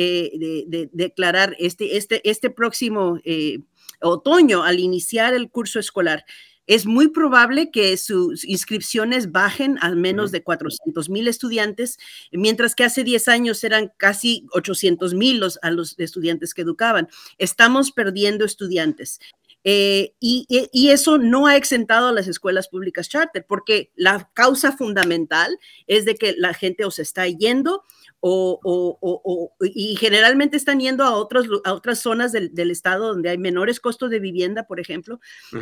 declarar 0.93 1.57
este, 1.59 1.97
este, 1.97 2.29
este 2.29 2.51
próximo 2.51 3.19
otoño, 4.03 4.63
al 4.63 4.79
iniciar 4.79 5.33
el 5.33 5.51
curso 5.51 5.81
escolar, 5.81 6.27
es 6.67 6.87
muy 6.87 7.09
probable 7.09 7.71
que 7.71 7.97
sus 7.97 8.45
inscripciones 8.45 9.33
bajen 9.33 9.79
a 9.81 9.91
menos 9.91 10.33
de 10.33 10.43
400 10.43 11.09
mil 11.09 11.29
estudiantes, 11.29 11.99
mientras 12.33 12.75
que 12.75 12.85
hace 12.85 13.05
10 13.05 13.29
años 13.29 13.63
eran 13.65 13.93
casi 13.97 14.47
800 14.53 15.15
mil 15.15 15.39
los, 15.41 15.59
a 15.63 15.71
los 15.71 15.99
estudiantes 15.99 16.55
que 16.55 16.63
educaban. 16.63 17.09
Estamos 17.39 17.93
perdiendo 17.93 18.45
estudiantes. 18.45 19.21
Eh, 19.69 20.15
y, 20.21 20.47
y, 20.49 20.91
eso 20.91 21.19
no 21.19 21.49
ha 21.49 21.57
exentado 21.57 22.07
a 22.07 22.13
las 22.13 22.29
escuelas 22.29 22.69
públicas 22.69 23.09
charter, 23.09 23.45
porque 23.49 23.91
la 23.97 24.31
causa 24.33 24.71
fundamental 24.71 25.59
es 25.89 26.05
de 26.05 26.15
que 26.15 26.37
la 26.39 26.55
gente 26.55 26.85
os 26.85 27.01
está 27.01 27.27
yendo 27.27 27.83
o, 28.21 28.61
o, 28.63 28.99
o, 29.01 29.53
y 29.65 29.97
generalmente 29.97 30.57
están 30.57 30.79
yendo 30.79 31.03
a, 31.03 31.17
otros, 31.17 31.49
a 31.65 31.75
otras 31.75 31.99
zonas 31.99 32.31
del, 32.31 32.55
del, 32.55 32.71
estado 32.71 33.09
donde 33.09 33.29
hay 33.29 33.39
menores 33.39 33.81
costos 33.81 34.09
de 34.11 34.21
vivienda, 34.21 34.69
por 34.69 34.79
ejemplo. 34.79 35.19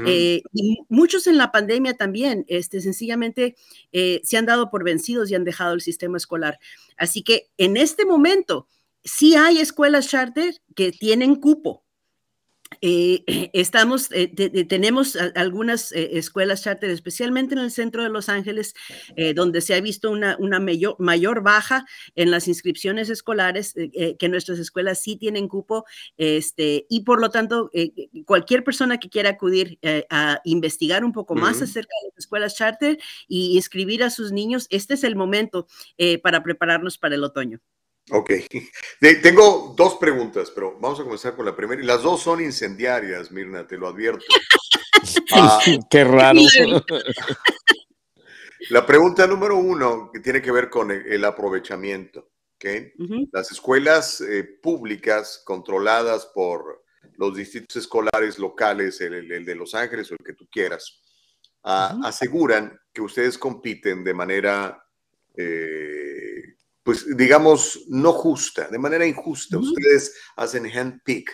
eh, 0.06 0.42
y 0.52 0.80
muchos 0.90 1.26
en 1.26 1.38
la 1.38 1.50
pandemia 1.50 1.94
también, 1.94 2.44
este, 2.48 2.82
sencillamente 2.82 3.56
eh, 3.92 4.20
se 4.22 4.36
han 4.36 4.44
dado 4.44 4.70
por 4.70 4.84
vencidos 4.84 5.30
y 5.30 5.34
han 5.34 5.44
dejado 5.44 5.72
el 5.72 5.80
sistema 5.80 6.18
escolar. 6.18 6.58
Así 6.98 7.22
que 7.22 7.48
en 7.56 7.78
este 7.78 8.04
momento 8.04 8.68
sí 9.02 9.34
hay 9.34 9.60
escuelas 9.60 10.08
charter 10.08 10.54
que 10.74 10.92
tienen 10.92 11.36
cupo, 11.36 11.83
eh, 12.80 13.24
estamos, 13.52 14.10
eh, 14.12 14.28
tenemos 14.68 15.16
algunas 15.34 15.92
eh, 15.92 16.18
escuelas 16.18 16.62
charter, 16.62 16.90
especialmente 16.90 17.54
en 17.54 17.60
el 17.60 17.70
centro 17.70 18.02
de 18.02 18.08
Los 18.08 18.28
Ángeles, 18.28 18.74
donde 19.34 19.60
se 19.60 19.74
ha 19.74 19.80
visto 19.80 20.10
una, 20.10 20.36
una 20.38 20.60
mayor, 20.60 20.96
mayor, 20.98 21.42
baja 21.42 21.86
en 22.14 22.30
las 22.30 22.48
inscripciones 22.48 23.10
escolares, 23.10 23.74
que 23.74 24.28
nuestras 24.28 24.58
escuelas 24.58 25.00
sí 25.00 25.16
tienen 25.16 25.48
cupo, 25.48 25.84
este, 26.16 26.86
y 26.88 27.00
por 27.02 27.20
lo 27.20 27.30
tanto, 27.30 27.70
cualquier 28.24 28.64
persona 28.64 28.98
que 28.98 29.08
quiera 29.08 29.30
acudir 29.30 29.78
a 30.10 30.40
investigar 30.44 31.04
un 31.04 31.12
poco 31.12 31.34
más 31.34 31.62
acerca 31.62 31.94
de 32.02 32.08
las 32.10 32.18
escuelas 32.18 32.56
charter 32.56 32.98
y 33.28 33.56
inscribir 33.56 34.02
a 34.02 34.10
sus 34.10 34.32
niños, 34.32 34.66
este 34.70 34.94
es 34.94 35.04
el 35.04 35.16
momento 35.16 35.66
para 36.22 36.42
prepararnos 36.42 36.98
para 36.98 37.14
el 37.14 37.24
otoño. 37.24 37.60
Ok. 38.10 38.32
tengo 39.22 39.74
dos 39.76 39.96
preguntas, 39.96 40.50
pero 40.54 40.78
vamos 40.80 41.00
a 41.00 41.04
comenzar 41.04 41.34
con 41.34 41.46
la 41.46 41.56
primera. 41.56 41.82
Las 41.82 42.02
dos 42.02 42.22
son 42.22 42.42
incendiarias, 42.42 43.30
Mirna, 43.30 43.66
te 43.66 43.76
lo 43.76 43.88
advierto. 43.88 44.24
Ah, 45.32 45.60
Qué 45.90 46.04
raro. 46.04 46.40
La 48.70 48.86
pregunta 48.86 49.26
número 49.26 49.58
uno, 49.58 50.10
que 50.12 50.20
tiene 50.20 50.40
que 50.40 50.50
ver 50.50 50.70
con 50.70 50.90
el, 50.90 51.24
aprovechamiento. 51.24 52.30
¿okay? 52.54 52.92
Las 53.32 53.52
escuelas 53.52 54.22
eh, 54.22 54.44
públicas 54.62 55.42
controladas 55.44 56.26
por 56.26 56.84
los 57.16 57.36
distritos 57.36 57.76
escolares 57.76 58.38
locales, 58.38 59.00
el, 59.00 59.44
de 59.44 59.54
Los 59.54 59.74
Ángeles 59.74 60.10
o 60.10 60.14
el 60.14 60.24
que 60.24 60.32
tú 60.32 60.48
quieras, 60.50 61.02
ah, 61.64 61.98
aseguran 62.04 62.78
que 62.92 63.02
ustedes 63.02 63.36
compiten 63.36 64.02
de 64.02 64.14
manera 64.14 64.82
eh, 65.36 66.13
pues 66.84 67.16
digamos, 67.16 67.86
no 67.88 68.12
justa, 68.12 68.68
de 68.68 68.78
manera 68.78 69.06
injusta. 69.06 69.56
Ustedes 69.56 70.14
hacen 70.36 70.66
handpick, 70.66 71.30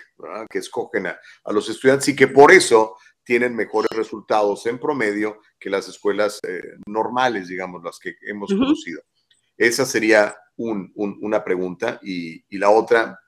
que 0.48 0.60
escogen 0.60 1.08
a, 1.08 1.18
los 1.46 1.68
estudiantes 1.68 2.08
y 2.08 2.16
que 2.16 2.28
por 2.28 2.52
eso 2.52 2.96
tienen 3.24 3.56
mejores 3.56 3.90
resultados 3.90 4.64
en 4.66 4.78
promedio 4.78 5.40
que 5.58 5.68
las 5.68 5.88
escuelas 5.88 6.38
eh, 6.46 6.62
normales, 6.86 7.48
digamos, 7.48 7.82
las 7.82 7.98
que 7.98 8.14
hemos 8.22 8.48
conocido. 8.48 9.02
Esa 9.56 9.84
sería 9.84 10.36
una 10.56 11.42
pregunta 11.42 11.98
y, 12.02 12.44
y, 12.48 12.58
la 12.58 12.70
otra 12.70 13.18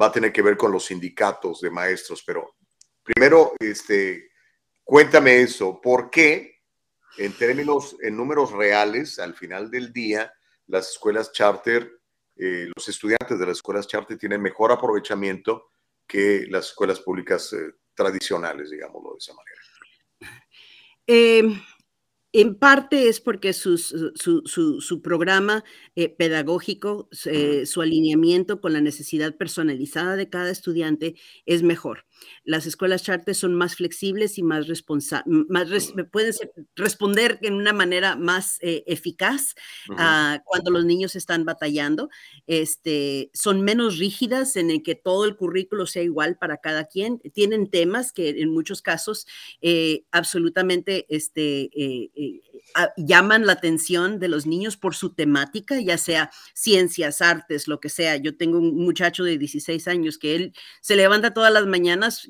va 0.00 0.06
a 0.06 0.12
tener 0.12 0.32
que 0.32 0.42
ver 0.42 0.56
con 0.56 0.72
los 0.72 0.86
sindicatos 0.86 1.60
de 1.60 1.70
maestros, 1.70 2.22
pero 2.24 2.56
primero, 3.02 3.52
este, 3.58 4.30
cuéntame 4.82 5.42
eso, 5.42 5.80
¿por 5.80 6.10
qué 6.10 6.56
en 7.18 7.32
términos, 7.32 7.96
en 8.02 8.16
números 8.16 8.52
reales, 8.52 9.18
al 9.18 9.34
final 9.34 9.70
del 9.70 9.92
día, 9.92 10.32
las 10.66 10.90
escuelas 10.90 11.32
charter, 11.32 12.00
eh, 12.36 12.68
los 12.74 12.88
estudiantes 12.88 13.38
de 13.38 13.46
las 13.46 13.58
escuelas 13.58 13.86
charter 13.86 14.18
tienen 14.18 14.42
mejor 14.42 14.72
aprovechamiento 14.72 15.70
que 16.06 16.46
las 16.48 16.66
escuelas 16.66 17.00
públicas 17.00 17.52
eh, 17.52 17.72
tradicionales, 17.94 18.70
digámoslo 18.70 19.12
de 19.12 19.18
esa 19.18 19.34
manera. 19.34 19.60
Eh, 21.08 21.42
en 22.38 22.54
parte 22.54 23.08
es 23.08 23.18
porque 23.18 23.54
su, 23.54 23.78
su, 23.78 25.02
programa 25.02 25.64
eh, 25.94 26.10
pedagógico, 26.10 27.08
eh, 27.24 27.64
su 27.64 27.80
alineamiento 27.80 28.60
con 28.60 28.74
la 28.74 28.82
necesidad 28.82 29.36
personalizada 29.36 30.16
de 30.16 30.28
cada 30.28 30.50
estudiante 30.50 31.14
es 31.46 31.62
mejor. 31.62 32.04
Las 32.44 32.66
escuelas 32.66 33.02
charter 33.02 33.34
son 33.34 33.54
más 33.54 33.76
flexibles 33.76 34.38
y 34.38 34.42
más 34.42 34.68
responsables, 34.68 35.46
más 35.48 35.68
pueden 36.10 36.32
responder 36.76 37.38
en 37.42 37.54
una 37.54 37.72
manera 37.72 38.16
más 38.16 38.58
eh, 38.62 38.84
eficaz 38.86 39.54
cuando 39.86 40.70
los 40.70 40.84
niños 40.84 41.16
están 41.16 41.44
batallando. 41.44 42.08
Este, 42.46 43.30
son 43.34 43.62
menos 43.62 43.98
rígidas 43.98 44.56
en 44.56 44.70
el 44.70 44.82
que 44.82 44.94
todo 44.94 45.24
el 45.24 45.36
currículo 45.36 45.86
sea 45.86 46.02
igual 46.02 46.38
para 46.38 46.58
cada 46.58 46.84
quien. 46.84 47.20
Tienen 47.34 47.70
temas 47.70 48.12
que 48.12 48.28
en 48.28 48.52
muchos 48.52 48.82
casos 48.82 49.26
absolutamente 50.10 51.06
este, 51.08 51.70
llaman 52.96 53.46
la 53.46 53.52
atención 53.52 54.18
de 54.18 54.28
los 54.28 54.46
niños 54.46 54.76
por 54.76 54.94
su 54.94 55.14
temática, 55.14 55.80
ya 55.80 55.98
sea 55.98 56.30
ciencias, 56.54 57.22
artes, 57.22 57.68
lo 57.68 57.80
que 57.80 57.88
sea. 57.88 58.16
Yo 58.16 58.36
tengo 58.36 58.58
un 58.58 58.76
muchacho 58.84 59.24
de 59.24 59.38
16 59.38 59.88
años 59.88 60.18
que 60.18 60.34
él 60.34 60.52
se 60.80 60.96
levanta 60.96 61.34
todas 61.34 61.52
las 61.52 61.66
mañanas 61.66 62.28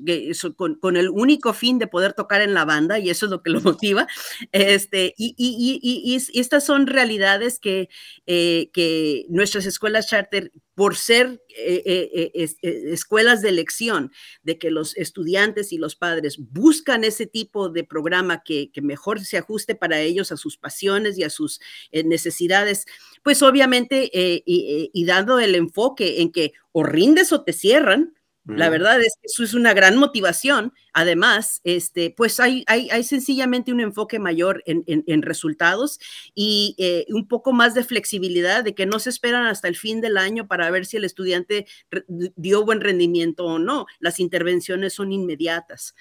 con, 0.55 0.97
el 0.97 1.09
único 1.09 1.53
fin 1.53 1.79
de 1.79 1.87
poder 1.87 2.13
tocar 2.13 2.41
en 2.41 2.53
la 2.53 2.65
banda 2.65 2.99
y 2.99 3.09
eso 3.09 3.25
es 3.25 3.31
lo 3.31 3.41
que 3.41 3.51
lo 3.51 3.61
motiva. 3.61 4.07
Este, 4.51 5.13
y, 5.17 5.35
y, 5.37 6.39
estas 6.39 6.65
son 6.65 6.87
realidades 6.87 7.59
que, 7.59 7.89
eh, 8.25 8.69
que 8.73 9.25
nuestras 9.29 9.65
escuelas 9.65 10.07
charter 10.07 10.51
por 10.77 10.95
ser 10.95 11.41
eh, 11.57 11.81
eh, 11.87 12.31
eh, 12.35 12.83
escuelas 12.93 13.41
de 13.41 13.49
elección, 13.49 14.11
de 14.43 14.59
que 14.59 14.69
los 14.69 14.95
estudiantes 14.95 15.73
y 15.73 15.79
los 15.79 15.95
padres 15.95 16.37
buscan 16.37 17.03
ese 17.03 17.25
tipo 17.25 17.69
de 17.69 17.83
programa 17.83 18.43
que, 18.43 18.69
mejor 18.83 19.19
se 19.21 19.39
ajuste 19.39 19.73
para 19.73 19.99
ellos, 20.01 20.31
a 20.31 20.37
sus 20.37 20.55
pasiones 20.55 21.17
y 21.17 21.23
a 21.23 21.31
sus 21.31 21.59
necesidades, 21.91 22.85
pues 23.23 23.41
obviamente, 23.41 24.11
y, 24.13 24.91
y, 24.93 25.05
dando 25.05 25.39
el 25.39 25.55
enfoque 25.55 26.21
en 26.21 26.31
que 26.31 26.53
o 26.73 26.83
rindes 26.83 27.33
o 27.33 27.43
te 27.43 27.53
cierran, 27.53 28.13
la 28.47 28.69
verdad 28.69 29.01
es 29.01 29.17
que 29.19 29.27
eso 29.27 29.43
es 29.43 29.53
una 29.53 29.73
gran 29.73 29.97
motivación. 29.97 30.73
Además, 30.93 31.59
este, 31.63 32.11
pues 32.11 32.39
hay, 32.39 32.63
hay, 32.67 33.03
sencillamente 33.03 33.71
un 33.71 33.81
enfoque 33.81 34.19
mayor 34.19 34.63
en, 34.65 34.83
en, 34.85 35.21
resultados 35.21 35.99
y 36.33 36.75
eh, 36.77 37.05
un 37.09 37.27
poco 37.27 37.51
más 37.51 37.73
de 37.73 37.83
flexibilidad 37.83 38.63
de 38.63 38.73
que 38.73 38.85
no 38.85 38.99
se 38.99 39.09
esperan 39.09 39.45
hasta 39.45 39.67
el 39.67 39.75
fin 39.75 40.01
del 40.01 40.17
año 40.17 40.47
para 40.47 40.71
ver 40.71 40.85
si 40.85 40.97
el 40.97 41.03
estudiante 41.03 41.67
dio 42.07 42.65
buen 42.65 42.81
rendimiento 42.81 43.45
o 43.45 43.59
no. 43.59 43.85
Las 43.99 44.19
intervenciones 44.19 44.93
son 44.93 45.11
inmediatas. 45.11 45.93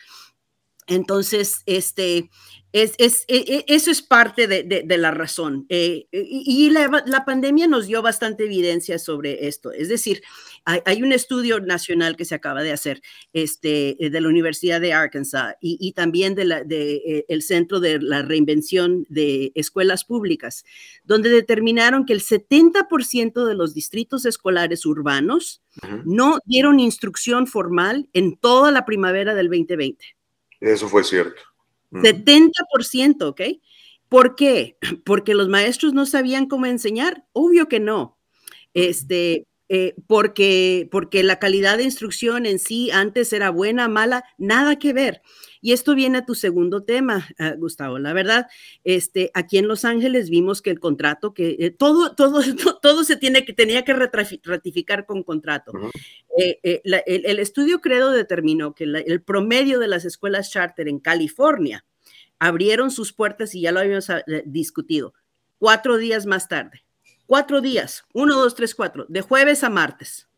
Entonces, 0.86 1.62
este, 1.66 2.30
es, 2.72 2.94
es, 2.98 3.24
e, 3.28 3.36
e, 3.38 3.74
eso 3.74 3.90
es 3.90 4.02
parte 4.02 4.46
de, 4.46 4.62
de, 4.62 4.98
la 4.98 5.10
razón. 5.10 5.64
Eh, 5.70 6.08
y 6.12 6.68
la, 6.68 7.02
la, 7.06 7.24
pandemia 7.24 7.66
nos 7.66 7.86
dio 7.86 8.02
bastante 8.02 8.44
evidencia 8.44 8.98
sobre 8.98 9.48
esto. 9.48 9.72
Es 9.72 9.88
decir, 9.88 10.22
hay, 10.66 10.80
hay, 10.84 11.02
un 11.02 11.12
estudio 11.12 11.58
nacional 11.58 12.16
que 12.16 12.26
se 12.26 12.34
acaba 12.34 12.62
de 12.62 12.72
hacer 12.72 13.00
este, 13.32 14.04
eh, 14.04 14.10
de 14.10 14.20
la 14.20 14.28
Universidad 14.28 14.80
de 14.80 14.92
Arkansas 14.92 15.54
y, 15.60 15.78
y 15.80 15.92
también 15.92 16.34
del 16.34 16.66
de, 16.66 16.96
eh, 16.96 17.24
el 17.28 17.40
Centro 17.40 17.80
de 17.80 17.98
la 17.98 18.20
Reinvención 18.20 19.06
de 19.08 19.52
Escuelas 19.54 20.04
Públicas, 20.04 20.64
donde 21.02 21.30
determinaron 21.30 22.04
que 22.04 22.12
el 22.12 22.20
70% 22.20 23.46
de 23.46 23.54
los 23.54 23.72
distritos 23.72 24.26
escolares 24.26 24.84
urbanos 24.84 25.62
uh 25.82 25.86
-huh. 25.86 26.02
no 26.04 26.38
dieron 26.44 26.78
instrucción 26.78 27.46
formal 27.46 28.08
en 28.12 28.36
toda 28.36 28.70
la 28.70 28.84
primavera 28.84 29.34
del 29.34 29.48
2020. 29.48 30.15
Eso 30.60 30.88
fue 30.88 31.04
cierto. 31.04 31.42
70%, 31.90 33.28
¿ok? 33.28 33.40
¿Por 34.08 34.34
qué? 34.36 34.76
Porque 35.04 35.34
los 35.34 35.48
maestros 35.48 35.92
no 35.92 36.06
sabían 36.06 36.46
cómo 36.46 36.66
enseñar. 36.66 37.26
Obvio 37.32 37.68
que 37.68 37.80
no. 37.80 38.18
Este, 38.74 39.46
eh, 39.68 39.94
porque, 40.06 40.88
porque 40.90 41.22
la 41.22 41.38
calidad 41.38 41.78
de 41.78 41.84
instrucción 41.84 42.47
en 42.47 42.59
sí 42.59 42.90
antes 42.90 43.32
era 43.32 43.51
buena, 43.51 43.88
mala, 43.88 44.24
nada 44.38 44.78
que 44.78 44.93
ver. 44.93 45.22
Y 45.66 45.72
esto 45.72 45.97
viene 45.97 46.18
a 46.18 46.24
tu 46.24 46.36
segundo 46.36 46.84
tema, 46.84 47.26
uh, 47.40 47.59
Gustavo. 47.59 47.98
La 47.98 48.12
verdad, 48.12 48.47
este, 48.84 49.32
aquí 49.34 49.59
en 49.59 49.66
Los 49.66 49.84
Ángeles 49.84 50.30
vimos 50.30 50.62
que 50.62 50.70
el 50.70 50.78
contrato, 50.78 51.34
que 51.34 51.56
eh, 51.59 51.70
todo, 51.72 52.14
todo, 52.14 52.40
todo 52.82 53.02
se 53.02 53.16
tiene 53.16 53.44
que, 53.44 53.52
tenía 53.52 53.84
que 53.84 53.93
ratificar 53.93 55.06
con 55.06 55.24
contrato. 55.24 55.72
Uh 55.74 55.78
-huh. 55.78 55.90
eh, 56.38 56.60
eh, 56.62 56.80
la, 56.84 56.98
el, 56.98 57.26
el, 57.26 57.40
estudio 57.40 57.80
Credo 57.80 58.12
determinó 58.12 58.76
que 58.76 58.86
la, 58.86 59.01
el 59.01 59.22
promedio 59.22 59.80
de 59.80 59.88
las 59.88 60.05
escuelas 60.05 60.52
charter 60.52 60.86
en 60.86 61.01
California 61.01 61.84
abrieron 62.38 62.93
sus 62.93 63.12
puertas 63.12 63.52
y 63.56 63.62
ya 63.62 63.72
lo 63.72 63.80
habíamos 63.80 64.09
uh, 64.09 64.22
discutido, 64.44 65.14
cuatro 65.59 65.97
días 65.97 66.26
más 66.26 66.47
tarde. 66.47 66.85
Cuatro 67.27 67.61
días, 67.61 68.05
uno, 68.12 68.36
dos, 68.36 68.55
tres, 68.55 68.74
cuatro, 68.74 69.07
de 69.09 69.20
jueves 69.20 69.65
a 69.65 69.70
martes. 69.70 70.28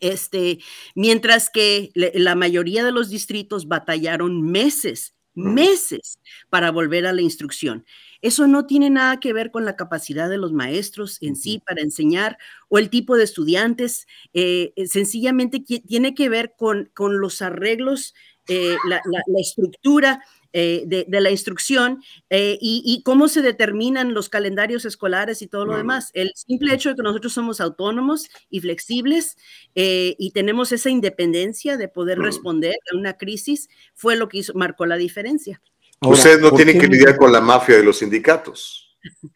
Este, 0.00 0.58
mientras 0.94 1.50
que 1.50 1.90
la 1.94 2.34
mayoría 2.34 2.84
de 2.84 2.92
los 2.92 3.10
distritos 3.10 3.68
batallaron 3.68 4.42
meses, 4.42 5.14
meses 5.34 6.18
para 6.50 6.70
volver 6.70 7.06
a 7.06 7.12
la 7.12 7.22
instrucción. 7.22 7.84
Eso 8.22 8.46
no 8.46 8.66
tiene 8.66 8.88
nada 8.88 9.20
que 9.20 9.32
ver 9.32 9.50
con 9.50 9.64
la 9.64 9.76
capacidad 9.76 10.30
de 10.30 10.38
los 10.38 10.52
maestros 10.52 11.18
en 11.20 11.36
sí 11.36 11.60
para 11.64 11.82
enseñar 11.82 12.38
o 12.68 12.78
el 12.78 12.88
tipo 12.88 13.16
de 13.16 13.24
estudiantes. 13.24 14.06
Eh, 14.32 14.72
sencillamente 14.86 15.60
tiene 15.60 16.14
que 16.14 16.28
ver 16.28 16.54
con, 16.56 16.90
con 16.94 17.20
los 17.20 17.42
arreglos 17.42 18.14
eh, 18.48 18.76
la, 18.88 19.00
estructura 19.38 20.22
eh, 20.54 20.84
de, 20.86 21.20
la 21.20 21.30
instrucción 21.30 22.02
y, 22.30 23.02
cómo 23.04 23.28
se 23.28 23.42
determinan 23.42 24.14
los 24.14 24.30
calendarios 24.30 24.86
escolares 24.86 25.42
y 25.42 25.48
todo 25.48 25.66
lo 25.66 25.76
demás. 25.76 26.10
El 26.14 26.32
simple 26.34 26.72
hecho 26.72 26.88
de 26.88 26.94
que 26.96 27.02
nosotros 27.02 27.34
somos 27.34 27.60
autónomos 27.60 28.28
y 28.48 28.60
flexibles 28.60 29.36
y 29.74 30.30
tenemos 30.32 30.72
esa 30.72 30.88
independencia 30.88 31.76
de 31.76 31.88
poder 31.88 32.18
responder 32.18 32.76
a 32.92 32.96
una 32.96 33.14
crisis 33.18 33.68
fue 33.94 34.16
lo 34.16 34.28
que 34.28 34.38
hizo, 34.38 34.54
marcó 34.54 34.86
la 34.86 34.96
diferencia. 34.96 35.60
Ustedes 36.00 36.40
no 36.40 36.50
tienen 36.52 36.78
que 36.78 36.86
lidiar 36.86 37.16
con 37.16 37.32
la 37.32 37.40
mafia 37.40 37.76
de 37.76 37.84
los 37.84 37.98
sindicatos. 37.98 38.80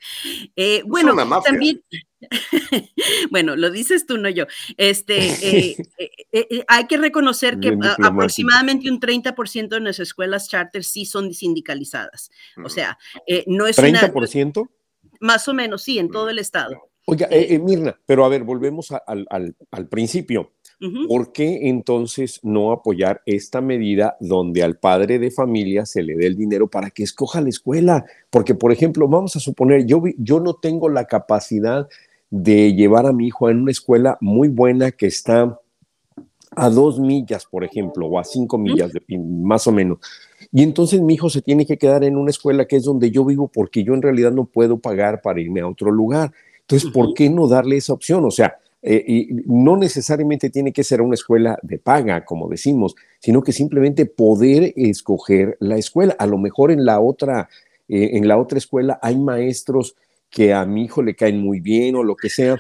Eh, 0.57 0.83
bueno, 0.87 1.15
también, 1.43 1.83
bueno, 3.31 3.57
lo 3.57 3.71
dices 3.71 4.07
tú, 4.07 4.19
no 4.19 4.29
yo. 4.29 4.47
Este, 4.77 5.19
eh, 5.43 5.77
eh, 6.33 6.65
hay 6.69 6.87
que 6.87 6.97
reconocer 6.97 7.61
que 7.61 7.77
aproximadamente 8.03 8.91
un 8.91 9.01
30% 9.01 9.69
de 9.69 9.81
nuestras 9.81 10.09
escuelas 10.09 10.49
charter 10.49 10.85
sí 10.85 11.05
son 11.05 11.33
sindicalizadas. 11.33 12.31
O 12.65 12.69
sea, 12.69 12.99
no 13.47 13.67
es 13.67 13.79
¿30%? 13.79 14.69
más 15.21 15.49
o 15.49 15.55
menos, 15.55 15.83
sí, 15.83 15.99
en 15.99 16.11
todo 16.11 16.27
mm. 16.27 16.31
el 16.31 16.39
estado. 16.39 16.91
Oiga, 17.07 17.29
Mirna, 17.63 17.99
pero 18.05 18.25
a 18.25 18.29
ver, 18.29 18.45
volvemos 18.45 18.93
al, 18.93 19.27
al 19.71 19.89
principio. 19.89 20.53
¿Por 21.09 21.33
qué 21.33 21.69
entonces 21.69 22.39
no 22.45 22.71
apoyar 22.71 23.21
esta 23.27 23.61
medida 23.61 24.17
donde 24.21 24.63
al 24.63 24.79
padre 24.79 25.19
de 25.19 25.33
familia 25.33 25.85
se 25.85 26.05
le 26.05 26.15
dé 26.15 26.27
el 26.27 26.37
dinero 26.37 26.69
para 26.69 26.91
que 26.91 27.03
escoja 27.03 27.41
la 27.41 27.49
escuela? 27.49 28.05
Porque, 28.31 28.55
por 28.55 28.71
ejemplo, 28.71 29.09
vamos 29.09 29.35
a 29.35 29.41
suponer, 29.41 29.87
yo, 29.87 30.01
yo 30.19 30.39
no 30.39 30.55
tengo 30.55 30.89
la 30.89 31.07
capacidad 31.07 31.89
de 32.31 32.75
llevar 32.75 33.07
a 33.07 33.13
mi 33.13 33.29
hijo 33.29 33.49
en 33.49 33.61
una 33.61 33.71
escuela 33.71 34.19
muy 34.21 34.49
buena 34.49 34.91
que 34.91 35.07
está 35.07 35.59
a 36.57 36.71
dos 36.71 36.99
millas, 36.99 37.47
por 37.47 37.65
ejemplo, 37.65 38.07
o 38.07 38.19
a 38.19 38.25
cinco 38.25 38.59
millas, 38.59 38.91
más 39.09 39.67
o 39.67 39.73
menos. 39.73 39.99
Y 40.53 40.63
entonces 40.63 41.01
mi 41.01 41.15
hijo 41.15 41.31
se 41.31 41.43
tiene 41.43 41.67
que 41.67 41.79
quedar 41.79 42.05
en 42.05 42.17
una 42.17 42.31
escuela 42.31 42.67
que 42.67 42.77
es 42.77 42.85
donde 42.85 43.11
yo 43.11 43.25
vivo 43.25 43.49
porque 43.49 43.85
yo 43.85 43.95
en 43.95 44.03
realidad 44.03 44.33
no 44.33 44.45
puedo 44.45 44.79
pagar 44.79 45.21
para 45.21 45.41
irme 45.41 45.61
a 45.61 45.69
otro 45.69 45.91
lugar. 45.91 46.33
Entonces, 46.61 46.91
¿por 46.91 47.15
qué 47.15 47.31
no 47.31 47.49
darle 47.49 47.77
esa 47.77 47.93
opción? 47.93 48.25
O 48.25 48.31
sea, 48.31 48.59
eh, 48.83 49.05
y 49.07 49.29
no 49.47 49.77
necesariamente 49.77 50.51
tiene 50.51 50.73
que 50.73 50.85
ser 50.85 51.01
una 51.01 51.15
escuela 51.15 51.59
de 51.63 51.79
paga, 51.79 52.25
como 52.25 52.49
decimos, 52.49 52.95
sino 53.19 53.43
que 53.43 53.53
simplemente 53.53 54.07
poder 54.07 54.73
escoger 54.77 55.57
la 55.61 55.77
escuela. 55.77 56.15
A 56.19 56.27
lo 56.27 56.39
mejor 56.39 56.71
en 56.71 56.85
la 56.85 57.01
otra, 57.01 57.49
eh, 57.89 58.11
en 58.15 58.29
la 58.29 58.39
otra 58.39 58.59
escuela 58.59 58.99
hay 59.03 59.19
maestros 59.19 59.97
que 60.31 60.53
a 60.53 60.65
mi 60.65 60.85
hijo 60.85 61.03
le 61.03 61.15
caen 61.15 61.41
muy 61.41 61.61
bien 61.61 61.97
o 61.97 62.03
lo 62.03 62.17
que 62.17 62.29
sea, 62.29 62.57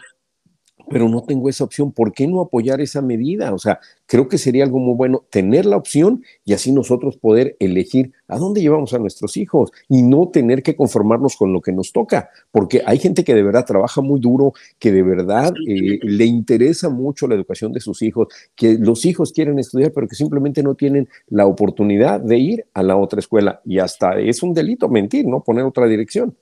pero 0.89 1.09
no 1.09 1.23
tengo 1.23 1.49
esa 1.49 1.65
opción. 1.65 1.93
¿Por 1.93 2.12
qué 2.12 2.27
no 2.27 2.40
apoyar 2.40 2.81
esa 2.81 3.03
medida? 3.03 3.53
O 3.53 3.59
sea, 3.59 3.81
creo 4.07 4.28
que 4.28 4.39
sería 4.39 4.65
algo 4.65 4.78
muy 4.78 4.95
bueno 4.95 5.24
tener 5.31 5.66
la 5.66 5.77
opción 5.77 6.23
y 6.45 6.55
así 6.55 6.73
nosotros 6.73 7.16
poder 7.16 7.57
elegir 7.61 8.12
a 8.27 8.39
dónde 8.39 8.61
llevamos 8.61 8.95
a 8.95 8.99
nuestros 8.99 9.36
hijos 9.36 9.70
y 9.89 10.03
no 10.03 10.28
tener 10.28 10.62
que 10.62 10.77
conformarnos 10.77 11.36
con 11.36 11.53
lo 11.53 11.61
que 11.61 11.73
nos 11.73 11.93
toca, 11.93 12.31
porque 12.51 12.82
hay 12.85 12.99
gente 12.99 13.24
que 13.24 13.35
de 13.35 13.43
verdad 13.43 13.66
trabaja 13.66 14.01
muy 14.01 14.20
duro, 14.20 14.53
que 14.78 14.93
de 14.93 15.03
verdad 15.03 15.53
eh, 15.66 15.99
le 16.03 16.24
interesa 16.24 16.89
mucho 16.89 17.27
la 17.27 17.35
educación 17.35 17.73
de 17.73 17.81
sus 17.81 18.03
hijos, 18.03 18.28
que 18.55 18.78
los 18.78 19.05
hijos 19.05 19.32
quieren 19.32 19.59
estudiar, 19.59 19.93
pero 19.93 20.09
que 20.09 20.16
simplemente 20.16 20.62
no 20.62 20.74
tienen 20.74 21.09
la 21.28 21.47
oportunidad 21.47 22.20
de 22.20 22.39
ir 22.39 22.66
a 22.74 22.82
la 22.82 22.97
otra 22.97 23.20
escuela 23.20 23.61
y 23.65 23.78
hasta 23.78 24.19
es 24.19 24.43
un 24.43 24.55
delito 24.55 24.89
mentir, 24.89 25.27
¿no? 25.27 25.43
Poner 25.43 25.65
otra 25.65 25.86
dirección. 25.86 26.36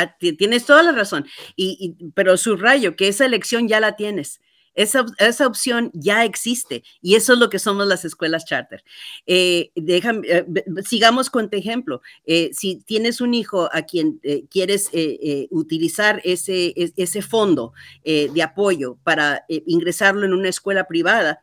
Ah, 0.00 0.16
tienes 0.18 0.64
toda 0.64 0.82
la 0.82 0.92
razón, 0.92 1.26
y, 1.56 1.96
pero 2.14 2.36
subrayo 2.36 2.96
que 2.96 3.08
esa 3.08 3.26
elección 3.26 3.68
ya 3.68 3.80
la 3.80 3.96
tienes. 3.96 4.40
Esa, 4.74 5.04
esa, 5.18 5.48
opción 5.48 5.90
ya 5.92 6.24
existe 6.24 6.84
y 7.02 7.16
eso 7.16 7.32
es 7.32 7.40
lo 7.40 7.50
que 7.50 7.58
somos 7.58 7.86
las 7.88 8.04
escuelas 8.04 8.44
charter. 8.44 8.84
Eh, 9.26 9.72
eh 9.74 10.44
sigamos 10.86 11.28
con 11.28 11.50
tu 11.50 11.58
ejemplo. 11.58 12.02
Eh, 12.24 12.50
si 12.52 12.76
tienes 12.76 13.20
un 13.20 13.34
hijo 13.34 13.68
a 13.72 13.82
quien 13.82 14.20
quieres 14.48 14.90
utilizar 15.50 16.22
ese, 16.24 16.72
ese 16.76 17.20
fondo 17.20 17.72
de 18.04 18.42
apoyo 18.42 18.96
para 19.02 19.44
ingresarlo 19.48 20.24
en 20.24 20.32
una 20.32 20.48
escuela 20.48 20.86
privada, 20.86 21.42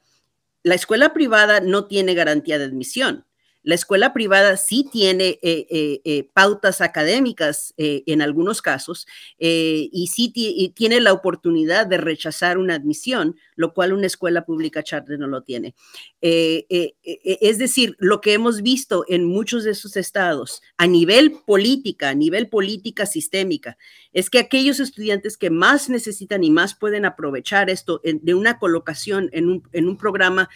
la 0.64 0.76
escuela 0.76 1.14
privada 1.14 1.60
no 1.60 1.86
tiene 1.86 2.14
garantía 2.14 2.58
de 2.58 2.66
admisión. 2.66 3.26
La 3.68 3.76
escuela 3.76 4.14
privada 4.14 4.56
sí 4.56 4.88
tiene 4.90 5.40
eh, 5.42 5.68
eh, 5.70 6.02
eh, 6.06 6.30
pautas 6.32 6.80
académicas 6.80 7.74
en 7.78 8.22
algunos 8.22 8.62
casos 8.62 9.06
y 9.38 10.08
sí 10.08 10.32
tiene 10.74 11.02
la 11.02 11.12
oportunidad 11.12 11.86
de 11.86 11.98
rechazar 11.98 12.58
una 12.60 12.76
admisión, 12.76 13.36
lo 13.58 13.74
cual 13.74 13.92
una 13.92 14.08
escuela 14.08 14.46
pública 14.46 14.84
charter 14.84 15.20
no 15.20 15.28
lo 15.28 15.44
tiene. 15.44 15.76
es 16.22 17.58
decir, 17.58 17.98
lo 18.00 18.22
que 18.22 18.34
hemos 18.34 18.62
visto 18.62 19.04
en 19.10 19.26
muchos 19.26 19.66
de 19.66 19.72
esos 19.72 19.98
estados 19.98 20.62
a 20.78 20.88
nivel 20.88 21.34
política, 21.46 22.10
a 22.10 22.16
nivel 22.16 22.48
política 22.48 23.06
sistémica, 23.06 23.78
es 24.14 24.30
que 24.30 24.40
aquellos 24.40 24.80
estudiantes 24.80 25.36
que 25.36 25.50
más 25.50 25.90
necesitan 25.90 26.44
y 26.44 26.52
más 26.52 26.74
pueden 26.74 27.04
aprovechar 27.04 27.70
esto 27.70 28.00
de 28.04 28.34
una 28.34 28.60
colocación 28.60 29.30
en 29.34 29.50
un, 29.50 29.64
en 29.74 29.90
un 29.90 29.98
programa 29.98 30.50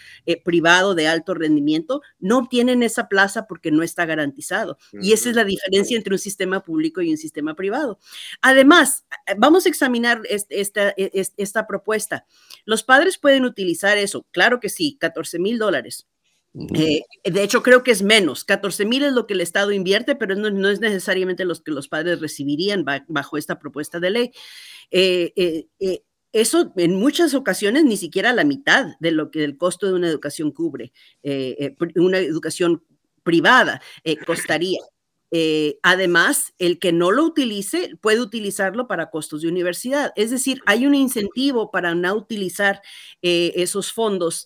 privado 0.46 0.96
de 0.96 1.08
alto 1.10 1.34
rendimiento 1.34 2.02
no 2.20 2.38
obtienen 2.38 2.84
esa 2.84 3.01
plaza 3.08 3.48
porque 3.48 3.72
no 3.72 3.84
está 3.84 4.06
garantizado. 4.06 4.78
Y 4.94 5.14
esa 5.14 5.30
es 5.30 5.36
la 5.36 5.44
diferencia 5.44 5.98
entre 5.98 6.14
un 6.14 6.20
sistema 6.20 6.62
público 6.64 7.02
y 7.02 7.12
un 7.12 7.18
sistema 7.18 7.56
privado. 7.56 8.00
Además, 8.42 9.06
eh, 9.28 9.36
vamos 9.38 9.66
a 9.66 9.70
examinar 9.70 10.22
esta, 10.30 10.90
e, 10.98 11.26
esta 11.38 11.68
propuesta. 11.68 12.26
Los 12.66 12.84
padres 12.84 13.18
pueden 13.18 13.46
utilizar 13.46 13.98
eso, 13.98 14.26
claro 14.32 14.60
que 14.60 14.70
sí, 14.70 14.98
14 15.00 15.40
mil 15.40 15.58
dólares. 15.58 16.08
Eh, 16.76 17.04
de 17.24 17.44
hecho, 17.44 17.64
creo 17.64 17.84
que 17.84 17.92
es 17.92 18.02
menos. 18.02 18.44
14 18.44 18.86
mil 18.86 19.04
es 19.04 19.14
lo 19.14 19.26
que 19.26 19.34
el 19.34 19.42
Estado 19.42 19.72
invierte, 19.72 20.16
pero 20.16 20.36
no, 20.36 20.70
es 20.70 20.82
necesariamente 20.82 21.46
lo 21.46 21.56
que 21.56 21.72
los 21.72 21.88
padres 21.88 22.20
recibirían 22.20 22.86
bajo 23.08 23.38
esta 23.38 23.58
propuesta 23.58 24.00
de 24.00 24.10
ley. 24.10 24.32
Eh, 24.92 25.64
eso 26.34 26.72
en 26.78 26.96
muchas 26.96 27.34
ocasiones 27.34 27.84
ni 27.84 27.98
siquiera 27.98 28.34
la 28.34 28.44
mitad 28.44 28.96
de 29.00 29.12
lo 29.12 29.32
que 29.32 29.44
el 29.44 29.58
costo 29.58 29.88
de 29.88 29.94
una 29.94 30.08
educación 30.08 30.52
cubre, 30.52 30.92
una 31.96 32.20
educación 32.20 32.84
privada 33.24 33.82
eh, 34.04 34.18
costaría. 34.18 34.80
Eh, 35.34 35.80
además, 35.82 36.54
el 36.60 36.78
que 36.78 36.92
no 36.92 37.10
lo 37.12 37.24
utilice 37.24 37.96
puede 38.02 38.20
utilizarlo 38.20 38.88
para 38.88 39.10
costos 39.10 39.42
de 39.42 39.48
universidad. 39.48 40.12
Es 40.18 40.30
decir, 40.30 40.62
hay 40.66 40.86
un 40.86 40.94
incentivo 40.94 41.72
para 41.72 41.96
no 41.96 42.14
utilizar 42.14 42.82
eh, 43.22 43.54
esos 43.56 43.94
fondos 43.94 44.46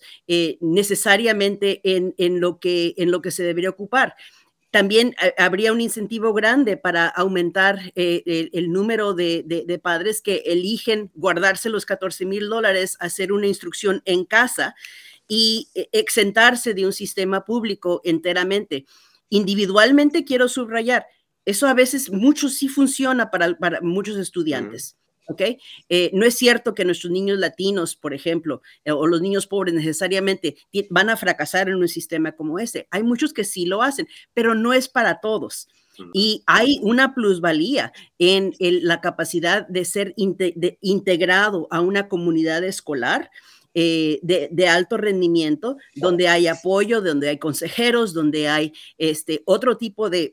necesariamente 0.60 1.80
en, 1.82 2.40
lo 2.40 2.60
que, 2.60 2.94
en 2.98 3.10
lo 3.10 3.20
que 3.20 3.32
se 3.32 3.42
debería 3.42 3.70
ocupar. 3.70 4.14
También 4.70 5.16
habría 5.38 5.72
un 5.72 5.80
incentivo 5.80 6.32
grande 6.34 6.76
para 6.76 7.08
aumentar 7.08 7.92
el, 7.94 8.70
número 8.70 9.14
de, 9.14 9.42
de, 9.44 9.78
padres 9.78 10.20
que 10.20 10.42
eligen 10.46 11.10
guardarse 11.14 11.70
los 11.70 11.86
14 11.86 12.26
mil 12.26 12.48
dólares, 12.48 12.96
hacer 13.00 13.32
una 13.32 13.46
instrucción 13.46 14.02
en 14.04 14.24
casa 14.24 14.76
y 15.28 15.68
eh, 15.74 15.88
exentarse 15.92 16.74
de 16.74 16.86
un 16.86 16.92
sistema 16.92 17.44
público 17.44 18.00
enteramente. 18.04 18.86
Individualmente 19.28 20.24
quiero 20.24 20.48
subrayar, 20.48 21.06
eso 21.44 21.66
a 21.66 21.74
veces 21.74 22.10
mucho 22.10 22.48
sí 22.48 22.68
funciona 22.68 23.30
para, 23.30 23.56
para 23.58 23.80
muchos 23.80 24.16
estudiantes. 24.16 24.96
¿ok? 25.28 25.42
Eh, 25.88 26.10
no 26.12 26.24
es 26.24 26.36
cierto 26.36 26.74
que 26.74 26.84
nuestros 26.84 27.12
niños 27.12 27.38
latinos, 27.38 27.96
por 27.96 28.14
ejemplo, 28.14 28.62
eh, 28.84 28.92
o 28.92 29.06
los 29.06 29.20
niños 29.20 29.46
pobres 29.46 29.74
necesariamente 29.74 30.56
van 30.90 31.10
a 31.10 31.16
fracasar 31.16 31.68
en 31.68 31.76
un 31.76 31.88
sistema 31.88 32.32
como 32.32 32.58
ese. 32.58 32.86
Hay 32.90 33.02
muchos 33.02 33.32
que 33.32 33.44
sí 33.44 33.66
lo 33.66 33.82
hacen, 33.82 34.08
pero 34.34 34.54
no 34.54 34.72
es 34.72 34.88
para 34.88 35.20
todos. 35.20 35.68
Y 36.12 36.42
hay 36.46 36.78
una 36.82 37.14
plusvalía 37.14 37.90
en 38.18 38.52
la 38.58 39.00
capacidad 39.00 39.66
de 39.66 39.86
ser 39.86 40.14
integrado 40.16 41.68
a 41.70 41.80
una 41.80 42.08
comunidad 42.08 42.62
escolar 42.64 43.30
eh, 43.78 44.20
de, 44.22 44.68
alto 44.68 44.96
rendimiento, 44.96 45.76
donde 45.94 46.28
hay 46.28 46.46
apoyo, 46.46 47.02
donde 47.02 47.28
hay 47.28 47.38
consejeros, 47.38 48.14
donde 48.14 48.48
hay 48.48 48.72
este, 48.96 49.42
otro 49.44 49.76
tipo 49.76 50.08
de, 50.08 50.32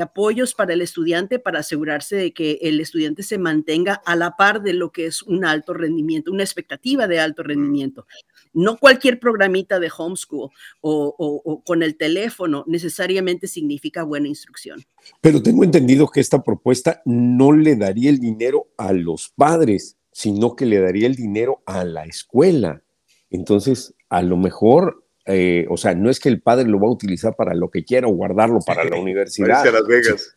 apoyos 0.00 0.54
para 0.54 0.72
el 0.72 0.80
estudiante 0.80 1.38
para 1.38 1.58
asegurarse 1.58 2.16
de 2.16 2.32
que 2.32 2.58
el 2.62 2.80
estudiante 2.80 3.22
se 3.24 3.36
mantenga 3.36 4.00
a 4.06 4.16
la 4.16 4.38
par 4.38 4.62
de 4.62 4.72
lo 4.72 4.90
que 4.90 5.04
es 5.04 5.22
un 5.22 5.44
alto 5.44 5.74
rendimiento, 5.74 6.32
una 6.32 6.44
expectativa 6.44 7.06
de 7.06 7.20
alto 7.20 7.42
rendimiento. 7.42 8.06
No 8.54 8.78
cualquier 8.78 9.20
programita 9.20 9.78
de 9.78 9.92
homeschool 9.94 10.48
o, 10.80 11.14
o 11.18 11.62
con 11.64 11.82
el 11.82 11.98
teléfono 11.98 12.64
necesariamente 12.66 13.48
significa 13.48 14.02
buena 14.02 14.28
instrucción. 14.28 14.82
Pero 15.20 15.42
tengo 15.42 15.62
entendido 15.62 16.08
que 16.08 16.20
esta 16.20 16.42
propuesta 16.42 17.02
no 17.04 17.52
le 17.52 17.76
daría 17.76 18.08
el 18.08 18.18
dinero 18.18 18.68
a 18.78 18.94
los 18.94 19.28
padres, 19.36 19.98
sino 20.12 20.54
que 20.54 20.66
le 20.66 20.78
daría 20.78 21.06
el 21.06 21.16
dinero 21.16 21.62
a 21.66 21.84
la 21.84 22.04
escuela. 22.04 22.82
Entonces, 23.30 23.94
a 24.10 24.22
lo 24.22 24.36
mejor, 24.36 25.04
eh, 25.24 25.66
o 25.70 25.76
sea, 25.76 25.94
no 25.94 26.10
es 26.10 26.20
que 26.20 26.28
el 26.28 26.42
padre 26.42 26.68
lo 26.68 26.78
va 26.78 26.86
a 26.88 26.92
utilizar 26.92 27.34
para 27.34 27.54
lo 27.54 27.70
que 27.70 27.84
quiera 27.84 28.06
o 28.06 28.12
guardarlo 28.12 28.60
para 28.64 28.84
la 28.84 28.96
universidad. 29.00 29.64
Las 29.64 29.86
Vegas. 29.86 30.36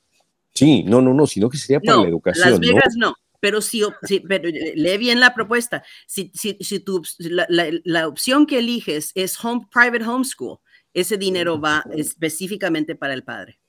Sí, 0.54 0.84
no, 0.84 1.02
no, 1.02 1.14
no, 1.14 1.28
sino 1.28 1.50
que 1.50 1.58
sería 1.58 1.82
para 1.82 2.02
la 2.02 2.08
educación. 2.08 2.50
Las 2.50 2.60
Vegas 2.60 2.94
no. 2.96 3.14
pero 3.42 3.60
sí, 3.60 3.84
pero 4.28 4.48
eh, 4.48 4.74
lee 4.76 4.98
bien 4.98 5.20
la 5.20 5.34
propuesta. 5.34 5.84
Si, 6.08 6.32
si, 6.34 6.58
si 6.62 6.84
la, 7.20 8.08
opción 8.08 8.46
que 8.46 8.60
eliges 8.60 9.12
es 9.14 9.44
home, 9.44 9.68
private 9.70 10.06
homeschool, 10.06 10.60
ese 10.94 11.18
dinero 11.18 11.60
va 11.60 11.84
específicamente 11.94 12.96
para 12.96 13.14
el 13.14 13.24
padre. 13.24 13.60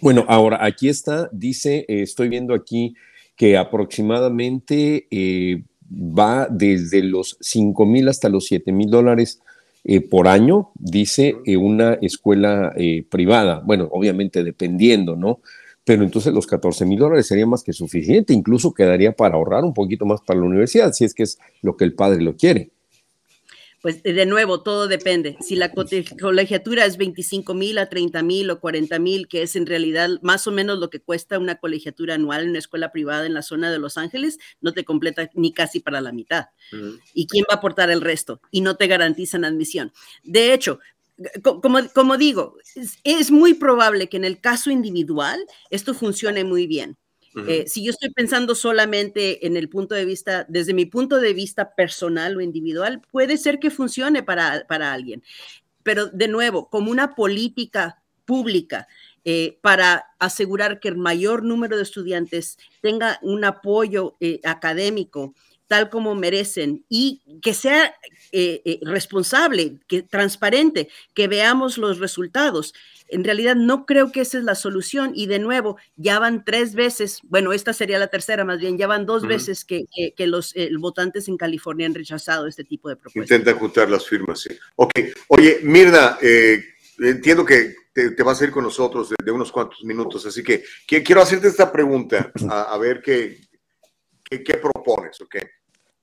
Bueno, 0.00 0.24
ahora 0.28 0.64
aquí 0.64 0.88
está, 0.88 1.28
dice, 1.30 1.84
eh, 1.86 2.02
estoy 2.02 2.28
viendo 2.28 2.54
aquí 2.54 2.94
que 3.40 3.56
aproximadamente 3.56 5.06
eh, 5.10 5.62
va 5.90 6.46
desde 6.50 7.02
los 7.02 7.38
5 7.40 7.86
mil 7.86 8.06
hasta 8.10 8.28
los 8.28 8.44
7 8.44 8.70
mil 8.70 8.90
dólares 8.90 9.40
eh, 9.82 10.02
por 10.02 10.28
año, 10.28 10.72
dice 10.74 11.36
una 11.58 11.94
escuela 12.02 12.74
privada. 13.08 13.62
Bueno, 13.64 13.88
obviamente 13.92 14.44
dependiendo, 14.44 15.16
¿no? 15.16 15.40
Pero 15.84 16.04
entonces 16.04 16.34
los 16.34 16.46
14 16.46 16.84
mil 16.84 16.98
dólares 16.98 17.28
sería 17.28 17.46
más 17.46 17.62
que 17.62 17.72
suficiente, 17.72 18.34
incluso 18.34 18.74
quedaría 18.74 19.12
para 19.12 19.36
ahorrar 19.36 19.64
un 19.64 19.72
poquito 19.72 20.04
más 20.04 20.20
para 20.20 20.38
la 20.38 20.44
universidad, 20.44 20.92
si 20.92 21.06
es 21.06 21.14
que 21.14 21.22
es 21.22 21.38
lo 21.62 21.78
que 21.78 21.84
el 21.84 21.94
padre 21.94 22.20
lo 22.20 22.36
quiere 22.36 22.72
pues 23.80 24.02
de 24.02 24.26
nuevo, 24.26 24.62
todo 24.62 24.88
depende. 24.88 25.36
Si 25.40 25.56
la 25.56 25.72
colegiatura 25.72 26.84
es 26.84 26.98
25 26.98 27.54
mil 27.54 27.78
a 27.78 27.88
30 27.88 28.22
mil 28.22 28.50
o 28.50 28.60
40 28.60 28.98
mil, 28.98 29.26
que 29.26 29.42
es 29.42 29.56
en 29.56 29.66
realidad 29.66 30.10
más 30.22 30.46
o 30.46 30.52
menos 30.52 30.78
lo 30.78 30.90
que 30.90 31.00
cuesta 31.00 31.38
una 31.38 31.56
colegiatura 31.56 32.14
anual 32.14 32.42
en 32.42 32.50
una 32.50 32.58
escuela 32.58 32.92
privada 32.92 33.24
en 33.24 33.34
la 33.34 33.42
zona 33.42 33.70
de 33.70 33.78
Los 33.78 33.96
Ángeles, 33.96 34.38
no 34.60 34.72
te 34.72 34.84
completa 34.84 35.30
ni 35.34 35.52
casi 35.52 35.80
para 35.80 36.00
la 36.00 36.12
mitad. 36.12 36.46
¿Y 37.14 37.26
quién 37.26 37.44
va 37.50 37.54
a 37.54 37.56
aportar 37.56 37.90
el 37.90 38.02
resto? 38.02 38.40
Y 38.50 38.60
no 38.60 38.76
te 38.76 38.86
garantizan 38.86 39.44
admisión. 39.44 39.92
De 40.24 40.52
hecho, 40.52 40.78
como, 41.42 41.78
como 41.94 42.16
digo, 42.16 42.56
es 43.04 43.30
muy 43.30 43.54
probable 43.54 44.08
que 44.08 44.16
en 44.16 44.24
el 44.24 44.40
caso 44.40 44.70
individual 44.70 45.44
esto 45.70 45.94
funcione 45.94 46.44
muy 46.44 46.66
bien. 46.66 46.96
Eh, 47.46 47.64
si 47.68 47.84
yo 47.84 47.90
estoy 47.90 48.10
pensando 48.10 48.54
solamente 48.54 49.46
en 49.46 49.56
el 49.56 49.68
punto 49.68 49.94
de 49.94 50.04
vista, 50.04 50.44
desde 50.48 50.74
mi 50.74 50.84
punto 50.84 51.20
de 51.20 51.32
vista 51.32 51.74
personal 51.74 52.36
o 52.36 52.40
individual, 52.40 53.02
puede 53.10 53.36
ser 53.36 53.58
que 53.58 53.70
funcione 53.70 54.22
para, 54.22 54.66
para 54.68 54.92
alguien. 54.92 55.22
Pero 55.82 56.06
de 56.06 56.28
nuevo, 56.28 56.68
como 56.68 56.90
una 56.90 57.14
política 57.14 58.02
pública 58.24 58.88
eh, 59.24 59.58
para 59.60 60.06
asegurar 60.18 60.80
que 60.80 60.88
el 60.88 60.96
mayor 60.96 61.42
número 61.42 61.76
de 61.76 61.82
estudiantes 61.82 62.58
tenga 62.80 63.18
un 63.22 63.44
apoyo 63.44 64.16
eh, 64.20 64.40
académico 64.44 65.34
tal 65.70 65.88
como 65.88 66.16
merecen 66.16 66.84
y 66.88 67.22
que 67.42 67.54
sea 67.54 67.94
responsable, 68.82 69.76
que 69.86 70.02
transparente, 70.02 70.88
que 71.14 71.28
veamos 71.28 71.78
los 71.78 72.00
resultados 72.00 72.74
en 73.10 73.24
realidad 73.24 73.56
no 73.56 73.86
creo 73.86 74.12
que 74.12 74.20
esa 74.20 74.38
es 74.38 74.44
la 74.44 74.54
solución 74.54 75.12
y 75.14 75.26
de 75.26 75.38
nuevo, 75.38 75.76
ya 75.96 76.18
van 76.18 76.44
tres 76.44 76.74
veces, 76.74 77.20
bueno, 77.24 77.52
esta 77.52 77.72
sería 77.72 77.98
la 77.98 78.06
tercera 78.08 78.44
más 78.44 78.58
bien, 78.60 78.78
ya 78.78 78.86
van 78.86 79.06
dos 79.06 79.26
veces 79.26 79.64
que, 79.64 79.86
los 80.18 80.54
votantes 80.78 81.28
en 81.28 81.36
California 81.36 81.86
han 81.86 81.94
rechazado 81.94 82.46
este 82.46 82.64
tipo 82.64 82.88
de 82.88 82.96
propuestas. 82.96 83.38
Intenta 83.38 83.58
juntar 83.58 83.90
las 83.90 84.06
firmas, 84.06 84.40
sí. 84.40 84.50
Ok, 84.76 84.92
oye, 85.28 85.60
Mirna, 85.62 86.18
eh, 86.22 86.62
entiendo 86.98 87.44
que 87.44 87.74
te, 87.92 88.22
vas 88.22 88.40
a 88.40 88.44
ir 88.44 88.50
con 88.50 88.64
nosotros 88.64 89.12
de, 89.22 89.30
unos 89.30 89.50
cuantos 89.50 89.82
minutos, 89.84 90.24
así 90.26 90.42
que, 90.42 90.64
quiero 90.86 91.20
hacerte 91.20 91.48
esta 91.48 91.70
pregunta, 91.70 92.32
a, 92.48 92.78
ver 92.78 93.02
qué, 93.02 93.40
qué, 94.28 94.54
propones, 94.54 95.20
ok. 95.20 95.36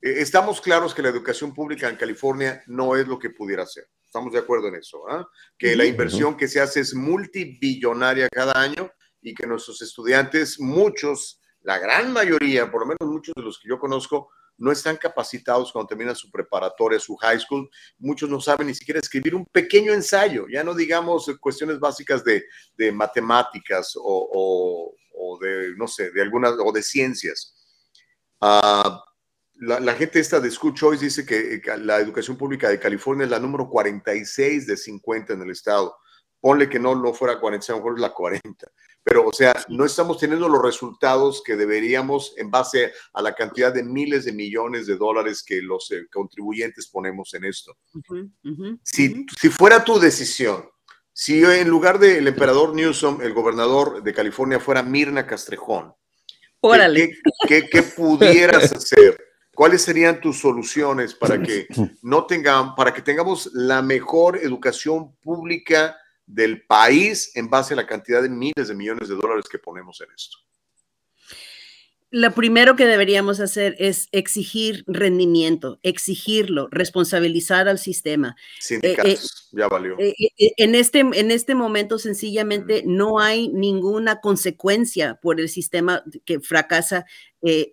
Eh, 0.02 0.22
estamos 0.22 0.62
claros 0.62 0.94
que 0.94 1.02
la 1.02 1.10
educación 1.10 1.54
pública 1.54 1.90
en 1.90 1.96
California 1.96 2.64
no 2.68 2.96
es 2.96 3.08
lo 3.08 3.18
que 3.18 3.30
pudiera 3.30 3.66
ser. 3.66 3.90
Estamos 4.06 4.32
de 4.32 4.40
acuerdo 4.40 4.68
en 4.68 4.76
eso, 4.76 5.04
¿ah? 5.10 5.28
que 5.58 5.76
la 5.76 5.86
inversión 5.86 6.38
que 6.38 6.48
se 6.48 6.62
hace 6.62 6.80
es 6.80 6.94
multibillonaria 6.94 8.30
cada 8.30 8.60
año 8.60 8.90
y 9.22 9.34
que 9.34 9.46
nuestros 9.46 9.82
estudiantes, 9.82 10.60
muchos, 10.60 11.42
la 11.62 11.78
gran 11.78 12.14
mayoría, 12.14 12.72
por 12.72 12.82
lo 12.82 12.88
menos 12.88 13.14
muchos 13.14 13.34
de 13.36 13.42
los 13.42 13.60
que 13.60 13.68
yo 13.68 13.78
conozco, 13.78 14.30
no 14.58 14.72
están 14.72 14.98
capacitados 14.98 15.72
cuando 15.72 15.88
terminan 15.88 16.16
su 16.16 16.32
preparatoria, 16.32 17.00
su 17.00 17.16
high 17.18 17.40
school. 17.40 17.70
Muchos 18.00 18.30
no 18.30 18.40
saben 18.40 18.68
ni 18.68 18.74
siquiera 18.74 19.00
escribir 19.00 19.36
un 19.36 19.46
pequeño 19.46 19.94
ensayo, 19.94 20.48
ya 20.52 20.64
no 20.64 20.74
digamos 20.74 21.30
cuestiones 21.40 21.80
básicas 21.80 22.24
de, 22.24 22.44
de 22.76 22.92
matemáticas 22.92 23.94
o, 23.96 24.96
o, 25.14 25.40
de, 25.40 25.76
no 25.76 25.88
sé, 25.88 26.12
de 26.12 26.22
algunas, 26.22 26.54
o 26.60 26.72
de 26.72 26.82
ciencias. 26.82 27.54
Uh, 28.42 28.98
la, 29.60 29.94
gente 29.94 30.20
esta 30.20 30.40
de 30.40 30.52
School 30.52 30.74
Choice 30.74 31.04
dice 31.04 31.26
que, 31.26 31.62
la 31.80 32.00
educación 32.00 32.38
pública 32.38 32.70
de 32.70 32.80
California 32.80 33.26
es 33.26 33.32
la 33.32 33.40
número 33.40 33.70
46 33.70 34.68
de 34.68 34.78
50 34.78 35.34
en 35.34 35.42
el 35.42 35.52
estado. 35.52 35.96
Ponle 36.40 36.70
que 36.70 36.80
no, 36.80 36.96
no 36.96 37.14
fuera 37.14 37.40
46, 37.40 37.70
a 37.70 37.74
lo 37.74 37.78
mejor 37.80 37.98
es 37.98 38.02
la 38.02 38.14
40. 38.14 38.72
Pero, 39.04 39.26
o 39.26 39.34
sea, 39.34 39.56
no 39.70 39.86
estamos 39.86 40.20
teniendo 40.20 40.48
los 40.48 40.62
resultados 40.62 41.42
que 41.44 41.56
deberíamos 41.56 42.34
en 42.38 42.52
base 42.52 42.94
a 43.14 43.22
la 43.22 43.34
cantidad 43.34 43.74
de 43.74 43.84
miles 43.84 44.26
de 44.26 44.34
millones 44.34 44.86
de 44.86 44.98
dólares 44.98 45.44
que 45.44 45.62
los 45.62 45.90
eh, 45.92 46.08
contribuyentes 46.12 46.88
ponemos 46.88 47.34
en 47.34 47.46
esto. 47.46 47.78
si, 48.84 49.26
si 49.40 49.50
fuera 49.50 49.84
tu 49.84 50.00
decisión, 50.00 50.70
si 51.12 51.44
en 51.44 51.68
lugar 51.68 51.98
del 51.98 52.28
emperador 52.28 52.76
Newsom, 52.76 53.22
el 53.22 53.34
gobernador 53.34 54.04
de 54.04 54.14
California 54.14 54.60
fuera 54.60 54.84
Mirna 54.84 55.26
Castrejón, 55.26 55.94
Órale. 56.60 57.18
¿qué, 57.48 57.68
qué 57.70 57.82
pudieras 57.82 58.72
hacer? 58.74 59.27
¿Cuáles 59.58 59.82
serían 59.82 60.22
tus 60.22 60.38
soluciones 60.38 61.16
para 61.16 61.42
que 61.42 61.66
no 62.04 62.28
tengan, 62.28 62.76
para 62.76 62.94
que 62.94 63.02
tengamos 63.02 63.50
la 63.54 63.82
mejor 63.82 64.38
educación 64.38 65.16
pública 65.16 65.98
del 66.28 66.64
país 66.68 67.32
en 67.36 67.50
base 67.50 67.74
a 67.74 67.78
la 67.78 67.88
cantidad 67.88 68.22
de 68.22 68.30
miles 68.30 68.68
de 68.68 68.76
millones 68.76 69.10
de 69.10 69.16
dólares 69.16 69.46
que 69.50 69.58
ponemos 69.58 70.00
en 70.02 70.10
esto? 70.16 70.38
lo 72.10 72.34
primero 72.34 72.76
que 72.78 72.86
deberíamos 72.86 73.42
hacer 73.42 73.76
es 73.80 74.08
exigir 74.14 74.84
rendimiento, 74.88 75.80
exigirlo, 75.84 76.70
responsabilizar 76.72 77.68
al 77.68 77.80
sistema. 77.80 78.38
Sindicatos, 78.60 79.14
eh, 79.14 79.50
eh, 79.54 79.58
ya 79.60 79.68
valió. 79.68 80.00
Eh, 80.00 80.16
en, 80.38 80.76
este, 80.76 81.00
en 81.00 81.32
este 81.32 81.54
momento 81.54 82.00
sencillamente 82.00 82.84
no 82.86 83.20
hay 83.20 83.50
ninguna 83.50 84.22
consecuencia 84.22 85.16
por 85.22 85.42
el 85.42 85.50
sistema 85.50 86.04
que 86.24 86.40
fracasa 86.40 87.06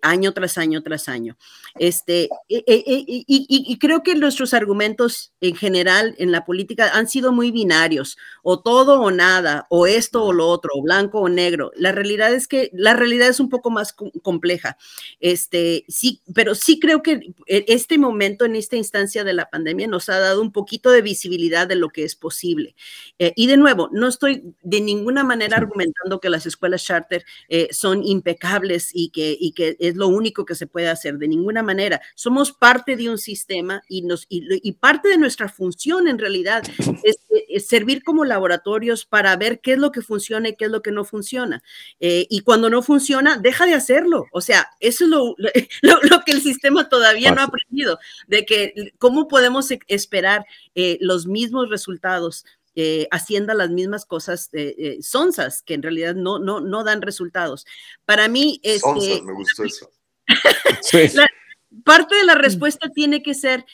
año 0.01 0.33
tras 0.33 0.57
año 0.57 0.83
tras 0.83 1.09
año. 1.09 1.37
Este, 1.77 2.29
y, 2.47 3.77
creo 3.79 4.03
que 4.03 4.15
nuestros 4.15 4.53
argumentos 4.53 5.33
en 5.41 5.55
general 5.55 6.15
en 6.17 6.31
la 6.31 6.45
política 6.45 6.91
han 6.93 7.07
sido 7.07 7.31
muy 7.31 7.51
binarios, 7.51 8.17
o 8.43 8.61
todo 8.61 9.01
o 9.01 9.11
nada, 9.11 9.67
o 9.69 9.85
esto 9.85 10.23
o 10.23 10.33
lo 10.33 10.47
otro, 10.47 10.71
blanco 10.81 11.19
o 11.19 11.29
negro. 11.29 11.71
La 11.75 11.91
realidad 11.91 12.33
es 12.33 12.47
que 12.47 12.69
la 12.73 12.93
realidad 12.93 13.27
es 13.27 13.39
un 13.39 13.49
poco 13.49 13.69
más 13.69 13.93
compleja. 14.23 14.77
Este, 15.19 15.85
sí, 15.87 16.21
pero 16.33 16.55
sí 16.55 16.79
creo 16.79 17.03
que 17.03 17.33
e, 17.47 17.65
este 17.67 17.97
momento, 17.97 18.45
en 18.45 18.55
esta 18.55 18.77
instancia 18.77 19.23
de 19.23 19.33
la 19.33 19.49
pandemia, 19.49 19.87
nos 19.87 20.09
ha 20.09 20.19
dado 20.19 20.41
un 20.41 20.51
poquito 20.51 20.91
de 20.91 21.01
visibilidad 21.01 21.67
de 21.67 21.75
lo 21.75 21.89
que 21.89 22.03
es 22.03 22.15
posible. 22.15 22.75
Eh, 23.19 23.33
y 23.35 23.47
de 23.47 23.57
nuevo, 23.57 23.89
no 23.91 24.07
estoy 24.07 24.55
de 24.61 24.81
ninguna 24.81 25.23
manera 25.23 25.57
argumentando 25.57 26.19
que 26.19 26.29
las 26.29 26.45
escuelas 26.45 26.83
charter 26.83 27.25
eh, 27.49 27.67
son 27.71 28.03
impecables 28.03 28.91
y 28.93 29.09
que, 29.09 29.35
y 29.39 29.51
que 29.55 29.75
es 29.79 29.95
lo 29.95 30.07
único 30.07 30.45
que 30.45 30.53
se 30.53 30.67
puede 30.67 30.89
hacer, 30.89 31.17
de 31.17 31.27
ninguna 31.27 31.63
manera. 31.63 31.99
Somos 32.13 32.51
parte 32.51 32.95
de 32.95 33.09
un 33.09 33.17
sistema 33.17 33.81
y, 33.89 34.03
nos, 34.03 34.27
y, 34.29 34.71
parte 34.73 35.07
de 35.07 35.17
nuestra 35.17 35.49
función 35.49 36.07
en 36.07 36.19
realidad 36.19 36.61
es, 37.03 37.17
servir 37.65 38.03
como 38.03 38.25
laboratorios 38.25 39.05
para 39.05 39.35
ver 39.37 39.61
qué 39.61 39.73
es 39.73 39.79
lo 39.79 39.91
que 39.91 40.01
funciona 40.01 40.49
y 40.49 40.55
qué 40.55 40.65
es 40.65 40.71
lo 40.71 40.83
que 40.83 40.91
no 40.91 41.05
funciona. 41.05 41.63
Eh, 41.99 42.27
y 42.29 42.41
cuando 42.41 42.69
no 42.69 42.83
funciona, 42.83 43.37
deja 43.37 43.65
de 43.65 43.73
hacerlo 43.73 43.95
o 44.31 44.41
sea, 44.41 44.67
eso 44.79 45.05
es 45.05 45.09
lo, 45.09 45.35
lo, 45.81 46.21
que 46.25 46.31
el 46.31 46.41
sistema 46.41 46.89
todavía 46.89 47.31
no 47.31 47.41
ha 47.41 47.45
aprendido, 47.45 47.99
de 48.27 48.45
que 48.45 48.93
cómo 48.97 49.27
podemos 49.27 49.69
esperar 49.87 50.45
eh, 50.75 50.97
los 51.01 51.27
mismos 51.27 51.69
resultados 51.69 52.45
eh, 52.75 53.07
haciendo 53.11 53.53
las 53.53 53.69
mismas 53.69 54.05
cosas 54.05 54.49
eh, 54.53 54.75
eh, 54.77 54.97
sonsas, 55.01 55.63
que 55.63 55.73
en 55.73 55.83
realidad 55.83 56.15
no, 56.15 56.39
no, 56.39 56.59
no 56.59 56.83
dan 56.83 57.01
resultados. 57.01 57.65
Para 58.05 58.27
mí, 58.27 58.59
es 58.63 58.83
este, 58.83 59.21
me 59.23 59.33
gustó 59.33 59.63
eso. 59.63 59.89
parte 61.83 62.15
de 62.15 62.23
la 62.25 62.35
respuesta 62.35 62.89
tiene 62.89 63.21
que 63.21 63.33
ser 63.33 63.65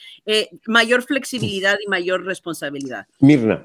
mayor 0.66 1.02
flexibilidad 1.02 1.78
y 1.84 1.88
mayor 1.88 2.24
responsabilidad. 2.24 3.06
Mirna, 3.20 3.64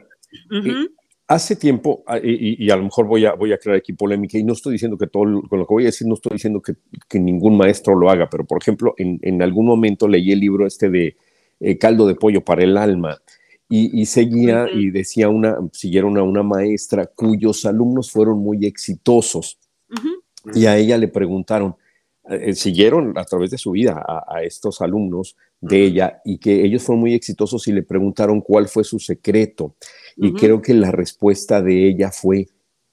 Hace 1.29 1.57
tiempo, 1.57 2.03
ah, 2.07 2.19
y, 2.23 2.69
a 2.69 2.77
lo 2.77 2.83
mejor 2.83 3.05
voy 3.05 3.25
a, 3.25 3.33
voy 3.33 3.51
a 3.51 3.57
crear 3.57 3.77
aquí 3.77 3.91
polémica, 3.91 4.37
y 4.37 4.45
no 4.45 4.53
estoy 4.53 4.73
diciendo 4.73 4.97
que 4.97 5.07
todo, 5.07 5.41
con 5.49 5.59
lo 5.59 5.67
que 5.67 5.73
voy 5.73 5.83
a 5.83 5.87
decir, 5.87 6.07
no 6.07 6.13
estoy 6.13 6.33
diciendo 6.33 6.61
que, 6.61 6.75
que 7.09 7.19
ningún 7.19 7.57
maestro 7.57 7.95
lo 7.95 8.09
haga, 8.09 8.29
pero 8.29 8.45
por 8.45 8.61
ejemplo, 8.61 8.95
en, 8.97 9.19
en, 9.21 9.41
algún 9.41 9.65
momento 9.65 10.07
leí 10.07 10.31
el 10.31 10.39
libro 10.39 10.65
este 10.65 10.89
de 10.89 11.17
eh, 11.59 11.77
Caldo 11.77 12.07
de 12.07 12.15
Pollo 12.15 12.45
para 12.45 12.63
el 12.63 12.77
Alma, 12.77 13.21
y, 13.69 14.05
seguía 14.05 14.67
y 14.73 14.91
decía 14.91 15.27
una, 15.27 15.57
siguieron 15.73 16.17
a 16.17 16.23
una 16.23 16.41
maestra 16.41 17.05
cuyos 17.05 17.65
alumnos 17.65 18.11
fueron 18.11 18.39
muy 18.39 18.65
exitosos, 18.65 19.59
y 20.53 20.65
a 20.65 20.77
ella 20.77 20.97
le 20.97 21.09
preguntaron, 21.09 21.75
eh, 22.29 22.53
siguieron 22.55 23.17
a 23.17 23.23
través 23.23 23.51
de 23.51 23.57
su 23.57 23.71
vida 23.71 24.03
a, 24.05 24.43
estos 24.43 24.81
alumnos 24.81 25.37
de 25.61 25.83
ella 25.83 26.21
y 26.25 26.37
que 26.37 26.63
ellos 26.63 26.83
fueron 26.83 27.01
muy 27.01 27.13
exitosos 27.13 27.67
y 27.67 27.71
le 27.71 27.83
preguntaron 27.83 28.41
cuál 28.41 28.67
fue 28.67 28.83
su 28.83 28.99
secreto. 28.99 29.75
Y 30.15 30.33
creo 30.33 30.61
que 30.61 30.73
la 30.73 30.91
respuesta 30.91 31.61
de 31.61 31.87
ella 31.87 32.11
fue 32.11 32.47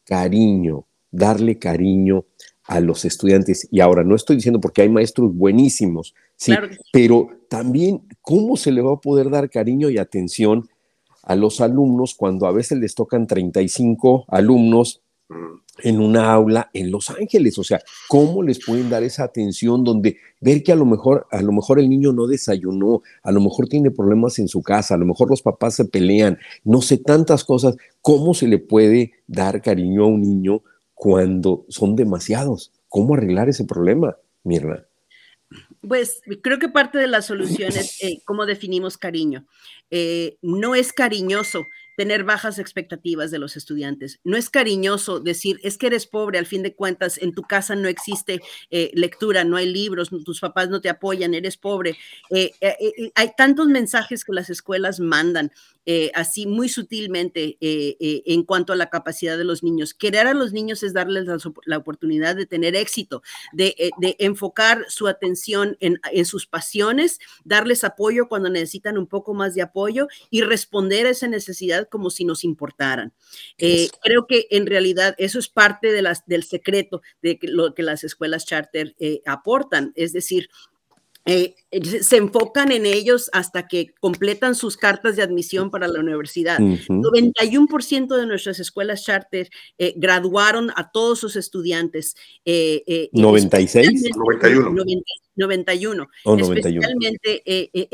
cariño, 0.04 0.86
darle 1.10 1.58
cariño 1.58 2.26
a 2.64 2.80
los 2.80 3.04
estudiantes. 3.04 3.66
Y 3.70 3.80
ahora 3.80 4.04
no 4.04 4.14
estoy 4.14 4.36
diciendo 4.36 4.60
porque 4.60 4.82
hay 4.82 4.88
maestros 4.88 5.34
buenísimos, 5.34 6.14
sí, 6.36 6.54
pero 6.92 7.28
también 7.48 8.02
cómo 8.24 8.56
se 8.56 8.72
le 8.72 8.80
va 8.80 8.94
a 8.94 9.00
poder 9.00 9.28
dar 9.28 9.50
cariño 9.50 9.90
y 9.90 9.98
atención 9.98 10.68
a 11.22 11.36
los 11.36 11.60
alumnos 11.60 12.14
cuando 12.14 12.46
a 12.46 12.52
veces 12.52 12.78
les 12.78 12.94
tocan 12.94 13.26
35 13.26 14.24
alumnos 14.28 15.02
en 15.82 16.00
una 16.00 16.32
aula 16.32 16.70
en 16.72 16.90
Los 16.90 17.10
Ángeles, 17.10 17.58
o 17.58 17.64
sea, 17.64 17.80
¿cómo 18.08 18.42
les 18.42 18.64
pueden 18.64 18.88
dar 18.88 19.02
esa 19.02 19.24
atención 19.24 19.84
donde 19.84 20.16
ver 20.40 20.62
que 20.62 20.72
a 20.72 20.76
lo 20.76 20.86
mejor 20.86 21.26
a 21.30 21.42
lo 21.42 21.52
mejor 21.52 21.78
el 21.78 21.88
niño 21.90 22.12
no 22.12 22.26
desayunó, 22.26 23.02
a 23.22 23.32
lo 23.32 23.40
mejor 23.40 23.68
tiene 23.68 23.90
problemas 23.90 24.38
en 24.38 24.48
su 24.48 24.62
casa, 24.62 24.94
a 24.94 24.98
lo 24.98 25.06
mejor 25.06 25.28
los 25.28 25.42
papás 25.42 25.74
se 25.74 25.84
pelean, 25.84 26.38
no 26.62 26.80
sé 26.80 26.98
tantas 26.98 27.44
cosas, 27.44 27.76
¿cómo 28.00 28.34
se 28.34 28.48
le 28.48 28.58
puede 28.58 29.12
dar 29.26 29.60
cariño 29.60 30.04
a 30.04 30.08
un 30.08 30.22
niño 30.22 30.62
cuando 30.94 31.66
son 31.68 31.96
demasiados? 31.96 32.72
¿Cómo 32.88 33.14
arreglar 33.14 33.48
ese 33.48 33.64
problema, 33.64 34.16
Mirna? 34.44 34.86
Pues 35.86 36.22
creo 36.42 36.58
que 36.58 36.68
parte 36.68 36.98
de 36.98 37.06
la 37.06 37.22
solución 37.22 37.70
es 37.70 38.02
eh, 38.02 38.20
cómo 38.24 38.46
definimos 38.46 38.98
cariño. 38.98 39.46
Eh, 39.90 40.38
no 40.42 40.74
es 40.74 40.92
cariñoso 40.92 41.66
tener 41.96 42.24
bajas 42.24 42.58
expectativas 42.58 43.30
de 43.30 43.38
los 43.38 43.56
estudiantes. 43.56 44.18
No 44.24 44.36
es 44.36 44.50
cariñoso 44.50 45.20
decir, 45.20 45.60
es 45.62 45.78
que 45.78 45.86
eres 45.86 46.06
pobre, 46.06 46.38
al 46.38 46.46
fin 46.46 46.62
de 46.62 46.74
cuentas, 46.74 47.18
en 47.18 47.32
tu 47.32 47.42
casa 47.42 47.76
no 47.76 47.88
existe 47.88 48.40
eh, 48.70 48.90
lectura, 48.94 49.44
no 49.44 49.56
hay 49.56 49.66
libros, 49.66 50.10
tus 50.24 50.40
papás 50.40 50.68
no 50.70 50.80
te 50.80 50.88
apoyan, 50.88 51.34
eres 51.34 51.56
pobre. 51.56 51.96
hay 52.30 53.30
tantos 53.36 53.68
mensajes 53.68 54.24
que 54.24 54.32
las 54.32 54.50
escuelas 54.50 54.98
mandan 54.98 55.52
eh, 55.86 56.10
así 56.14 56.46
muy 56.46 56.70
sutilmente 56.70 57.58
eh, 57.60 57.96
eh, 58.00 58.22
en 58.26 58.42
cuanto 58.42 58.72
a 58.72 58.76
la 58.76 58.88
capacidad 58.88 59.36
de 59.36 59.44
los 59.44 59.62
niños. 59.62 59.92
Querer 59.92 60.26
a 60.26 60.34
los 60.34 60.52
niños 60.52 60.82
es 60.82 60.94
darles 60.94 61.26
la, 61.66 61.76
oportunidad 61.76 62.36
de 62.36 62.46
tener 62.46 62.74
éxito, 62.74 63.22
de, 63.52 63.92
enfocar 64.18 64.86
su 64.88 65.08
atención 65.08 65.76
en, 65.80 65.98
sus 66.24 66.46
pasiones, 66.46 67.18
darles 67.44 67.84
apoyo 67.84 68.28
cuando 68.28 68.48
necesitan 68.48 68.96
un 68.96 69.06
poco 69.06 69.34
más 69.34 69.54
de 69.54 69.62
apoyo 69.62 70.08
y 70.30 70.40
responder 70.40 71.06
a 71.06 71.10
esa 71.10 71.28
necesidad 71.28 71.88
como 71.88 72.08
si 72.08 72.24
nos 72.24 72.44
importaran. 72.44 73.12
creo 73.58 74.26
que 74.26 74.46
en 74.50 74.66
realidad 74.66 75.14
eso 75.18 75.38
es 75.38 75.48
parte 75.48 75.92
de 75.92 76.00
las, 76.00 76.26
del 76.26 76.44
secreto 76.44 77.02
de 77.20 77.38
lo 77.42 77.74
que 77.74 77.82
las 77.82 78.04
escuelas 78.04 78.46
charter 78.46 78.94
aportan, 79.26 79.92
es 79.96 80.12
decir, 80.12 80.48
eh, 81.26 81.54
se 82.02 82.18
enfocan 82.18 82.70
en 82.70 82.84
ellos 82.84 83.30
hasta 83.32 83.66
que 83.66 83.94
completan 83.98 84.54
sus 84.54 84.76
cartas 84.76 85.16
de 85.16 85.22
admisión 85.22 85.70
para 85.70 85.88
la 85.88 86.00
universidad. 86.00 86.58
91% 86.58 88.16
de 88.16 88.26
nuestras 88.26 88.60
escuelas 88.60 89.04
charter 89.04 89.48
eh, 89.78 89.94
graduaron 89.96 90.70
a 90.76 90.90
todos 90.90 91.18
sus 91.20 91.36
estudiantes. 91.36 92.14
96, 92.44 94.10
91. 94.16 94.70
91. 95.36 96.08
especialmente 96.38 97.42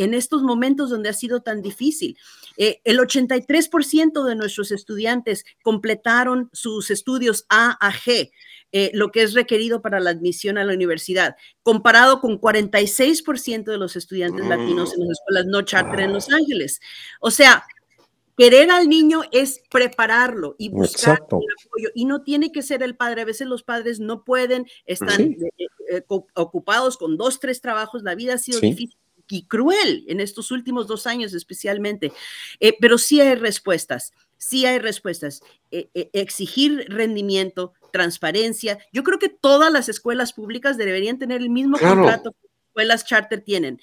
en 0.02 0.14
estos 0.14 0.42
momentos 0.42 0.90
donde 0.90 1.08
ha 1.08 1.14
sido 1.14 1.40
tan 1.40 1.62
difícil. 1.62 2.18
el 2.56 2.98
83% 2.98 4.24
de 4.24 4.34
nuestros 4.34 4.72
estudiantes 4.72 5.44
completaron 5.62 6.50
sus 6.52 6.90
estudios 6.90 7.46
A 7.48 7.78
a 7.80 7.92
G. 7.92 8.30
Eh, 8.72 8.90
lo 8.94 9.10
que 9.10 9.22
es 9.22 9.34
requerido 9.34 9.82
para 9.82 9.98
la 9.98 10.10
admisión 10.10 10.56
a 10.56 10.64
la 10.64 10.74
universidad, 10.74 11.34
comparado 11.62 12.20
con 12.20 12.40
46% 12.40 13.64
de 13.64 13.78
los 13.78 13.96
estudiantes 13.96 14.46
latinos 14.46 14.94
en 14.94 15.00
las 15.00 15.18
escuelas 15.18 15.46
no 15.46 15.62
charter 15.62 16.00
en 16.00 16.12
Los 16.12 16.30
Ángeles. 16.30 16.80
O 17.20 17.32
sea, 17.32 17.64
querer 18.36 18.70
al 18.70 18.88
niño 18.88 19.22
es 19.32 19.60
prepararlo 19.70 20.54
y 20.56 20.68
buscar 20.68 21.18
el 21.18 21.24
apoyo. 21.66 21.90
Y 21.94 22.04
no 22.04 22.22
tiene 22.22 22.52
que 22.52 22.62
ser 22.62 22.84
el 22.84 22.96
padre. 22.96 23.22
A 23.22 23.24
veces 23.24 23.48
los 23.48 23.64
padres 23.64 23.98
no 23.98 24.22
pueden, 24.22 24.66
están 24.86 25.20
eh, 25.20 25.66
eh, 25.90 26.02
ocupados 26.08 26.96
con 26.96 27.16
dos, 27.16 27.40
tres 27.40 27.60
trabajos. 27.60 28.04
La 28.04 28.14
vida 28.14 28.34
ha 28.34 28.38
sido 28.38 28.60
difícil 28.60 28.96
y 29.28 29.46
cruel 29.46 30.04
en 30.06 30.20
estos 30.20 30.52
últimos 30.52 30.86
dos 30.86 31.08
años 31.08 31.34
especialmente. 31.34 32.12
pero 32.80 32.98
sí 32.98 33.20
hay 33.20 33.34
respuestas, 33.34 34.12
sí 34.38 34.66
hay 34.66 34.78
respuestas. 34.78 35.42
exigir 35.70 36.86
rendimiento, 36.88 37.72
transparencia. 37.90 38.78
Yo 38.92 39.02
creo 39.02 39.18
que 39.18 39.28
todas 39.28 39.72
las 39.72 39.88
escuelas 39.88 40.32
públicas 40.32 40.76
deberían 40.76 41.18
tener 41.18 41.40
el 41.40 41.50
mismo 41.50 41.78
contrato 41.78 42.32
que 42.32 42.48
las 42.48 42.68
escuelas 42.68 43.04
charter 43.06 43.40
tienen. 43.42 43.80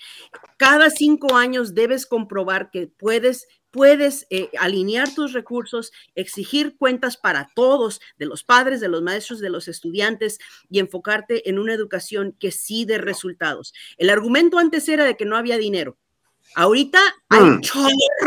Cada 0.57 0.89
cinco 0.89 1.35
años 1.35 1.73
debes 1.73 2.05
comprobar 2.05 2.71
que 2.71 2.87
puedes 2.87 3.47
puedes 3.71 4.25
eh, 4.31 4.49
alinear 4.59 5.13
tus 5.13 5.33
recursos, 5.33 5.91
exigir 6.15 6.77
cuentas 6.77 7.15
para 7.15 7.51
todos, 7.53 8.01
de 8.17 8.25
los 8.25 8.43
padres, 8.43 8.81
de 8.81 8.87
los 8.87 9.03
maestros, 9.03 9.39
de 9.39 9.51
los 9.51 9.67
estudiantes, 9.67 10.39
y 10.69 10.79
enfocarte 10.79 11.47
en 11.47 11.59
una 11.59 11.73
educación 11.73 12.35
que 12.39 12.51
sí 12.51 12.85
dé 12.85 12.97
resultados. 12.97 13.73
El 13.97 14.09
argumento 14.09 14.57
antes 14.57 14.89
era 14.89 15.05
de 15.05 15.15
que 15.15 15.25
no 15.25 15.37
había 15.37 15.57
dinero. 15.57 15.95
Ahorita 16.55 16.99
hay 17.29 17.43
mm. 17.43 17.61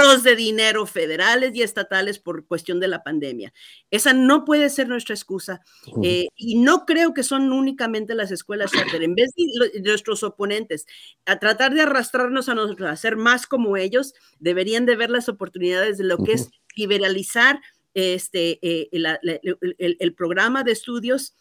De 0.01 0.35
dinero 0.35 0.86
federales 0.86 1.55
y 1.55 1.62
estatales 1.62 2.18
por 2.18 2.47
cuestión 2.47 2.81
de 2.81 2.89
la 2.89 3.02
pandemia. 3.02 3.52
Esa 3.90 4.12
no 4.12 4.44
puede 4.44 4.70
ser 4.70 4.89
nuestra 4.89 5.14
excusa. 5.14 5.60
Eh, 6.02 6.27
y 6.36 6.56
no 6.59 6.86
creo 6.86 7.12
que 7.12 7.22
son 7.22 7.52
únicamente 7.52 8.14
las 8.14 8.31
escuelas 8.31 8.72
charter. 8.72 9.02
En 9.02 9.14
vez 9.14 9.31
de, 9.36 9.81
nuestros 9.81 10.22
oponentes 10.22 10.86
a 11.27 11.39
tratar 11.39 11.74
de 11.74 11.82
arrastrarnos 11.82 12.48
a 12.48 12.55
nosotros 12.55 12.90
a 12.90 12.97
ser 12.97 13.16
más 13.16 13.47
como 13.47 13.77
ellos, 13.77 14.14
deberían 14.39 14.86
de 14.86 14.97
ver 14.97 15.10
las 15.10 15.28
oportunidades 15.28 15.98
de 15.98 16.05
lo 16.05 16.18
que 16.18 16.32
es 16.32 16.51
liberalizar 16.77 17.60
este, 17.93 18.59
eh, 18.62 18.89
el 18.93 20.14
programa 20.14 20.62
de 20.64 20.72
estudios 20.72 21.35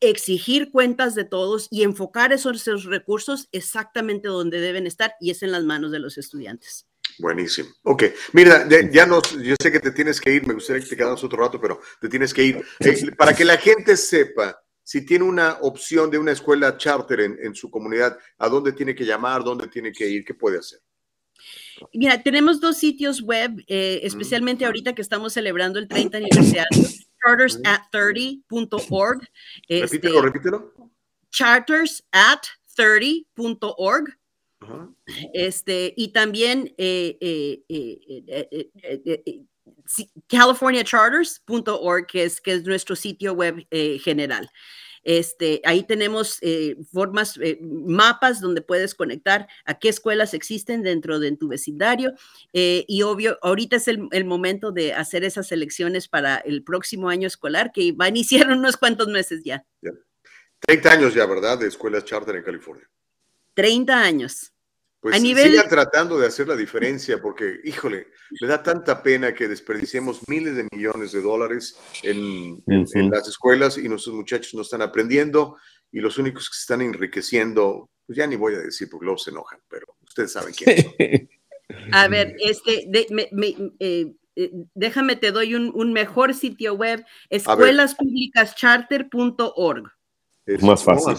exigir 0.00 0.70
cuentas 0.70 1.14
de 1.14 1.24
todos 1.24 1.68
y 1.70 1.82
enfocar 1.82 2.32
esos, 2.32 2.84
recursos 2.84 3.48
exactamente 3.52 4.28
donde 4.28 4.60
deben 4.60 4.86
estar 4.86 5.14
y 5.20 5.30
es 5.30 5.42
en 5.42 5.52
las 5.52 5.64
manos 5.64 5.92
de 5.92 5.98
los 5.98 6.18
estudiantes. 6.18 6.86
Buenísimo. 7.18 7.70
Ok, 7.82 8.04
mira, 8.32 8.66
ya, 8.90 9.06
no, 9.06 9.22
yo 9.42 9.54
sé 9.60 9.72
que 9.72 9.80
te 9.80 9.90
tienes 9.90 10.20
que 10.20 10.32
ir, 10.32 10.46
me 10.46 10.54
gustaría 10.54 10.82
que 10.82 10.88
te 10.88 10.96
quedaras 10.96 11.24
otro 11.24 11.42
rato, 11.42 11.60
pero 11.60 11.80
te 12.00 12.08
tienes 12.08 12.34
que 12.34 12.44
ir. 12.44 12.64
Eh, 12.80 13.12
para 13.16 13.34
que 13.34 13.44
la 13.44 13.56
gente 13.56 13.96
sepa, 13.96 14.60
si 14.82 15.04
tiene 15.04 15.24
una 15.24 15.58
opción 15.62 16.10
de 16.10 16.18
una 16.18 16.32
escuela 16.32 16.76
charter 16.76 17.20
en, 17.20 17.54
su 17.54 17.70
comunidad, 17.70 18.18
¿a 18.38 18.48
dónde 18.48 18.72
tiene 18.72 18.94
que 18.94 19.04
llamar? 19.04 19.42
¿Dónde 19.42 19.68
tiene 19.68 19.92
que 19.92 20.08
ir? 20.08 20.24
¿Qué 20.24 20.34
puede 20.34 20.58
hacer? 20.58 20.80
Mira, 21.92 22.22
tenemos 22.22 22.60
dos 22.60 22.78
sitios 22.78 23.22
web, 23.22 23.62
eh, 23.66 24.00
mm. 24.02 24.06
especialmente 24.06 24.64
ahorita 24.64 24.94
que 24.94 25.02
estamos 25.02 25.32
celebrando 25.32 25.78
el 25.78 25.88
30 25.88 26.18
aniversario, 26.18 26.64
chartersat30.org. 27.26 29.22
Mm. 29.22 29.26
Este, 29.68 29.86
repítelo, 29.86 30.22
repítelo. 30.22 30.72
Chartersat30.org. 31.32 34.18
Este, 35.32 35.94
y 35.96 36.08
también 36.08 36.74
eh, 36.78 37.16
eh, 37.20 37.62
eh, 37.68 38.24
eh, 38.26 39.22
eh 39.24 39.42
californiacharters.org, 40.28 42.06
que 42.06 42.24
es, 42.24 42.40
que 42.40 42.52
es 42.52 42.64
nuestro 42.64 42.94
sitio 42.96 43.34
web 43.34 43.66
general. 43.70 44.48
Este, 45.02 45.60
ahí 45.64 45.84
tenemos 45.84 46.40
formas, 46.92 47.38
mapas 47.60 48.40
donde 48.40 48.62
puedes 48.62 48.94
conectar 48.94 49.48
a 49.64 49.78
qué 49.78 49.88
escuelas 49.88 50.34
existen 50.34 50.82
dentro 50.82 51.18
de 51.18 51.36
tu 51.36 51.48
vecindario. 51.48 52.14
Y 52.52 53.02
obvio, 53.02 53.38
ahorita 53.42 53.76
es 53.76 53.88
el, 53.88 54.24
momento 54.24 54.72
de 54.72 54.94
hacer 54.94 55.24
esas 55.24 55.50
elecciones 55.52 56.08
para 56.08 56.36
el 56.36 56.62
próximo 56.62 57.08
año 57.08 57.26
escolar, 57.26 57.72
que 57.72 57.92
va 57.92 58.06
a 58.06 58.08
iniciar 58.08 58.48
unos 58.50 58.76
cuantos 58.76 59.08
meses 59.08 59.42
ya. 59.44 59.64
ya. 59.82 59.92
años 60.90 61.14
ya, 61.14 61.26
¿verdad? 61.26 61.58
De 61.58 61.68
escuelas 61.68 62.04
charter 62.04 62.36
en 62.36 62.42
California. 62.42 62.88
30 63.56 63.98
años. 63.98 64.52
Pues 65.00 65.20
sigan 65.20 65.68
tratando 65.68 66.18
de 66.18 66.26
hacer 66.26 66.48
la 66.48 66.56
diferencia 66.56 67.20
porque, 67.22 67.60
híjole, 67.64 68.08
me 68.40 68.48
da 68.48 68.62
tanta 68.62 69.02
pena 69.02 69.34
que 69.34 69.46
desperdiciemos 69.46 70.20
miles 70.28 70.56
de 70.56 70.66
millones 70.72 71.12
de 71.12 71.22
dólares 71.22 71.78
en, 72.02 72.62
las 72.66 73.28
escuelas 73.28 73.78
y 73.78 73.88
nuestros 73.88 74.16
muchachos 74.16 74.54
no 74.54 74.62
están 74.62 74.82
aprendiendo 74.82 75.58
y 75.92 76.00
los 76.00 76.18
únicos 76.18 76.48
que 76.48 76.56
se 76.56 76.62
están 76.62 76.82
enriqueciendo, 76.82 77.88
pues 78.04 78.18
ya 78.18 78.26
ni 78.26 78.36
voy 78.36 78.54
a 78.54 78.58
decir 78.58 78.88
porque 78.90 79.04
luego 79.04 79.18
se 79.18 79.30
enojan, 79.30 79.60
pero 79.68 79.86
ustedes 80.02 80.32
saben 80.32 80.52
quién 80.54 81.28
A 81.92 82.08
ver, 82.08 82.34
este, 82.40 82.88
eh, 82.90 84.12
eh, 84.36 84.50
déjame, 84.74 85.16
te 85.16 85.32
doy 85.32 85.54
un, 85.54 85.92
mejor 85.92 86.34
sitio 86.34 86.74
web, 86.74 87.04
escuelaspublicascharter.org. 90.46 90.62
Más 90.62 90.84
fácil. 90.84 91.14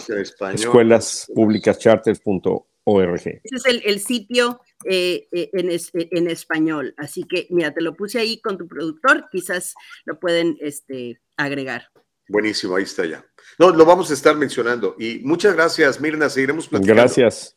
Escuelaspublicascharter.org. 0.54 2.68
Ese 2.88 3.40
es 3.54 3.66
el, 3.66 4.00
sitio 4.00 4.60
eh, 4.84 5.28
eh, 5.30 5.50
eh, 5.52 6.08
en, 6.12 6.30
español. 6.30 6.94
Así 6.96 7.24
que, 7.24 7.46
mira, 7.50 7.74
te 7.74 7.82
lo 7.82 7.94
puse 7.94 8.18
ahí 8.18 8.40
con 8.40 8.56
tu 8.56 8.66
productor, 8.66 9.28
quizás 9.30 9.74
lo 10.06 10.18
pueden 10.18 10.56
este, 10.60 11.20
agregar. 11.36 11.90
Buenísimo, 12.28 12.76
ahí 12.76 12.84
está 12.84 13.04
ya. 13.04 13.24
No, 13.58 13.70
lo 13.70 13.84
vamos 13.84 14.10
a 14.10 14.14
estar 14.14 14.36
mencionando. 14.36 14.96
Y 14.98 15.20
muchas 15.22 15.54
gracias, 15.54 16.00
Mirna, 16.00 16.30
seguiremos 16.30 16.68
platicando. 16.68 17.02
Gracias. 17.02 17.56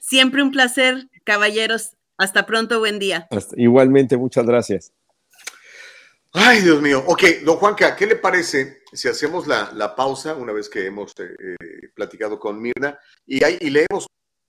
Siempre 0.00 0.42
un 0.42 0.50
placer, 0.50 1.08
caballeros. 1.24 1.90
Hasta 2.16 2.46
pronto, 2.46 2.78
buen 2.78 2.98
día. 2.98 3.28
igualmente, 3.56 4.16
muchas 4.16 4.46
gracias. 4.46 4.92
Ay, 6.34 6.60
Dios 6.62 6.82
mío. 6.82 7.02
Ok, 7.06 7.22
don 7.44 7.56
Juanca, 7.56 7.94
¿qué 7.94 8.06
le 8.06 8.16
parece 8.16 8.82
si 8.92 9.08
hacemos 9.08 9.46
la, 9.46 9.94
pausa 9.96 10.34
una 10.34 10.52
vez 10.52 10.68
que 10.68 10.86
hemos 10.86 11.12
platicado 11.94 12.38
con 12.38 12.60
Mirna 12.60 12.98
y, 13.24 13.42
hay, 13.42 13.56
y 13.60 13.70
leemos 13.70 14.06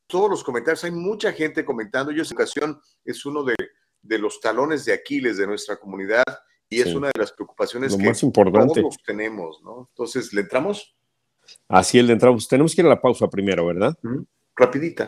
todos 0.07 0.30
los 0.30 0.44
comentarios. 0.44 0.84
Hay 0.84 0.91
mucha 0.91 1.32
gente 1.32 1.66
comentando. 1.66 2.12
Yo, 2.12 2.22
esa 2.22 2.34
ocasión 2.34 2.80
es 3.03 3.26
uno 3.26 3.44
de, 3.44 3.56
de 4.02 4.20
los 4.20 4.40
talones 4.40 4.86
de 4.86 4.94
Aquiles 4.94 5.38
de 5.38 5.48
nuestra 5.48 5.78
comunidad 5.78 6.24
y 6.70 6.82
es 6.82 6.94
una 6.95 7.07
de 7.07 7.20
las 7.20 7.32
preocupaciones 7.32 7.95
que 7.95 8.03
más 8.03 8.24
importante. 8.24 8.82
todos 8.82 8.98
tenemos, 9.06 9.62
¿no? 9.64 9.88
Entonces, 9.91 10.34
¿le 10.34 10.41
entramos? 10.41 10.95
Así 11.68 11.99
es, 11.99 12.06
le 12.06 12.14
entramos. 12.14 12.48
Tenemos 12.48 12.74
que 12.74 12.82
ir 12.82 12.88
a 12.88 12.90
la 12.90 13.02
pausa 13.02 13.30
primero, 13.30 13.66
¿verdad? 13.68 13.95
Rapidita. 14.56 15.07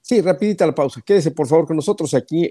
sí, 0.00 0.20
rapidita 0.20 0.66
la 0.66 0.74
pausa. 0.74 1.02
Quédese, 1.02 1.30
por 1.30 1.46
favor, 1.46 1.66
con 1.66 1.76
nosotros 1.76 2.14
aquí. 2.14 2.50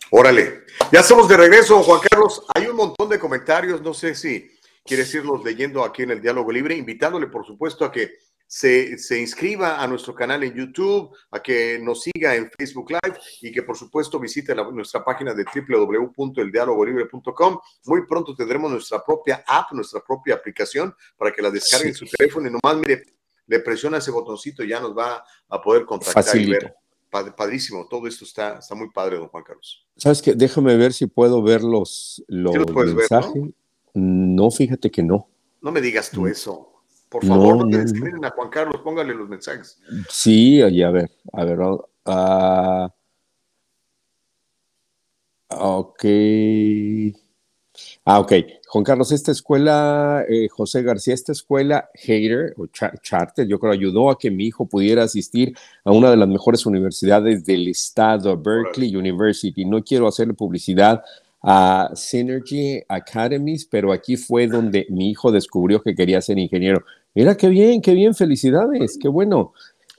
Órale, 0.10 0.64
ya 0.92 1.02
estamos 1.02 1.28
de 1.28 1.36
regreso, 1.36 1.84
Juan 1.84 2.00
Carlos. 2.10 2.46
Hay 2.56 2.68
un 2.68 2.78
montón 2.78 3.10
de 3.10 3.20
comentarios, 3.20 3.82
no 3.82 3.94
sé 3.94 4.16
si 4.16 4.50
quieres 4.86 5.14
irlos 5.14 5.44
leyendo 5.44 5.84
aquí 5.84 6.04
en 6.04 6.12
el 6.12 6.22
Diálogo 6.22 6.50
Libre, 6.52 6.76
invitándole, 6.76 7.28
por 7.28 7.46
supuesto, 7.46 7.84
a 7.84 7.92
que 7.92 8.12
se, 8.48 8.98
se, 8.98 9.20
inscriba 9.20 9.82
a 9.82 9.88
nuestro 9.88 10.16
canal 10.16 10.42
en 10.44 10.54
YouTube, 10.54 11.14
a 11.32 11.42
que 11.42 11.80
nos 11.80 12.04
siga 12.04 12.34
en 12.34 12.50
Facebook 12.58 12.92
Live 12.92 13.20
y 13.42 13.52
que 13.52 13.64
por 13.64 13.76
supuesto 13.78 14.18
visite 14.20 14.56
nuestra 14.56 15.04
página 15.04 15.34
de 15.34 15.44
www.eldialogolibre.com. 15.44 17.60
Muy 17.86 18.08
pronto 18.08 18.34
tendremos 18.34 18.72
nuestra 18.72 19.04
propia 19.04 19.44
app, 19.46 19.74
nuestra 19.74 20.00
propia 20.02 20.36
aplicación 20.36 20.96
para 21.18 21.34
que 21.34 21.42
la 21.42 21.52
descargue 21.52 21.90
en 21.90 21.96
su 21.96 22.06
teléfono 22.06 22.48
y 22.48 22.52
nomás 22.52 22.78
mire, 22.78 23.04
le 23.48 23.60
presiona 23.60 23.98
ese 23.98 24.12
botoncito 24.12 24.64
y 24.64 24.70
ya 24.70 24.80
nos 24.80 24.98
va 24.98 25.22
a 25.50 25.62
poder 25.62 25.86
contactar 25.86 26.38
y 26.38 26.50
ver. 26.50 26.74
Padrísimo, 27.10 27.88
todo 27.88 28.06
esto 28.06 28.26
está, 28.26 28.60
está 28.60 28.76
muy 28.76 28.92
padre, 28.92 29.18
don 29.18 29.30
Juan 29.30 29.44
Carlos. 29.44 29.88
¿Sabes 29.96 30.22
qué? 30.22 30.36
Déjame 30.36 30.76
ver 30.76 30.94
si 30.94 31.08
puedo 31.08 31.42
ver 31.42 31.64
los, 31.64 32.24
los, 32.28 32.54
mensajes. 32.76 33.44
¿no? 33.94 34.52
fíjate 34.52 34.92
que 34.92 35.02
no. 35.02 35.28
No 35.62 35.72
me 35.72 35.82
digas 35.82 36.12
tú 36.12 36.28
eso. 36.28 36.77
Por 37.10 37.26
favor, 37.26 37.58
no, 37.58 37.66
no, 37.66 37.78
escriben 37.80 38.26
a 38.26 38.32
Juan 38.32 38.50
Carlos, 38.50 38.82
póngale 38.84 39.14
los 39.14 39.30
mensajes. 39.30 39.80
Sí, 40.10 40.56
y 40.58 40.84
a 40.84 40.92
ver, 40.92 41.10
a 41.32 41.46
ver. 41.46 41.60
Uh, 41.60 42.90
ok. 45.50 46.06
Ah, 48.04 48.20
ok. 48.20 48.34
Juan 48.68 48.84
Carlos, 48.84 49.12
esta 49.12 49.32
escuela, 49.32 50.26
eh, 50.28 50.48
José 50.50 50.82
García, 50.82 51.14
esta 51.14 51.32
escuela 51.32 51.90
Hater 51.94 52.54
o 52.58 52.68
Charter, 52.68 53.48
yo 53.48 53.60
creo, 53.60 53.72
ayudó 53.72 54.10
a 54.10 54.18
que 54.18 54.32
mi 54.32 54.46
hijo 54.46 54.66
pudiera 54.66 55.04
asistir 55.04 55.56
a 55.84 55.92
una 55.92 56.10
de 56.10 56.18
las 56.18 56.28
mejores 56.28 56.66
universidades 56.66 57.46
del 57.46 57.68
estado, 57.68 58.38
Berkeley 58.38 58.96
University. 58.96 59.64
No 59.66 59.84
quiero 59.84 60.08
hacerle 60.08 60.34
publicidad 60.34 61.04
a 61.42 61.92
Synergy 61.96 62.84
Academies, 62.88 63.66
pero 63.66 63.94
aquí 63.94 64.18
fue 64.18 64.48
donde 64.48 64.88
mi 64.90 65.12
hijo 65.12 65.32
descubrió 65.32 65.82
que 65.82 65.96
quería 65.96 66.22
ser 66.22 66.38
ingeniero. 66.38 66.84
Mira, 67.18 67.36
qué 67.36 67.50
bien, 67.50 67.82
qué 67.82 67.96
bien, 67.96 68.14
felicidades, 68.14 68.96
qué 69.02 69.08
bueno. 69.08 69.52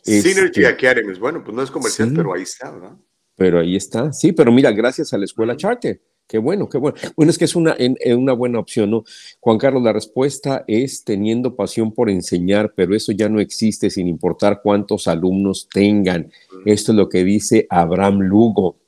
Synergy 0.05 0.63
este, 0.63 0.67
Academies, 0.69 1.19
bueno, 1.19 1.43
pues 1.43 1.53
no 1.53 1.65
es 1.65 1.71
comercial, 1.73 2.13
pero 2.15 2.33
ahí 2.33 2.43
está, 2.43 2.71
¿verdad? 2.71 2.97
Pero 3.35 3.59
ahí 3.59 3.75
está, 3.75 4.13
sí, 4.13 4.31
pero 4.31 4.53
mira, 4.53 4.71
gracias 4.71 5.13
a 5.13 5.19
la 5.19 5.25
escuela 5.25 5.57
Charter. 5.57 6.01
Qué 6.29 6.39
bueno, 6.39 6.69
qué 6.69 6.79
bueno. 6.79 6.97
Bueno, 7.17 7.31
es 7.31 7.37
que 7.39 7.47
es 7.47 7.57
una, 7.57 7.77
una 8.17 8.33
buena 8.35 8.61
opción, 8.61 8.93
¿no? 8.93 9.03
Juan 9.41 9.59
Carlos, 9.59 9.83
la 9.83 9.93
respuesta 9.93 10.63
es 10.69 11.03
teniendo 11.03 11.57
pasión 11.57 11.93
por 11.93 12.09
enseñar, 12.09 12.73
pero 12.77 12.95
eso 12.95 13.11
ya 13.11 13.29
no 13.29 13.41
existe 13.41 13.91
sin 13.91 14.07
importar 14.07 14.61
cuántos 14.63 15.09
alumnos 15.09 15.69
tengan. 15.69 16.31
Esto 16.67 16.93
es 16.93 16.97
lo 16.99 17.09
que 17.09 17.25
dice 17.25 17.67
Abraham 17.69 18.21
Lugo. 18.21 18.79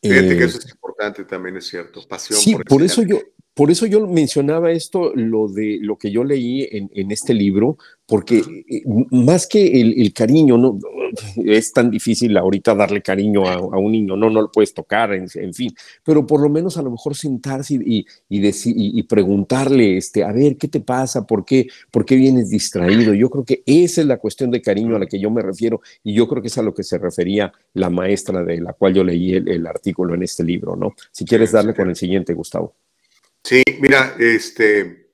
Fíjate 0.00 0.38
que 0.38 0.44
eso 0.44 0.58
es 0.58 0.70
importante 0.70 1.24
también, 1.24 1.58
es 1.58 1.66
cierto. 1.66 2.00
Pasión 2.08 2.40
sí, 2.40 2.56
por, 2.66 2.82
eso 2.82 3.02
yo, 3.02 3.18
por 3.56 3.70
eso 3.70 3.86
yo 3.86 4.06
mencionaba 4.06 4.70
esto, 4.70 5.12
lo 5.14 5.48
de 5.48 5.78
lo 5.80 5.96
que 5.96 6.10
yo 6.10 6.24
leí 6.24 6.68
en, 6.70 7.10
este 7.10 7.32
libro, 7.32 7.78
porque 8.04 8.42
eh, 8.68 8.82
más 9.10 9.46
que 9.46 9.80
el, 9.80 10.12
cariño, 10.12 10.58
no 10.58 10.78
es 11.36 11.72
tan 11.72 11.90
difícil 11.90 12.36
ahorita 12.36 12.74
darle 12.74 13.00
cariño 13.00 13.48
a, 13.48 13.78
un 13.78 13.92
niño, 13.92 14.14
no, 14.14 14.28
no 14.28 14.42
lo 14.42 14.52
puedes 14.52 14.74
tocar, 14.74 15.14
en, 15.14 15.54
fin, 15.54 15.74
pero 16.04 16.26
por 16.26 16.42
lo 16.42 16.50
menos 16.50 16.76
a 16.76 16.82
lo 16.82 16.90
mejor 16.90 17.16
sentarse 17.16 17.80
y, 17.82 18.04
y, 18.28 18.40
decir, 18.40 18.74
y, 18.76 19.02
preguntarle, 19.04 19.96
este, 19.96 20.22
a 20.22 20.32
ver, 20.32 20.58
¿qué 20.58 20.68
te 20.68 20.80
pasa? 20.80 21.26
¿Por 21.26 21.46
qué, 21.46 21.66
¿Por 21.90 22.04
qué 22.04 22.16
vienes 22.16 22.50
distraído? 22.50 23.14
Yo 23.14 23.30
creo 23.30 23.46
que 23.46 23.62
esa 23.64 24.02
es 24.02 24.06
la 24.06 24.18
cuestión 24.18 24.50
de 24.50 24.60
cariño 24.60 24.96
a 24.96 24.98
la 24.98 25.06
que 25.06 25.18
yo 25.18 25.30
me 25.30 25.40
refiero 25.40 25.80
y 26.04 26.12
yo 26.12 26.28
creo 26.28 26.42
que 26.42 26.48
es 26.48 26.58
a 26.58 26.62
lo 26.62 26.74
que 26.74 26.82
se 26.82 26.98
refería 26.98 27.50
la 27.72 27.88
maestra 27.88 28.44
de 28.44 28.60
la 28.60 28.74
cual 28.74 28.92
yo 28.92 29.02
leí 29.02 29.32
el, 29.32 29.48
el 29.48 29.66
artículo 29.66 30.14
en 30.14 30.24
este 30.24 30.44
libro, 30.44 30.76
¿no? 30.76 30.94
Si 31.10 31.24
quieres 31.24 31.52
darle 31.52 31.72
con 31.72 31.88
el 31.88 31.96
siguiente, 31.96 32.34
Gustavo. 32.34 32.74
Sí, 33.46 33.62
mira, 33.78 34.16
este, 34.18 35.12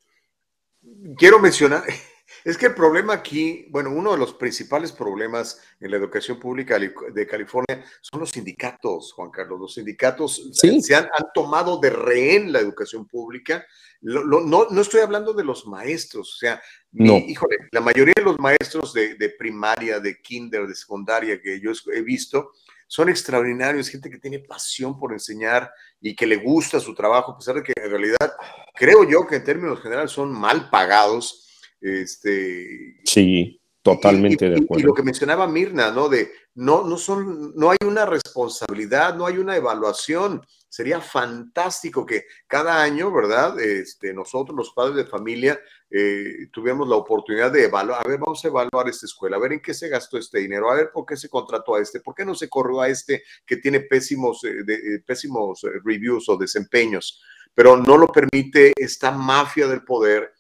quiero 1.19 1.39
mencionar, 1.39 1.85
es 2.45 2.57
que 2.57 2.65
el 2.65 2.75
problema 2.75 3.13
aquí, 3.13 3.67
bueno, 3.69 3.91
uno 3.91 4.13
de 4.13 4.17
los 4.17 4.33
principales 4.33 4.91
problemas 4.91 5.61
en 5.79 5.91
la 5.91 5.99
educación 5.99 6.41
pública 6.41 6.79
de 6.79 7.27
California 7.27 7.85
son 8.01 8.21
los 8.21 8.31
sindicatos, 8.31 9.13
Juan 9.13 9.31
Carlos. 9.31 9.61
Los 9.61 9.75
sindicatos 9.75 10.49
se 10.51 10.95
han, 10.95 11.09
tomado 11.35 11.79
de 11.79 11.91
rehén 11.91 12.51
la 12.55 12.61
educación 12.61 13.07
pública. 13.07 13.67
no, 14.01 14.25
no, 14.25 14.81
estoy 14.81 15.03
hablando 15.03 15.35
de 15.35 15.45
los 15.45 15.67
maestros, 15.67 16.33
o 16.33 16.39
sea, 16.39 16.63
híjole, 16.95 17.69
la 17.71 17.83
mayoría 17.83 18.15
de 18.17 18.25
los 18.25 18.39
maestros 18.39 18.95
de, 18.95 19.15
de, 19.17 19.29
primaria, 19.29 20.01
de 20.01 20.23
kinder, 20.23 20.67
de 20.67 20.75
secundaria 20.75 21.39
que 21.39 21.61
yo 21.61 21.73
he 21.93 22.01
visto, 22.01 22.53
son 22.93 23.09
extraordinarios, 23.09 23.89
gente 23.89 24.11
que 24.11 24.19
tiene 24.19 24.41
pasión 24.41 24.99
por 24.99 25.15
enseñar 25.15 25.73
y 25.99 26.15
que 26.15 26.27
le 26.27 26.37
gusta 26.37 26.79
su 26.79 26.95
trabajo, 26.95 27.33
a 27.33 27.39
pesar 27.39 27.55
de 27.55 27.63
que 27.63 27.73
en 27.75 27.91
realidad 27.91 28.35
creo 28.75 29.09
yo 29.09 29.27
que 29.27 29.37
en 29.37 29.45
términos 29.45 29.81
generales 29.81 30.11
son 30.11 30.31
mal 30.31 30.69
pagados. 30.69 31.49
Este, 31.81 33.01
sí, 33.07 33.59
totalmente 33.81 34.51
de 34.51 34.59
acuerdo. 34.59 34.83
Y, 34.83 34.87
lo 34.87 34.93
que 34.93 35.05
mencionaba 35.05 35.47
Mirna, 35.49 35.91
¿no? 35.91 36.11
De 36.11 36.33
no, 36.55 36.87
no 36.87 36.99
son, 36.99 37.55
no 37.57 37.71
hay 37.71 37.79
una 37.83 38.05
responsabilidad, 38.05 39.15
no 39.15 39.25
hay 39.25 39.39
una 39.39 39.57
evaluación. 39.57 40.43
Sería 40.69 41.01
fantástico 41.01 42.05
que 42.05 42.27
cada 42.47 42.83
año, 42.83 43.11
¿verdad? 43.11 43.59
Este, 43.59 44.13
nosotros, 44.13 44.55
los 44.55 44.75
padres 44.75 44.97
de 44.97 45.07
familia, 45.07 45.59
eh, 45.95 46.49
tuvimos 46.51 46.89
la 46.89 46.97
oportunidad 46.97 47.53
de 47.53 47.65
evaluar, 47.65 48.01
a 48.03 48.09
ver, 48.09 48.19
vamos 48.19 48.43
a 48.43 48.49
evaluar 48.49 48.89
esta 48.89 49.05
escuela, 49.05 49.37
a 49.37 49.41
ver 49.41 49.53
en 49.53 49.61
qué 49.61 49.75
se 49.75 49.91
gastó 49.91 50.17
este 50.17 50.39
dinero, 50.39 50.71
a 50.71 50.75
ver 50.75 50.91
por 50.91 51.05
qué 51.05 51.19
se 51.19 51.29
contrató 51.29 51.75
a 51.75 51.83
este, 51.83 52.01
por 52.01 52.15
qué 52.15 52.25
no 52.25 52.35
se 52.35 52.49
corrió 52.49 52.81
a 52.81 52.89
este 52.89 53.23
que 53.45 53.59
tiene 53.59 53.81
pésimos, 53.81 54.43
eh, 54.45 54.65
eh, 54.67 55.03
pésimos 55.05 55.61
reviews 55.85 56.31
o 56.31 56.39
desempeños, 56.39 57.23
pero 57.53 57.77
no 57.77 57.99
lo 57.99 58.09
permite 58.09 58.73
esta 58.75 59.11
mafia 59.11 59.69
del 59.69 59.85
poder. 59.85 60.33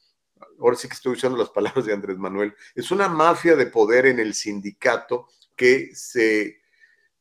Ahora 0.58 0.76
sí 0.76 0.88
que 0.88 0.94
estoy 0.94 1.12
usando 1.12 1.36
las 1.36 1.50
palabras 1.50 1.84
de 1.84 1.92
Andrés 1.92 2.16
Manuel. 2.16 2.54
Es 2.74 2.90
una 2.90 3.08
mafia 3.08 3.54
de 3.54 3.66
poder 3.66 4.06
en 4.06 4.20
el 4.20 4.32
sindicato 4.32 5.28
que 5.54 5.90
se 5.94 6.61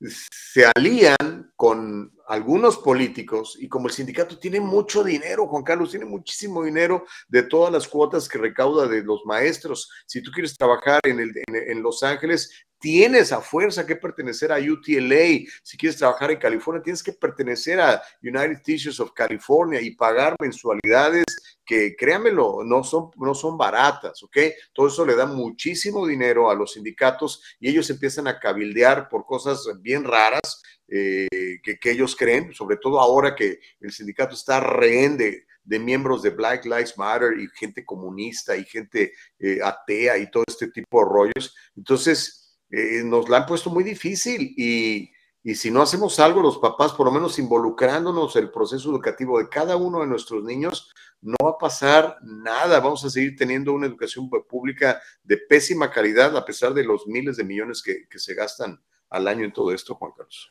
se 0.09 0.65
alían 0.75 1.51
con 1.55 2.11
algunos 2.27 2.77
políticos 2.77 3.57
y 3.59 3.67
como 3.67 3.87
el 3.87 3.93
sindicato 3.93 4.39
tiene 4.39 4.59
mucho 4.59 5.03
dinero, 5.03 5.47
Juan 5.47 5.63
Carlos, 5.63 5.91
tiene 5.91 6.05
muchísimo 6.05 6.63
dinero 6.63 7.05
de 7.27 7.43
todas 7.43 7.71
las 7.71 7.87
cuotas 7.87 8.27
que 8.27 8.37
recauda 8.37 8.87
de 8.87 9.03
los 9.03 9.25
maestros. 9.25 9.89
Si 10.05 10.21
tú 10.21 10.31
quieres 10.31 10.57
trabajar 10.57 11.01
en, 11.03 11.19
el, 11.19 11.31
en, 11.47 11.81
Los 11.83 12.03
Ángeles, 12.03 12.51
tienes 12.79 13.31
a 13.31 13.41
fuerza 13.41 13.85
que 13.85 13.95
pertenecer 13.95 14.51
a 14.51 14.57
UTLA. 14.57 15.45
Si 15.61 15.77
quieres 15.77 15.97
trabajar 15.97 16.31
en 16.31 16.39
California, 16.39 16.81
tienes 16.81 17.03
que 17.03 17.13
pertenecer 17.13 17.79
a 17.79 18.01
United 18.23 18.61
Teachers 18.63 18.99
of 18.99 19.11
California 19.13 19.81
y 19.81 19.91
pagar 19.91 20.35
mensualidades 20.39 21.25
que 21.65 21.95
créanmelo, 21.95 22.63
no 22.63 22.83
son, 22.83 23.11
no 23.17 23.33
son 23.33 23.57
baratas, 23.57 24.21
¿ok? 24.23 24.37
Todo 24.73 24.87
eso 24.87 25.05
le 25.05 25.15
da 25.15 25.25
muchísimo 25.25 26.05
dinero 26.05 26.49
a 26.49 26.55
los 26.55 26.73
sindicatos 26.73 27.41
y 27.59 27.69
ellos 27.69 27.89
empiezan 27.89 28.27
a 28.27 28.39
cabildear 28.39 29.09
por 29.09 29.25
cosas 29.25 29.67
bien 29.81 30.03
raras 30.03 30.61
eh, 30.87 31.27
que, 31.63 31.79
que, 31.79 31.91
ellos 31.91 32.15
creen, 32.15 32.53
sobre 32.53 32.75
todo 32.75 32.99
ahora 32.99 33.33
que 33.35 33.59
el 33.79 33.91
sindicato 33.93 34.35
está 34.35 34.59
rehén 34.59 35.17
de, 35.17 35.45
miembros 35.79 36.21
de 36.21 36.31
Black 36.31 36.65
Lives 36.65 36.97
Matter 36.97 37.39
y 37.39 37.47
gente 37.57 37.85
comunista 37.85 38.57
y 38.57 38.65
gente 38.65 39.13
eh, 39.39 39.59
atea 39.63 40.17
y 40.17 40.29
todo 40.29 40.43
este 40.45 40.67
tipo 40.67 40.99
de 40.99 41.09
rollos. 41.09 41.55
Entonces, 41.77 42.59
eh, 42.69 43.03
nos 43.05 43.29
la 43.29 43.37
han 43.37 43.45
puesto 43.45 43.69
muy 43.69 43.85
difícil 43.85 44.53
y, 44.57 45.09
y, 45.43 45.55
si 45.55 45.71
no 45.71 45.81
hacemos 45.81 46.19
algo, 46.19 46.41
los 46.41 46.59
papás, 46.59 46.93
por 46.93 47.07
lo 47.07 47.11
menos 47.11 47.39
involucrándonos 47.39 48.35
en 48.35 48.43
el 48.43 48.51
proceso 48.51 48.89
educativo 48.91 49.39
de 49.39 49.49
cada 49.49 49.75
uno 49.75 50.01
de 50.01 50.07
nuestros 50.07 50.43
niños, 50.43 50.91
no 51.21 51.35
va 51.43 51.51
a 51.51 51.57
pasar 51.57 52.17
nada. 52.21 52.79
Vamos 52.79 53.03
a 53.05 53.09
seguir 53.09 53.35
teniendo 53.35 53.73
una 53.73 53.87
educación 53.87 54.29
pública 54.29 55.01
de 55.23 55.37
pésima 55.37 55.89
calidad 55.89 56.35
a 56.37 56.45
pesar 56.45 56.73
de 56.73 56.83
los 56.83 57.07
miles 57.07 57.37
de 57.37 57.43
millones 57.43 57.81
que, 57.81 58.07
que 58.07 58.19
se 58.19 58.33
gastan 58.33 58.81
al 59.11 59.27
año 59.27 59.43
en 59.43 59.51
todo 59.51 59.73
esto, 59.73 59.93
Juan 59.95 60.13
Carlos. 60.17 60.49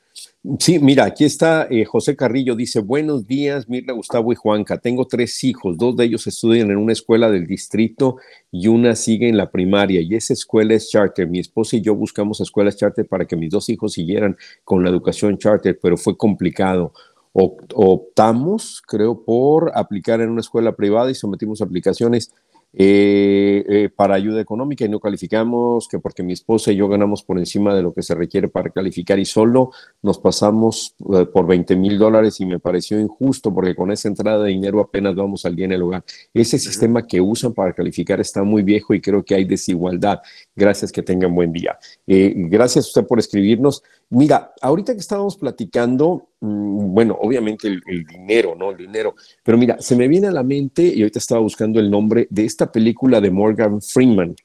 Sí, 0.58 0.78
mira, 0.78 1.04
aquí 1.04 1.24
está 1.24 1.66
eh, 1.70 1.84
José 1.86 2.14
Carrillo, 2.14 2.54
dice, 2.54 2.80
buenos 2.80 3.26
días, 3.26 3.68
Mirna, 3.68 3.94
Gustavo 3.94 4.32
y 4.32 4.36
Juanca. 4.36 4.78
Tengo 4.78 5.06
tres 5.06 5.42
hijos, 5.44 5.78
dos 5.78 5.96
de 5.96 6.04
ellos 6.04 6.26
estudian 6.26 6.70
en 6.70 6.76
una 6.76 6.92
escuela 6.92 7.30
del 7.30 7.46
distrito 7.46 8.18
y 8.52 8.68
una 8.68 8.94
sigue 8.96 9.28
en 9.28 9.38
la 9.38 9.50
primaria 9.50 10.02
y 10.02 10.14
esa 10.14 10.34
escuela 10.34 10.74
es 10.74 10.90
charter. 10.90 11.26
Mi 11.26 11.38
esposa 11.38 11.76
y 11.76 11.80
yo 11.80 11.94
buscamos 11.94 12.40
escuelas 12.42 12.76
charter 12.76 13.06
para 13.06 13.24
que 13.24 13.34
mis 13.34 13.50
dos 13.50 13.68
hijos 13.70 13.94
siguieran 13.94 14.36
con 14.62 14.84
la 14.84 14.90
educación 14.90 15.38
charter, 15.38 15.78
pero 15.80 15.96
fue 15.96 16.16
complicado. 16.16 16.92
Optamos, 17.32 18.82
creo, 18.86 19.24
por 19.24 19.72
aplicar 19.74 20.20
en 20.20 20.30
una 20.30 20.40
escuela 20.40 20.76
privada 20.76 21.10
y 21.10 21.14
sometimos 21.14 21.62
aplicaciones 21.62 22.34
eh, 22.72 23.64
eh, 23.68 23.88
para 23.94 24.14
ayuda 24.14 24.40
económica 24.40 24.84
y 24.84 24.88
no 24.88 25.00
calificamos, 25.00 25.88
que 25.88 25.98
porque 25.98 26.22
mi 26.22 26.32
esposa 26.32 26.70
y 26.70 26.76
yo 26.76 26.88
ganamos 26.88 27.24
por 27.24 27.38
encima 27.38 27.74
de 27.74 27.82
lo 27.82 27.92
que 27.92 28.02
se 28.02 28.14
requiere 28.14 28.48
para 28.48 28.70
calificar 28.70 29.18
y 29.18 29.24
solo 29.24 29.72
nos 30.02 30.18
pasamos 30.18 30.94
eh, 31.12 31.26
por 31.26 31.46
20 31.48 31.74
mil 31.74 31.98
dólares 31.98 32.40
y 32.40 32.46
me 32.46 32.60
pareció 32.60 33.00
injusto 33.00 33.52
porque 33.52 33.74
con 33.74 33.90
esa 33.90 34.06
entrada 34.06 34.44
de 34.44 34.50
dinero 34.50 34.80
apenas 34.80 35.16
vamos 35.16 35.44
al 35.44 35.56
día 35.56 35.64
en 35.64 35.72
el 35.72 35.82
hogar. 35.82 36.04
Ese 36.32 36.58
sistema 36.58 37.06
que 37.06 37.20
usan 37.20 37.52
para 37.54 37.72
calificar 37.72 38.20
está 38.20 38.44
muy 38.44 38.62
viejo 38.62 38.94
y 38.94 39.00
creo 39.00 39.24
que 39.24 39.34
hay 39.34 39.44
desigualdad. 39.44 40.20
Gracias, 40.60 40.92
que 40.92 41.02
tengan 41.02 41.34
buen 41.34 41.52
día. 41.52 41.78
gracias 42.06 42.84
a 42.84 42.88
usted 42.88 43.06
por 43.06 43.18
escribirnos. 43.18 43.82
Mira, 44.10 44.52
ahorita 44.60 44.92
que 44.92 45.00
estábamos 45.00 45.38
platicando, 45.38 46.28
mm, 46.40 46.92
bueno, 46.92 47.16
obviamente 47.18 47.66
el, 47.66 48.04
dinero, 48.04 48.54
¿no? 48.54 48.72
El 48.72 48.76
dinero. 48.76 49.14
Pero 49.42 49.56
mira, 49.56 49.80
se 49.80 49.96
me 49.96 50.06
viene 50.06 50.26
a 50.26 50.32
la 50.32 50.42
mente, 50.42 50.82
y 50.82 51.00
ahorita 51.00 51.18
estaba 51.18 51.40
buscando 51.40 51.80
el 51.80 51.90
nombre 51.90 52.26
de 52.28 52.44
esta 52.44 52.70
película 52.70 53.22
de 53.22 53.30
Morgan 53.30 53.80
Freeman, 53.80 54.36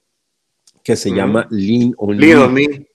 que 0.82 0.96
se 0.96 1.12
llama 1.12 1.48
Lean 1.52 1.94
on 1.98 2.16
Me. 2.16 2.88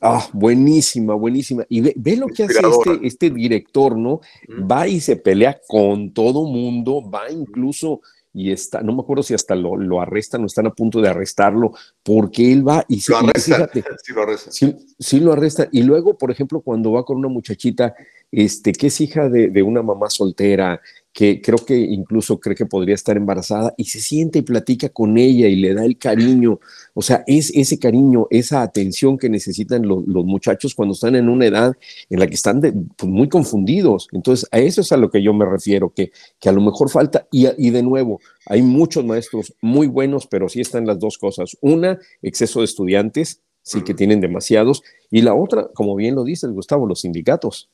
Ah, 0.00 0.26
buenísima, 0.32 1.14
buenísima. 1.14 1.64
Y 1.68 1.80
ve, 1.80 2.16
lo 2.16 2.26
que 2.26 2.42
hace 2.42 2.58
este, 2.58 3.06
este 3.06 3.30
director, 3.30 3.96
¿no? 3.96 4.20
Va 4.50 4.88
y 4.88 4.98
se 4.98 5.14
pelea 5.14 5.60
con 5.68 6.12
todo 6.12 6.44
mundo, 6.44 7.08
va 7.08 7.30
incluso 7.30 8.00
y 8.34 8.50
está, 8.50 8.82
no 8.82 8.92
me 8.92 9.02
acuerdo 9.02 9.22
si 9.22 9.32
hasta 9.32 9.54
lo, 9.54 9.76
lo, 9.76 10.00
arrestan 10.00 10.42
o 10.42 10.46
están 10.46 10.66
a 10.66 10.74
punto 10.74 11.00
de 11.00 11.08
arrestarlo, 11.08 11.72
porque 12.02 12.52
él 12.52 12.66
va 12.66 12.84
y, 12.88 13.00
lo 13.08 13.18
arrestan, 13.18 13.70
sí 14.02 14.12
lo 14.12 14.22
arrestan. 14.22 14.52
Sí, 14.52 14.76
sí, 14.98 15.20
lo 15.20 15.32
arrestan. 15.32 15.68
Y 15.70 15.84
luego, 15.84 16.18
por 16.18 16.32
ejemplo, 16.32 16.60
cuando 16.60 16.90
va 16.90 17.04
con 17.04 17.16
una 17.16 17.28
muchachita 17.28 17.94
este, 18.32 18.72
que 18.72 18.88
es 18.88 19.00
hija 19.00 19.28
de, 19.28 19.48
de 19.48 19.62
una 19.62 19.82
mamá 19.82 20.10
soltera, 20.10 20.80
que 21.14 21.40
creo 21.40 21.58
que 21.64 21.78
incluso 21.78 22.40
cree 22.40 22.56
que 22.56 22.66
podría 22.66 22.96
estar 22.96 23.16
embarazada 23.16 23.72
y 23.76 23.84
se 23.84 24.00
siente 24.00 24.40
y 24.40 24.42
platica 24.42 24.88
con 24.88 25.16
ella 25.16 25.46
y 25.46 25.54
le 25.54 25.72
da 25.72 25.84
el 25.84 25.96
cariño. 25.96 26.58
O 26.92 27.02
sea, 27.02 27.22
es 27.28 27.52
ese 27.54 27.78
cariño, 27.78 28.26
esa 28.30 28.62
atención 28.62 29.16
que 29.16 29.28
necesitan 29.28 29.86
los 29.86 30.24
muchachos 30.24 30.74
cuando 30.74 30.94
están 30.94 31.14
en 31.14 31.28
una 31.28 31.46
edad 31.46 31.76
en 32.10 32.18
la 32.18 32.26
que 32.26 32.34
están 32.34 32.60
pues, 32.60 33.08
muy 33.08 33.28
confundidos. 33.28 34.08
Entonces, 34.10 34.48
a 34.50 34.58
eso 34.58 34.80
es 34.80 34.90
a 34.90 34.96
lo 34.96 35.08
que 35.08 35.22
yo 35.22 35.32
me 35.32 35.46
refiero, 35.46 35.94
que, 35.94 36.10
que 36.40 36.48
a 36.48 36.52
lo 36.52 36.60
mejor 36.60 36.90
falta, 36.90 37.28
y, 37.30 37.46
y 37.58 37.70
de 37.70 37.84
nuevo, 37.84 38.20
hay 38.46 38.62
muchos 38.62 39.04
maestros 39.04 39.54
muy 39.60 39.86
buenos, 39.86 40.26
pero 40.26 40.48
sí 40.48 40.60
están 40.60 40.84
las 40.84 40.98
dos 40.98 41.16
cosas. 41.16 41.56
Una, 41.60 41.96
exceso 42.22 42.58
de 42.58 42.64
estudiantes, 42.64 43.40
sí 43.62 43.82
que 43.82 43.94
tienen 43.94 44.20
demasiados, 44.20 44.82
y 45.12 45.22
la 45.22 45.34
otra, 45.34 45.68
como 45.74 45.94
bien 45.94 46.16
lo 46.16 46.24
dice 46.24 46.46
el 46.46 46.54
Gustavo, 46.54 46.88
los 46.88 47.02
sindicatos. 47.02 47.70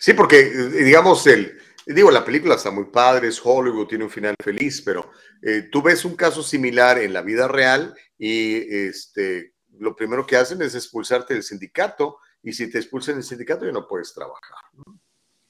Sí, 0.00 0.14
porque 0.14 0.40
eh, 0.40 0.84
digamos, 0.84 1.26
el, 1.26 1.52
digo, 1.86 2.10
la 2.10 2.24
película 2.24 2.54
está 2.54 2.70
muy 2.70 2.84
padre, 2.84 3.28
es 3.28 3.40
Hollywood, 3.42 3.86
tiene 3.86 4.04
un 4.04 4.10
final 4.10 4.34
feliz, 4.42 4.82
pero 4.82 5.10
eh, 5.42 5.68
tú 5.70 5.82
ves 5.82 6.04
un 6.04 6.16
caso 6.16 6.42
similar 6.42 6.98
en 6.98 7.12
la 7.12 7.22
vida 7.22 7.48
real 7.48 7.94
y 8.18 8.56
este, 8.86 9.54
lo 9.78 9.96
primero 9.96 10.26
que 10.26 10.36
hacen 10.36 10.60
es 10.62 10.74
expulsarte 10.74 11.34
del 11.34 11.42
sindicato 11.42 12.18
y 12.42 12.52
si 12.52 12.70
te 12.70 12.78
expulsan 12.78 13.16
del 13.16 13.24
sindicato 13.24 13.64
ya 13.64 13.72
no 13.72 13.86
puedes 13.86 14.12
trabajar. 14.12 14.58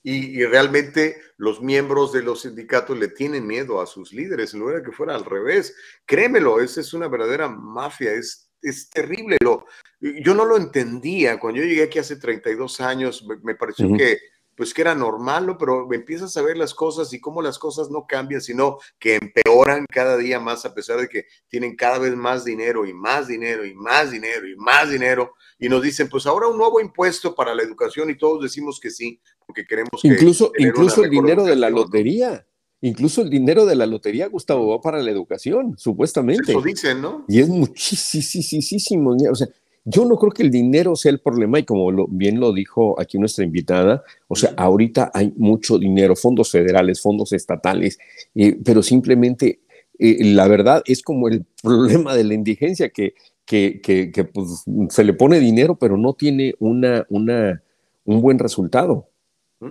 Y, 0.02 0.42
realmente 0.46 1.20
los 1.36 1.60
miembros 1.60 2.12
de 2.12 2.22
los 2.22 2.42
sindicatos 2.42 2.98
le 2.98 3.08
tienen 3.08 3.46
miedo 3.46 3.82
a 3.82 3.86
sus 3.86 4.14
líderes, 4.14 4.54
en 4.54 4.60
lugar 4.60 4.76
de 4.76 4.82
que 4.82 4.92
fuera 4.92 5.14
al 5.14 5.26
revés. 5.26 5.76
Créemelo, 6.06 6.60
esa 6.60 6.80
es 6.80 6.94
una 6.94 7.06
verdadera 7.06 7.48
mafia, 7.48 8.12
es, 8.12 8.50
es 8.62 8.88
terrible. 8.88 9.36
Lo, 9.42 9.66
yo 10.00 10.34
no 10.34 10.46
lo 10.46 10.56
entendía. 10.56 11.38
Cuando 11.38 11.60
yo 11.60 11.66
llegué 11.66 11.82
aquí 11.82 11.98
hace 11.98 12.16
32 12.16 12.80
años, 12.80 13.26
me, 13.42 13.54
pareció 13.54 13.94
que 13.94 14.18
pues 14.60 14.74
que 14.74 14.82
era 14.82 14.94
normal, 14.94 15.46
¿no? 15.46 15.56
Pero 15.56 15.90
empiezas 15.90 16.36
a 16.36 16.42
ver 16.42 16.58
las 16.58 16.74
cosas 16.74 17.14
y 17.14 17.18
cómo 17.18 17.40
las 17.40 17.58
cosas 17.58 17.88
no 17.88 18.04
cambian, 18.06 18.42
sino 18.42 18.76
que 18.98 19.14
empeoran 19.16 19.86
cada 19.90 20.18
día 20.18 20.38
más 20.38 20.66
a 20.66 20.74
pesar 20.74 21.00
de 21.00 21.08
que 21.08 21.24
tienen 21.48 21.76
cada 21.76 21.98
vez 21.98 22.14
más 22.14 22.44
dinero 22.44 22.84
y 22.84 22.92
más 22.92 23.26
dinero 23.26 23.64
y 23.64 23.72
más 23.72 24.10
dinero 24.10 24.46
y 24.46 24.54
más 24.56 24.90
dinero. 24.90 25.32
Y 25.58 25.70
nos 25.70 25.80
dicen, 25.80 26.10
pues 26.10 26.26
ahora 26.26 26.46
un 26.48 26.58
nuevo 26.58 26.78
impuesto 26.78 27.34
para 27.34 27.54
la 27.54 27.62
educación 27.62 28.10
y 28.10 28.18
todos 28.18 28.42
decimos 28.42 28.78
que 28.78 28.90
sí, 28.90 29.18
porque 29.46 29.64
queremos 29.64 29.88
incluso, 30.02 30.52
Incluso 30.58 31.04
el 31.04 31.10
dinero 31.10 31.44
de 31.44 31.56
la 31.56 31.70
lotería. 31.70 32.46
Incluso 32.82 33.22
el 33.22 33.30
dinero 33.30 33.64
de 33.64 33.76
la 33.76 33.86
lotería, 33.86 34.28
Gustavo, 34.28 34.68
va 34.68 34.82
para 34.82 35.02
la 35.02 35.10
educación, 35.10 35.78
supuestamente. 35.78 36.52
Eso 36.52 36.60
dicen, 36.60 37.00
¿no? 37.00 37.24
Y 37.28 37.40
es 37.40 37.48
muchísimo. 37.48 39.16
O 39.30 39.34
sea, 39.34 39.48
yo 39.84 40.04
no 40.04 40.16
creo 40.16 40.32
que 40.32 40.42
el 40.42 40.50
dinero 40.50 40.94
sea 40.94 41.12
el 41.12 41.20
problema 41.20 41.58
y 41.58 41.64
como 41.64 42.06
bien 42.08 42.38
lo 42.38 42.52
dijo 42.52 43.00
aquí 43.00 43.18
nuestra 43.18 43.44
invitada, 43.44 44.02
o 44.28 44.36
sea, 44.36 44.52
ahorita 44.56 45.10
hay 45.14 45.32
mucho 45.36 45.78
dinero, 45.78 46.14
fondos 46.16 46.50
federales, 46.50 47.00
fondos 47.00 47.32
estatales, 47.32 47.98
eh, 48.34 48.58
pero 48.64 48.82
simplemente 48.82 49.60
eh, 49.98 50.18
la 50.24 50.48
verdad 50.48 50.82
es 50.84 51.02
como 51.02 51.28
el 51.28 51.46
problema 51.62 52.14
de 52.14 52.24
la 52.24 52.34
indigencia 52.34 52.90
que, 52.90 53.14
que, 53.44 53.80
que, 53.80 54.24
pues, 54.24 54.64
se 54.90 55.02
le 55.02 55.12
pone 55.12 55.40
dinero 55.40 55.76
pero 55.76 55.96
no 55.96 56.14
tiene 56.14 56.54
una, 56.58 57.06
una, 57.08 57.62
un 58.04 58.20
buen 58.20 58.38
resultado. 58.38 59.08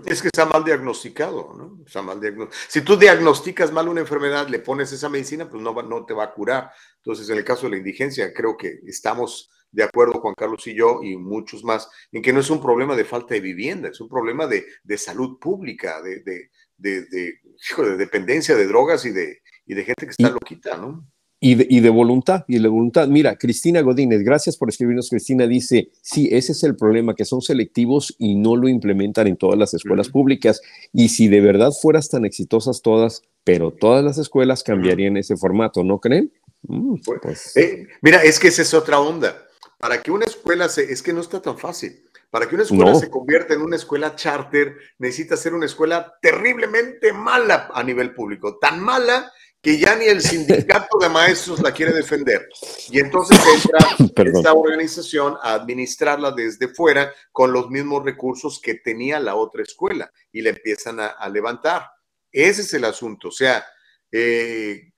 Es 0.06 0.22
que 0.22 0.28
está 0.28 0.46
mal 0.46 0.64
diagnosticado, 0.64 1.54
¿no? 1.58 1.84
Está 1.84 2.04
mal 2.04 2.20
Si 2.68 2.82
tú 2.82 2.96
diagnosticas 2.96 3.72
mal 3.72 3.88
una 3.88 4.02
enfermedad, 4.02 4.48
le 4.48 4.60
pones 4.60 4.92
esa 4.92 5.10
medicina, 5.10 5.50
pues 5.50 5.64
no, 5.64 5.74
no 5.82 6.06
te 6.06 6.14
va 6.14 6.26
a 6.26 6.34
curar. 6.34 6.72
Entonces, 6.98 7.28
en 7.32 7.38
el 7.38 7.44
caso 7.44 7.64
de 7.64 7.72
la 7.72 7.78
indigencia, 7.78 8.32
creo 8.32 8.56
que 8.56 8.82
estamos 8.86 9.50
de 9.72 9.84
acuerdo 9.84 10.20
Juan 10.20 10.34
Carlos 10.36 10.66
y 10.68 10.76
yo 10.76 11.02
y 11.04 11.16
muchos 11.18 11.64
más, 11.64 11.90
en 12.12 12.22
que 12.22 12.34
no 12.34 12.40
es 12.40 12.50
un 12.50 12.62
problema 12.62 12.96
de 12.96 13.06
falta 13.06 13.34
de 13.34 13.42
vivienda, 13.42 13.90
es 13.90 14.02
un 14.02 14.10
problema 14.10 14.48
de, 14.48 14.66
salud 14.98 15.38
pública, 15.40 16.02
de, 16.02 16.22
de, 16.78 17.06
de, 17.08 17.98
dependencia 17.98 18.56
de 18.56 18.68
drogas 18.68 19.06
y 19.06 19.12
de, 19.12 19.40
y 19.66 19.74
de 19.74 19.86
gente 19.86 20.06
que 20.06 20.12
está 20.12 20.30
loquita, 20.30 20.78
¿no? 20.78 21.06
Y 21.42 21.56
de, 21.56 21.68
y 21.70 21.80
de, 21.80 21.90
voluntad, 21.90 22.44
y 22.50 22.60
de 22.60 22.68
voluntad. 22.68 23.08
Mira, 23.08 23.38
Cristina 23.38 23.80
Godínez, 23.82 24.24
gracias 24.24 24.58
por 24.58 24.68
escribirnos. 24.68 25.10
Cristina 25.10 25.48
dice, 25.48 25.90
sí, 26.02 26.28
ese 26.34 26.52
es 26.52 26.64
el 26.64 26.76
problema, 26.76 27.16
que 27.16 27.24
son 27.24 27.42
selectivos 27.42 28.14
y 28.20 28.36
no 28.36 28.58
lo 28.58 28.68
implementan 28.68 29.28
en 29.28 29.38
todas 29.38 29.58
las 29.58 29.74
escuelas 29.74 30.10
públicas. 30.10 30.60
Y 30.92 31.08
si 31.08 31.30
de 31.30 31.40
verdad 31.40 31.72
fueras 31.72 32.10
tan 32.10 32.26
exitosas 32.26 32.82
todas, 32.82 33.22
pero 33.46 33.72
todas 33.72 34.04
las 34.04 34.18
escuelas 34.18 34.64
cambiarían 34.64 35.16
ese 35.16 35.38
formato, 35.38 35.82
¿no 35.82 36.00
creen? 36.00 36.34
Mm, 36.64 36.96
pues. 37.22 37.56
eh, 37.56 37.88
mira, 38.02 38.22
es 38.22 38.38
que 38.38 38.50
esa 38.50 38.64
es 38.64 38.74
otra 38.74 39.00
onda. 39.00 39.46
Para 39.80 40.04
que 40.04 40.12
una 40.12 40.26
escuela 40.26 40.68
se, 40.68 40.92
es 40.92 41.02
que 41.02 41.14
no 41.14 41.22
está 41.22 41.42
tan 41.42 41.58
fácil. 41.58 42.04
Para 42.30 42.48
que 42.48 42.56
una 42.56 42.66
escuela 42.66 42.94
se 42.96 43.10
convierta 43.10 43.54
en 43.54 43.62
una 43.62 43.78
escuela 43.78 44.16
charter, 44.16 44.78
necesita 45.00 45.38
ser 45.38 45.54
una 45.54 45.66
escuela 45.66 46.18
terriblemente 46.22 47.14
mala 47.14 47.72
a 47.74 47.82
nivel 47.82 48.14
público, 48.14 48.60
tan 48.60 48.82
mala 48.82 49.32
que 49.62 49.80
ya 49.80 49.96
ni 49.96 50.06
el 50.06 50.22
sindicato 50.22 50.98
de 51.00 51.10
maestros 51.10 51.62
la 51.62 51.74
quiere 51.74 51.94
defender. 51.94 52.48
Y 52.90 53.00
entonces 53.00 53.40
entra 53.56 54.24
esta 54.32 54.54
organización 54.54 55.38
a 55.42 55.54
administrarla 55.54 56.32
desde 56.32 56.68
fuera 56.68 57.14
con 57.32 57.54
los 57.54 57.70
mismos 57.70 58.04
recursos 58.04 58.60
que 58.62 58.76
tenía 58.76 59.20
la 59.20 59.36
otra 59.36 59.64
escuela 59.64 60.12
y 60.32 60.42
la 60.42 60.50
empiezan 60.50 61.00
a, 61.00 61.30
levantar. 61.30 61.90
Ese 62.32 62.62
es 62.62 62.74
el 62.74 62.84
asunto. 62.84 63.30
O 63.30 63.32
sea, 63.32 63.66
eh, 64.12 64.92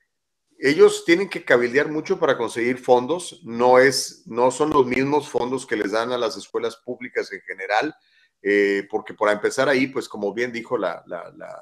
ellos 0.61 1.03
tienen 1.05 1.27
que 1.27 1.43
cabildear 1.43 1.89
mucho 1.89 2.19
para 2.19 2.37
conseguir 2.37 2.77
fondos, 2.77 3.41
no, 3.43 3.79
es, 3.79 4.23
no 4.27 4.51
son 4.51 4.69
los 4.69 4.85
mismos 4.85 5.27
fondos 5.27 5.65
que 5.65 5.75
les 5.75 5.91
dan 5.91 6.11
a 6.11 6.19
las 6.19 6.37
escuelas 6.37 6.77
públicas 6.77 7.31
en 7.31 7.41
general. 7.41 7.95
eh, 8.43 8.87
porque 8.89 9.13
para 9.13 9.33
empezar 9.33 9.69
ahí, 9.69 9.85
pues 9.87 10.09
como 10.09 10.33
bien 10.33 10.51
dijo 10.51 10.75
la, 10.75 11.03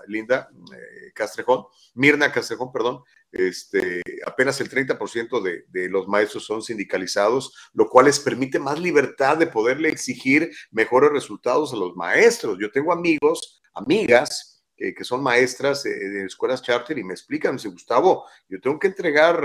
linda 0.07 0.49
eh, 0.73 1.11
Castrejón, 1.13 1.65
Mirna 1.93 2.31
Castrejón, 2.31 2.71
perdón, 2.71 3.03
este, 3.33 4.01
apenas 4.25 4.61
el 4.61 4.69
30% 4.69 5.41
de, 5.41 5.65
de, 5.67 5.89
los 5.89 6.07
maestros 6.07 6.45
son 6.45 6.61
sindicalizados, 6.61 7.53
lo 7.73 7.89
cual 7.89 8.05
les 8.05 8.19
permite 8.21 8.59
más 8.59 8.79
libertad 8.79 9.37
de 9.37 9.47
poderle 9.47 9.89
exigir 9.89 10.51
mejores 10.71 11.11
resultados 11.11 11.73
a 11.73 11.75
los 11.75 11.95
maestros. 11.97 12.57
Yo 12.61 12.71
tengo 12.71 12.93
amigos, 12.93 13.61
amigas, 13.73 14.48
que 14.79 15.03
son 15.03 15.21
maestras 15.21 15.83
de 15.83 16.25
escuelas 16.25 16.61
charter 16.61 16.97
y 16.97 17.03
me 17.03 17.13
explican, 17.13 17.57
dice 17.57 17.69
Gustavo, 17.69 18.23
yo 18.47 18.59
tengo 18.61 18.79
que 18.79 18.87
entregar 18.87 19.41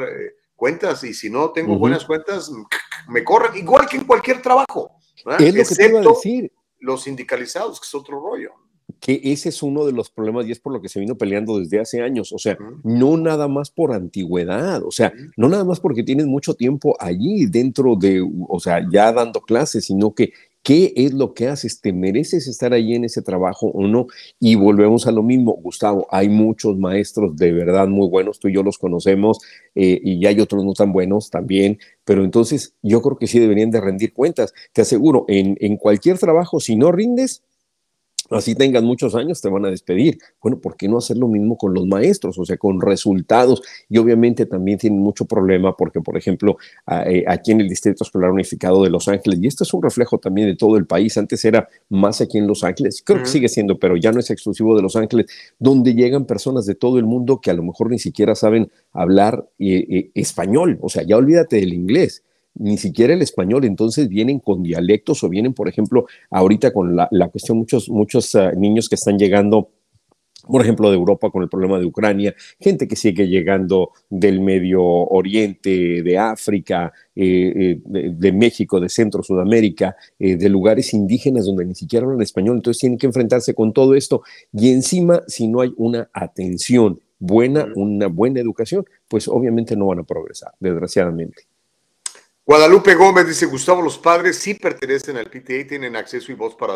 cuentas 0.57 1.03
y 1.05 1.13
si 1.13 1.29
no 1.31 1.51
tengo 1.51 1.77
buenas 1.79 2.05
cuentas, 2.05 2.51
me 3.09 3.25
corren, 3.25 3.57
igual 3.57 3.87
que 3.89 3.97
en 3.97 4.05
cualquier 4.05 4.41
trabajo. 4.41 4.93
Es 5.39 5.55
lo 5.55 5.65
que 5.65 5.75
te 5.75 5.89
iba 5.89 6.01
a 6.01 6.03
decir. 6.03 6.53
Los 6.81 7.03
sindicalizados, 7.05 7.81
que 7.81 7.87
es 7.87 7.95
otro 7.95 8.21
rollo. 8.21 8.51
Que 9.01 9.21
ese 9.25 9.49
es 9.49 9.63
uno 9.63 9.85
de 9.85 9.93
los 9.93 10.11
problemas 10.11 10.47
y 10.47 10.53
es 10.53 10.61
por 10.61 10.73
lo 10.73 10.81
que 10.81 10.89
se 10.89 11.01
vino 11.01 11.17
peleando 11.17 11.59
desde 11.59 11.81
hace 11.81 12.03
años. 12.03 12.33
O 12.33 12.39
sea, 12.39 12.57
no 12.83 13.17
nada 13.17 13.49
más 13.49 13.71
por 13.71 13.93
antigüedad, 13.93 14.83
o 14.83 14.91
sea, 14.91 15.13
no 15.37 15.49
nada 15.49 15.65
más 15.65 15.81
porque 15.81 16.03
tienes 16.03 16.27
mucho 16.27 16.55
tiempo 16.55 16.97
allí 17.01 17.47
dentro 17.47 17.97
de, 17.97 18.23
o 18.49 18.61
sea, 18.61 18.87
ya 18.91 19.13
dando 19.13 19.41
clases, 19.41 19.87
sino 19.87 20.15
que 20.15 20.33
¿Qué 20.65 20.95
es 20.97 21.13
lo 21.13 21.35
que 21.35 21.49
haces? 21.49 21.83
¿Te 21.83 21.93
mereces 21.93 22.49
estar 22.49 22.73
ahí 22.73 22.95
en 22.95 23.05
ese 23.05 23.21
trabajo 23.21 23.67
o 23.67 23.87
no? 23.87 24.07
Y 24.41 24.55
volvemos 24.55 25.07
a 25.07 25.13
lo 25.13 25.23
mismo, 25.23 25.53
Gustavo, 25.53 26.07
hay 26.11 26.31
muchos 26.31 26.79
maestros 26.79 27.37
de 27.37 27.53
verdad 27.53 27.87
muy 27.87 28.09
buenos, 28.09 28.41
tú 28.41 28.49
y 28.49 28.55
yo 28.55 28.63
los 28.63 28.79
conocemos, 28.79 29.41
eh, 29.75 30.01
y 30.03 30.25
hay 30.25 30.41
otros 30.41 30.65
no 30.65 30.73
tan 30.73 30.91
buenos 30.91 31.29
también, 31.29 31.79
pero 32.07 32.25
entonces 32.25 32.75
yo 32.83 33.03
creo 33.03 33.19
que 33.19 33.27
sí 33.27 33.39
deberían 33.39 33.71
de 33.71 33.83
rendir 33.83 34.15
cuentas. 34.15 34.55
Te 34.73 34.81
aseguro, 34.81 35.27
en, 35.29 35.59
en 35.61 35.77
cualquier 35.77 36.19
trabajo, 36.19 36.59
si 36.61 36.77
no 36.77 36.91
rindes, 36.93 37.43
así 38.31 38.55
tengan 38.55 38.85
muchos 38.85 39.15
años, 39.15 39.41
te 39.41 39.49
van 39.49 39.65
a 39.65 39.71
despedir. 39.71 40.19
Bueno, 40.43 40.59
¿por 40.59 40.77
qué 40.77 40.89
no 40.89 40.99
hacer 40.99 41.17
lo 41.17 41.29
mismo 41.29 41.57
con 41.57 41.75
los 41.75 41.87
maestros? 41.87 42.39
O 42.39 42.45
sea, 42.45 42.57
con 42.57 42.81
resultados. 42.81 43.63
Y 43.89 43.99
obviamente 43.99 44.47
también 44.47 44.79
tienen 44.79 45.01
mucho 45.01 45.25
problema 45.25 45.77
porque, 45.77 46.01
por 46.01 46.17
ejemplo, 46.17 46.57
eh, 47.07 47.25
aquí 47.27 47.53
en 47.53 47.61
el 47.61 47.69
Distrito 47.69 48.05
Escolar 48.05 48.31
Unificado 48.31 48.83
de 48.83 48.91
Los 48.91 49.09
Ángeles, 49.09 49.39
y 49.43 49.47
esto 49.47 49.65
es 49.65 49.75
un 49.75 49.83
reflejo 49.83 50.19
también 50.19 50.49
de 50.49 50.57
todo 50.57 50.77
el 50.77 50.87
país, 50.87 51.17
antes 51.17 51.45
era 51.45 51.69
más 51.89 52.21
aquí 52.21 52.39
en 52.39 52.47
Los 52.47 52.65
Ángeles, 52.65 53.03
creo 53.05 53.21
que 53.21 53.27
sigue 53.27 53.49
siendo, 53.49 53.79
pero 53.79 53.97
ya 53.97 54.13
no 54.13 54.21
es 54.21 54.31
exclusivo 54.31 54.77
de 54.77 54.83
Los 54.83 54.97
Ángeles, 54.97 55.27
donde 55.59 55.95
llegan 55.95 56.25
personas 56.25 56.67
de 56.67 56.75
todo 56.75 56.99
el 56.99 57.05
mundo 57.05 57.41
que 57.41 57.51
a 57.51 57.55
lo 57.55 57.63
mejor 57.63 57.91
ni 57.91 57.99
siquiera 57.99 58.35
saben 58.35 58.71
hablar 58.93 59.49
eh, 59.59 59.87
eh, 59.89 60.11
español. 60.15 60.79
O 60.81 60.89
sea, 60.89 61.03
ya 61.03 61.17
olvídate 61.17 61.57
del 61.57 61.73
inglés 61.73 62.23
ni 62.55 62.79
siquiera 62.79 63.15
el 63.15 63.23
español, 63.23 63.65
entonces 63.65 64.09
vienen 64.09 64.39
con 64.39 64.63
dialectos 64.63 65.25
o 65.25 65.29
vienen, 65.29 65.55
por 65.55 65.69
ejemplo, 65.69 66.07
ahorita 66.31 66.73
con 66.73 66.97
la, 66.97 67.29
cuestión, 67.29 67.59
muchos, 67.59 67.89
muchos 67.89 68.35
ah, 68.35 68.53
niños 68.53 68.89
que 68.89 68.95
están 68.95 69.19
llegando 69.19 69.71
por 70.47 70.61
ejemplo, 70.61 70.91
de 70.91 70.97
Europa 70.97 71.31
con 71.31 71.43
el 71.43 71.49
problema 71.49 71.79
de 71.79 71.87
Ucrania, 71.87 72.35
gente 72.61 72.87
que 72.87 72.97
sigue 72.97 73.29
llegando 73.29 73.93
del 74.11 74.41
Medio 74.41 74.83
Oriente, 74.83 76.03
de 76.03 76.19
África, 76.19 76.93
eh, 77.15 77.81
eh, 77.87 78.11
de, 78.13 78.33
México, 78.33 78.81
de 78.81 78.89
Centro, 78.89 79.23
Sudamérica, 79.23 79.97
eh, 80.19 80.37
de 80.37 80.49
lugares 80.49 80.93
indígenas 80.93 81.47
donde 81.47 81.65
ni 81.65 81.75
siquiera 81.75 82.05
hablan 82.05 82.21
español, 82.21 82.57
entonces 82.57 82.81
tienen 82.81 82.99
que 82.99 83.07
enfrentarse 83.07 83.55
con 83.55 83.73
todo 83.73 83.95
esto. 83.95 84.23
Y 84.53 84.71
encima, 84.71 85.23
si 85.27 85.49
no 85.49 85.61
hay 85.61 85.73
una 85.77 86.11
atención 86.13 87.01
buena, 87.19 87.67
una 87.75 88.09
buena 88.09 88.41
educación, 88.41 88.85
pues 89.09 89.29
obviamente 89.29 89.77
no 89.77 89.87
van 89.87 90.01
a 90.01 90.05
progresar, 90.05 90.53
desgraciadamente. 90.61 91.54
Guadalupe 92.47 92.95
Gómez 92.95 93.27
dice, 93.27 93.47
Gustavo, 93.47 93.81
los 93.81 93.97
padres 93.97 94.37
sí 94.37 94.53
pertenecen 94.53 95.17
al 95.17 95.31
PTA 95.31 95.55
y 95.55 95.65
tienen 95.65 95.97
acceso 95.97 96.31
y 96.31 96.35
voz 96.35 96.55
para 96.55 96.75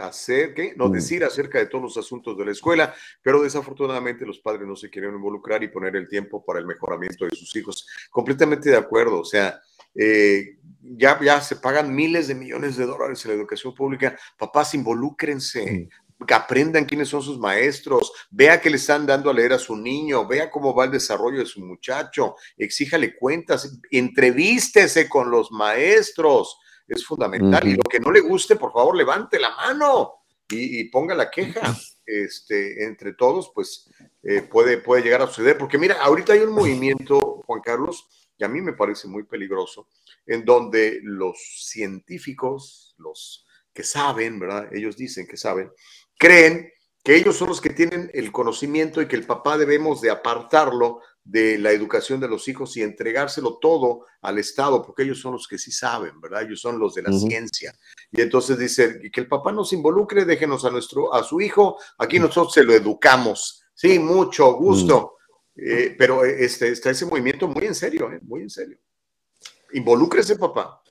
hacer, 0.00 0.54
¿qué? 0.54 0.72
No 0.74 0.88
mm. 0.88 0.92
decir 0.92 1.22
acerca 1.22 1.58
de 1.58 1.66
todos 1.66 1.84
los 1.84 1.96
asuntos 1.98 2.36
de 2.38 2.46
la 2.46 2.52
escuela, 2.52 2.94
pero 3.20 3.42
desafortunadamente 3.42 4.24
los 4.24 4.38
padres 4.38 4.66
no 4.66 4.74
se 4.74 4.88
quieren 4.88 5.14
involucrar 5.14 5.62
y 5.62 5.68
poner 5.68 5.96
el 5.96 6.08
tiempo 6.08 6.42
para 6.42 6.60
el 6.60 6.66
mejoramiento 6.66 7.26
de 7.26 7.36
sus 7.36 7.54
hijos. 7.56 7.86
Completamente 8.10 8.70
de 8.70 8.76
acuerdo, 8.78 9.20
o 9.20 9.24
sea, 9.24 9.60
eh, 9.94 10.56
ya, 10.80 11.20
ya 11.22 11.42
se 11.42 11.56
pagan 11.56 11.94
miles 11.94 12.28
de 12.28 12.34
millones 12.34 12.78
de 12.78 12.86
dólares 12.86 13.22
en 13.24 13.32
la 13.32 13.36
educación 13.36 13.74
pública. 13.74 14.16
Papás, 14.38 14.74
involúcrense, 14.74 15.90
que 16.26 16.34
aprendan 16.34 16.84
quiénes 16.84 17.08
son 17.08 17.22
sus 17.22 17.38
maestros, 17.38 18.12
vea 18.30 18.60
que 18.60 18.70
le 18.70 18.76
están 18.76 19.06
dando 19.06 19.30
a 19.30 19.34
leer 19.34 19.52
a 19.52 19.58
su 19.58 19.76
niño, 19.76 20.26
vea 20.26 20.50
cómo 20.50 20.74
va 20.74 20.84
el 20.84 20.90
desarrollo 20.90 21.38
de 21.38 21.46
su 21.46 21.60
muchacho, 21.64 22.36
exíjale 22.56 23.16
cuentas, 23.16 23.78
entrevístese 23.90 25.08
con 25.08 25.30
los 25.30 25.50
maestros, 25.50 26.58
es 26.86 27.04
fundamental. 27.04 27.66
Y 27.66 27.74
lo 27.74 27.82
que 27.84 28.00
no 28.00 28.10
le 28.10 28.20
guste, 28.20 28.56
por 28.56 28.72
favor, 28.72 28.96
levante 28.96 29.38
la 29.38 29.50
mano 29.50 30.22
y, 30.48 30.84
ponga 30.84 31.14
la 31.14 31.30
queja. 31.30 31.76
Este, 32.04 32.84
entre 32.84 33.14
todos, 33.14 33.52
pues 33.54 33.88
eh, 34.24 34.42
puede, 34.42 34.78
puede 34.78 35.02
llegar 35.02 35.22
a 35.22 35.28
suceder. 35.28 35.56
Porque 35.56 35.78
mira, 35.78 36.02
ahorita 36.02 36.32
hay 36.32 36.40
un 36.40 36.52
movimiento, 36.52 37.42
Juan 37.46 37.60
Carlos, 37.60 38.28
que 38.36 38.44
a 38.44 38.48
mí 38.48 38.60
me 38.60 38.72
parece 38.72 39.06
muy 39.06 39.22
peligroso, 39.22 39.88
en 40.26 40.44
donde 40.44 40.98
los 41.02 41.38
científicos, 41.64 42.94
los 42.98 43.46
que 43.72 43.84
saben, 43.84 44.38
¿verdad? 44.38 44.74
Ellos 44.74 44.96
dicen 44.96 45.26
que 45.26 45.36
saben, 45.36 45.70
creen 46.22 46.72
que 47.02 47.16
ellos 47.16 47.36
son 47.36 47.48
los 47.48 47.60
que 47.60 47.70
tienen 47.70 48.08
el 48.14 48.30
conocimiento 48.30 49.02
y 49.02 49.08
que 49.08 49.16
el 49.16 49.26
papá 49.26 49.58
debemos 49.58 50.00
de 50.00 50.10
apartarlo 50.10 51.00
de 51.24 51.58
la 51.58 51.72
educación 51.72 52.20
de 52.20 52.28
los 52.28 52.46
hijos 52.46 52.76
y 52.76 52.82
entregárselo 52.82 53.58
todo 53.60 54.06
al 54.20 54.38
Estado, 54.38 54.82
porque 54.82 55.02
ellos 55.02 55.20
son 55.20 55.32
los 55.32 55.48
que 55.48 55.58
sí 55.58 55.72
saben, 55.72 56.20
¿verdad? 56.20 56.42
Ellos 56.42 56.60
son 56.60 56.78
los 56.78 56.94
de 56.94 57.02
la 57.02 57.12
ciencia. 57.12 57.74
Y 58.12 58.20
entonces 58.20 58.56
dice 58.56 59.00
que 59.12 59.20
el 59.20 59.26
papá 59.26 59.50
nos 59.50 59.72
involucre, 59.72 60.24
déjenos 60.24 60.64
a 60.64 60.70
nuestro, 60.70 61.12
a 61.12 61.24
su 61.24 61.40
hijo, 61.40 61.76
aquí 61.98 62.20
nosotros 62.20 62.54
se 62.54 62.62
lo 62.62 62.72
educamos. 62.72 63.64
Sí, 63.74 63.98
mucho 63.98 64.52
gusto. 64.52 65.16
Eh, 65.56 65.96
pero 65.98 66.24
este, 66.24 66.68
está 66.68 66.90
ese 66.90 67.04
movimiento 67.04 67.48
muy 67.48 67.66
en 67.66 67.74
serio, 67.74 68.12
¿eh? 68.12 68.20
muy 68.22 68.42
en 68.42 68.50
serio. 68.50 68.78
Involúcrese, 69.74 70.36
papá. 70.36 70.82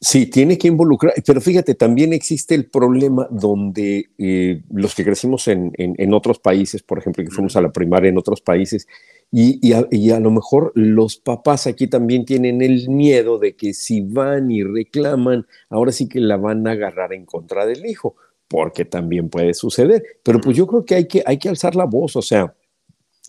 Sí, 0.00 0.26
tiene 0.26 0.58
que 0.58 0.68
involucrar, 0.68 1.14
pero 1.26 1.40
fíjate, 1.40 1.74
también 1.74 2.12
existe 2.12 2.54
el 2.54 2.68
problema 2.68 3.26
donde 3.30 4.10
eh, 4.18 4.62
los 4.70 4.94
que 4.94 5.04
crecimos 5.04 5.48
en, 5.48 5.72
otros 6.12 6.38
países, 6.38 6.82
por 6.82 6.98
ejemplo, 6.98 7.24
que 7.24 7.30
fuimos 7.30 7.56
a 7.56 7.62
la 7.62 7.72
primaria 7.72 8.10
en 8.10 8.18
otros 8.18 8.42
países, 8.42 8.86
y, 9.30 9.72
a, 9.72 10.20
lo 10.20 10.30
mejor 10.30 10.72
los 10.74 11.16
papás 11.16 11.66
aquí 11.66 11.86
también 11.86 12.24
tienen 12.24 12.62
el 12.62 12.88
miedo 12.88 13.38
de 13.38 13.56
que 13.56 13.74
si 13.74 14.00
van 14.00 14.50
y 14.50 14.62
reclaman, 14.62 15.46
ahora 15.70 15.92
sí 15.92 16.08
que 16.08 16.20
la 16.20 16.36
van 16.36 16.66
a 16.66 16.72
agarrar 16.72 17.12
en 17.12 17.24
contra 17.26 17.66
del 17.66 17.86
hijo, 17.86 18.16
porque 18.48 18.84
también 18.84 19.28
puede 19.28 19.54
suceder. 19.54 20.02
Pero 20.22 20.40
pues 20.40 20.56
yo 20.56 20.66
creo 20.66 20.84
que 20.84 20.94
hay 20.94 21.08
que, 21.08 21.22
hay 21.26 21.38
que 21.38 21.48
alzar 21.48 21.74
la 21.74 21.84
voz, 21.84 22.16
o 22.16 22.22
sea, 22.22 22.54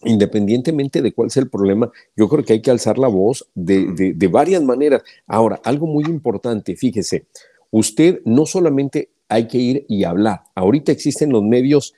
independientemente 0.04 1.02
de 1.02 1.14
cuál 1.14 1.32
sea 1.32 1.44
el 1.44 1.50
problema, 1.50 1.92
yo 2.16 2.30
creo 2.30 2.44
que 2.44 2.54
hay 2.54 2.62
que 2.62 2.72
alzar 2.72 2.98
la 2.98 3.08
voz 3.08 3.48
de, 3.56 4.30
varias 4.32 4.64
maneras. 4.64 5.04
Ahora, 5.28 5.60
algo 5.64 5.88
muy 5.88 6.06
importante, 6.06 6.76
fíjese, 6.76 7.26
usted 7.72 8.22
no 8.26 8.46
solamente 8.46 9.10
hay 9.28 9.48
que 9.48 9.58
ir 9.58 9.86
y 9.88 10.04
hablar, 10.04 10.42
ahorita 10.56 10.92
existen 10.92 11.32
los 11.32 11.44
medios 11.44 11.94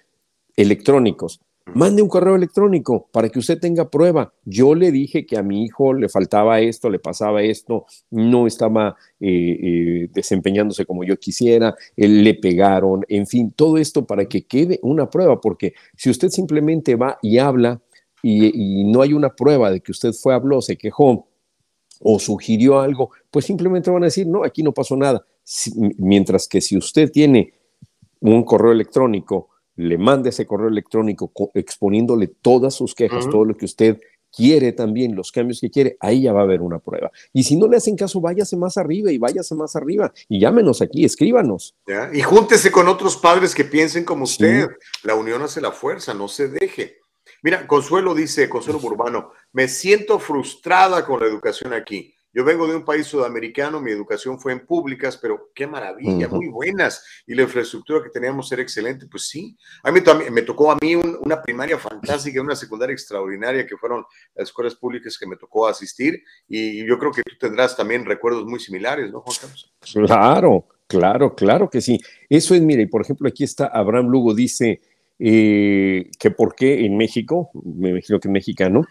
electrónicos. 0.56 1.40
Mande 1.74 2.02
un 2.02 2.10
correo 2.10 2.36
electrónico 2.36 3.08
para 3.14 3.30
que 3.30 3.40
usted 3.40 3.58
tenga 3.58 3.90
prueba. 3.90 4.34
Yo 4.44 4.76
le 4.76 4.92
dije 4.92 5.26
que 5.26 5.38
a 5.38 5.44
mi 5.44 5.64
hijo 5.64 5.94
le 5.94 6.10
faltaba 6.10 6.60
esto, 6.60 6.90
le 6.90 7.00
pasaba 7.00 7.44
esto, 7.44 7.86
no 8.10 8.46
estaba 8.48 8.98
eh, 9.22 9.58
eh, 9.62 10.10
desempeñándose 10.12 10.86
como 10.86 11.04
yo 11.06 11.18
quisiera, 11.18 11.76
él 11.96 12.24
le 12.24 12.34
pegaron, 12.34 13.06
en 13.08 13.26
fin, 13.26 13.54
todo 13.56 13.78
esto 13.78 14.06
para 14.06 14.26
que 14.26 14.44
quede 14.44 14.80
una 14.82 15.10
prueba, 15.10 15.40
porque 15.40 15.74
si 15.96 16.10
usted 16.10 16.30
simplemente 16.30 16.96
va 16.96 17.20
y 17.22 17.38
habla, 17.38 17.80
y, 18.22 18.84
no 18.86 19.02
hay 19.02 19.14
una 19.14 19.36
prueba 19.36 19.72
de 19.72 19.82
que 19.82 19.92
usted 19.92 20.14
fue, 20.14 20.34
habló, 20.34 20.62
se 20.62 20.78
quejó 20.78 21.28
o 22.04 22.20
sugirió 22.20 22.80
algo, 22.80 23.12
pues 23.30 23.46
simplemente 23.46 23.92
van 23.92 24.04
a 24.04 24.08
decir, 24.08 24.28
no, 24.28 24.44
aquí 24.44 24.64
no 24.64 24.74
pasó 24.74 24.96
nada. 24.96 25.26
mientras 25.98 26.48
que 26.48 26.62
si 26.62 26.78
usted 26.78 27.12
tiene 27.12 27.54
un 28.20 28.44
correo 28.44 28.72
electrónico, 28.72 29.50
le 29.76 29.98
manda 29.98 30.30
ese 30.30 30.46
correo 30.46 30.68
electrónico 30.68 31.32
exponiéndole 31.54 32.28
todas 32.28 32.74
sus 32.74 32.94
quejas, 32.94 33.30
todo 33.30 33.46
lo 33.46 33.56
que 33.56 33.66
usted 33.66 34.00
quiere 34.32 34.72
también, 34.72 35.16
los 35.16 35.32
cambios 35.32 35.60
que 35.60 35.70
quiere, 35.70 35.98
ahí 36.00 36.24
ya 36.24 36.34
va 36.34 36.42
a 36.42 36.44
haber 36.44 36.62
una 36.62 36.80
prueba. 36.80 37.12
Y 37.34 37.44
si 37.44 37.56
no 37.56 37.68
le 37.68 37.78
hacen 37.78 37.96
caso, 37.96 38.22
váyase 38.22 38.56
más 38.56 38.78
arriba 38.78 39.12
y 39.12 39.18
váyase 39.18 39.56
más 39.56 39.76
arriba 39.76 40.14
y 40.30 40.40
llámenos 40.40 40.82
aquí, 40.82 41.06
escríbanos. 41.06 41.76
Y 42.14 42.22
júntese 42.22 42.72
con 42.72 42.88
otros 42.88 43.18
padres 43.18 43.54
que 43.54 43.66
piensen 43.66 44.06
como 44.06 44.24
usted. 44.24 44.70
La 45.04 45.16
unión 45.16 45.42
hace 45.42 45.62
la 45.62 45.72
fuerza, 45.72 46.14
no 46.14 46.28
se 46.28 46.48
deje. 46.48 47.01
Mira, 47.42 47.66
Consuelo 47.66 48.14
dice, 48.14 48.48
Consuelo 48.48 48.80
Urbano, 48.84 49.32
me 49.52 49.68
siento 49.68 50.20
frustrada 50.20 51.06
con 51.06 51.20
la 51.20 51.26
educación 51.26 51.74
aquí. 51.74 52.14
Yo 52.34 52.46
vengo 52.46 52.66
de 52.66 52.78
un 52.78 52.86
país 52.86 53.08
sudamericano, 53.08 53.82
mi 53.82 53.92
educación 53.92 54.40
fue 54.40 54.54
en 54.54 54.66
públicas, 54.66 55.18
pero 55.18 55.50
qué 55.54 55.68
maravilla, 55.68 56.30
muy 56.30 56.48
buenas. 56.48 57.04
Y 57.28 57.36
la 57.36 57.42
infraestructura 57.42 58.02
que 58.02 58.10
teníamos 58.10 58.50
era 58.54 58.62
excelente, 58.62 59.06
pues 59.08 59.28
sí. 59.28 59.58
A 59.84 59.92
mí 59.92 60.00
me 60.32 60.42
tocó 60.44 60.72
a 60.72 60.78
mí 60.82 60.96
una 60.96 61.42
primaria 61.42 61.78
fantástica, 61.78 62.42
una 62.42 62.56
secundaria 62.56 62.94
extraordinaria, 62.94 63.68
que 63.68 63.76
fueron 63.76 64.06
las 64.34 64.48
escuelas 64.48 64.76
públicas 64.76 65.18
que 65.18 65.28
me 65.28 65.36
tocó 65.36 65.68
asistir. 65.68 66.24
Y 66.48 66.86
yo 66.88 66.98
creo 66.98 67.12
que 67.12 67.22
tú 67.22 67.36
tendrás 67.38 67.76
también 67.76 68.06
recuerdos 68.06 68.46
muy 68.46 68.62
similares, 68.62 69.12
¿no, 69.12 69.20
Juan 69.20 69.38
Carlos? 69.42 69.74
Claro, 70.08 70.68
Claro, 70.92 71.34
claro 71.36 71.70
que 71.70 71.80
sí. 71.80 72.02
Eso 72.28 72.54
es, 72.54 72.62
mire, 72.62 72.86
por 72.86 73.02
ejemplo, 73.02 73.26
aquí 73.26 73.46
está 73.46 73.68
Abraham 73.68 74.10
Lugo, 74.10 74.36
dice 74.36 74.82
eh, 75.24 76.10
que 76.18 76.32
por 76.32 76.56
qué 76.56 76.84
en 76.84 76.98
México, 76.98 77.52
me 77.54 77.90
imagino 77.92 78.20
que 78.20 78.28
es 78.28 78.32
mexicano, 78.32 78.86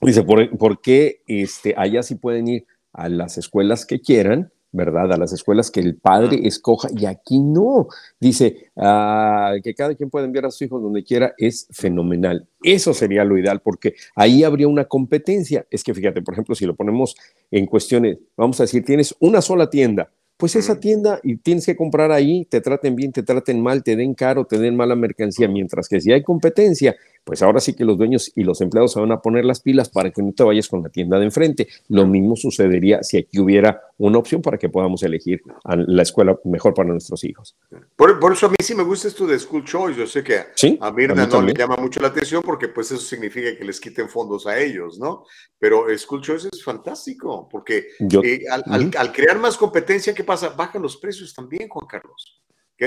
dice, 0.00 0.22
por, 0.22 0.80
qué 0.80 1.22
este, 1.26 1.74
allá 1.76 2.04
sí 2.04 2.14
pueden 2.14 2.46
ir 2.46 2.66
a 2.92 3.08
las 3.08 3.36
escuelas 3.36 3.84
que 3.84 4.00
quieran, 4.00 4.52
¿verdad? 4.70 5.12
A 5.12 5.16
las 5.16 5.32
escuelas 5.32 5.72
que 5.72 5.80
el 5.80 5.96
padre 5.96 6.46
escoja 6.46 6.88
y 6.96 7.06
aquí 7.06 7.40
no. 7.40 7.88
Dice 8.20 8.70
ah, 8.76 9.54
que 9.64 9.74
cada 9.74 9.96
quien 9.96 10.08
puede 10.08 10.26
enviar 10.26 10.46
a 10.46 10.52
sus 10.52 10.62
hijos 10.62 10.80
donde 10.80 11.02
quiera, 11.02 11.34
es 11.36 11.66
fenomenal. 11.72 12.46
Eso 12.62 12.94
sería 12.94 13.24
lo 13.24 13.36
ideal 13.36 13.60
porque 13.60 13.94
ahí 14.14 14.44
habría 14.44 14.68
una 14.68 14.84
competencia. 14.84 15.66
Es 15.68 15.82
que 15.82 15.94
fíjate, 15.94 16.22
por 16.22 16.34
ejemplo, 16.34 16.54
si 16.54 16.64
lo 16.64 16.76
ponemos 16.76 17.16
en 17.50 17.66
cuestiones, 17.66 18.18
vamos 18.36 18.60
a 18.60 18.62
decir, 18.62 18.84
tienes 18.84 19.16
una 19.18 19.42
sola 19.42 19.68
tienda 19.68 20.12
pues 20.40 20.56
esa 20.56 20.80
tienda 20.80 21.20
y 21.22 21.36
tienes 21.36 21.66
que 21.66 21.76
comprar 21.76 22.10
ahí, 22.10 22.46
te 22.46 22.62
traten 22.62 22.96
bien, 22.96 23.12
te 23.12 23.22
traten 23.22 23.62
mal, 23.62 23.84
te 23.84 23.94
den 23.94 24.14
caro, 24.14 24.46
te 24.46 24.58
den 24.58 24.74
mala 24.74 24.96
mercancía, 24.96 25.48
mientras 25.48 25.86
que 25.86 26.00
si 26.00 26.12
hay 26.12 26.22
competencia, 26.22 26.96
pues 27.24 27.42
ahora 27.42 27.60
sí 27.60 27.74
que 27.74 27.84
los 27.84 27.98
dueños 27.98 28.32
y 28.34 28.42
los 28.42 28.60
empleados 28.60 28.92
se 28.92 29.00
van 29.00 29.12
a 29.12 29.20
poner 29.20 29.44
las 29.44 29.60
pilas 29.60 29.88
para 29.88 30.10
que 30.10 30.22
no 30.22 30.32
te 30.32 30.42
vayas 30.42 30.68
con 30.68 30.82
la 30.82 30.88
tienda 30.88 31.18
de 31.18 31.26
enfrente. 31.26 31.68
Lo 31.88 32.06
mismo 32.06 32.34
sucedería 32.36 33.02
si 33.02 33.18
aquí 33.18 33.38
hubiera 33.38 33.82
una 33.98 34.18
opción 34.18 34.40
para 34.42 34.58
que 34.58 34.68
podamos 34.68 35.02
elegir 35.02 35.42
la 35.64 36.02
escuela 36.02 36.38
mejor 36.44 36.74
para 36.74 36.88
nuestros 36.88 37.22
hijos. 37.24 37.56
Por, 37.96 38.32
eso 38.32 38.46
a 38.46 38.48
mí 38.48 38.56
sí 38.62 38.74
me 38.74 38.82
gusta 38.82 39.08
esto 39.08 39.26
de 39.26 39.38
School 39.38 39.64
Choice. 39.64 39.98
Yo 39.98 40.06
sé 40.06 40.24
que 40.24 40.40
a 40.80 40.90
Mirna 40.90 41.26
no 41.26 41.42
le 41.42 41.52
llama 41.52 41.76
mucho 41.76 42.00
la 42.00 42.08
atención 42.08 42.42
porque 42.42 42.68
pues 42.68 42.90
eso 42.90 43.02
significa 43.02 43.56
que 43.56 43.64
les 43.64 43.78
quiten 43.78 44.08
fondos 44.08 44.46
a 44.46 44.58
ellos, 44.58 44.98
¿no? 44.98 45.24
Pero 45.58 45.86
School 45.98 46.22
Choice 46.22 46.48
es 46.50 46.64
fantástico 46.64 47.48
porque 47.50 47.88
eh, 48.24 48.44
al, 48.48 49.12
crear 49.12 49.38
más 49.38 49.56
competencia, 49.56 50.14
¿qué 50.14 50.24
pasa? 50.24 50.48
Bajan 50.50 50.82
los 50.82 50.96
precios 50.96 51.34
también, 51.34 51.68
Juan 51.68 51.86
Carlos. 51.86 52.42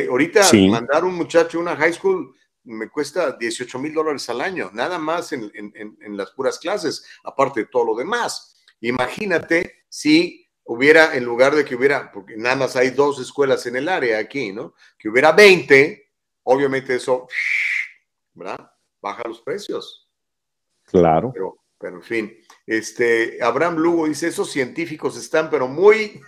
Ahorita 0.10 0.41
mandar 0.69 1.05
un 1.05 1.14
muchacho 1.14 1.60
a 1.60 1.61
una 1.61 1.76
high 1.76 1.93
school 1.93 2.34
me 2.65 2.90
cuesta 2.90 3.34
18 3.34 3.80
mil 3.80 3.94
dólares 3.94 4.30
al 4.30 4.41
año, 4.41 4.69
nada 4.73 4.98
más 4.98 5.31
en, 5.34 5.52
en, 5.53 6.18
las 6.18 6.31
puras 6.31 6.60
clases, 6.60 7.06
aparte 7.23 7.61
de 7.61 7.65
todo 7.68 7.85
lo 7.85 7.95
demás. 7.95 8.56
Imagínate 8.81 9.84
si 9.90 10.49
hubiera, 10.64 11.15
en 11.15 11.26
lugar 11.26 11.56
de 11.56 11.65
que 11.65 11.76
hubiera, 11.76 12.11
porque 12.11 12.38
nada 12.38 12.56
más 12.56 12.76
hay 12.76 12.91
dos 12.91 13.19
escuelas 13.19 13.65
en 13.65 13.76
el 13.76 13.90
área 13.90 14.18
aquí, 14.18 14.52
¿no? 14.52 14.76
Que 14.98 15.10
hubiera 15.10 15.31
20, 15.31 16.11
obviamente 16.44 16.95
eso, 16.95 17.27
¿verdad? 18.34 18.72
Baja 19.02 19.23
los 19.27 19.41
precios. 19.41 20.10
Claro. 20.84 21.31
Pero, 21.34 21.57
pero 21.77 21.98
en 21.98 22.03
fin, 22.03 22.38
este, 22.65 23.40
Abraham 23.41 23.77
Lugo 23.77 24.07
dice, 24.07 24.27
esos 24.27 24.49
científicos 24.49 25.18
están, 25.18 25.49
pero 25.49 25.68
muy... 25.68 26.22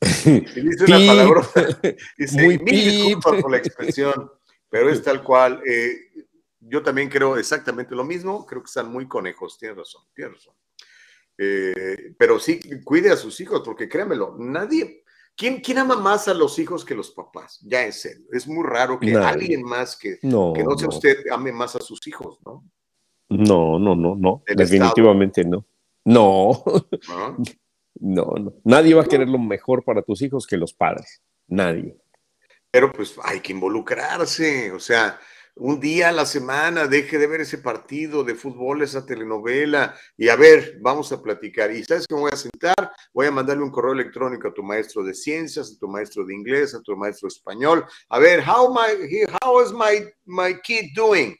dice 0.00 0.84
una 0.86 0.98
palabra, 1.06 1.48
dice, 2.18 2.42
muy 2.42 2.58
mil 2.58 2.74
disculpas 2.74 3.40
por 3.40 3.50
la 3.50 3.56
expresión 3.58 4.30
pero 4.72 4.88
es 4.88 5.02
tal 5.02 5.22
cual. 5.22 5.62
Eh, 5.68 6.08
yo 6.60 6.82
también 6.82 7.10
creo 7.10 7.36
exactamente 7.36 7.94
lo 7.94 8.04
mismo, 8.04 8.46
creo 8.46 8.62
que 8.62 8.68
están 8.68 8.90
muy 8.90 9.06
conejos, 9.06 9.58
tienes 9.58 9.76
razón, 9.76 10.02
tienes 10.14 10.36
razón. 10.36 10.54
Eh, 11.36 12.14
pero 12.16 12.38
sí, 12.38 12.58
cuide 12.82 13.10
a 13.10 13.16
sus 13.16 13.38
hijos, 13.40 13.60
porque 13.62 13.88
créanmelo, 13.88 14.36
nadie, 14.38 15.02
¿quién, 15.36 15.60
¿quién 15.60 15.78
ama 15.78 15.96
más 15.96 16.28
a 16.28 16.34
los 16.34 16.58
hijos 16.58 16.84
que 16.86 16.94
los 16.94 17.10
papás? 17.10 17.60
Ya 17.62 17.84
es 17.84 18.00
serio, 18.00 18.26
es 18.32 18.46
muy 18.46 18.64
raro 18.64 18.98
que 18.98 19.14
alguien 19.14 19.62
más 19.62 19.96
que 19.96 20.18
no, 20.22 20.54
que 20.54 20.64
no 20.64 20.78
sea 20.78 20.88
usted 20.88 21.18
ame 21.30 21.52
más 21.52 21.76
a 21.76 21.80
sus 21.80 22.06
hijos, 22.06 22.38
¿no? 22.46 22.64
No, 23.28 23.78
no, 23.78 23.94
no, 23.94 24.14
no, 24.14 24.42
definitivamente 24.46 25.44
no. 25.44 25.66
No. 26.04 26.64
no, 28.00 28.34
no, 28.36 28.54
nadie 28.64 28.94
va 28.94 29.02
a 29.02 29.06
querer 29.06 29.28
lo 29.28 29.38
mejor 29.38 29.84
para 29.84 30.00
tus 30.00 30.22
hijos 30.22 30.46
que 30.46 30.56
los 30.56 30.72
padres, 30.72 31.20
nadie 31.46 32.01
pero 32.72 32.90
pues 32.90 33.14
hay 33.22 33.40
que 33.40 33.52
involucrarse, 33.52 34.72
o 34.72 34.80
sea, 34.80 35.20
un 35.56 35.78
día 35.78 36.08
a 36.08 36.12
la 36.12 36.24
semana 36.24 36.86
deje 36.86 37.18
de 37.18 37.26
ver 37.26 37.42
ese 37.42 37.58
partido 37.58 38.24
de 38.24 38.34
fútbol, 38.34 38.80
esa 38.80 39.04
telenovela, 39.04 39.94
y 40.16 40.30
a 40.30 40.36
ver, 40.36 40.78
vamos 40.80 41.12
a 41.12 41.20
platicar. 41.22 41.70
Y 41.70 41.84
sabes 41.84 42.06
que 42.06 42.14
me 42.14 42.22
voy 42.22 42.30
a 42.32 42.36
sentar, 42.36 42.90
voy 43.12 43.26
a 43.26 43.30
mandarle 43.30 43.62
un 43.62 43.70
correo 43.70 43.92
electrónico 43.92 44.48
a 44.48 44.54
tu 44.54 44.62
maestro 44.62 45.04
de 45.04 45.12
ciencias, 45.12 45.74
a 45.76 45.78
tu 45.78 45.86
maestro 45.86 46.24
de 46.24 46.34
inglés, 46.34 46.74
a 46.74 46.80
tu 46.80 46.96
maestro 46.96 47.28
de 47.28 47.34
español, 47.34 47.84
a 48.08 48.18
ver, 48.18 48.40
how, 48.40 48.72
my, 48.72 49.26
how 49.42 49.62
is 49.62 49.70
my, 49.72 50.08
my 50.24 50.58
kid 50.62 50.86
doing? 50.94 51.36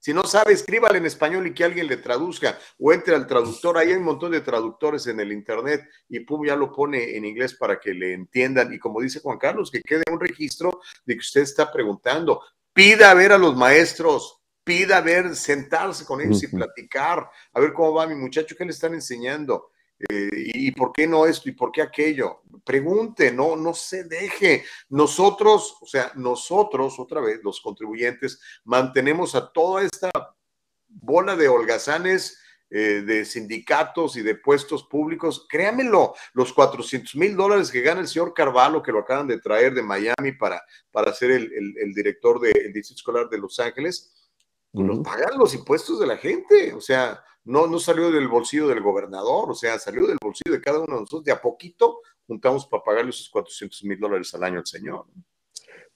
Si 0.00 0.14
no 0.14 0.24
sabe, 0.24 0.54
escríbale 0.54 0.96
en 0.96 1.04
español 1.04 1.46
y 1.46 1.52
que 1.52 1.62
alguien 1.62 1.86
le 1.86 1.98
traduzca 1.98 2.58
o 2.78 2.90
entre 2.90 3.14
al 3.14 3.26
traductor. 3.26 3.76
Ahí 3.76 3.90
hay 3.90 3.96
un 3.96 4.04
montón 4.04 4.32
de 4.32 4.40
traductores 4.40 5.06
en 5.06 5.20
el 5.20 5.30
internet 5.30 5.82
y 6.08 6.20
pum, 6.20 6.46
ya 6.46 6.56
lo 6.56 6.72
pone 6.72 7.16
en 7.16 7.26
inglés 7.26 7.54
para 7.54 7.78
que 7.78 7.92
le 7.92 8.14
entiendan. 8.14 8.72
Y 8.72 8.78
como 8.78 9.02
dice 9.02 9.20
Juan 9.20 9.36
Carlos, 9.36 9.70
que 9.70 9.82
quede 9.82 10.04
un 10.10 10.18
registro 10.18 10.80
de 11.04 11.14
que 11.14 11.20
usted 11.20 11.42
está 11.42 11.70
preguntando. 11.70 12.42
Pida 12.72 13.10
a 13.10 13.14
ver 13.14 13.32
a 13.32 13.38
los 13.38 13.54
maestros, 13.54 14.40
pida 14.64 14.96
a 14.96 15.02
ver, 15.02 15.36
sentarse 15.36 16.06
con 16.06 16.22
ellos 16.22 16.42
y 16.44 16.46
platicar, 16.46 17.30
a 17.52 17.60
ver 17.60 17.74
cómo 17.74 17.92
va 17.92 18.06
mi 18.06 18.14
muchacho, 18.14 18.56
qué 18.56 18.64
le 18.64 18.70
están 18.70 18.94
enseñando. 18.94 19.70
Eh, 20.08 20.30
¿Y 20.54 20.72
por 20.72 20.92
qué 20.92 21.06
no 21.06 21.26
esto? 21.26 21.48
¿Y 21.48 21.52
por 21.52 21.70
qué 21.70 21.82
aquello? 21.82 22.42
Pregunte, 22.64 23.32
no, 23.32 23.56
no 23.56 23.74
se 23.74 24.04
deje. 24.04 24.64
Nosotros, 24.88 25.76
o 25.80 25.86
sea, 25.86 26.12
nosotros, 26.14 26.98
otra 26.98 27.20
vez, 27.20 27.40
los 27.42 27.60
contribuyentes, 27.60 28.40
mantenemos 28.64 29.34
a 29.34 29.52
toda 29.52 29.82
esta 29.82 30.10
bola 30.88 31.36
de 31.36 31.48
holgazanes 31.48 32.38
eh, 32.72 33.02
de 33.04 33.24
sindicatos 33.24 34.16
y 34.16 34.22
de 34.22 34.36
puestos 34.36 34.84
públicos. 34.84 35.46
Créamelo, 35.48 36.14
los 36.32 36.52
400 36.52 37.16
mil 37.16 37.36
dólares 37.36 37.70
que 37.70 37.82
gana 37.82 38.00
el 38.00 38.08
señor 38.08 38.32
Carvalho, 38.32 38.82
que 38.82 38.92
lo 38.92 39.00
acaban 39.00 39.26
de 39.26 39.40
traer 39.40 39.74
de 39.74 39.82
Miami 39.82 40.32
para, 40.38 40.62
para 40.92 41.12
ser 41.12 41.32
el, 41.32 41.94
director 41.94 42.40
del 42.40 42.72
Distrito 42.72 43.00
Escolar 43.00 43.28
de 43.28 43.38
Los 43.38 43.58
Ángeles, 43.58 44.30
pues 44.72 44.86
los 44.86 45.00
pagan 45.00 45.36
los 45.36 45.52
impuestos 45.52 45.98
de 45.98 46.06
la 46.06 46.16
gente. 46.16 46.72
O 46.72 46.80
sea, 46.80 47.22
no, 47.44 47.66
no 47.66 47.78
salió 47.78 48.10
del 48.10 48.28
bolsillo 48.28 48.68
del 48.68 48.80
gobernador, 48.80 49.50
o 49.50 49.54
sea, 49.54 49.78
salió 49.78 50.06
del 50.06 50.18
bolsillo 50.22 50.52
de 50.52 50.60
cada 50.60 50.78
uno 50.78 50.94
de 50.94 51.00
nosotros. 51.00 51.24
De 51.24 51.32
a 51.32 51.40
poquito 51.40 52.00
juntamos 52.26 52.66
para 52.66 52.82
pagarle 52.82 53.10
esos 53.10 53.28
400 53.30 53.84
mil 53.84 53.98
dólares 53.98 54.32
al 54.34 54.44
año 54.44 54.58
al 54.58 54.66
señor. 54.66 55.06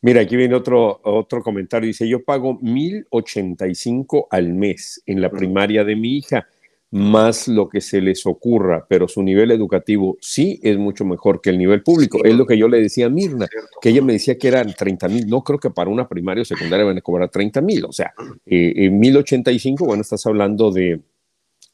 Mira, 0.00 0.20
aquí 0.20 0.36
viene 0.36 0.54
otro, 0.54 1.00
otro 1.02 1.42
comentario. 1.42 1.86
Dice, 1.86 2.06
yo 2.06 2.22
pago 2.24 2.60
1.085 2.60 4.26
al 4.30 4.52
mes 4.52 5.02
en 5.06 5.22
la 5.22 5.30
primaria 5.30 5.82
de 5.82 5.96
mi 5.96 6.18
hija, 6.18 6.46
más 6.90 7.48
lo 7.48 7.68
que 7.68 7.80
se 7.80 8.02
les 8.02 8.26
ocurra, 8.26 8.84
pero 8.86 9.08
su 9.08 9.22
nivel 9.22 9.50
educativo 9.50 10.18
sí 10.20 10.60
es 10.62 10.76
mucho 10.76 11.04
mejor 11.06 11.40
que 11.40 11.50
el 11.50 11.58
nivel 11.58 11.82
público. 11.82 12.22
Es 12.22 12.34
lo 12.34 12.44
que 12.44 12.58
yo 12.58 12.68
le 12.68 12.82
decía 12.82 13.06
a 13.06 13.08
Mirna, 13.08 13.48
que 13.80 13.88
ella 13.88 14.02
me 14.02 14.12
decía 14.12 14.36
que 14.36 14.48
eran 14.48 14.74
30 14.74 15.08
mil. 15.08 15.26
No 15.26 15.42
creo 15.42 15.58
que 15.58 15.70
para 15.70 15.88
una 15.88 16.06
primaria 16.06 16.42
o 16.42 16.44
secundaria 16.44 16.84
van 16.84 16.98
a 16.98 17.00
cobrar 17.00 17.30
30 17.30 17.60
mil. 17.62 17.84
O 17.86 17.92
sea, 17.92 18.12
eh, 18.44 18.90
1.085, 18.90 19.86
bueno, 19.86 20.02
estás 20.02 20.26
hablando 20.26 20.70
de 20.70 21.00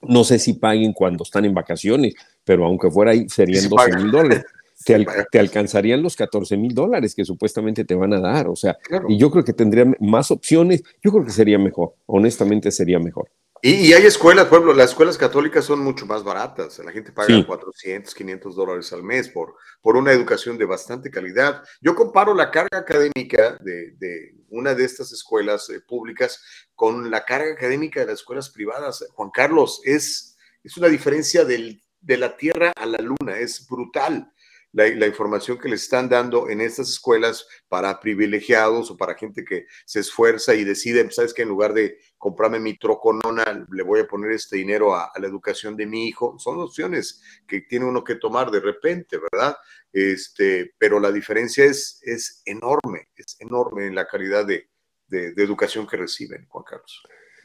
no 0.03 0.25
sé 0.25 0.39
si 0.39 0.55
paguen 0.55 0.93
cuando 0.93 1.25
están 1.25 1.45
en 1.45 1.55
vacaciones, 1.55 2.15
pero 2.45 2.65
aunque 2.65 2.91
fuera 2.91 3.13
ahí 3.13 3.29
serían 3.29 3.69
12 3.69 3.97
mil 3.97 4.11
dólares. 4.11 4.45
Te, 4.83 5.39
alcanzarían 5.39 6.03
los 6.03 6.17
14 6.17 6.57
mil 6.57 6.75
dólares 6.75 7.15
que 7.15 7.23
supuestamente 7.23 7.85
te 7.85 7.95
van 7.95 8.15
a 8.15 8.21
dar. 8.21 8.49
O 8.49 8.57
sea, 8.57 8.79
y 9.09 9.19
yo 9.19 9.31
creo 9.31 9.45
que 9.45 9.53
tendrían 9.53 9.95
más 10.01 10.31
opciones. 10.31 10.83
Yo 11.03 11.13
creo 11.13 11.23
que 11.23 11.33
sería 11.33 11.59
mejor. 11.59 11.93
Honestamente, 12.07 12.71
sería 12.71 12.99
mejor. 12.99 13.29
Y, 13.63 13.93
hay 13.93 14.07
escuelas, 14.07 14.47
pueblo, 14.47 14.73
las 14.73 14.91
escuelas 14.91 15.19
católicas 15.19 15.67
son 15.67 15.81
mucho 15.81 16.07
más 16.07 16.25
baratas. 16.25 16.79
La 16.79 16.93
gente 16.93 17.13
paga 17.13 17.45
400, 17.45 18.15
500 18.15 18.57
dólares 18.57 18.93
al 18.95 19.03
mes 19.03 19.29
por, 19.29 19.55
por 19.83 19.97
una 19.97 20.13
educación 20.13 20.57
de 20.57 20.65
bastante 20.65 21.11
calidad. 21.11 21.63
Yo 21.83 21.95
comparo 21.95 22.33
la 22.33 22.51
carga 22.51 22.79
académica 22.79 23.59
de, 23.61 23.93
de 23.99 24.35
una 24.49 24.75
de 24.75 24.85
estas 24.85 25.13
escuelas 25.13 25.69
eh, 25.69 25.81
públicas 25.81 26.43
con 26.75 27.11
la 27.11 27.25
carga 27.27 27.53
académica 27.53 28.01
de 28.01 28.07
las 28.07 28.21
escuelas 28.21 28.49
privadas. 28.49 29.07
Juan 29.13 29.31
Carlos, 29.31 29.83
es, 29.85 30.39
es 30.65 30.77
una 30.79 30.89
diferencia 30.89 31.45
del, 31.45 31.83
de 32.01 32.17
la 32.17 32.37
Tierra 32.39 32.73
a 32.75 32.87
la 32.87 32.99
Luna, 32.99 33.39
es 33.39 33.67
brutal 33.69 34.33
la, 34.73 35.07
información 35.07 35.59
que 35.59 35.69
le 35.69 35.75
están 35.75 36.09
dando 36.09 36.49
en 36.49 36.61
estas 36.61 36.89
escuelas 36.89 37.47
para 37.69 37.99
privilegiados 38.01 38.91
o 38.91 38.97
para 38.97 39.15
gente 39.15 39.45
que 39.45 39.67
se 39.85 40.01
esfuerza 40.01 40.55
y 40.55 40.65
decide, 40.65 41.11
sabes 41.11 41.35
que 41.35 41.43
en 41.43 41.49
lugar 41.49 41.75
de 41.75 41.99
comprarme 42.19 42.61
mi 42.61 42.77
troconona, 42.77 43.67
le 43.71 43.83
voy 43.83 44.01
a 44.01 44.07
poner 44.07 44.33
este 44.33 44.57
dinero 44.57 44.95
a, 44.95 45.11
la 45.17 45.27
educación 45.27 45.77
de 45.77 45.87
mi 45.87 46.07
hijo. 46.07 46.39
Son 46.39 46.61
opciones 46.61 47.23
que 47.47 47.63
tiene 47.63 47.87
uno 47.87 48.05
que 48.05 48.17
tomar 48.17 48.51
de 48.51 48.61
repente, 48.61 49.19
¿verdad? 49.33 49.57
Este, 49.93 50.75
pero 50.79 51.01
la 51.01 51.11
diferencia 51.11 51.65
es, 51.65 52.01
es 52.03 52.43
enorme, 52.45 53.09
es 53.17 53.37
enorme 53.41 53.87
en 53.87 53.95
la 53.95 54.07
calidad 54.07 54.47
de, 54.47 54.69
de 55.09 55.43
educación 55.43 55.87
que 55.87 55.97
reciben, 55.97 56.47
Juan 56.49 56.65
Carlos. 56.65 57.03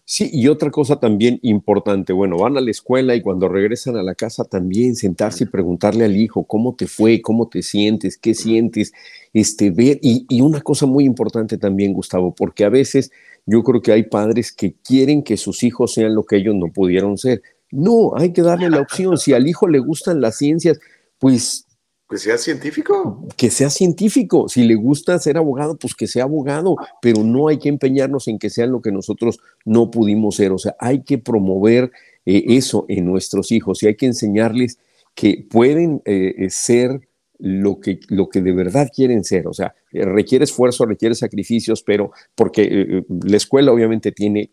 Sí, 0.07 0.30
y 0.32 0.48
otra 0.49 0.69
cosa 0.69 0.99
también 0.99 1.40
importante, 1.41 2.14
bueno, 2.14 2.38
van 2.38 2.56
a 2.57 2.61
la 2.61 2.69
escuela 2.69 3.15
y 3.15 3.22
cuando 3.23 3.49
regresan 3.49 3.98
a 3.98 4.03
la 4.03 4.14
casa 4.14 4.45
también 4.45 4.95
sentarse 4.95 5.45
y 5.45 5.48
preguntarle 5.48 6.06
al 6.06 6.15
hijo 6.15 6.44
cómo 6.44 6.76
te 6.76 6.86
fue, 6.86 7.23
cómo 7.23 7.49
te 7.49 7.64
sientes, 7.64 8.15
qué 8.19 8.36
sientes, 8.36 8.94
este, 9.34 9.72
ver, 9.72 9.98
y, 10.03 10.27
y 10.30 10.41
una 10.41 10.61
cosa 10.61 10.86
muy 10.86 11.06
importante 11.06 11.57
también, 11.57 11.91
Gustavo, 11.94 12.36
porque 12.36 12.65
a 12.65 12.69
veces 12.69 13.11
yo 13.48 13.64
creo 13.64 13.82
que 13.82 13.94
hay 13.94 14.03
padres 14.03 14.52
que 14.52 14.76
quieren 14.76 15.23
que 15.23 15.38
sus 15.38 15.64
hijos 15.64 15.94
sean 15.94 16.14
lo 16.14 16.23
que 16.23 16.38
ellos 16.38 16.53
no 16.53 16.72
pudieron 16.72 17.18
ser. 17.18 17.41
No, 17.72 18.15
hay 18.15 18.32
que 18.32 18.44
darle 18.44 18.69
la 18.69 18.82
opción. 18.82 19.18
Si 19.18 19.34
al 19.34 19.48
hijo 19.48 19.68
le 19.68 19.80
gustan 19.80 20.22
las 20.22 20.38
ciencias, 20.38 20.80
pues 21.19 21.64
Que 22.07 22.18
sea 22.18 22.38
científico. 22.38 23.27
Que 23.36 23.49
sea 23.49 23.69
científico. 23.72 24.48
Si 24.48 24.64
le 24.64 24.76
gusta 24.76 25.18
ser 25.18 25.38
abogado, 25.38 25.76
pues 25.76 25.95
que 25.95 26.06
sea 26.06 26.23
abogado, 26.23 26.76
pero 27.02 27.23
no 27.23 27.48
hay 27.48 27.57
que 27.57 27.69
empeñarnos 27.69 28.27
en 28.27 28.38
que 28.38 28.52
sean 28.52 28.72
lo 28.72 28.82
que 28.82 28.91
nosotros 28.91 29.40
no 29.65 29.90
pudimos 29.90 30.36
ser. 30.36 30.52
O 30.52 30.60
sea, 30.60 30.76
hay 30.80 31.02
que 31.02 31.18
promover 31.18 31.91
eh, 32.26 32.44
eso 32.49 32.86
en 32.90 33.06
nuestros 33.06 33.52
hijos 33.52 33.82
y 33.82 33.88
hay 33.88 33.95
que 33.95 34.06
enseñarles 34.06 34.77
que 35.15 35.48
pueden 35.49 36.03
eh, 36.06 36.36
eh, 36.38 36.49
ser 36.52 37.02
lo 37.40 37.80
que, 37.80 37.99
lo 38.10 38.30
que 38.30 38.41
de 38.41 38.52
verdad 38.52 38.91
quieren 38.95 39.23
ser. 39.23 39.48
O 39.48 39.53
sea, 39.53 39.73
requiere 39.91 40.44
esfuerzo, 40.44 40.86
requiere 40.86 41.15
sacrificios, 41.15 41.82
pero 41.82 42.11
porque 42.36 43.03
la 43.10 43.38
escuela 43.38 43.72
obviamente 43.72 44.11
tiene 44.11 44.52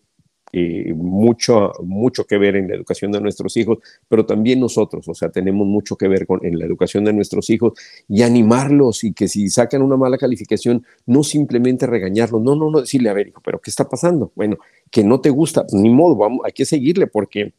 eh, 0.52 0.92
mucho, 0.94 1.72
mucho 1.82 2.24
que 2.24 2.36
ver 2.36 2.56
en 2.56 2.68
la 2.68 2.74
educación 2.74 3.10
de 3.10 3.20
nuestros 3.20 3.56
hijos, 3.56 3.78
pero 4.06 4.26
también 4.26 4.60
nosotros, 4.60 5.08
o 5.08 5.14
sea, 5.14 5.30
tenemos 5.30 5.66
mucho 5.66 5.96
que 5.96 6.08
ver 6.08 6.26
con, 6.26 6.44
en 6.44 6.58
la 6.58 6.66
educación 6.66 7.04
de 7.04 7.12
nuestros 7.14 7.48
hijos 7.48 7.72
y 8.06 8.22
animarlos 8.22 9.04
y 9.04 9.14
que 9.14 9.28
si 9.28 9.48
sacan 9.48 9.80
una 9.80 9.96
mala 9.96 10.18
calificación, 10.18 10.84
no 11.06 11.22
simplemente 11.22 11.86
regañarlos, 11.86 12.42
no, 12.42 12.54
no, 12.54 12.70
no 12.70 12.80
decirle, 12.80 13.08
a 13.08 13.14
ver, 13.14 13.28
hijo, 13.28 13.40
pero 13.42 13.60
¿qué 13.60 13.70
está 13.70 13.88
pasando? 13.88 14.30
Bueno, 14.34 14.58
que 14.90 15.02
no 15.02 15.20
te 15.20 15.30
gusta, 15.30 15.64
ni 15.72 15.88
modo, 15.88 16.16
vamos, 16.16 16.40
hay 16.44 16.52
que 16.52 16.66
seguirle 16.66 17.06
porque, 17.06 17.54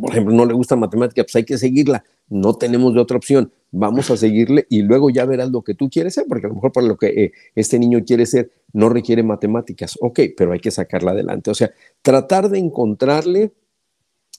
por 0.00 0.10
ejemplo, 0.10 0.34
no 0.34 0.44
le 0.44 0.54
gusta 0.54 0.76
matemática, 0.76 1.22
pues 1.22 1.36
hay 1.36 1.44
que 1.44 1.58
seguirla, 1.58 2.04
no 2.28 2.54
tenemos 2.54 2.94
de 2.94 3.00
otra 3.00 3.16
opción, 3.16 3.52
vamos 3.70 4.10
a 4.10 4.16
seguirle 4.16 4.66
y 4.70 4.82
luego 4.82 5.10
ya 5.10 5.24
verás 5.24 5.50
lo 5.50 5.62
que 5.62 5.74
tú 5.74 5.88
quieres 5.88 6.14
ser, 6.14 6.24
porque 6.28 6.46
a 6.46 6.48
lo 6.48 6.54
mejor 6.54 6.72
para 6.72 6.86
lo 6.86 6.96
que 6.96 7.06
eh, 7.06 7.32
este 7.54 7.78
niño 7.78 8.02
quiere 8.04 8.26
ser 8.26 8.50
no 8.72 8.88
requiere 8.88 9.22
matemáticas, 9.22 9.96
ok, 10.00 10.20
pero 10.36 10.52
hay 10.52 10.60
que 10.60 10.70
sacarla 10.70 11.12
adelante. 11.12 11.50
O 11.50 11.54
sea, 11.54 11.70
tratar 12.02 12.48
de 12.48 12.58
encontrarle 12.58 13.52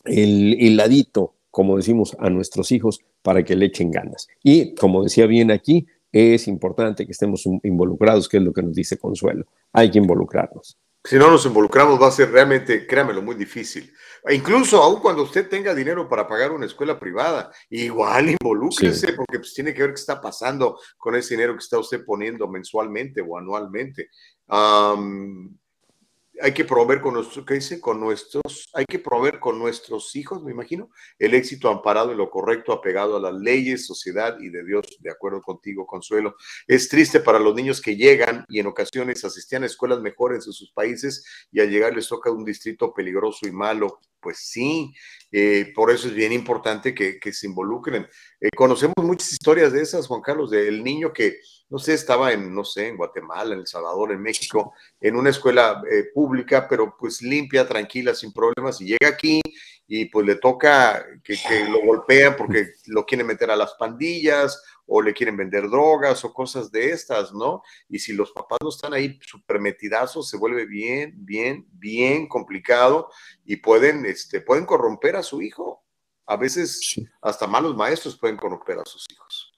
el, 0.06 0.58
el 0.60 0.78
ladito, 0.78 1.36
como 1.50 1.78
decimos, 1.78 2.16
a 2.20 2.30
nuestros 2.30 2.72
hijos 2.72 3.00
para 3.22 3.44
que 3.44 3.56
le 3.56 3.66
echen 3.66 3.92
ganas. 3.92 4.28
Y 4.44 4.76
como 4.76 5.04
decía 5.04 5.26
bien 5.26 5.52
aquí, 5.52 5.88
es 6.12 6.48
importante 6.48 7.06
que 7.06 7.12
estemos 7.12 7.46
involucrados, 7.64 8.30
que 8.30 8.38
es 8.38 8.44
lo 8.44 8.54
que 8.54 8.64
nos 8.64 8.74
dice 8.74 8.98
Consuelo. 8.98 9.46
Hay 9.74 9.92
que 9.92 9.98
involucrarnos. 9.98 10.78
Si 11.08 11.16
no 11.16 11.32
nos 11.32 11.46
involucramos 11.46 12.02
va 12.02 12.08
a 12.08 12.12
ser 12.12 12.30
realmente, 12.32 12.86
créamelo, 12.86 13.22
muy 13.22 13.36
difícil. 13.36 13.94
Incluso 14.30 14.84
aún 14.84 15.00
cuando 15.00 15.24
usted 15.24 15.48
tenga 15.48 15.74
dinero 15.74 16.10
para 16.10 16.28
pagar 16.28 16.52
una 16.52 16.66
escuela 16.66 17.00
privada, 17.00 17.50
igual 17.70 18.30
involúcrese 18.42 19.14
porque 19.14 19.40
pues, 19.40 19.54
tiene 19.54 19.74
que 19.74 19.84
ver 19.84 19.92
qué 19.92 20.02
está 20.02 20.20
pasando 20.20 20.78
con 20.98 21.16
ese 21.16 21.36
dinero 21.36 21.54
que 21.54 21.60
está 21.64 21.80
usted 21.80 22.04
poniendo 22.04 22.50
mensualmente 22.50 23.22
o 23.22 23.38
anualmente 23.38 24.10
hay 26.42 26.54
que 26.54 26.66
proveer 26.66 27.02
con 27.02 27.14
nuestros, 27.14 27.46
¿qué 27.46 27.56
dice? 27.56 27.82
Con 27.82 28.00
nuestros, 28.00 28.70
hay 28.74 28.86
que 28.86 29.00
proveer 29.00 29.40
con 29.40 29.58
nuestros 29.60 30.16
hijos, 30.16 30.44
me 30.44 30.52
imagino, 30.52 30.90
el 31.20 31.34
éxito 31.34 31.70
amparado 31.70 32.12
en 32.12 32.18
lo 32.18 32.30
correcto, 32.30 32.72
apegado 32.72 33.18
a 33.18 33.20
las 33.20 33.34
leyes, 33.34 33.86
sociedad 33.86 34.38
y 34.40 34.50
de 34.50 34.64
Dios, 34.64 34.86
de 35.00 35.12
acuerdo 35.12 35.42
contigo, 35.42 35.86
Consuelo. 35.86 36.36
Es 36.68 36.90
triste 36.90 37.20
para 37.20 37.40
los 37.40 37.56
niños 37.56 37.82
que 37.82 37.96
llegan 37.96 38.46
y 38.48 38.60
en 38.60 38.68
ocasiones 38.68 39.24
asistían 39.24 39.64
a 39.64 39.68
escuelas 39.68 40.02
mejores 40.02 40.46
en 40.46 40.54
sus 40.54 40.72
países 40.72 41.26
y 41.52 41.60
al 41.60 41.70
llegar 41.70 41.96
les 41.96 42.08
toca 42.08 42.32
un 42.32 42.46
distrito 42.46 42.94
peligroso 42.94 43.48
y 43.48 43.52
malo. 43.52 44.00
Pues 44.20 44.40
sí, 44.40 44.94
eh, 45.32 45.72
por 45.76 45.92
eso 45.92 46.08
es 46.08 46.14
bien 46.14 46.34
importante 46.34 46.94
que, 46.94 47.34
se 47.34 47.48
involucren. 47.48 48.08
Eh, 48.42 48.50
conocemos 48.56 48.96
muchas 48.98 49.32
historias 49.32 49.72
de 49.74 49.82
esas, 49.82 50.08
Juan 50.08 50.22
Carlos, 50.22 50.50
del 50.52 50.84
niño 50.84 51.14
que 51.14 51.40
no 51.70 51.80
sé, 51.80 51.94
estaba 51.94 52.32
en, 52.32 52.54
no 52.54 52.64
sé, 52.64 52.88
en 52.88 52.98
Guatemala, 52.98 53.54
en 53.54 53.60
El 53.60 53.68
Salvador, 53.68 54.12
en 54.12 54.22
México, 54.22 54.74
en 55.02 55.18
una 55.18 55.32
escuela 55.32 55.82
eh, 55.92 56.06
pública, 56.14 56.68
pero 56.68 56.96
pues 56.98 57.22
limpia, 57.22 57.68
tranquila, 57.68 58.16
sin 58.16 58.32
problemas, 58.32 58.80
y 58.80 58.86
llega 58.86 59.10
aquí 59.10 59.42
y 59.88 60.06
pues 60.06 60.26
le 60.28 60.36
toca 60.36 61.06
que, 61.24 61.38
lo 61.70 61.80
golpean 61.86 62.36
porque 62.36 62.74
lo 62.88 63.06
quieren 63.06 63.26
meter 63.26 63.50
a 63.50 63.56
las 63.56 63.74
pandillas 63.76 64.62
o 64.86 65.02
le 65.02 65.14
quieren 65.14 65.38
vender 65.38 65.70
drogas 65.70 66.24
o 66.26 66.34
cosas 66.34 66.72
de 66.72 66.92
estas, 66.92 67.34
¿no? 67.34 67.62
Y 67.90 68.00
si 68.00 68.14
los 68.14 68.32
papás 68.32 68.60
no 68.62 68.70
están 68.70 68.94
ahí 68.94 69.18
super 69.22 69.60
metidazos, 69.60 70.30
se 70.30 70.38
vuelve 70.38 70.66
bien, 70.66 71.14
bien, 71.18 71.66
bien 71.72 72.28
complicado 72.28 73.10
y 73.46 73.58
pueden, 73.58 74.06
este, 74.06 74.42
pueden 74.42 74.66
corromper 74.66 75.16
a 75.16 75.24
su 75.24 75.42
hijo. 75.42 75.84
A 76.26 76.36
veces 76.36 76.96
hasta 77.22 77.48
malos 77.48 77.76
maestros 77.76 78.18
pueden 78.18 78.38
corromper 78.38 78.80
a 78.80 78.86
sus 78.86 79.06
hijos. 79.12 79.54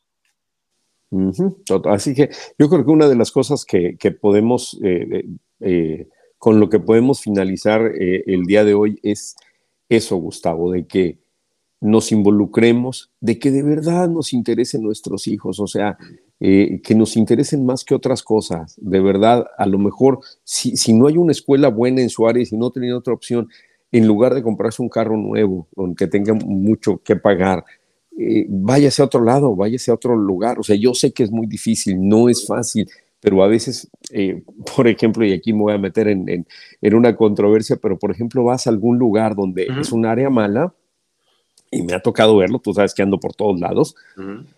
Así 1.85 2.13
que 2.13 2.29
yo 2.57 2.69
creo 2.69 2.85
que 2.85 2.91
una 2.91 3.07
de 3.07 3.15
las 3.15 3.31
cosas 3.31 3.65
que, 3.65 3.97
podemos, 4.21 4.79
eh, 4.83 5.07
eh, 5.11 5.25
eh, 5.61 6.07
con 6.37 6.59
lo 6.59 6.69
que 6.69 6.79
podemos 6.79 7.21
finalizar 7.21 7.81
el 7.81 8.43
día 8.43 8.63
de 8.63 8.75
hoy 8.75 8.99
es 9.01 9.35
eso, 9.89 10.15
Gustavo, 10.17 10.71
de 10.71 10.85
que 10.87 11.19
nos 11.81 12.11
involucremos, 12.11 13.11
de 13.19 13.39
que 13.39 13.51
de 13.51 13.63
verdad 13.63 14.09
nos 14.09 14.33
interesen 14.33 14.83
nuestros 14.83 15.27
hijos, 15.27 15.59
o 15.59 15.67
sea, 15.67 15.97
que 16.39 16.95
nos 16.95 17.17
interesen 17.17 17.65
más 17.65 17.83
que 17.83 17.95
otras 17.95 18.23
cosas. 18.23 18.75
De 18.81 18.99
verdad, 18.99 19.45
a 19.57 19.65
lo 19.65 19.77
mejor, 19.77 20.19
si, 20.43 20.77
si 20.77 20.93
no 20.93 21.07
hay 21.07 21.17
una 21.17 21.31
escuela 21.31 21.69
buena 21.69 22.01
en 22.01 22.09
su 22.09 22.27
área 22.27 22.41
y 22.43 22.45
si 22.45 22.57
no 22.57 22.71
tienen 22.71 22.93
otra 22.93 23.13
opción, 23.13 23.49
en 23.91 24.07
lugar 24.07 24.35
de 24.35 24.43
comprarse 24.43 24.81
un 24.81 24.89
carro 24.89 25.17
nuevo, 25.17 25.67
aunque 25.75 26.07
tenga 26.07 26.33
mucho 26.33 27.01
que 27.03 27.15
pagar, 27.15 27.65
eh, 28.17 28.45
váyase 28.49 29.01
a 29.01 29.05
otro 29.05 29.23
lado, 29.23 29.55
váyase 29.55 29.91
a 29.91 29.95
otro 29.95 30.15
lugar. 30.15 30.59
O 30.59 30.63
sea, 30.63 30.75
yo 30.75 30.93
sé 30.93 31.11
que 31.11 31.23
es 31.23 31.31
muy 31.31 31.47
difícil, 31.47 31.97
no 32.07 32.29
es 32.29 32.45
fácil, 32.45 32.87
pero 33.19 33.43
a 33.43 33.47
veces, 33.47 33.89
eh, 34.11 34.43
por 34.75 34.87
ejemplo, 34.87 35.25
y 35.25 35.33
aquí 35.33 35.53
me 35.53 35.61
voy 35.61 35.73
a 35.73 35.77
meter 35.77 36.07
en, 36.07 36.45
en, 36.81 36.93
una 36.93 37.15
controversia, 37.15 37.77
pero 37.77 37.97
por 37.97 38.11
ejemplo, 38.11 38.43
vas 38.43 38.67
a 38.67 38.69
algún 38.69 38.97
lugar 38.97 39.35
donde 39.35 39.67
es 39.79 39.91
un 39.91 40.05
área 40.05 40.29
mala, 40.29 40.73
y 41.71 41.83
me 41.83 41.93
ha 41.93 41.99
tocado 41.99 42.37
verlo, 42.37 42.59
tú 42.59 42.73
sabes 42.73 42.93
que 42.93 43.03
ando 43.03 43.19
por 43.19 43.35
todos 43.35 43.59
lados, 43.59 43.95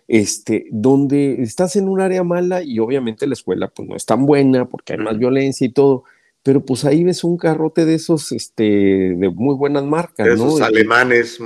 este, 0.08 0.66
donde 0.70 1.42
estás 1.42 1.76
en 1.76 1.88
un 1.88 2.00
área 2.00 2.24
mala 2.24 2.62
y 2.62 2.78
obviamente 2.78 3.26
la 3.26 3.34
escuela 3.34 3.68
pues 3.68 3.88
no 3.88 3.96
es 3.96 4.06
tan 4.06 4.24
buena 4.24 4.66
porque 4.66 4.94
hay 4.94 4.98
más 4.98 5.18
violencia 5.18 5.66
y 5.66 5.70
todo, 5.70 6.04
pero 6.42 6.64
pues 6.64 6.84
ahí 6.84 7.04
ves 7.04 7.22
un 7.22 7.36
carrote 7.36 7.84
de 7.84 7.94
esos, 7.94 8.32
este, 8.32 8.64
de 8.64 9.30
muy 9.30 9.54
buenas 9.54 9.84
marcas, 9.84 10.26
de 10.26 10.34
esos 10.34 10.60
alemanes. 10.60 11.38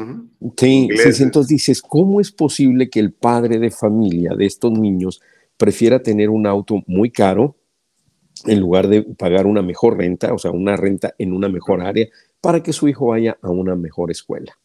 Sí, 0.56 0.88
sí, 1.12 1.22
entonces 1.22 1.48
dices, 1.48 1.82
¿cómo 1.82 2.20
es 2.20 2.30
posible 2.30 2.88
que 2.88 3.00
el 3.00 3.12
padre 3.12 3.58
de 3.58 3.70
familia 3.70 4.34
de 4.36 4.46
estos 4.46 4.72
niños 4.72 5.20
prefiera 5.56 6.02
tener 6.02 6.30
un 6.30 6.46
auto 6.46 6.82
muy 6.86 7.10
caro 7.10 7.56
en 8.44 8.60
lugar 8.60 8.88
de 8.88 9.02
pagar 9.02 9.46
una 9.46 9.62
mejor 9.62 9.96
renta, 9.96 10.32
o 10.32 10.38
sea, 10.38 10.50
una 10.50 10.76
renta 10.76 11.14
en 11.18 11.32
una 11.32 11.48
mejor 11.48 11.80
área, 11.80 12.06
para 12.40 12.62
que 12.62 12.72
su 12.72 12.88
hijo 12.88 13.08
vaya 13.08 13.38
a 13.42 13.50
una 13.50 13.74
mejor 13.74 14.10
escuela? 14.10 14.58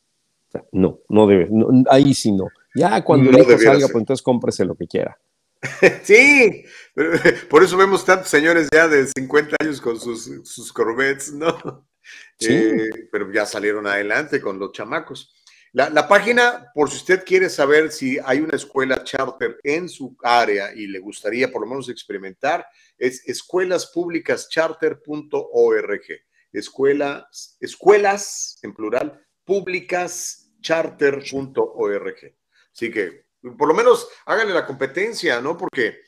O 0.49 0.51
sea, 0.51 0.63
no, 0.71 0.99
no 1.09 1.27
debe, 1.27 1.49
ahí 1.89 2.13
sí 2.13 2.31
no. 2.31 2.47
Ya 2.75 3.03
cuando 3.03 3.29
el 3.29 3.39
hijo 3.39 3.57
salga, 3.57 3.87
pues 3.87 4.01
entonces 4.01 4.21
cómprese 4.21 4.65
lo 4.65 4.75
que 4.75 4.87
quiera. 4.87 5.17
Sí, 6.03 6.65
por 7.49 7.63
eso 7.63 7.77
vemos 7.77 8.03
tantos 8.03 8.29
señores 8.29 8.67
ya 8.73 8.87
de 8.87 9.05
50 9.05 9.57
años 9.61 9.79
con 9.79 9.99
sus, 9.99 10.29
sus 10.43 10.73
Corvettes, 10.73 11.33
¿no? 11.33 11.85
Eh, 12.39 12.89
pero 13.11 13.31
ya 13.31 13.45
salieron 13.45 13.85
adelante 13.85 14.41
con 14.41 14.57
los 14.57 14.71
chamacos. 14.71 15.33
La, 15.73 16.09
página, 16.09 16.69
por 16.75 16.89
si 16.89 16.97
usted 16.97 17.23
quiere 17.23 17.49
saber 17.49 17.93
si 17.93 18.19
hay 18.25 18.41
una 18.41 18.57
escuela 18.57 19.05
charter 19.05 19.57
en 19.63 19.87
su 19.87 20.17
área 20.21 20.73
y 20.75 20.87
le 20.87 20.99
gustaría 20.99 21.49
por 21.49 21.61
lo 21.61 21.67
menos 21.67 21.87
experimentar, 21.87 22.67
es 22.97 23.25
escuelaspublicascharter.org. 23.25 26.03
Escuelas, 26.51 27.55
escuelas, 27.61 28.59
en 28.63 28.73
plural, 28.73 29.25
publicascharter.org. 29.45 32.35
Así 32.73 32.91
que 32.91 33.27
por 33.57 33.69
lo 33.69 33.73
menos 33.73 34.09
háganle 34.25 34.53
la 34.53 34.65
competencia, 34.65 35.39
¿no? 35.39 35.55
Porque 35.55 36.01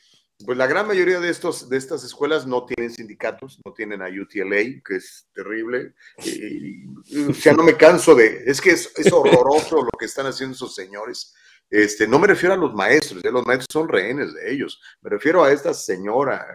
pues 0.44 0.58
la 0.58 0.66
gran 0.66 0.86
mayoría 0.86 1.20
de, 1.20 1.30
estos, 1.30 1.68
de 1.68 1.76
estas 1.76 2.02
escuelas 2.02 2.46
no 2.46 2.66
tienen 2.66 2.92
sindicatos, 2.92 3.60
no 3.64 3.72
tienen 3.72 4.02
a 4.02 4.08
UTLA, 4.08 4.82
que 4.84 4.96
es 4.96 5.28
terrible. 5.32 5.94
Y, 6.24 6.86
o 7.28 7.34
sea, 7.34 7.52
no 7.52 7.62
me 7.62 7.76
canso 7.76 8.14
de, 8.14 8.42
es 8.46 8.60
que 8.60 8.70
es, 8.70 8.92
horroroso 9.12 9.76
lo 9.76 9.90
que 9.98 10.06
están 10.06 10.26
haciendo 10.26 10.54
esos 10.54 10.74
señores. 10.74 11.34
Este, 11.70 12.06
no 12.06 12.18
me 12.18 12.26
refiero 12.26 12.54
a 12.54 12.58
los 12.58 12.74
maestros, 12.74 13.24
¿eh? 13.24 13.30
los 13.30 13.46
maestros 13.46 13.68
son 13.72 13.88
rehenes 13.88 14.34
de 14.34 14.52
ellos. 14.52 14.80
Me 15.02 15.10
refiero 15.10 15.44
a 15.44 15.52
esta 15.52 15.72
señora, 15.72 16.46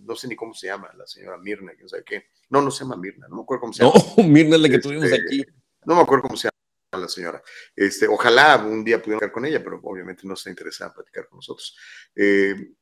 no 0.00 0.16
sé 0.16 0.28
ni 0.28 0.36
cómo 0.36 0.52
se 0.52 0.66
llama, 0.66 0.90
la 0.96 1.06
señora 1.06 1.38
Mirna, 1.38 1.74
que 1.76 1.88
sabe 1.88 2.04
qué. 2.04 2.26
No, 2.50 2.60
no 2.60 2.70
se 2.70 2.84
llama 2.84 2.96
Mirna, 2.96 3.28
no 3.28 3.36
me 3.36 3.42
acuerdo 3.42 3.62
cómo 3.62 3.72
se 3.72 3.84
llama. 3.84 3.94
No, 4.16 4.24
Mirna 4.28 4.56
es 4.56 4.62
la 4.62 4.68
que 4.68 4.78
tuvimos 4.78 5.04
este, 5.04 5.16
aquí. 5.16 5.44
No 5.84 5.94
me 5.94 6.02
acuerdo 6.02 6.22
cómo 6.22 6.36
se 6.36 6.48
llama 6.48 7.02
la 7.02 7.08
señora. 7.08 7.42
Este, 7.74 8.08
ojalá 8.08 8.56
un 8.56 8.84
día 8.84 8.98
pudiera 8.98 9.18
hablar 9.18 9.32
con 9.32 9.44
ella, 9.46 9.62
pero 9.62 9.80
obviamente 9.82 10.26
no 10.26 10.34
está 10.34 10.50
interesada 10.50 10.90
en 10.90 10.94
platicar 10.94 11.28
con 11.28 11.38
nosotros. 11.38 11.76
Eh, 12.14 12.74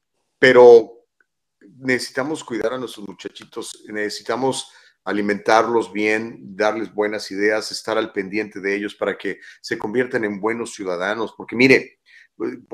pero 0.42 1.06
necesitamos 1.76 2.42
cuidar 2.42 2.72
a 2.72 2.78
nuestros 2.78 3.06
muchachitos, 3.06 3.84
necesitamos 3.86 4.72
alimentarlos 5.04 5.92
bien, 5.92 6.56
darles 6.56 6.92
buenas 6.92 7.30
ideas, 7.30 7.70
estar 7.70 7.96
al 7.96 8.12
pendiente 8.12 8.58
de 8.58 8.74
ellos 8.74 8.96
para 8.96 9.16
que 9.16 9.38
se 9.60 9.78
conviertan 9.78 10.24
en 10.24 10.40
buenos 10.40 10.74
ciudadanos. 10.74 11.32
Porque 11.36 11.54
mire, 11.54 12.00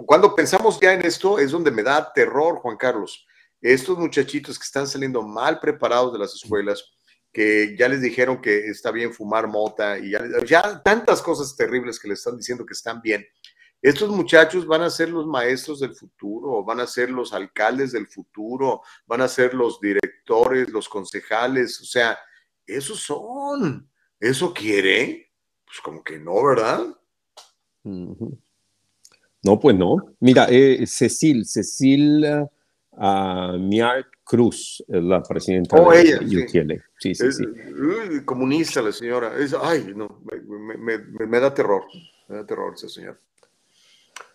cuando 0.06 0.34
pensamos 0.34 0.80
ya 0.80 0.94
en 0.94 1.04
esto 1.04 1.38
es 1.38 1.50
donde 1.50 1.70
me 1.70 1.82
da 1.82 2.10
terror, 2.10 2.56
Juan 2.56 2.78
Carlos. 2.78 3.26
Estos 3.60 3.98
muchachitos 3.98 4.58
que 4.58 4.64
están 4.64 4.86
saliendo 4.86 5.20
mal 5.20 5.60
preparados 5.60 6.14
de 6.14 6.20
las 6.20 6.34
escuelas, 6.34 6.82
que 7.30 7.76
ya 7.78 7.86
les 7.86 8.00
dijeron 8.00 8.40
que 8.40 8.68
está 8.68 8.90
bien 8.90 9.12
fumar 9.12 9.46
mota 9.46 9.98
y 9.98 10.12
ya, 10.46 10.82
tantas 10.82 11.20
cosas 11.20 11.54
terribles 11.54 12.00
que 12.00 12.08
les 12.08 12.20
están 12.20 12.38
diciendo 12.38 12.64
que 12.64 12.72
están 12.72 13.02
bien. 13.02 13.26
Estos 13.80 14.10
muchachos 14.10 14.66
van 14.66 14.82
a 14.82 14.90
ser 14.90 15.08
los 15.10 15.26
maestros 15.26 15.80
del 15.80 15.94
futuro, 15.94 16.64
van 16.64 16.80
a 16.80 16.86
ser 16.86 17.10
los 17.10 17.32
alcaldes 17.32 17.92
del 17.92 18.08
futuro, 18.08 18.82
van 19.06 19.20
a 19.20 19.28
ser 19.28 19.54
los 19.54 19.80
directores, 19.80 20.68
los 20.70 20.88
concejales, 20.88 21.80
o 21.80 21.84
sea, 21.84 22.18
esos 22.66 23.00
son. 23.00 23.88
¿Eso 24.20 24.52
quiere? 24.52 25.30
Pues 25.64 25.80
como 25.80 26.02
que 26.02 26.18
no, 26.18 26.44
¿verdad? 26.44 26.86
No, 29.42 29.60
pues 29.60 29.76
no. 29.76 29.96
Mira, 30.18 30.46
eh, 30.50 30.84
Cecil, 30.86 31.46
Cecil 31.46 32.24
uh, 32.92 33.58
Miar 33.58 34.06
Cruz 34.24 34.84
la 34.88 35.22
presidenta 35.22 35.80
oh, 35.80 35.92
de 35.92 36.00
ella, 36.00 36.18
Sí, 36.98 37.14
sí, 37.14 37.32
sí. 37.32 37.44
comunista 38.24 38.82
la 38.82 38.92
señora. 38.92 39.32
ay, 39.62 39.92
no, 39.94 40.20
me, 40.78 40.98
me, 40.98 41.40
da 41.40 41.54
terror. 41.54 41.84
Me 42.26 42.36
da 42.36 42.44
terror 42.46 42.74
esa 42.74 42.88
señora. 42.88 43.18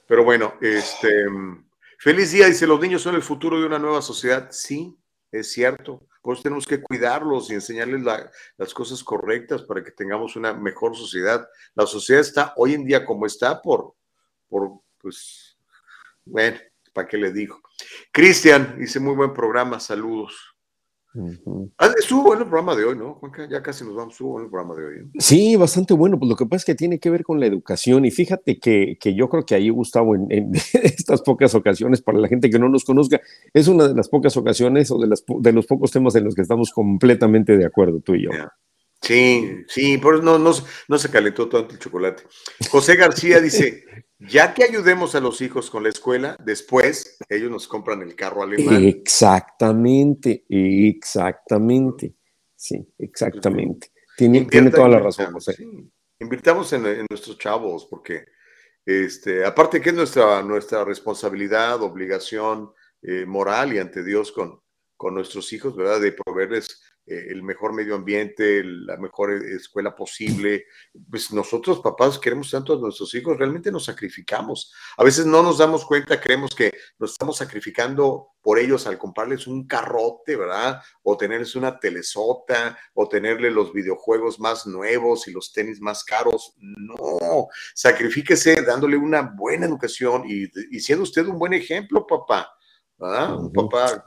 Pero 0.07 0.23
bueno, 0.23 0.53
este, 0.61 1.25
feliz 1.97 2.31
día, 2.31 2.47
dice, 2.47 2.67
los 2.67 2.79
niños 2.79 3.01
son 3.01 3.15
el 3.15 3.21
futuro 3.21 3.59
de 3.59 3.65
una 3.65 3.79
nueva 3.79 4.01
sociedad. 4.01 4.49
Sí, 4.51 4.97
es 5.31 5.51
cierto. 5.51 6.01
Pues 6.21 6.41
tenemos 6.41 6.65
que 6.65 6.81
cuidarlos 6.81 7.49
y 7.49 7.53
enseñarles 7.53 8.01
las 8.57 8.73
cosas 8.73 9.03
correctas 9.03 9.63
para 9.63 9.83
que 9.83 9.91
tengamos 9.91 10.35
una 10.35 10.53
mejor 10.53 10.95
sociedad. 10.95 11.47
La 11.75 11.85
sociedad 11.85 12.21
está 12.21 12.53
hoy 12.55 12.73
en 12.73 12.85
día 12.85 13.05
como 13.05 13.25
está 13.25 13.61
por, 13.61 13.95
por 14.47 14.71
pues, 14.99 15.57
bueno, 16.23 16.57
¿para 16.93 17.07
qué 17.07 17.17
le 17.17 17.33
digo? 17.33 17.61
Cristian, 18.11 18.77
dice 18.79 18.99
muy 19.01 19.15
buen 19.15 19.33
programa, 19.33 19.79
saludos. 19.79 20.52
Ah, 21.77 21.91
estuvo 21.99 22.23
bueno 22.23 22.41
el 22.41 22.49
programa 22.49 22.75
de 22.75 22.85
hoy, 22.85 22.97
¿no? 22.97 23.19
Ya 23.49 23.61
casi 23.61 23.85
nos 23.85 23.95
vamos, 23.95 24.13
estuvo 24.13 24.31
bueno 24.31 24.45
el 24.45 24.51
programa 24.51 24.75
de 24.75 24.85
hoy. 24.85 24.95
¿eh? 24.95 25.09
Sí, 25.19 25.55
bastante 25.55 25.93
bueno. 25.93 26.17
Pues 26.17 26.29
lo 26.29 26.35
que 26.35 26.45
pasa 26.45 26.57
es 26.57 26.65
que 26.65 26.75
tiene 26.75 26.99
que 26.99 27.09
ver 27.09 27.23
con 27.23 27.39
la 27.39 27.45
educación. 27.45 28.05
Y 28.05 28.11
fíjate 28.11 28.59
que, 28.59 28.97
que 28.99 29.13
yo 29.13 29.29
creo 29.29 29.45
que 29.45 29.55
ahí, 29.55 29.69
Gustavo, 29.69 30.15
en, 30.15 30.27
en, 30.29 30.51
estas 30.73 31.21
pocas 31.21 31.53
ocasiones, 31.53 32.01
para 32.01 32.17
la 32.17 32.27
gente 32.27 32.49
que 32.49 32.57
no 32.57 32.67
nos 32.69 32.83
conozca, 32.83 33.21
es 33.53 33.67
una 33.67 33.87
de 33.87 33.95
las 33.95 34.09
pocas 34.09 34.35
ocasiones 34.37 34.89
o 34.91 34.97
de, 34.97 35.07
las, 35.07 35.23
de 35.27 35.53
los 35.53 35.67
pocos 35.67 35.91
temas 35.91 36.15
en 36.15 36.23
los 36.23 36.35
que 36.35 36.41
estamos 36.41 36.71
completamente 36.71 37.57
de 37.57 37.65
acuerdo, 37.65 37.99
tú 37.99 38.15
y 38.15 38.23
yo. 38.23 38.29
Sí, 39.03 39.65
sí, 39.67 39.97
por 39.97 40.15
eso 40.15 40.23
no, 40.23 40.39
no, 40.39 40.51
no 40.87 40.97
se 40.97 41.11
calentó 41.11 41.49
tanto 41.49 41.73
el 41.73 41.79
chocolate. 41.79 42.23
José 42.69 42.95
García 42.95 43.41
dice, 43.41 43.83
ya 44.19 44.53
que 44.53 44.63
ayudemos 44.63 45.13
a 45.15 45.19
los 45.19 45.41
hijos 45.41 45.69
con 45.69 45.83
la 45.83 45.89
escuela, 45.89 46.37
después 46.39 47.17
ellos 47.27 47.51
nos 47.51 47.67
compran 47.67 48.01
el 48.01 48.15
carro 48.15 48.43
alemán. 48.43 48.81
Exactamente, 48.85 50.45
exactamente. 50.47 52.15
Sí, 52.55 52.87
exactamente. 52.97 53.91
Tiene, 54.15 54.45
tiene 54.45 54.71
toda 54.71 54.87
la 54.87 54.99
razón, 54.99 55.33
José. 55.33 55.57
Invirtamos 56.19 56.71
en, 56.71 57.05
nuestros 57.09 57.37
chavos, 57.37 57.85
porque 57.89 58.23
este, 58.85 59.43
aparte 59.43 59.81
que 59.81 59.89
es 59.89 59.95
nuestra, 59.95 60.41
nuestra 60.43 60.85
responsabilidad, 60.85 61.81
obligación 61.81 62.71
eh, 63.01 63.25
moral 63.25 63.73
y 63.73 63.79
ante 63.79 64.01
Dios 64.01 64.31
con, 64.31 64.61
con 64.95 65.13
nuestros 65.13 65.51
hijos, 65.51 65.75
¿verdad? 65.75 65.99
De 65.99 66.13
proveerles 66.13 66.81
el 67.05 67.43
mejor 67.43 67.73
medio 67.73 67.95
ambiente, 67.95 68.63
la 68.63 68.97
mejor 68.97 69.31
e, 69.31 69.55
escuela 69.55 69.95
posible. 69.95 70.65
Pues 71.09 71.31
nosotros, 71.31 71.79
papás, 71.81 72.17
queremos 72.19 72.49
tanto 72.51 72.73
a 72.73 72.79
nuestros 72.79 73.13
hijos, 73.15 73.37
realmente 73.37 73.71
nos 73.71 73.85
sacrificamos. 73.85 74.73
A 74.97 75.03
veces 75.03 75.25
no 75.25 75.43
nos 75.43 75.57
damos 75.57 75.85
cuenta, 75.85 76.19
creemos 76.19 76.55
que 76.55 76.71
nos 76.99 77.11
estamos 77.11 77.37
sacrificando 77.37 78.29
por 78.41 78.59
ellos 78.59 78.87
al 78.87 78.97
comprarles 78.97 79.47
un 79.47 79.67
carrote, 79.67 80.35
¿verdad? 80.35 80.81
O 81.01 81.17
tenerles 81.17 81.55
una 81.55 81.79
telesota, 81.79 82.77
o 82.93 83.07
tenerle 83.07 83.51
los 83.51 83.73
videojuegos 83.73 84.39
más 84.39 84.65
nuevos 84.67 85.27
y 85.27 85.31
los 85.31 85.51
tenis 85.51 85.79
más 85.81 86.03
caros. 86.03 86.53
No, 86.57 87.47
sacrifíquese 87.73 88.61
dándole 88.61 88.97
una 88.97 89.21
buena 89.21 89.65
educación 89.65 90.23
y, 90.27 90.47
siendo 90.79 91.03
usted 91.03 91.25
un 91.25 91.39
buen 91.39 91.53
ejemplo, 91.53 92.05
papá. 92.05 92.49
¿verdad? 92.97 93.37
Un 93.37 93.51
papá 93.51 94.03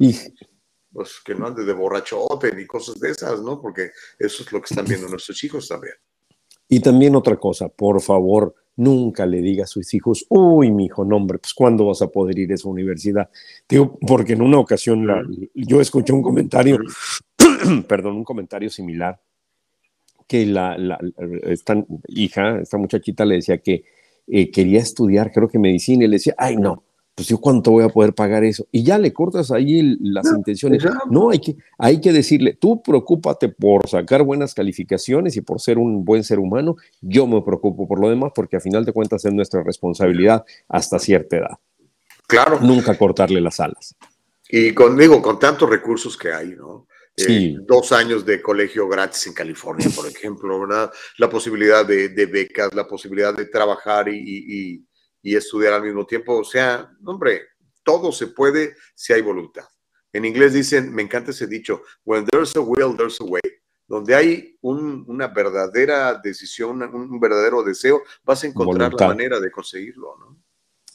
pues 0.96 1.20
que 1.22 1.34
no 1.34 1.46
ande 1.46 1.62
de 1.62 1.74
borrachote 1.74 2.54
ni 2.56 2.66
cosas 2.66 2.98
de 2.98 3.10
esas, 3.10 3.42
¿no? 3.42 3.60
Porque 3.60 3.90
eso 4.18 4.42
es 4.42 4.50
lo 4.50 4.60
que 4.60 4.68
están 4.70 4.86
viendo 4.86 5.08
nuestros 5.10 5.44
hijos 5.44 5.68
también. 5.68 5.92
Y 6.68 6.80
también 6.80 7.14
otra 7.14 7.36
cosa, 7.36 7.68
por 7.68 8.00
favor, 8.00 8.54
nunca 8.76 9.26
le 9.26 9.42
diga 9.42 9.64
a 9.64 9.66
sus 9.66 9.92
hijos, 9.92 10.24
uy, 10.30 10.70
mi 10.72 10.86
hijo, 10.86 11.04
no, 11.04 11.16
hombre, 11.16 11.38
pues 11.38 11.52
¿cuándo 11.52 11.86
vas 11.86 12.00
a 12.00 12.08
poder 12.08 12.38
ir 12.38 12.50
a 12.50 12.54
esa 12.54 12.68
universidad? 12.68 13.28
Digo, 13.68 13.98
porque 14.06 14.32
en 14.32 14.40
una 14.40 14.58
ocasión 14.58 15.06
yo 15.54 15.80
escuché 15.82 16.14
un 16.14 16.22
comentario, 16.22 16.78
perdón, 17.88 18.16
un 18.16 18.24
comentario 18.24 18.70
similar, 18.70 19.20
que 20.26 20.46
la, 20.46 20.98
esta 21.42 21.84
hija, 22.08 22.60
esta 22.60 22.78
muchachita 22.78 23.24
le 23.24 23.36
decía 23.36 23.58
que 23.58 23.84
eh, 24.26 24.50
quería 24.50 24.80
estudiar, 24.80 25.30
creo 25.30 25.46
que 25.46 25.58
medicina, 25.58 26.04
y 26.04 26.08
le 26.08 26.16
decía, 26.16 26.34
ay, 26.36 26.56
no, 26.56 26.82
pues 27.16 27.28
yo 27.28 27.38
cuánto 27.38 27.70
voy 27.70 27.82
a 27.82 27.88
poder 27.88 28.12
pagar 28.12 28.44
eso. 28.44 28.68
Y 28.70 28.84
ya 28.84 28.98
le 28.98 29.14
cortas 29.14 29.50
ahí 29.50 29.96
las 30.00 30.26
intenciones. 30.26 30.84
No, 31.10 31.30
hay 31.30 31.38
que, 31.38 31.56
hay 31.78 31.98
que 31.98 32.12
decirle, 32.12 32.52
tú 32.52 32.82
preocúpate 32.82 33.48
por 33.48 33.88
sacar 33.88 34.22
buenas 34.22 34.52
calificaciones 34.52 35.34
y 35.38 35.40
por 35.40 35.58
ser 35.58 35.78
un 35.78 36.04
buen 36.04 36.22
ser 36.24 36.38
humano, 36.38 36.76
yo 37.00 37.26
me 37.26 37.40
preocupo 37.40 37.88
por 37.88 38.00
lo 38.00 38.10
demás 38.10 38.32
porque 38.34 38.58
a 38.58 38.60
final 38.60 38.84
de 38.84 38.92
cuentas 38.92 39.24
es 39.24 39.32
nuestra 39.32 39.62
responsabilidad 39.62 40.44
hasta 40.68 40.98
cierta 40.98 41.38
edad. 41.38 41.58
Claro. 42.26 42.60
Nunca 42.60 42.98
cortarle 42.98 43.40
las 43.40 43.60
alas. 43.60 43.96
Y 44.50 44.74
conmigo, 44.74 45.22
con 45.22 45.38
tantos 45.38 45.70
recursos 45.70 46.18
que 46.18 46.34
hay, 46.34 46.48
¿no? 46.48 46.86
Eh, 47.16 47.56
dos 47.66 47.92
años 47.92 48.26
de 48.26 48.42
colegio 48.42 48.86
gratis 48.88 49.26
en 49.28 49.32
California, 49.32 49.88
por 49.96 50.06
ejemplo, 50.14 50.60
¿verdad? 50.60 50.90
La 51.16 51.30
posibilidad 51.30 51.86
de, 51.86 52.08
becas, 52.26 52.74
la 52.74 52.86
posibilidad 52.86 53.34
de 53.34 53.46
trabajar 53.46 54.10
y 54.10 54.84
y 54.86 54.86
estudiar 55.34 55.72
al 55.72 55.82
mismo 55.82 56.06
tiempo. 56.06 56.38
O 56.38 56.44
sea, 56.44 56.90
hombre, 57.04 57.42
todo 57.82 58.12
se 58.12 58.28
puede 58.28 58.76
si 58.94 59.12
hay 59.12 59.22
voluntad. 59.22 59.64
En 60.12 60.24
inglés 60.24 60.52
dicen, 60.52 60.94
me 60.94 61.02
encanta 61.02 61.30
ese 61.30 61.46
dicho, 61.46 61.82
when 62.04 62.24
there's 62.26 62.54
a 62.56 62.60
will, 62.60 62.96
there's 62.96 63.20
a 63.20 63.24
way. 63.24 63.42
Donde 63.88 64.14
hay 64.14 64.58
una 64.62 65.28
verdadera 65.28 66.14
decisión, 66.14 66.82
un, 66.82 67.20
verdadero 67.20 67.62
deseo, 67.62 68.02
vas 68.24 68.42
a 68.42 68.48
encontrar 68.48 68.92
la 68.94 69.08
manera 69.08 69.38
de 69.38 69.50
conseguirlo, 69.50 70.16
¿no? 70.18 70.38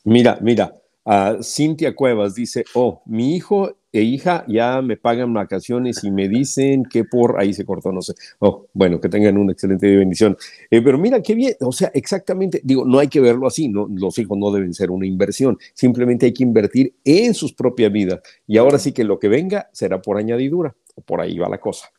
Mira, 0.03 0.37
mira, 0.41 0.73
uh, 1.05 1.41
Cintia 1.41 1.95
Cuevas 1.95 2.35
dice, 2.35 2.65
oh, 2.73 3.01
mi 3.05 3.35
hijo 3.35 3.75
e 3.93 4.01
hija 4.01 4.45
ya 4.47 4.81
me 4.81 4.95
pagan 4.95 5.33
vacaciones 5.33 6.03
y 6.03 6.11
me 6.11 6.29
dicen 6.29 6.85
que 6.85 7.03
por 7.03 7.39
ahí 7.39 7.53
se 7.53 7.65
cortó, 7.65 7.91
no 7.91 8.01
sé. 8.01 8.13
Oh, 8.39 8.67
bueno, 8.73 9.01
que 9.01 9.09
tengan 9.09 9.37
una 9.37 9.51
excelente 9.51 9.95
bendición. 9.97 10.37
Eh, 10.69 10.81
pero 10.81 10.97
mira 10.97 11.21
qué 11.21 11.35
bien, 11.35 11.55
o 11.59 11.71
sea, 11.71 11.91
exactamente, 11.93 12.61
digo, 12.63 12.85
no 12.85 12.99
hay 12.99 13.09
que 13.09 13.19
verlo 13.19 13.47
así, 13.47 13.67
¿no? 13.67 13.87
Los 13.89 14.17
hijos 14.17 14.37
no 14.37 14.51
deben 14.51 14.73
ser 14.73 14.91
una 14.91 15.05
inversión, 15.05 15.57
simplemente 15.73 16.25
hay 16.25 16.33
que 16.33 16.43
invertir 16.43 16.95
en 17.03 17.33
sus 17.33 17.53
propias 17.53 17.91
vidas. 17.91 18.21
Y 18.47 18.57
ahora 18.57 18.79
sí 18.79 18.93
que 18.93 19.03
lo 19.03 19.19
que 19.19 19.27
venga 19.27 19.69
será 19.73 20.01
por 20.01 20.17
añadidura, 20.17 20.75
o 20.95 21.01
por 21.01 21.21
ahí 21.21 21.37
va 21.37 21.49
la 21.49 21.59
cosa. 21.59 21.91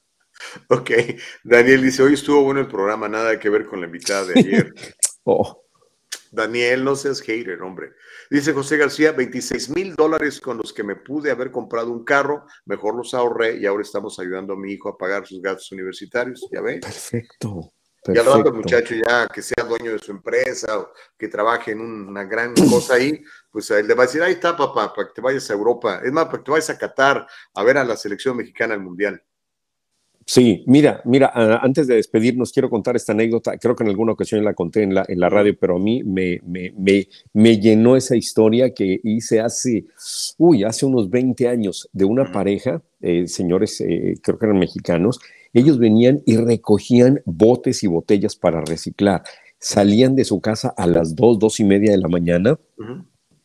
Ok, 0.68 0.90
Daniel 1.44 1.82
dice, 1.82 2.02
hoy 2.02 2.14
estuvo 2.14 2.42
bueno 2.42 2.60
el 2.60 2.66
programa, 2.66 3.08
nada 3.08 3.38
que 3.38 3.50
ver 3.50 3.66
con 3.66 3.80
la 3.80 3.86
invitada 3.86 4.24
de 4.24 4.40
ayer. 4.40 4.74
oh. 5.24 5.61
Daniel, 6.32 6.82
no 6.82 6.96
seas 6.96 7.20
hater, 7.20 7.60
hombre. 7.62 7.92
Dice 8.30 8.54
José 8.54 8.78
García, 8.78 9.12
26 9.12 9.68
mil 9.68 9.94
dólares 9.94 10.40
con 10.40 10.56
los 10.56 10.72
que 10.72 10.82
me 10.82 10.96
pude 10.96 11.30
haber 11.30 11.50
comprado 11.50 11.92
un 11.92 12.04
carro, 12.04 12.46
mejor 12.64 12.96
los 12.96 13.12
ahorré 13.12 13.58
y 13.58 13.66
ahora 13.66 13.82
estamos 13.82 14.18
ayudando 14.18 14.54
a 14.54 14.56
mi 14.56 14.72
hijo 14.72 14.88
a 14.88 14.96
pagar 14.96 15.26
sus 15.26 15.42
gastos 15.42 15.70
universitarios, 15.72 16.48
¿ya 16.50 16.62
ves? 16.62 16.80
Perfecto. 16.80 17.72
Ya 18.08 18.22
lo 18.24 18.34
el 18.34 18.52
muchacho 18.52 18.96
ya 18.96 19.28
que 19.28 19.42
sea 19.42 19.62
dueño 19.64 19.92
de 19.92 19.98
su 20.00 20.10
empresa 20.10 20.76
o 20.76 20.92
que 21.16 21.28
trabaje 21.28 21.70
en 21.70 21.80
una 21.80 22.24
gran 22.24 22.52
cosa 22.54 22.94
ahí, 22.94 23.22
pues 23.48 23.70
él 23.70 23.86
le 23.86 23.94
va 23.94 24.04
a 24.04 24.06
decir, 24.06 24.22
ahí 24.22 24.32
está 24.32 24.56
papá, 24.56 24.92
para 24.92 25.06
que 25.06 25.14
te 25.14 25.20
vayas 25.20 25.48
a 25.50 25.52
Europa, 25.52 26.00
es 26.02 26.10
más, 26.10 26.24
para 26.24 26.38
que 26.38 26.44
te 26.44 26.50
vayas 26.50 26.70
a 26.70 26.78
Qatar 26.78 27.26
a 27.54 27.62
ver 27.62 27.78
a 27.78 27.84
la 27.84 27.96
selección 27.96 28.36
mexicana 28.36 28.74
al 28.74 28.80
Mundial. 28.80 29.22
Sí, 30.26 30.62
mira, 30.66 31.02
mira, 31.04 31.32
antes 31.62 31.86
de 31.86 31.96
despedirnos, 31.96 32.52
quiero 32.52 32.70
contar 32.70 32.96
esta 32.96 33.12
anécdota. 33.12 33.56
Creo 33.58 33.74
que 33.74 33.82
en 33.82 33.90
alguna 33.90 34.12
ocasión 34.12 34.44
la 34.44 34.54
conté 34.54 34.82
en 34.82 34.94
la, 34.94 35.04
en 35.08 35.18
la 35.18 35.28
radio, 35.28 35.56
pero 35.58 35.76
a 35.76 35.78
mí 35.78 36.02
me, 36.04 36.40
me, 36.46 36.72
me, 36.76 37.08
me 37.32 37.58
llenó 37.58 37.96
esa 37.96 38.16
historia 38.16 38.72
que 38.72 39.00
hice 39.02 39.40
hace, 39.40 39.86
uy, 40.38 40.64
hace 40.64 40.86
unos 40.86 41.10
20 41.10 41.48
años 41.48 41.88
de 41.92 42.04
una 42.04 42.30
pareja, 42.30 42.82
eh, 43.00 43.26
señores, 43.26 43.80
eh, 43.80 44.14
creo 44.22 44.38
que 44.38 44.46
eran 44.46 44.58
mexicanos. 44.58 45.18
Ellos 45.52 45.78
venían 45.78 46.22
y 46.24 46.36
recogían 46.36 47.20
botes 47.24 47.82
y 47.82 47.88
botellas 47.88 48.36
para 48.36 48.60
reciclar. 48.60 49.22
Salían 49.58 50.14
de 50.14 50.24
su 50.24 50.40
casa 50.40 50.72
a 50.76 50.86
las 50.86 51.14
2, 51.14 51.38
dos 51.38 51.60
y 51.60 51.64
media 51.64 51.92
de 51.92 51.98
la 51.98 52.08
mañana, 52.08 52.58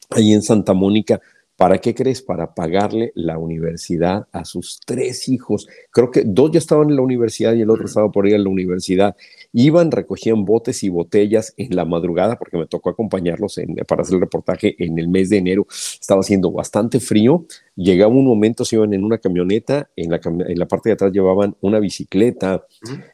ahí 0.10 0.34
en 0.34 0.42
Santa 0.42 0.74
Mónica, 0.74 1.22
¿Para 1.58 1.80
qué 1.80 1.96
crees? 1.96 2.22
Para 2.22 2.54
pagarle 2.54 3.12
la 3.16 3.38
universidad 3.38 4.28
a 4.32 4.46
sus 4.46 4.80
tres 4.86 5.28
hijos. 5.28 5.68
Creo 5.92 6.12
que 6.12 6.24
dos 6.24 6.52
ya 6.52 6.60
estaban 6.60 6.90
en 6.90 6.96
la 6.96 7.02
universidad 7.02 7.54
y 7.54 7.62
el 7.62 7.70
otro 7.70 7.86
estaba 7.86 8.12
por 8.12 8.28
ir 8.28 8.36
a 8.36 8.38
la 8.38 8.50
universidad. 8.50 9.16
Iban, 9.54 9.92
recogían 9.92 10.46
botes 10.46 10.84
y 10.84 10.90
botellas 10.90 11.54
en 11.58 11.76
la 11.76 11.84
madrugada, 11.84 12.38
porque 12.38 12.58
me 12.58 12.68
tocó 12.68 12.92
acompañarlos 12.92 13.60
para 13.88 14.04
hacer 14.04 14.16
el 14.16 14.22
reportaje 14.22 14.76
en 14.78 15.00
el 15.00 15.10
mes 15.10 15.30
de 15.30 15.38
enero. 15.38 15.66
Estaba 15.70 16.22
haciendo 16.22 16.52
bastante 16.52 17.00
frío. 17.00 17.46
Llegaba 17.76 18.14
un 18.14 18.26
momento, 18.26 18.64
se 18.64 18.76
iban 18.76 18.94
en 18.94 19.04
una 19.04 19.18
camioneta, 19.18 19.90
en 19.96 20.12
la, 20.12 20.22
en 20.24 20.60
la 20.60 20.68
parte 20.68 20.90
de 20.90 20.94
atrás 20.94 21.12
llevaban 21.12 21.56
una 21.62 21.80
bicicleta. 21.80 22.66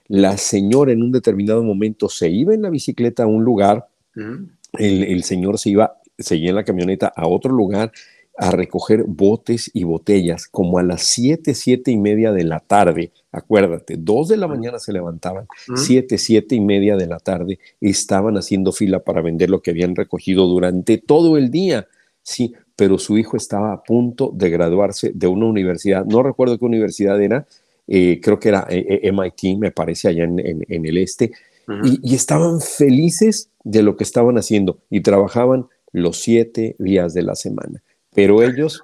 La 0.07 0.37
señora 0.37 0.91
en 0.91 1.01
un 1.01 1.11
determinado 1.11 1.63
momento 1.63 2.09
se 2.09 2.29
iba 2.29 2.53
en 2.53 2.61
la 2.61 2.69
bicicleta 2.69 3.23
a 3.23 3.27
un 3.27 3.43
lugar 3.43 3.87
el, 4.77 5.23
señor 5.23 5.59
se 5.59 5.69
iba, 5.69 5.99
seguía 6.17 6.49
en 6.49 6.55
la 6.55 6.63
camioneta 6.63 7.11
a 7.15 7.27
otro 7.27 7.51
lugar 7.53 7.91
a 8.38 8.51
recoger 8.51 9.03
botes 9.03 9.69
y 9.73 9.84
botellas 9.84 10.47
como 10.47 10.80
a 10.80 10.84
las 10.84 11.03
siete, 11.03 11.53
siete 11.53 11.91
y 11.91 11.97
media 11.97 12.31
de 12.31 12.43
la 12.43 12.60
tarde. 12.60 13.11
Acuérdate, 13.31 13.95
dos 13.97 14.27
de 14.27 14.38
la 14.38 14.47
mañana 14.47 14.80
se 14.80 14.91
levantaban, 14.91 15.47
siete, 15.76 16.18
siete 16.18 16.55
y 16.55 16.60
media 16.60 16.95
de 16.97 17.07
la 17.07 17.19
tarde 17.19 17.60
estaban 17.80 18.38
haciendo 18.38 18.72
fila 18.72 18.99
para 18.99 19.22
vender 19.22 19.49
lo 19.49 19.61
que 19.61 19.72
habían 19.72 19.95
recogido 19.95 20.47
durante 20.47 20.97
todo 20.97 21.38
el 21.38 21.51
día. 21.51 21.88
Sí, 22.23 22.53
pero 22.76 22.97
su 22.97 23.18
hijo 23.18 23.38
estaba 23.38 23.73
a 23.73 23.84
punto 23.84 24.31
de 24.34 24.49
graduarse 24.49 25.11
de 25.14 25.27
una 25.27 25.45
universidad, 25.45 26.05
no 26.05 26.23
recuerdo 26.23 26.57
qué 26.57 26.65
universidad 26.65 27.22
era, 27.22 27.45
eh, 27.88 28.19
creo 28.22 28.39
que 28.39 28.49
era 28.49 28.65
eh, 28.69 28.99
eh, 29.03 29.11
MIT, 29.11 29.57
me 29.60 29.72
parece, 29.72 30.07
allá 30.07 30.23
en, 30.23 30.39
el 30.39 30.97
este, 30.97 31.31
y, 31.84 32.15
estaban 32.15 32.61
felices 32.61 33.49
de 33.64 33.84
lo 33.84 33.95
que 33.95 34.03
estaban 34.03 34.38
haciendo 34.38 34.80
y 34.89 35.01
trabajaban 35.01 35.68
los 35.91 36.18
siete 36.18 36.76
días 36.80 37.14
de 37.14 37.23
la 37.23 37.35
semana. 37.35 37.84
Pero 38.14 38.44
ellos, 38.44 38.84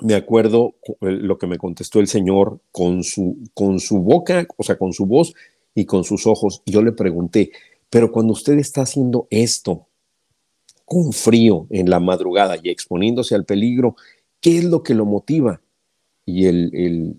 me 0.00 0.14
acuerdo 0.14 0.74
lo 1.00 1.38
que 1.38 1.46
me 1.46 1.58
contestó 1.58 2.00
el 2.00 2.08
Señor 2.08 2.60
con 2.70 3.02
su, 3.02 3.38
con 3.54 3.80
su 3.80 3.98
boca, 4.00 4.46
o 4.56 4.62
sea, 4.62 4.76
con 4.76 4.92
su 4.92 5.06
voz 5.06 5.34
y 5.74 5.86
con 5.86 6.04
sus 6.04 6.26
ojos. 6.26 6.62
Yo 6.66 6.82
le 6.82 6.92
pregunté, 6.92 7.52
pero 7.90 8.12
cuando 8.12 8.32
usted 8.32 8.58
está 8.58 8.82
haciendo 8.82 9.26
esto 9.30 9.86
con 10.84 11.12
frío 11.12 11.66
en 11.70 11.90
la 11.90 11.98
madrugada 11.98 12.56
y 12.62 12.70
exponiéndose 12.70 13.34
al 13.34 13.44
peligro, 13.44 13.96
¿qué 14.40 14.58
es 14.58 14.64
lo 14.64 14.82
que 14.82 14.94
lo 14.94 15.04
motiva? 15.04 15.60
Y 16.24 16.46
el, 16.46 17.16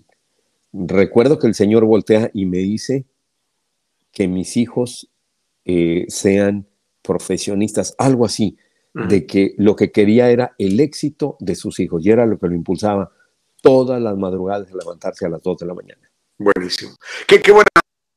recuerdo 0.72 1.38
que 1.38 1.46
el 1.46 1.54
Señor 1.54 1.84
voltea 1.84 2.30
y 2.32 2.46
me 2.46 2.58
dice 2.58 3.04
que 4.12 4.28
mis 4.28 4.56
hijos 4.56 5.08
eh, 5.64 6.06
sean 6.08 6.66
profesionistas, 7.02 7.94
algo 7.98 8.24
así, 8.24 8.56
de 8.94 9.26
que 9.26 9.54
lo 9.58 9.76
que 9.76 9.92
quería 9.92 10.30
era 10.30 10.54
el 10.58 10.80
éxito 10.80 11.36
de 11.40 11.54
sus 11.54 11.78
hijos 11.78 12.04
y 12.04 12.10
era 12.10 12.26
lo 12.26 12.38
que 12.38 12.48
lo 12.48 12.54
impulsaba 12.54 13.12
todas 13.60 14.00
las 14.00 14.16
madrugadas 14.16 14.72
a 14.72 14.76
levantarse 14.76 15.26
a 15.26 15.28
las 15.28 15.42
2 15.42 15.58
de 15.58 15.66
la 15.66 15.74
mañana. 15.74 16.10
Buenísimo. 16.38 16.92
Qué, 17.26 17.40
qué 17.40 17.50
buena 17.50 17.68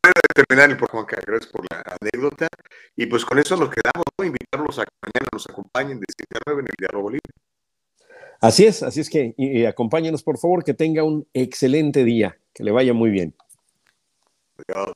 manera 0.03 0.21
de 0.27 0.43
terminar 0.43 0.69
el 0.69 0.77
programa, 0.77 1.07
gracias 1.25 1.51
por 1.51 1.65
la 1.71 1.83
anécdota. 1.99 2.47
Y 2.95 3.05
pues 3.07 3.25
con 3.25 3.39
eso 3.39 3.55
nos 3.57 3.69
quedamos, 3.69 4.05
¿no? 4.17 4.25
invitarlos 4.25 4.79
a 4.79 4.83
que 4.83 4.91
mañana 5.01 5.27
nos 5.31 5.49
acompañen 5.49 5.99
de 5.99 6.05
7 6.15 6.37
a 6.37 6.41
9 6.47 6.61
en 6.61 6.67
el 6.67 6.75
Diálogo 6.77 7.09
Libre. 7.09 7.31
Así 8.41 8.65
es, 8.65 8.81
así 8.81 9.01
es 9.01 9.09
que 9.09 9.35
y, 9.37 9.65
acompáñenos 9.65 10.23
por 10.23 10.39
favor, 10.39 10.63
que 10.63 10.73
tenga 10.73 11.03
un 11.03 11.27
excelente 11.33 12.03
día, 12.03 12.39
que 12.53 12.63
le 12.63 12.71
vaya 12.71 12.93
muy 12.93 13.11
bien. 13.11 13.35
Adiós. 14.67 14.95